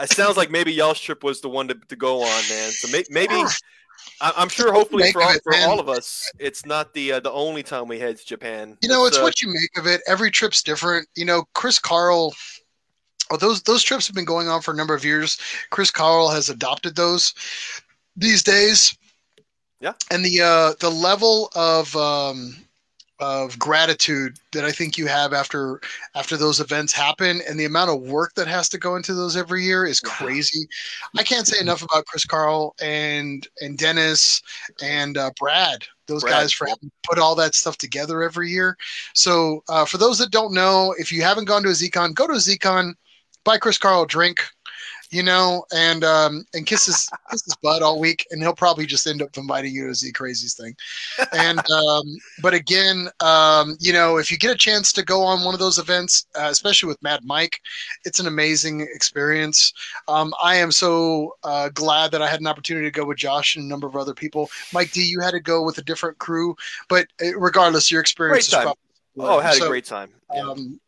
It 0.00 0.10
sounds 0.10 0.36
like 0.36 0.50
maybe 0.50 0.72
y'all's 0.72 0.98
trip 0.98 1.22
was 1.22 1.40
the 1.40 1.48
one 1.48 1.68
to, 1.68 1.74
to 1.74 1.94
go 1.94 2.22
on, 2.22 2.42
man. 2.48 2.72
So 2.72 2.88
may, 2.90 3.04
maybe 3.10 3.44
I'm 4.20 4.48
sure. 4.48 4.72
Hopefully 4.72 5.12
for 5.12 5.22
all, 5.22 5.34
for 5.42 5.54
all 5.56 5.80
of 5.80 5.88
us, 5.88 6.30
it's 6.38 6.64
not 6.64 6.94
the 6.94 7.12
uh, 7.12 7.20
the 7.20 7.32
only 7.32 7.62
time 7.62 7.88
we 7.88 7.98
head 7.98 8.16
to 8.16 8.24
Japan. 8.24 8.78
You 8.82 8.88
know, 8.88 9.06
it's 9.06 9.18
uh, 9.18 9.22
what 9.22 9.42
you 9.42 9.48
make 9.48 9.76
of 9.76 9.86
it. 9.86 10.00
Every 10.06 10.30
trip's 10.30 10.62
different. 10.62 11.08
You 11.16 11.24
know, 11.24 11.44
Chris 11.54 11.78
Carl. 11.78 12.34
Oh, 13.30 13.36
those 13.36 13.62
those 13.62 13.82
trips 13.82 14.06
have 14.06 14.14
been 14.14 14.24
going 14.24 14.48
on 14.48 14.62
for 14.62 14.72
a 14.72 14.76
number 14.76 14.94
of 14.94 15.04
years. 15.04 15.38
Chris 15.70 15.90
Carl 15.90 16.28
has 16.28 16.50
adopted 16.50 16.94
those 16.94 17.34
these 18.16 18.42
days. 18.42 18.96
Yeah. 19.80 19.92
And 20.10 20.24
the 20.24 20.40
uh, 20.40 20.74
the 20.80 20.90
level 20.90 21.50
of 21.54 21.94
um, 21.96 22.56
of 23.20 23.58
gratitude 23.58 24.38
that 24.52 24.64
I 24.64 24.72
think 24.72 24.98
you 24.98 25.06
have 25.06 25.32
after 25.32 25.80
after 26.14 26.36
those 26.36 26.60
events 26.60 26.92
happen, 26.92 27.40
and 27.48 27.58
the 27.58 27.64
amount 27.64 27.90
of 27.90 28.02
work 28.02 28.34
that 28.34 28.48
has 28.48 28.68
to 28.70 28.78
go 28.78 28.96
into 28.96 29.14
those 29.14 29.36
every 29.36 29.62
year 29.62 29.86
is 29.86 30.00
crazy. 30.00 30.66
I 31.16 31.22
can't 31.22 31.46
say 31.46 31.60
enough 31.60 31.82
about 31.82 32.06
Chris 32.06 32.24
Carl 32.24 32.74
and 32.80 33.46
and 33.60 33.78
Dennis 33.78 34.42
and 34.82 35.16
uh, 35.16 35.30
Brad. 35.38 35.84
Those 36.06 36.22
Brad, 36.22 36.34
guys 36.34 36.52
for 36.52 36.66
having 36.66 36.90
put 37.02 37.18
all 37.18 37.34
that 37.36 37.54
stuff 37.54 37.78
together 37.78 38.22
every 38.22 38.50
year. 38.50 38.76
So 39.14 39.62
uh, 39.68 39.84
for 39.84 39.98
those 39.98 40.18
that 40.18 40.30
don't 40.30 40.52
know, 40.52 40.94
if 40.98 41.10
you 41.10 41.22
haven't 41.22 41.46
gone 41.46 41.62
to 41.62 41.70
a 41.70 41.72
ZCon, 41.72 42.14
go 42.14 42.26
to 42.26 42.34
a 42.34 42.36
ZCon, 42.36 42.94
buy 43.44 43.58
Chris 43.58 43.78
Carl 43.78 44.02
a 44.02 44.06
drink 44.06 44.40
you 45.10 45.22
know, 45.22 45.64
and 45.74 46.04
um, 46.04 46.44
and 46.54 46.66
kiss 46.66 46.86
his 46.86 47.08
kiss 47.30 47.44
his 47.44 47.56
butt 47.62 47.82
all 47.82 47.98
week, 48.00 48.26
and 48.30 48.40
he'll 48.42 48.54
probably 48.54 48.86
just 48.86 49.06
end 49.06 49.22
up 49.22 49.36
inviting 49.36 49.72
you 49.74 49.92
to 49.92 50.00
the 50.00 50.12
Crazy's 50.12 50.54
thing. 50.54 50.74
And 51.32 51.58
um, 51.70 52.04
but 52.42 52.54
again, 52.54 53.08
um, 53.20 53.76
you 53.80 53.92
know, 53.92 54.16
if 54.18 54.30
you 54.30 54.38
get 54.38 54.50
a 54.50 54.56
chance 54.58 54.92
to 54.94 55.04
go 55.04 55.22
on 55.22 55.44
one 55.44 55.54
of 55.54 55.60
those 55.60 55.78
events, 55.78 56.26
uh, 56.38 56.48
especially 56.50 56.88
with 56.88 57.02
Mad 57.02 57.20
Mike, 57.24 57.60
it's 58.04 58.20
an 58.20 58.26
amazing 58.26 58.80
experience. 58.80 59.72
Um, 60.08 60.34
I 60.42 60.56
am 60.56 60.72
so 60.72 61.36
uh, 61.44 61.68
glad 61.70 62.10
that 62.12 62.22
I 62.22 62.28
had 62.28 62.40
an 62.40 62.46
opportunity 62.46 62.86
to 62.86 62.90
go 62.92 63.04
with 63.04 63.18
Josh 63.18 63.56
and 63.56 63.64
a 63.64 63.68
number 63.68 63.86
of 63.86 63.96
other 63.96 64.14
people. 64.14 64.50
Mike 64.72 64.92
D, 64.92 65.02
you 65.02 65.20
had 65.20 65.32
to 65.32 65.40
go 65.40 65.62
with 65.62 65.78
a 65.78 65.82
different 65.82 66.18
crew, 66.18 66.56
but 66.88 67.06
uh, 67.24 67.38
regardless, 67.38 67.90
your 67.90 68.00
experience 68.00 68.34
Great 68.34 68.40
is 68.46 68.52
time. 68.52 68.62
probably 68.62 68.80
Oh, 69.16 69.38
had 69.40 69.54
So, 69.54 69.66
a 69.66 69.68
great 69.68 69.84
time. 69.84 70.10
Yeah. 70.32 70.40
um, 70.40 70.80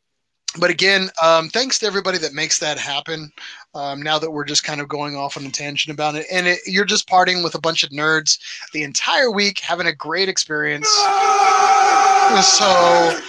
but 0.59 0.70
again, 0.70 1.11
um, 1.23 1.49
thanks 1.49 1.78
to 1.81 1.87
everybody 1.87 2.19
that 2.19 2.35
makes 2.35 2.59
that 2.59 2.78
happen. 2.78 3.31
Um, 3.74 4.03
now 4.03 4.19
that 4.19 4.31
we're 4.31 4.45
just 4.45 4.65
kind 4.65 4.81
of 4.81 4.89
going 4.89 5.16
off 5.16 5.37
on 5.37 5.45
a 5.45 5.51
tangent 5.51 5.93
about 5.93 6.15
it, 6.15 6.27
and 6.31 6.47
it, 6.47 6.61
you're 6.66 6.85
just 6.85 7.09
partying 7.09 7.45
with 7.45 7.55
a 7.55 7.61
bunch 7.61 7.85
of 7.85 7.91
nerds 7.91 8.39
the 8.73 8.83
entire 8.83 9.31
week, 9.31 9.59
having 9.59 9.87
a 9.87 9.95
great 9.95 10.28
experience. 10.28 10.89
So 12.43 13.20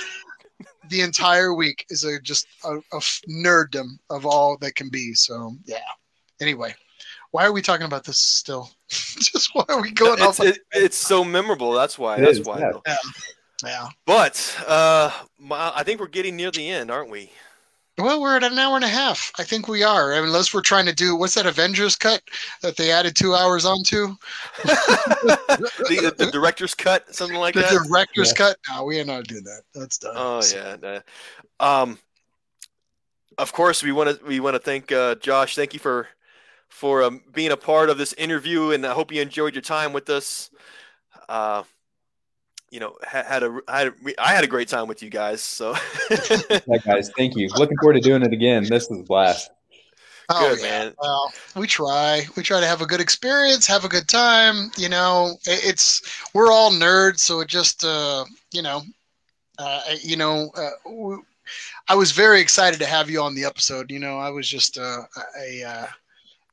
the 0.90 1.02
entire 1.02 1.54
week 1.54 1.86
is 1.90 2.04
a 2.04 2.20
just 2.20 2.48
a, 2.64 2.78
a 2.78 2.98
f- 2.98 3.22
nerddom 3.30 4.00
of 4.10 4.26
all 4.26 4.58
that 4.58 4.76
can 4.76 4.90
be. 4.90 5.14
So 5.14 5.56
yeah. 5.66 5.78
Anyway, 6.42 6.74
why 7.32 7.46
are 7.46 7.52
we 7.52 7.62
talking 7.62 7.86
about 7.86 8.04
this 8.04 8.20
still? 8.20 8.70
just 8.90 9.52
why 9.54 9.66
are 9.70 9.82
we 9.82 9.92
going 9.92 10.14
it's, 10.14 10.40
off? 10.40 10.40
it, 10.40 10.60
it's 10.72 10.98
so 10.98 11.24
memorable. 11.24 11.74
That's 11.74 11.98
why. 11.98 12.18
It 12.18 12.22
That's 12.22 12.40
is, 12.40 12.46
why. 12.46 12.60
yeah. 12.60 12.96
Though. 13.62 13.68
yeah. 13.70 13.88
But 14.06 14.58
uh, 14.68 15.12
I 15.52 15.84
think 15.84 16.00
we're 16.00 16.08
getting 16.08 16.36
near 16.36 16.52
the 16.52 16.70
end, 16.70 16.92
aren't 16.92 17.10
we? 17.10 17.32
Well, 18.00 18.22
we're 18.22 18.36
at 18.36 18.44
an 18.44 18.60
hour 18.60 18.76
and 18.76 18.86
a 18.86 18.88
half. 18.90 19.32
I 19.40 19.44
think 19.44 19.68
we 19.68 19.82
are. 19.82 20.14
I 20.14 20.18
mean, 20.18 20.28
unless 20.28 20.54
we're 20.54 20.62
trying 20.62 20.86
to 20.86 20.94
do 20.94 21.16
what's 21.16 21.34
that 21.34 21.48
Avengers 21.48 21.96
cut 21.96 22.22
that 22.62 22.78
they 22.78 22.92
added 22.92 23.16
two 23.16 23.34
hours 23.34 23.66
onto? 23.66 24.16
the, 24.64 26.14
the 26.18 26.30
director's 26.32 26.76
cut, 26.76 27.14
something 27.16 27.38
like 27.38 27.56
the 27.56 27.62
that. 27.62 27.72
The 27.74 27.88
director's 27.88 28.30
Yeah. 28.30 28.36
cut? 28.36 28.58
No, 28.70 28.84
we 28.84 29.00
are 29.00 29.06
not 29.06 29.24
doing 29.26 29.44
that. 29.46 29.64
That's 29.74 29.98
done. 29.98 30.14
Oh 30.16 30.42
So- 30.42 30.58
yeah. 30.58 30.76
no. 30.80 31.02
Um, 31.60 31.98
of 33.40 33.52
course, 33.54 33.82
we 33.84 33.92
want 33.92 34.20
to 34.20 34.26
we 34.26 34.40
want 34.40 34.54
to 34.56 34.60
thank 34.60 34.92
uh, 34.92 35.16
Josh. 35.16 35.56
Thank 35.56 35.74
you 35.74 35.80
for 35.80 36.08
for 36.70 37.02
um, 37.04 37.22
being 37.34 37.52
a 37.52 37.58
part 37.58 37.90
of 37.90 37.98
this 37.98 38.14
interview, 38.14 38.72
and 38.72 38.86
I 38.86 38.94
hope 38.94 39.12
you 39.12 39.22
enjoyed 39.22 39.56
your 39.56 39.62
time 39.64 39.94
with 39.94 40.10
us. 40.10 40.50
Uh, 41.30 41.64
you 42.70 42.80
know, 42.80 42.96
ha- 43.04 43.24
had 43.24 43.44
a 43.44 43.60
had 43.68 43.88
a, 43.88 43.94
I 44.18 44.34
had 44.34 44.44
a 44.44 44.48
great 44.48 44.68
time 44.68 44.88
with 44.88 45.02
you 45.02 45.10
guys. 45.10 45.42
So 45.42 45.76
Yeah, 46.50 46.78
guys, 46.86 47.12
thank 47.18 47.36
you. 47.36 47.50
Looking 47.56 47.78
forward 47.78 47.94
to 47.94 48.00
doing 48.02 48.24
it 48.24 48.34
again. 48.34 48.64
This 48.64 48.90
was 48.90 49.00
a 49.00 49.04
blast. 49.04 49.52
Oh, 50.30 50.50
good, 50.50 50.62
yeah. 50.62 50.70
man. 50.70 50.94
Well, 51.02 51.32
we 51.56 51.68
try. 51.68 52.26
We 52.36 52.44
try 52.44 52.60
to 52.60 52.68
have 52.68 52.82
a 52.82 52.86
good 52.86 53.00
experience, 53.00 53.66
have 53.68 53.86
a 53.86 53.90
good 53.90 54.10
time. 54.10 54.72
You 54.78 54.90
know, 54.90 55.38
I- 55.48 55.62
it's 55.64 56.02
we're 56.34 56.52
all 56.52 56.72
nerds, 56.72 57.20
so 57.20 57.40
it 57.40 57.48
just 57.48 57.86
uh, 57.86 58.26
you 58.52 58.62
know, 58.62 58.82
uh, 59.58 59.82
you 60.02 60.18
know, 60.18 60.52
uh, 60.56 60.70
w- 60.84 61.24
I 61.88 61.96
was 61.96 62.12
very 62.12 62.42
excited 62.42 62.80
to 62.82 62.86
have 62.86 63.10
you 63.10 63.22
on 63.22 63.36
the 63.36 63.46
episode. 63.46 63.90
You 63.90 64.00
know, 64.00 64.18
I 64.20 64.30
was 64.30 64.50
just 64.50 64.78
uh, 64.78 65.04
a 65.40 65.64
uh, 65.64 65.88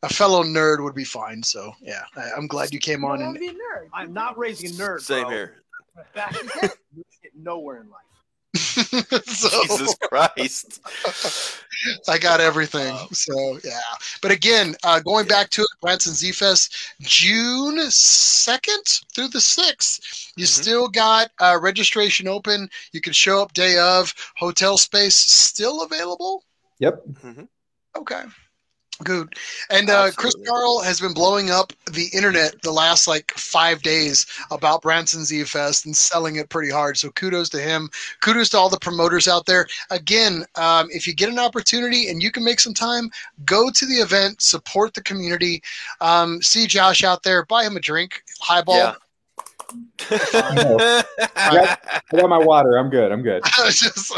a 0.05 0.09
fellow 0.09 0.45
nerd 0.45 0.83
would 0.85 0.95
be 0.95 1.05
fine. 1.05 1.43
So 1.43 1.73
yeah, 1.81 2.03
I, 2.17 2.31
I'm 2.37 2.47
glad 2.47 2.73
you 2.73 2.79
came 2.79 3.05
on. 3.05 3.23
And 3.23 3.35
be 3.37 3.49
a 3.49 3.53
nerd. 3.53 3.89
I'm 3.93 4.13
not 4.13 4.39
raising 4.39 4.71
a 4.71 4.73
nerd. 4.75 5.01
Same 5.01 5.23
bro. 5.23 5.31
here. 5.31 5.64
Back 6.15 6.35
again, 6.43 6.71
you 6.95 7.05
get 7.23 7.33
nowhere 7.37 7.81
in 7.81 7.89
life. 7.91 8.01
so 9.27 9.63
Jesus 9.63 9.97
Christ. 10.09 10.81
I 12.09 12.19
got 12.19 12.41
everything. 12.41 12.97
So 13.13 13.59
yeah, 13.65 13.81
but 14.23 14.31
again, 14.31 14.75
uh, 14.85 15.01
going 15.01 15.27
back 15.27 15.51
to 15.51 15.63
it, 15.63 15.69
Branson 15.81 16.15
Z 16.15 16.33
Fest, 16.33 16.75
June 17.01 17.79
second 17.91 18.85
through 19.15 19.29
the 19.29 19.41
sixth. 19.41 20.33
You 20.37 20.45
Mhm. 20.45 20.49
still 20.49 20.89
got 20.89 21.31
uh, 21.41 21.59
registration 21.61 22.29
open. 22.29 22.69
You 22.93 23.01
can 23.01 23.13
show 23.13 23.43
up 23.43 23.53
day 23.55 23.79
of. 23.79 24.15
Hotel 24.37 24.77
space 24.79 25.17
still 25.17 25.83
available. 25.83 26.45
Yep. 26.79 27.03
Okay. 27.97 28.23
Good. 29.03 29.35
And 29.71 29.91
uh, 29.91 30.13
Chris 30.13 30.37
Carl 30.47 30.81
has 30.81 31.01
been 31.01 31.15
blowing 31.15 31.51
up 31.51 31.73
the 31.91 32.07
internet 32.13 32.63
the 32.63 32.71
last 32.71 33.09
like 33.09 33.33
five 33.33 33.83
days 33.83 34.25
about 34.53 34.83
Branson 34.83 35.25
Z 35.25 35.45
Fest 35.45 35.85
and 35.85 35.97
selling 35.97 36.37
it 36.37 36.49
pretty 36.49 36.71
hard. 36.71 36.97
So 36.97 37.11
kudos 37.11 37.49
to 37.51 37.61
him. 37.61 37.91
Kudos 38.21 38.51
to 38.51 38.59
all 38.59 38.69
the 38.69 38.79
promoters 38.79 39.27
out 39.27 39.47
there. 39.47 39.67
Again, 39.91 40.45
um, 40.55 40.89
if 40.91 41.09
you 41.09 41.15
get 41.15 41.29
an 41.29 41.41
opportunity 41.41 42.09
and 42.09 42.23
you 42.23 42.31
can 42.31 42.45
make 42.45 42.61
some 42.61 42.75
time, 42.75 43.11
go 43.45 43.69
to 43.69 43.85
the 43.85 43.95
event, 43.95 44.41
support 44.41 44.95
the 44.95 45.03
community. 45.03 45.61
Um, 46.01 46.41
see 46.41 46.69
Josh 46.69 47.03
out 47.03 47.25
there, 47.25 47.45
buy 47.47 47.65
him 47.65 47.77
a 47.77 47.81
drink, 47.81 48.23
highball. 48.41 48.77
Yeah. 48.77 48.95
I 50.11 51.77
got 52.13 52.29
my 52.29 52.39
water. 52.39 52.77
I'm 52.79 52.91
good. 52.91 53.13
I'm 53.13 53.23
good. 53.23 53.43
Just- 53.71 54.13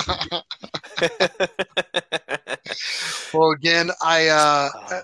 well, 3.32 3.50
again, 3.50 3.90
I 4.02 4.28
uh, 4.28 4.68
uh, 4.90 5.00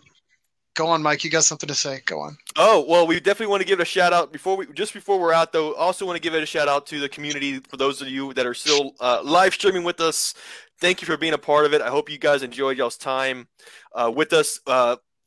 go 0.75 0.87
on, 0.89 1.03
Mike. 1.03 1.25
You 1.25 1.31
got 1.31 1.45
something 1.45 1.69
to 1.69 1.75
say? 1.75 2.01
Go 2.07 2.21
on. 2.21 2.37
Oh 2.57 2.85
well, 2.89 3.07
we 3.07 3.21
definitely 3.21 3.51
want 3.51 3.63
to 3.63 3.67
give 3.67 3.79
it 3.81 3.83
a 3.83 3.87
shout 3.87 4.13
out 4.13 4.33
before 4.33 4.57
we 4.57 4.67
just 4.73 4.93
before 4.95 5.21
we're 5.21 5.33
out 5.33 5.53
though. 5.53 5.75
Also 5.75 6.07
want 6.07 6.17
to 6.17 6.23
give 6.23 6.35
it 6.35 6.43
a 6.43 6.47
shout 6.47 6.69
out 6.69 6.87
to 6.87 7.01
the 7.01 7.09
community 7.09 7.61
for 7.61 7.77
those 7.77 8.01
of 8.03 8.09
you 8.09 8.33
that 8.35 8.47
are 8.47 8.55
still 8.55 8.95
uh, 9.01 9.21
live 9.25 9.55
streaming 9.55 9.85
with 9.85 10.01
us. 10.01 10.35
Thank 10.81 11.01
you 11.01 11.07
for 11.07 11.17
being 11.17 11.35
a 11.35 11.39
part 11.39 11.65
of 11.67 11.75
it. 11.75 11.81
I 11.81 11.89
hope 11.89 12.11
you 12.11 12.19
guys 12.19 12.43
enjoyed 12.43 12.77
y'all's 12.77 12.97
time 12.97 13.47
uh, 13.95 14.11
with 14.15 14.33
us. 14.33 14.59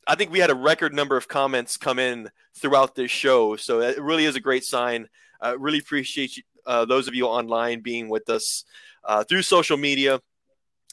Uh, 0.06 0.12
I 0.12 0.14
think 0.14 0.30
we 0.30 0.38
had 0.38 0.50
a 0.50 0.54
record 0.54 0.94
number 0.94 1.16
of 1.16 1.28
comments 1.28 1.76
come 1.76 1.98
in 1.98 2.30
throughout 2.54 2.94
this 2.94 3.10
show, 3.10 3.56
so 3.56 3.80
it 3.80 4.00
really 4.00 4.24
is 4.24 4.36
a 4.36 4.40
great 4.40 4.64
sign. 4.64 5.08
I 5.40 5.50
really 5.52 5.78
appreciate 5.78 6.36
you, 6.36 6.42
uh, 6.66 6.84
those 6.84 7.08
of 7.08 7.14
you 7.14 7.26
online 7.26 7.80
being 7.80 8.08
with 8.08 8.28
us 8.30 8.64
uh, 9.04 9.24
through 9.24 9.42
social 9.42 9.76
media. 9.76 10.20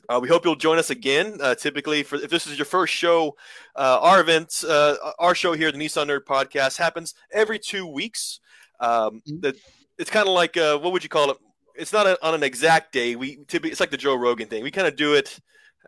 Uh, 0.09 0.19
we 0.21 0.27
hope 0.27 0.43
you'll 0.43 0.55
join 0.55 0.77
us 0.77 0.89
again. 0.89 1.37
Uh, 1.41 1.55
typically, 1.55 2.03
for 2.03 2.17
if 2.17 2.29
this 2.29 2.45
is 2.45 2.57
your 2.57 2.65
first 2.65 2.93
show, 2.93 3.35
uh, 3.75 3.99
our 4.01 4.19
event, 4.19 4.63
uh, 4.67 4.95
our 5.17 5.33
show 5.33 5.53
here, 5.53 5.71
the 5.71 5.77
Nissan 5.77 6.07
Nerd 6.07 6.25
Podcast, 6.25 6.77
happens 6.77 7.15
every 7.31 7.57
two 7.57 7.87
weeks. 7.87 8.41
Um, 8.81 9.21
the, 9.25 9.55
it's 9.97 10.09
kind 10.09 10.27
of 10.27 10.33
like 10.33 10.57
uh, 10.57 10.77
what 10.77 10.91
would 10.91 11.03
you 11.03 11.09
call 11.09 11.31
it? 11.31 11.37
It's 11.75 11.93
not 11.93 12.05
a, 12.05 12.23
on 12.23 12.33
an 12.33 12.43
exact 12.43 12.91
day. 12.91 13.15
We 13.15 13.37
typically 13.47 13.71
it's 13.71 13.79
like 13.79 13.91
the 13.91 13.97
Joe 13.97 14.15
Rogan 14.15 14.47
thing. 14.47 14.63
We 14.63 14.71
kind 14.71 14.87
of 14.87 14.97
do 14.97 15.13
it 15.13 15.39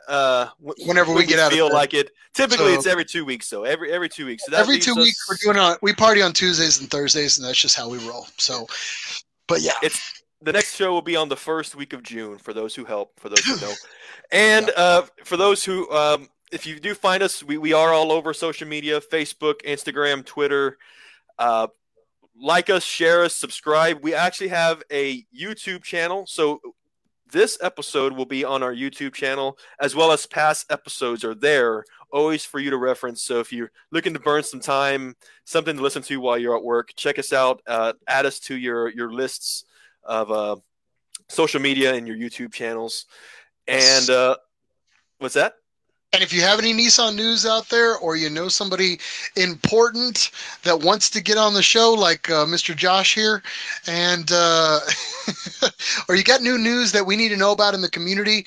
uh, 0.08 0.48
Whenever 0.60 1.12
we 1.12 1.18
when 1.18 1.28
get 1.28 1.40
out 1.40 1.52
of 1.52 1.54
feel 1.54 1.72
like 1.72 1.94
it. 1.94 2.12
Typically, 2.34 2.74
So- 2.74 2.80
it's 2.80 2.86
every 2.88 3.06
two 3.06 3.26
weeks. 3.26 3.48
So 3.48 3.64
every 3.64 3.92
every 3.92 4.10
two 4.10 4.26
weeks. 4.26 4.44
So 4.46 4.56
Every 4.56 4.78
two 4.80 4.92
us- 4.92 4.98
weeks, 4.98 5.26
we're 5.30 5.38
doing 5.54 5.58
on. 5.64 5.78
We 5.82 5.94
party 5.94 6.22
on 6.22 6.34
Tuesdays 6.34 6.80
and 6.80 6.90
Thursdays, 6.90 7.38
and 7.38 7.48
that's 7.48 7.60
just 7.60 7.76
how 7.76 7.90
we 7.90 7.98
roll. 8.08 8.28
So, 8.38 8.68
but 9.48 9.62
yeah, 9.62 9.74
It's 9.82 10.24
the 10.42 10.52
next 10.54 10.76
show 10.76 10.92
will 10.92 11.02
be 11.02 11.16
on 11.16 11.30
the 11.30 11.36
first 11.38 11.76
week 11.76 11.94
of 11.94 12.04
June 12.04 12.38
for 12.38 12.54
those 12.54 12.76
who 12.76 12.86
help, 12.86 13.20
for 13.20 13.30
those 13.30 13.40
who 13.46 13.56
know, 13.62 13.74
and 14.32 14.70
uh, 14.76 15.04
for 15.24 15.38
those 15.38 15.64
who, 15.64 15.90
um, 15.92 16.30
if 16.52 16.68
you 16.68 16.80
do 16.80 16.94
find 16.94 17.24
us, 17.24 17.42
we, 17.44 17.58
we 17.58 17.74
are 17.74 17.92
all 17.94 18.12
over 18.12 18.34
social 18.34 18.68
media: 18.68 19.00
Facebook, 19.02 19.62
Instagram, 19.66 20.26
Twitter. 20.26 20.78
Uh, 21.40 21.68
like 22.38 22.70
us, 22.70 22.84
share 22.84 23.24
us, 23.24 23.34
subscribe. 23.36 24.04
We 24.04 24.14
actually 24.14 24.50
have 24.50 24.84
a 24.92 25.26
YouTube 25.34 25.84
channel, 25.84 26.26
so 26.28 26.60
this 27.32 27.58
episode 27.62 28.14
will 28.14 28.26
be 28.26 28.44
on 28.44 28.64
our 28.64 28.74
YouTube 28.74 29.14
channel 29.14 29.58
as 29.80 29.96
well 29.96 30.12
as 30.12 30.26
past 30.26 30.72
episodes 30.72 31.24
are 31.24 31.36
there, 31.36 31.84
always 32.12 32.46
for 32.46 32.60
you 32.60 32.70
to 32.70 32.78
reference. 32.78 33.22
So 33.22 33.40
if 33.40 33.52
you're 33.52 33.72
looking 33.92 34.14
to 34.14 34.20
burn 34.20 34.44
some 34.44 34.60
time, 34.60 35.16
something 35.44 35.76
to 35.76 35.82
listen 35.82 36.02
to 36.04 36.22
while 36.22 36.38
you're 36.38 36.56
at 36.56 36.64
work, 36.64 36.94
check 36.96 37.20
us 37.20 37.34
out. 37.34 37.62
Uh, 37.68 37.94
add 38.08 38.26
us 38.26 38.40
to 38.42 38.56
your 38.58 38.90
your 38.90 39.12
lists 39.12 39.66
of 40.04 40.32
uh, 40.32 40.56
social 41.28 41.62
media 41.62 41.94
and 41.94 42.08
your 42.08 42.18
YouTube 42.18 42.54
channels. 42.54 43.06
And 43.68 44.10
uh, 44.10 44.38
what's 45.18 45.34
that? 45.34 45.56
And 46.16 46.24
if 46.24 46.32
you 46.32 46.42
have 46.42 46.60
any 46.60 46.74
Nissan 46.74 47.16
news 47.16 47.46
out 47.46 47.68
there, 47.68 47.98
or 47.98 48.16
you 48.16 48.30
know 48.30 48.48
somebody 48.48 49.00
important 49.36 50.32
that 50.64 50.80
wants 50.80 51.10
to 51.10 51.22
get 51.22 51.38
on 51.38 51.54
the 51.54 51.62
show, 51.62 51.92
like 51.94 52.30
uh, 52.30 52.46
Mr. 52.46 52.74
Josh 52.74 53.14
here, 53.14 53.44
and 53.86 54.32
uh, 54.32 54.80
or 56.08 56.16
you 56.16 56.24
got 56.24 56.42
new 56.42 56.58
news 56.58 56.94
that 56.94 57.06
we 57.06 57.18
need 57.18 57.28
to 57.30 57.38
know 57.38 57.52
about 57.52 57.74
in 57.74 57.82
the 57.82 57.90
community, 57.90 58.46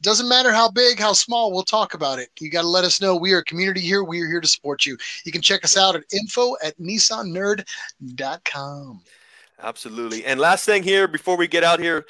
doesn't 0.00 0.28
matter 0.28 0.52
how 0.52 0.70
big, 0.70 1.00
how 1.00 1.12
small, 1.12 1.50
we'll 1.52 1.64
talk 1.64 1.94
about 1.94 2.20
it. 2.20 2.30
You 2.38 2.50
got 2.50 2.62
to 2.62 2.68
let 2.68 2.84
us 2.84 3.00
know. 3.00 3.16
We 3.16 3.32
are 3.32 3.38
a 3.38 3.44
community 3.44 3.80
here. 3.80 4.04
We 4.04 4.20
are 4.22 4.28
here 4.28 4.40
to 4.40 4.46
support 4.46 4.86
you. 4.86 4.96
You 5.24 5.32
can 5.32 5.42
check 5.42 5.64
us 5.64 5.76
out 5.76 5.96
at 5.96 6.04
info 6.12 6.54
at 6.62 6.78
nissannerd.com. 6.78 7.64
Absolutely. 9.60 10.24
And 10.24 10.38
last 10.38 10.64
thing 10.64 10.84
here 10.84 11.08
before 11.08 11.36
we 11.36 11.48
get 11.48 11.64
out 11.64 11.80
here, 11.80 12.06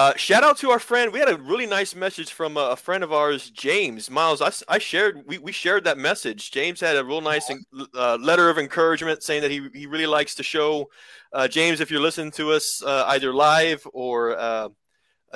uh, 0.00 0.16
shout 0.16 0.42
out 0.42 0.56
to 0.56 0.70
our 0.70 0.78
friend. 0.78 1.12
We 1.12 1.18
had 1.18 1.28
a 1.28 1.36
really 1.36 1.66
nice 1.66 1.94
message 1.94 2.32
from 2.32 2.56
a, 2.56 2.70
a 2.70 2.76
friend 2.76 3.04
of 3.04 3.12
ours, 3.12 3.50
James 3.50 4.08
Miles. 4.08 4.40
I, 4.40 4.50
I, 4.66 4.78
shared 4.78 5.26
we, 5.26 5.36
we 5.36 5.52
shared 5.52 5.84
that 5.84 5.98
message. 5.98 6.50
James 6.50 6.80
had 6.80 6.96
a 6.96 7.04
real 7.04 7.20
nice 7.20 7.52
uh, 7.94 8.16
letter 8.18 8.48
of 8.48 8.56
encouragement 8.56 9.22
saying 9.22 9.42
that 9.42 9.50
he, 9.50 9.68
he 9.74 9.84
really 9.84 10.06
likes 10.06 10.34
the 10.34 10.42
show. 10.42 10.88
Uh, 11.34 11.48
James, 11.48 11.82
if 11.82 11.90
you're 11.90 12.00
listening 12.00 12.30
to 12.30 12.50
us 12.50 12.82
uh, 12.82 13.04
either 13.08 13.34
live 13.34 13.86
or 13.92 14.38
uh, 14.38 14.40
uh, 14.40 14.68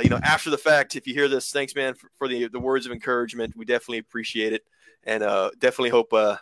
you 0.02 0.08
know 0.08 0.20
after 0.22 0.48
the 0.48 0.56
fact, 0.56 0.96
if 0.96 1.06
you 1.06 1.12
hear 1.12 1.28
this, 1.28 1.50
thanks, 1.50 1.74
man, 1.74 1.92
for, 1.92 2.08
for 2.16 2.26
the 2.26 2.48
the 2.48 2.58
words 2.58 2.86
of 2.86 2.92
encouragement. 2.92 3.54
We 3.54 3.66
definitely 3.66 3.98
appreciate 3.98 4.54
it, 4.54 4.62
and 5.02 5.22
uh, 5.22 5.50
definitely 5.58 5.90
hope 5.90 6.10
uh, 6.14 6.36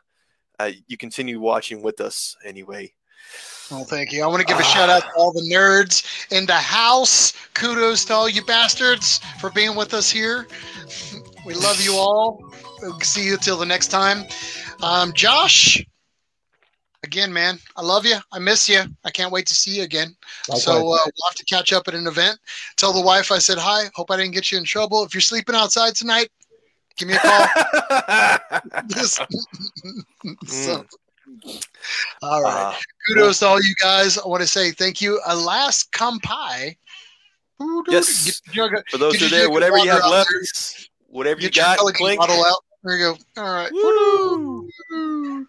uh, 0.60 0.70
you 0.86 0.96
continue 0.96 1.40
watching 1.40 1.82
with 1.82 2.00
us. 2.00 2.36
Anyway. 2.44 2.94
Well, 3.72 3.84
thank 3.84 4.12
you. 4.12 4.22
I 4.22 4.26
want 4.26 4.40
to 4.40 4.46
give 4.46 4.60
a 4.60 4.64
shout 4.64 4.90
out 4.90 5.00
to 5.00 5.08
all 5.16 5.32
the 5.32 5.40
nerds 5.50 6.30
in 6.30 6.44
the 6.44 6.52
house. 6.52 7.32
Kudos 7.54 8.04
to 8.04 8.12
all 8.12 8.28
you 8.28 8.44
bastards 8.44 9.18
for 9.40 9.48
being 9.50 9.74
with 9.74 9.94
us 9.94 10.10
here. 10.10 10.46
We 11.44 11.54
love 11.54 11.80
you 11.80 11.94
all. 11.94 12.40
We'll 12.80 13.00
see 13.00 13.26
you 13.26 13.36
till 13.36 13.56
the 13.56 13.66
next 13.66 13.88
time. 13.88 14.26
Um, 14.80 15.12
Josh, 15.12 15.84
again, 17.02 17.32
man, 17.32 17.58
I 17.76 17.82
love 17.82 18.06
you. 18.06 18.14
I 18.32 18.38
miss 18.38 18.68
you. 18.68 18.82
I 19.04 19.10
can't 19.10 19.32
wait 19.32 19.46
to 19.46 19.54
see 19.54 19.78
you 19.78 19.82
again. 19.82 20.14
So 20.54 20.72
uh, 20.72 20.82
we'll 20.84 20.98
have 20.98 21.34
to 21.34 21.44
catch 21.46 21.72
up 21.72 21.88
at 21.88 21.94
an 21.94 22.06
event. 22.06 22.38
Tell 22.76 22.92
the 22.92 23.00
wife 23.00 23.32
I 23.32 23.38
said 23.38 23.58
hi. 23.58 23.90
Hope 23.96 24.12
I 24.12 24.16
didn't 24.18 24.34
get 24.34 24.52
you 24.52 24.58
in 24.58 24.62
trouble. 24.64 25.02
If 25.02 25.14
you're 25.14 25.20
sleeping 25.20 25.56
outside 25.56 25.96
tonight, 25.96 26.28
give 26.96 27.08
me 27.08 27.14
a 27.14 27.18
call. 27.18 27.46
So, 30.46 30.84
all 32.22 32.42
right. 32.42 32.74
Uh, 32.74 32.74
Kudos 33.06 33.40
to 33.40 33.46
all 33.46 33.60
you 33.60 33.74
guys. 33.82 34.18
I 34.18 34.26
want 34.26 34.42
to 34.42 34.46
say 34.46 34.70
thank 34.72 35.00
you. 35.00 35.20
Alas, 35.26 35.84
kampai. 35.84 36.76
Yes. 37.88 38.40
Get 38.46 38.54
your, 38.54 38.84
For 38.90 38.98
those 38.98 39.18
who 39.18 39.26
are 39.26 39.28
there, 39.28 39.50
whatever 39.50 39.78
you 39.78 39.90
have 39.90 40.04
left, 40.10 40.30
there. 40.30 40.86
whatever 41.08 41.40
you 41.40 41.50
get 41.50 41.56
your 41.56 41.86
got, 41.86 41.94
clink. 41.94 42.18
bottle 42.18 42.44
out. 42.44 42.62
There 42.84 42.96
you 42.96 43.14
go. 43.36 43.42
All 43.42 43.54
right. 43.54 43.70
Woo! 43.72 44.68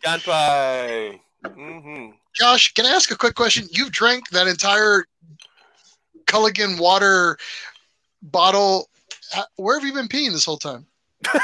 Kanpai. 0.06 1.20
hmm 1.44 2.10
Josh, 2.36 2.74
can 2.74 2.86
I 2.86 2.90
ask 2.90 3.12
a 3.12 3.16
quick 3.16 3.36
question? 3.36 3.68
You've 3.72 3.92
drank 3.92 4.30
that 4.30 4.48
entire 4.48 5.06
Culligan 6.26 6.80
water 6.80 7.38
bottle. 8.22 8.90
Where 9.56 9.80
have 9.80 9.88
you 9.88 9.94
been 9.94 10.08
peeing 10.08 10.32
this 10.32 10.46
whole 10.46 10.58
time? 10.58 10.86
Is 11.36 11.44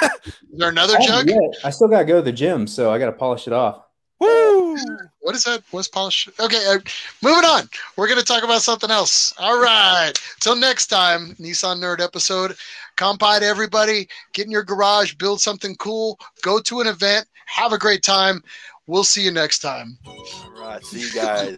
there 0.53 0.69
another 0.69 0.97
jug? 0.97 1.29
yeah, 1.29 1.37
I 1.63 1.69
still 1.69 1.87
got 1.87 1.99
to 1.99 2.05
go 2.05 2.15
to 2.17 2.21
the 2.21 2.31
gym, 2.31 2.67
so 2.67 2.91
I 2.91 2.99
got 2.99 3.05
to 3.05 3.11
polish 3.11 3.47
it 3.47 3.53
off. 3.53 3.85
Woo! 4.19 4.77
What 5.21 5.35
is 5.35 5.43
that? 5.43 5.63
What's 5.71 5.87
polish? 5.87 6.27
Okay, 6.39 6.65
uh, 6.67 6.79
moving 7.21 7.45
on. 7.45 7.69
We're 7.95 8.07
going 8.07 8.19
to 8.19 8.25
talk 8.25 8.43
about 8.43 8.61
something 8.61 8.91
else. 8.91 9.33
All 9.37 9.61
right. 9.61 10.13
Till 10.39 10.55
next 10.55 10.87
time, 10.87 11.35
Nissan 11.35 11.77
Nerd 11.77 12.01
episode. 12.01 12.55
Kanpai 12.97 13.41
everybody. 13.41 14.09
Get 14.33 14.45
in 14.45 14.51
your 14.51 14.63
garage, 14.63 15.13
build 15.13 15.39
something 15.39 15.75
cool, 15.77 16.19
go 16.41 16.59
to 16.59 16.81
an 16.81 16.87
event, 16.87 17.27
have 17.45 17.71
a 17.71 17.77
great 17.77 18.03
time. 18.03 18.43
We'll 18.87 19.05
see 19.05 19.23
you 19.23 19.31
next 19.31 19.59
time. 19.59 19.97
All 20.05 20.51
right. 20.59 20.83
See 20.83 21.01
you 21.01 21.11
guys. 21.13 21.57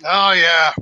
Oh, 0.09 0.33
yeah. 0.33 0.73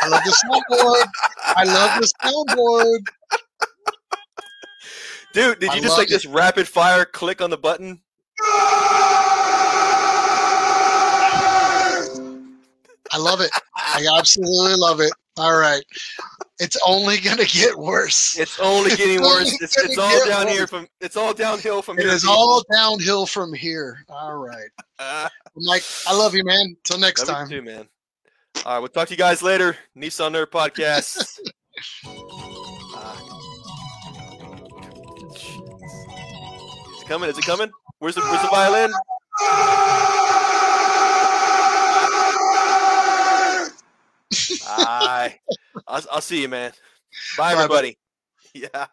I 0.00 0.08
love 0.08 0.24
the 0.24 0.30
soundboard. 0.46 1.06
I 1.44 1.64
love 1.64 2.00
the 2.00 2.10
soundboard. 2.22 3.00
Dude, 5.34 5.58
did 5.58 5.68
I 5.68 5.74
you 5.74 5.82
just 5.82 5.98
like 5.98 6.08
it. 6.08 6.12
this 6.12 6.24
rapid 6.24 6.66
fire 6.66 7.04
click 7.04 7.42
on 7.42 7.50
the 7.50 7.58
button? 7.58 8.00
I 13.12 13.18
love 13.18 13.42
it. 13.42 13.50
I 13.76 14.06
absolutely 14.16 14.76
love 14.76 15.00
it. 15.00 15.12
All 15.38 15.56
right. 15.56 15.82
It's 16.58 16.76
only 16.86 17.18
going 17.18 17.36
to 17.38 17.46
get 17.46 17.76
worse. 17.78 18.36
It's 18.38 18.58
only 18.58 18.90
getting 18.90 19.18
only 19.18 19.28
worse. 19.28 19.62
It's, 19.62 19.76
it's 19.78 19.96
all 19.98 20.26
down 20.26 20.46
worse. 20.46 20.54
here 20.56 20.66
from. 20.66 20.88
It's 21.00 21.16
all 21.16 21.32
downhill 21.32 21.82
from 21.82 21.98
It 21.98 22.04
here. 22.06 22.12
is 22.12 22.24
all 22.26 22.64
downhill 22.72 23.26
from 23.26 23.52
here. 23.52 24.04
All 24.08 24.36
right. 24.36 24.68
Uh, 25.00 25.28
Mike, 25.54 25.84
I 26.08 26.12
love 26.12 26.34
you, 26.34 26.42
man. 26.42 26.76
Till 26.82 26.98
next 26.98 27.20
love 27.20 27.28
you 27.28 27.34
time. 27.34 27.48
too, 27.48 27.62
man. 27.62 27.88
All 28.66 28.72
right, 28.72 28.78
we'll 28.80 28.88
talk 28.88 29.06
to 29.06 29.14
you 29.14 29.16
guys 29.16 29.42
later. 29.44 29.76
Nissan 29.96 30.32
Nerd 30.32 30.46
Podcast. 30.46 31.38
Uh, 32.04 33.14
Is 36.96 37.02
it 37.02 37.06
coming? 37.08 37.30
Is 37.30 37.38
it 37.38 37.44
coming? 37.44 37.70
Where's 38.00 38.16
the 38.16 38.22
Where's 38.22 38.42
the 38.42 38.48
violin? 38.48 38.90
Aye. 44.66 45.38
I'll, 45.88 46.02
I'll 46.12 46.20
see 46.20 46.42
you, 46.42 46.48
man. 46.48 46.72
Bye, 47.36 47.54
Bye, 47.54 47.62
everybody. 47.64 47.98
Yeah. 48.54 48.86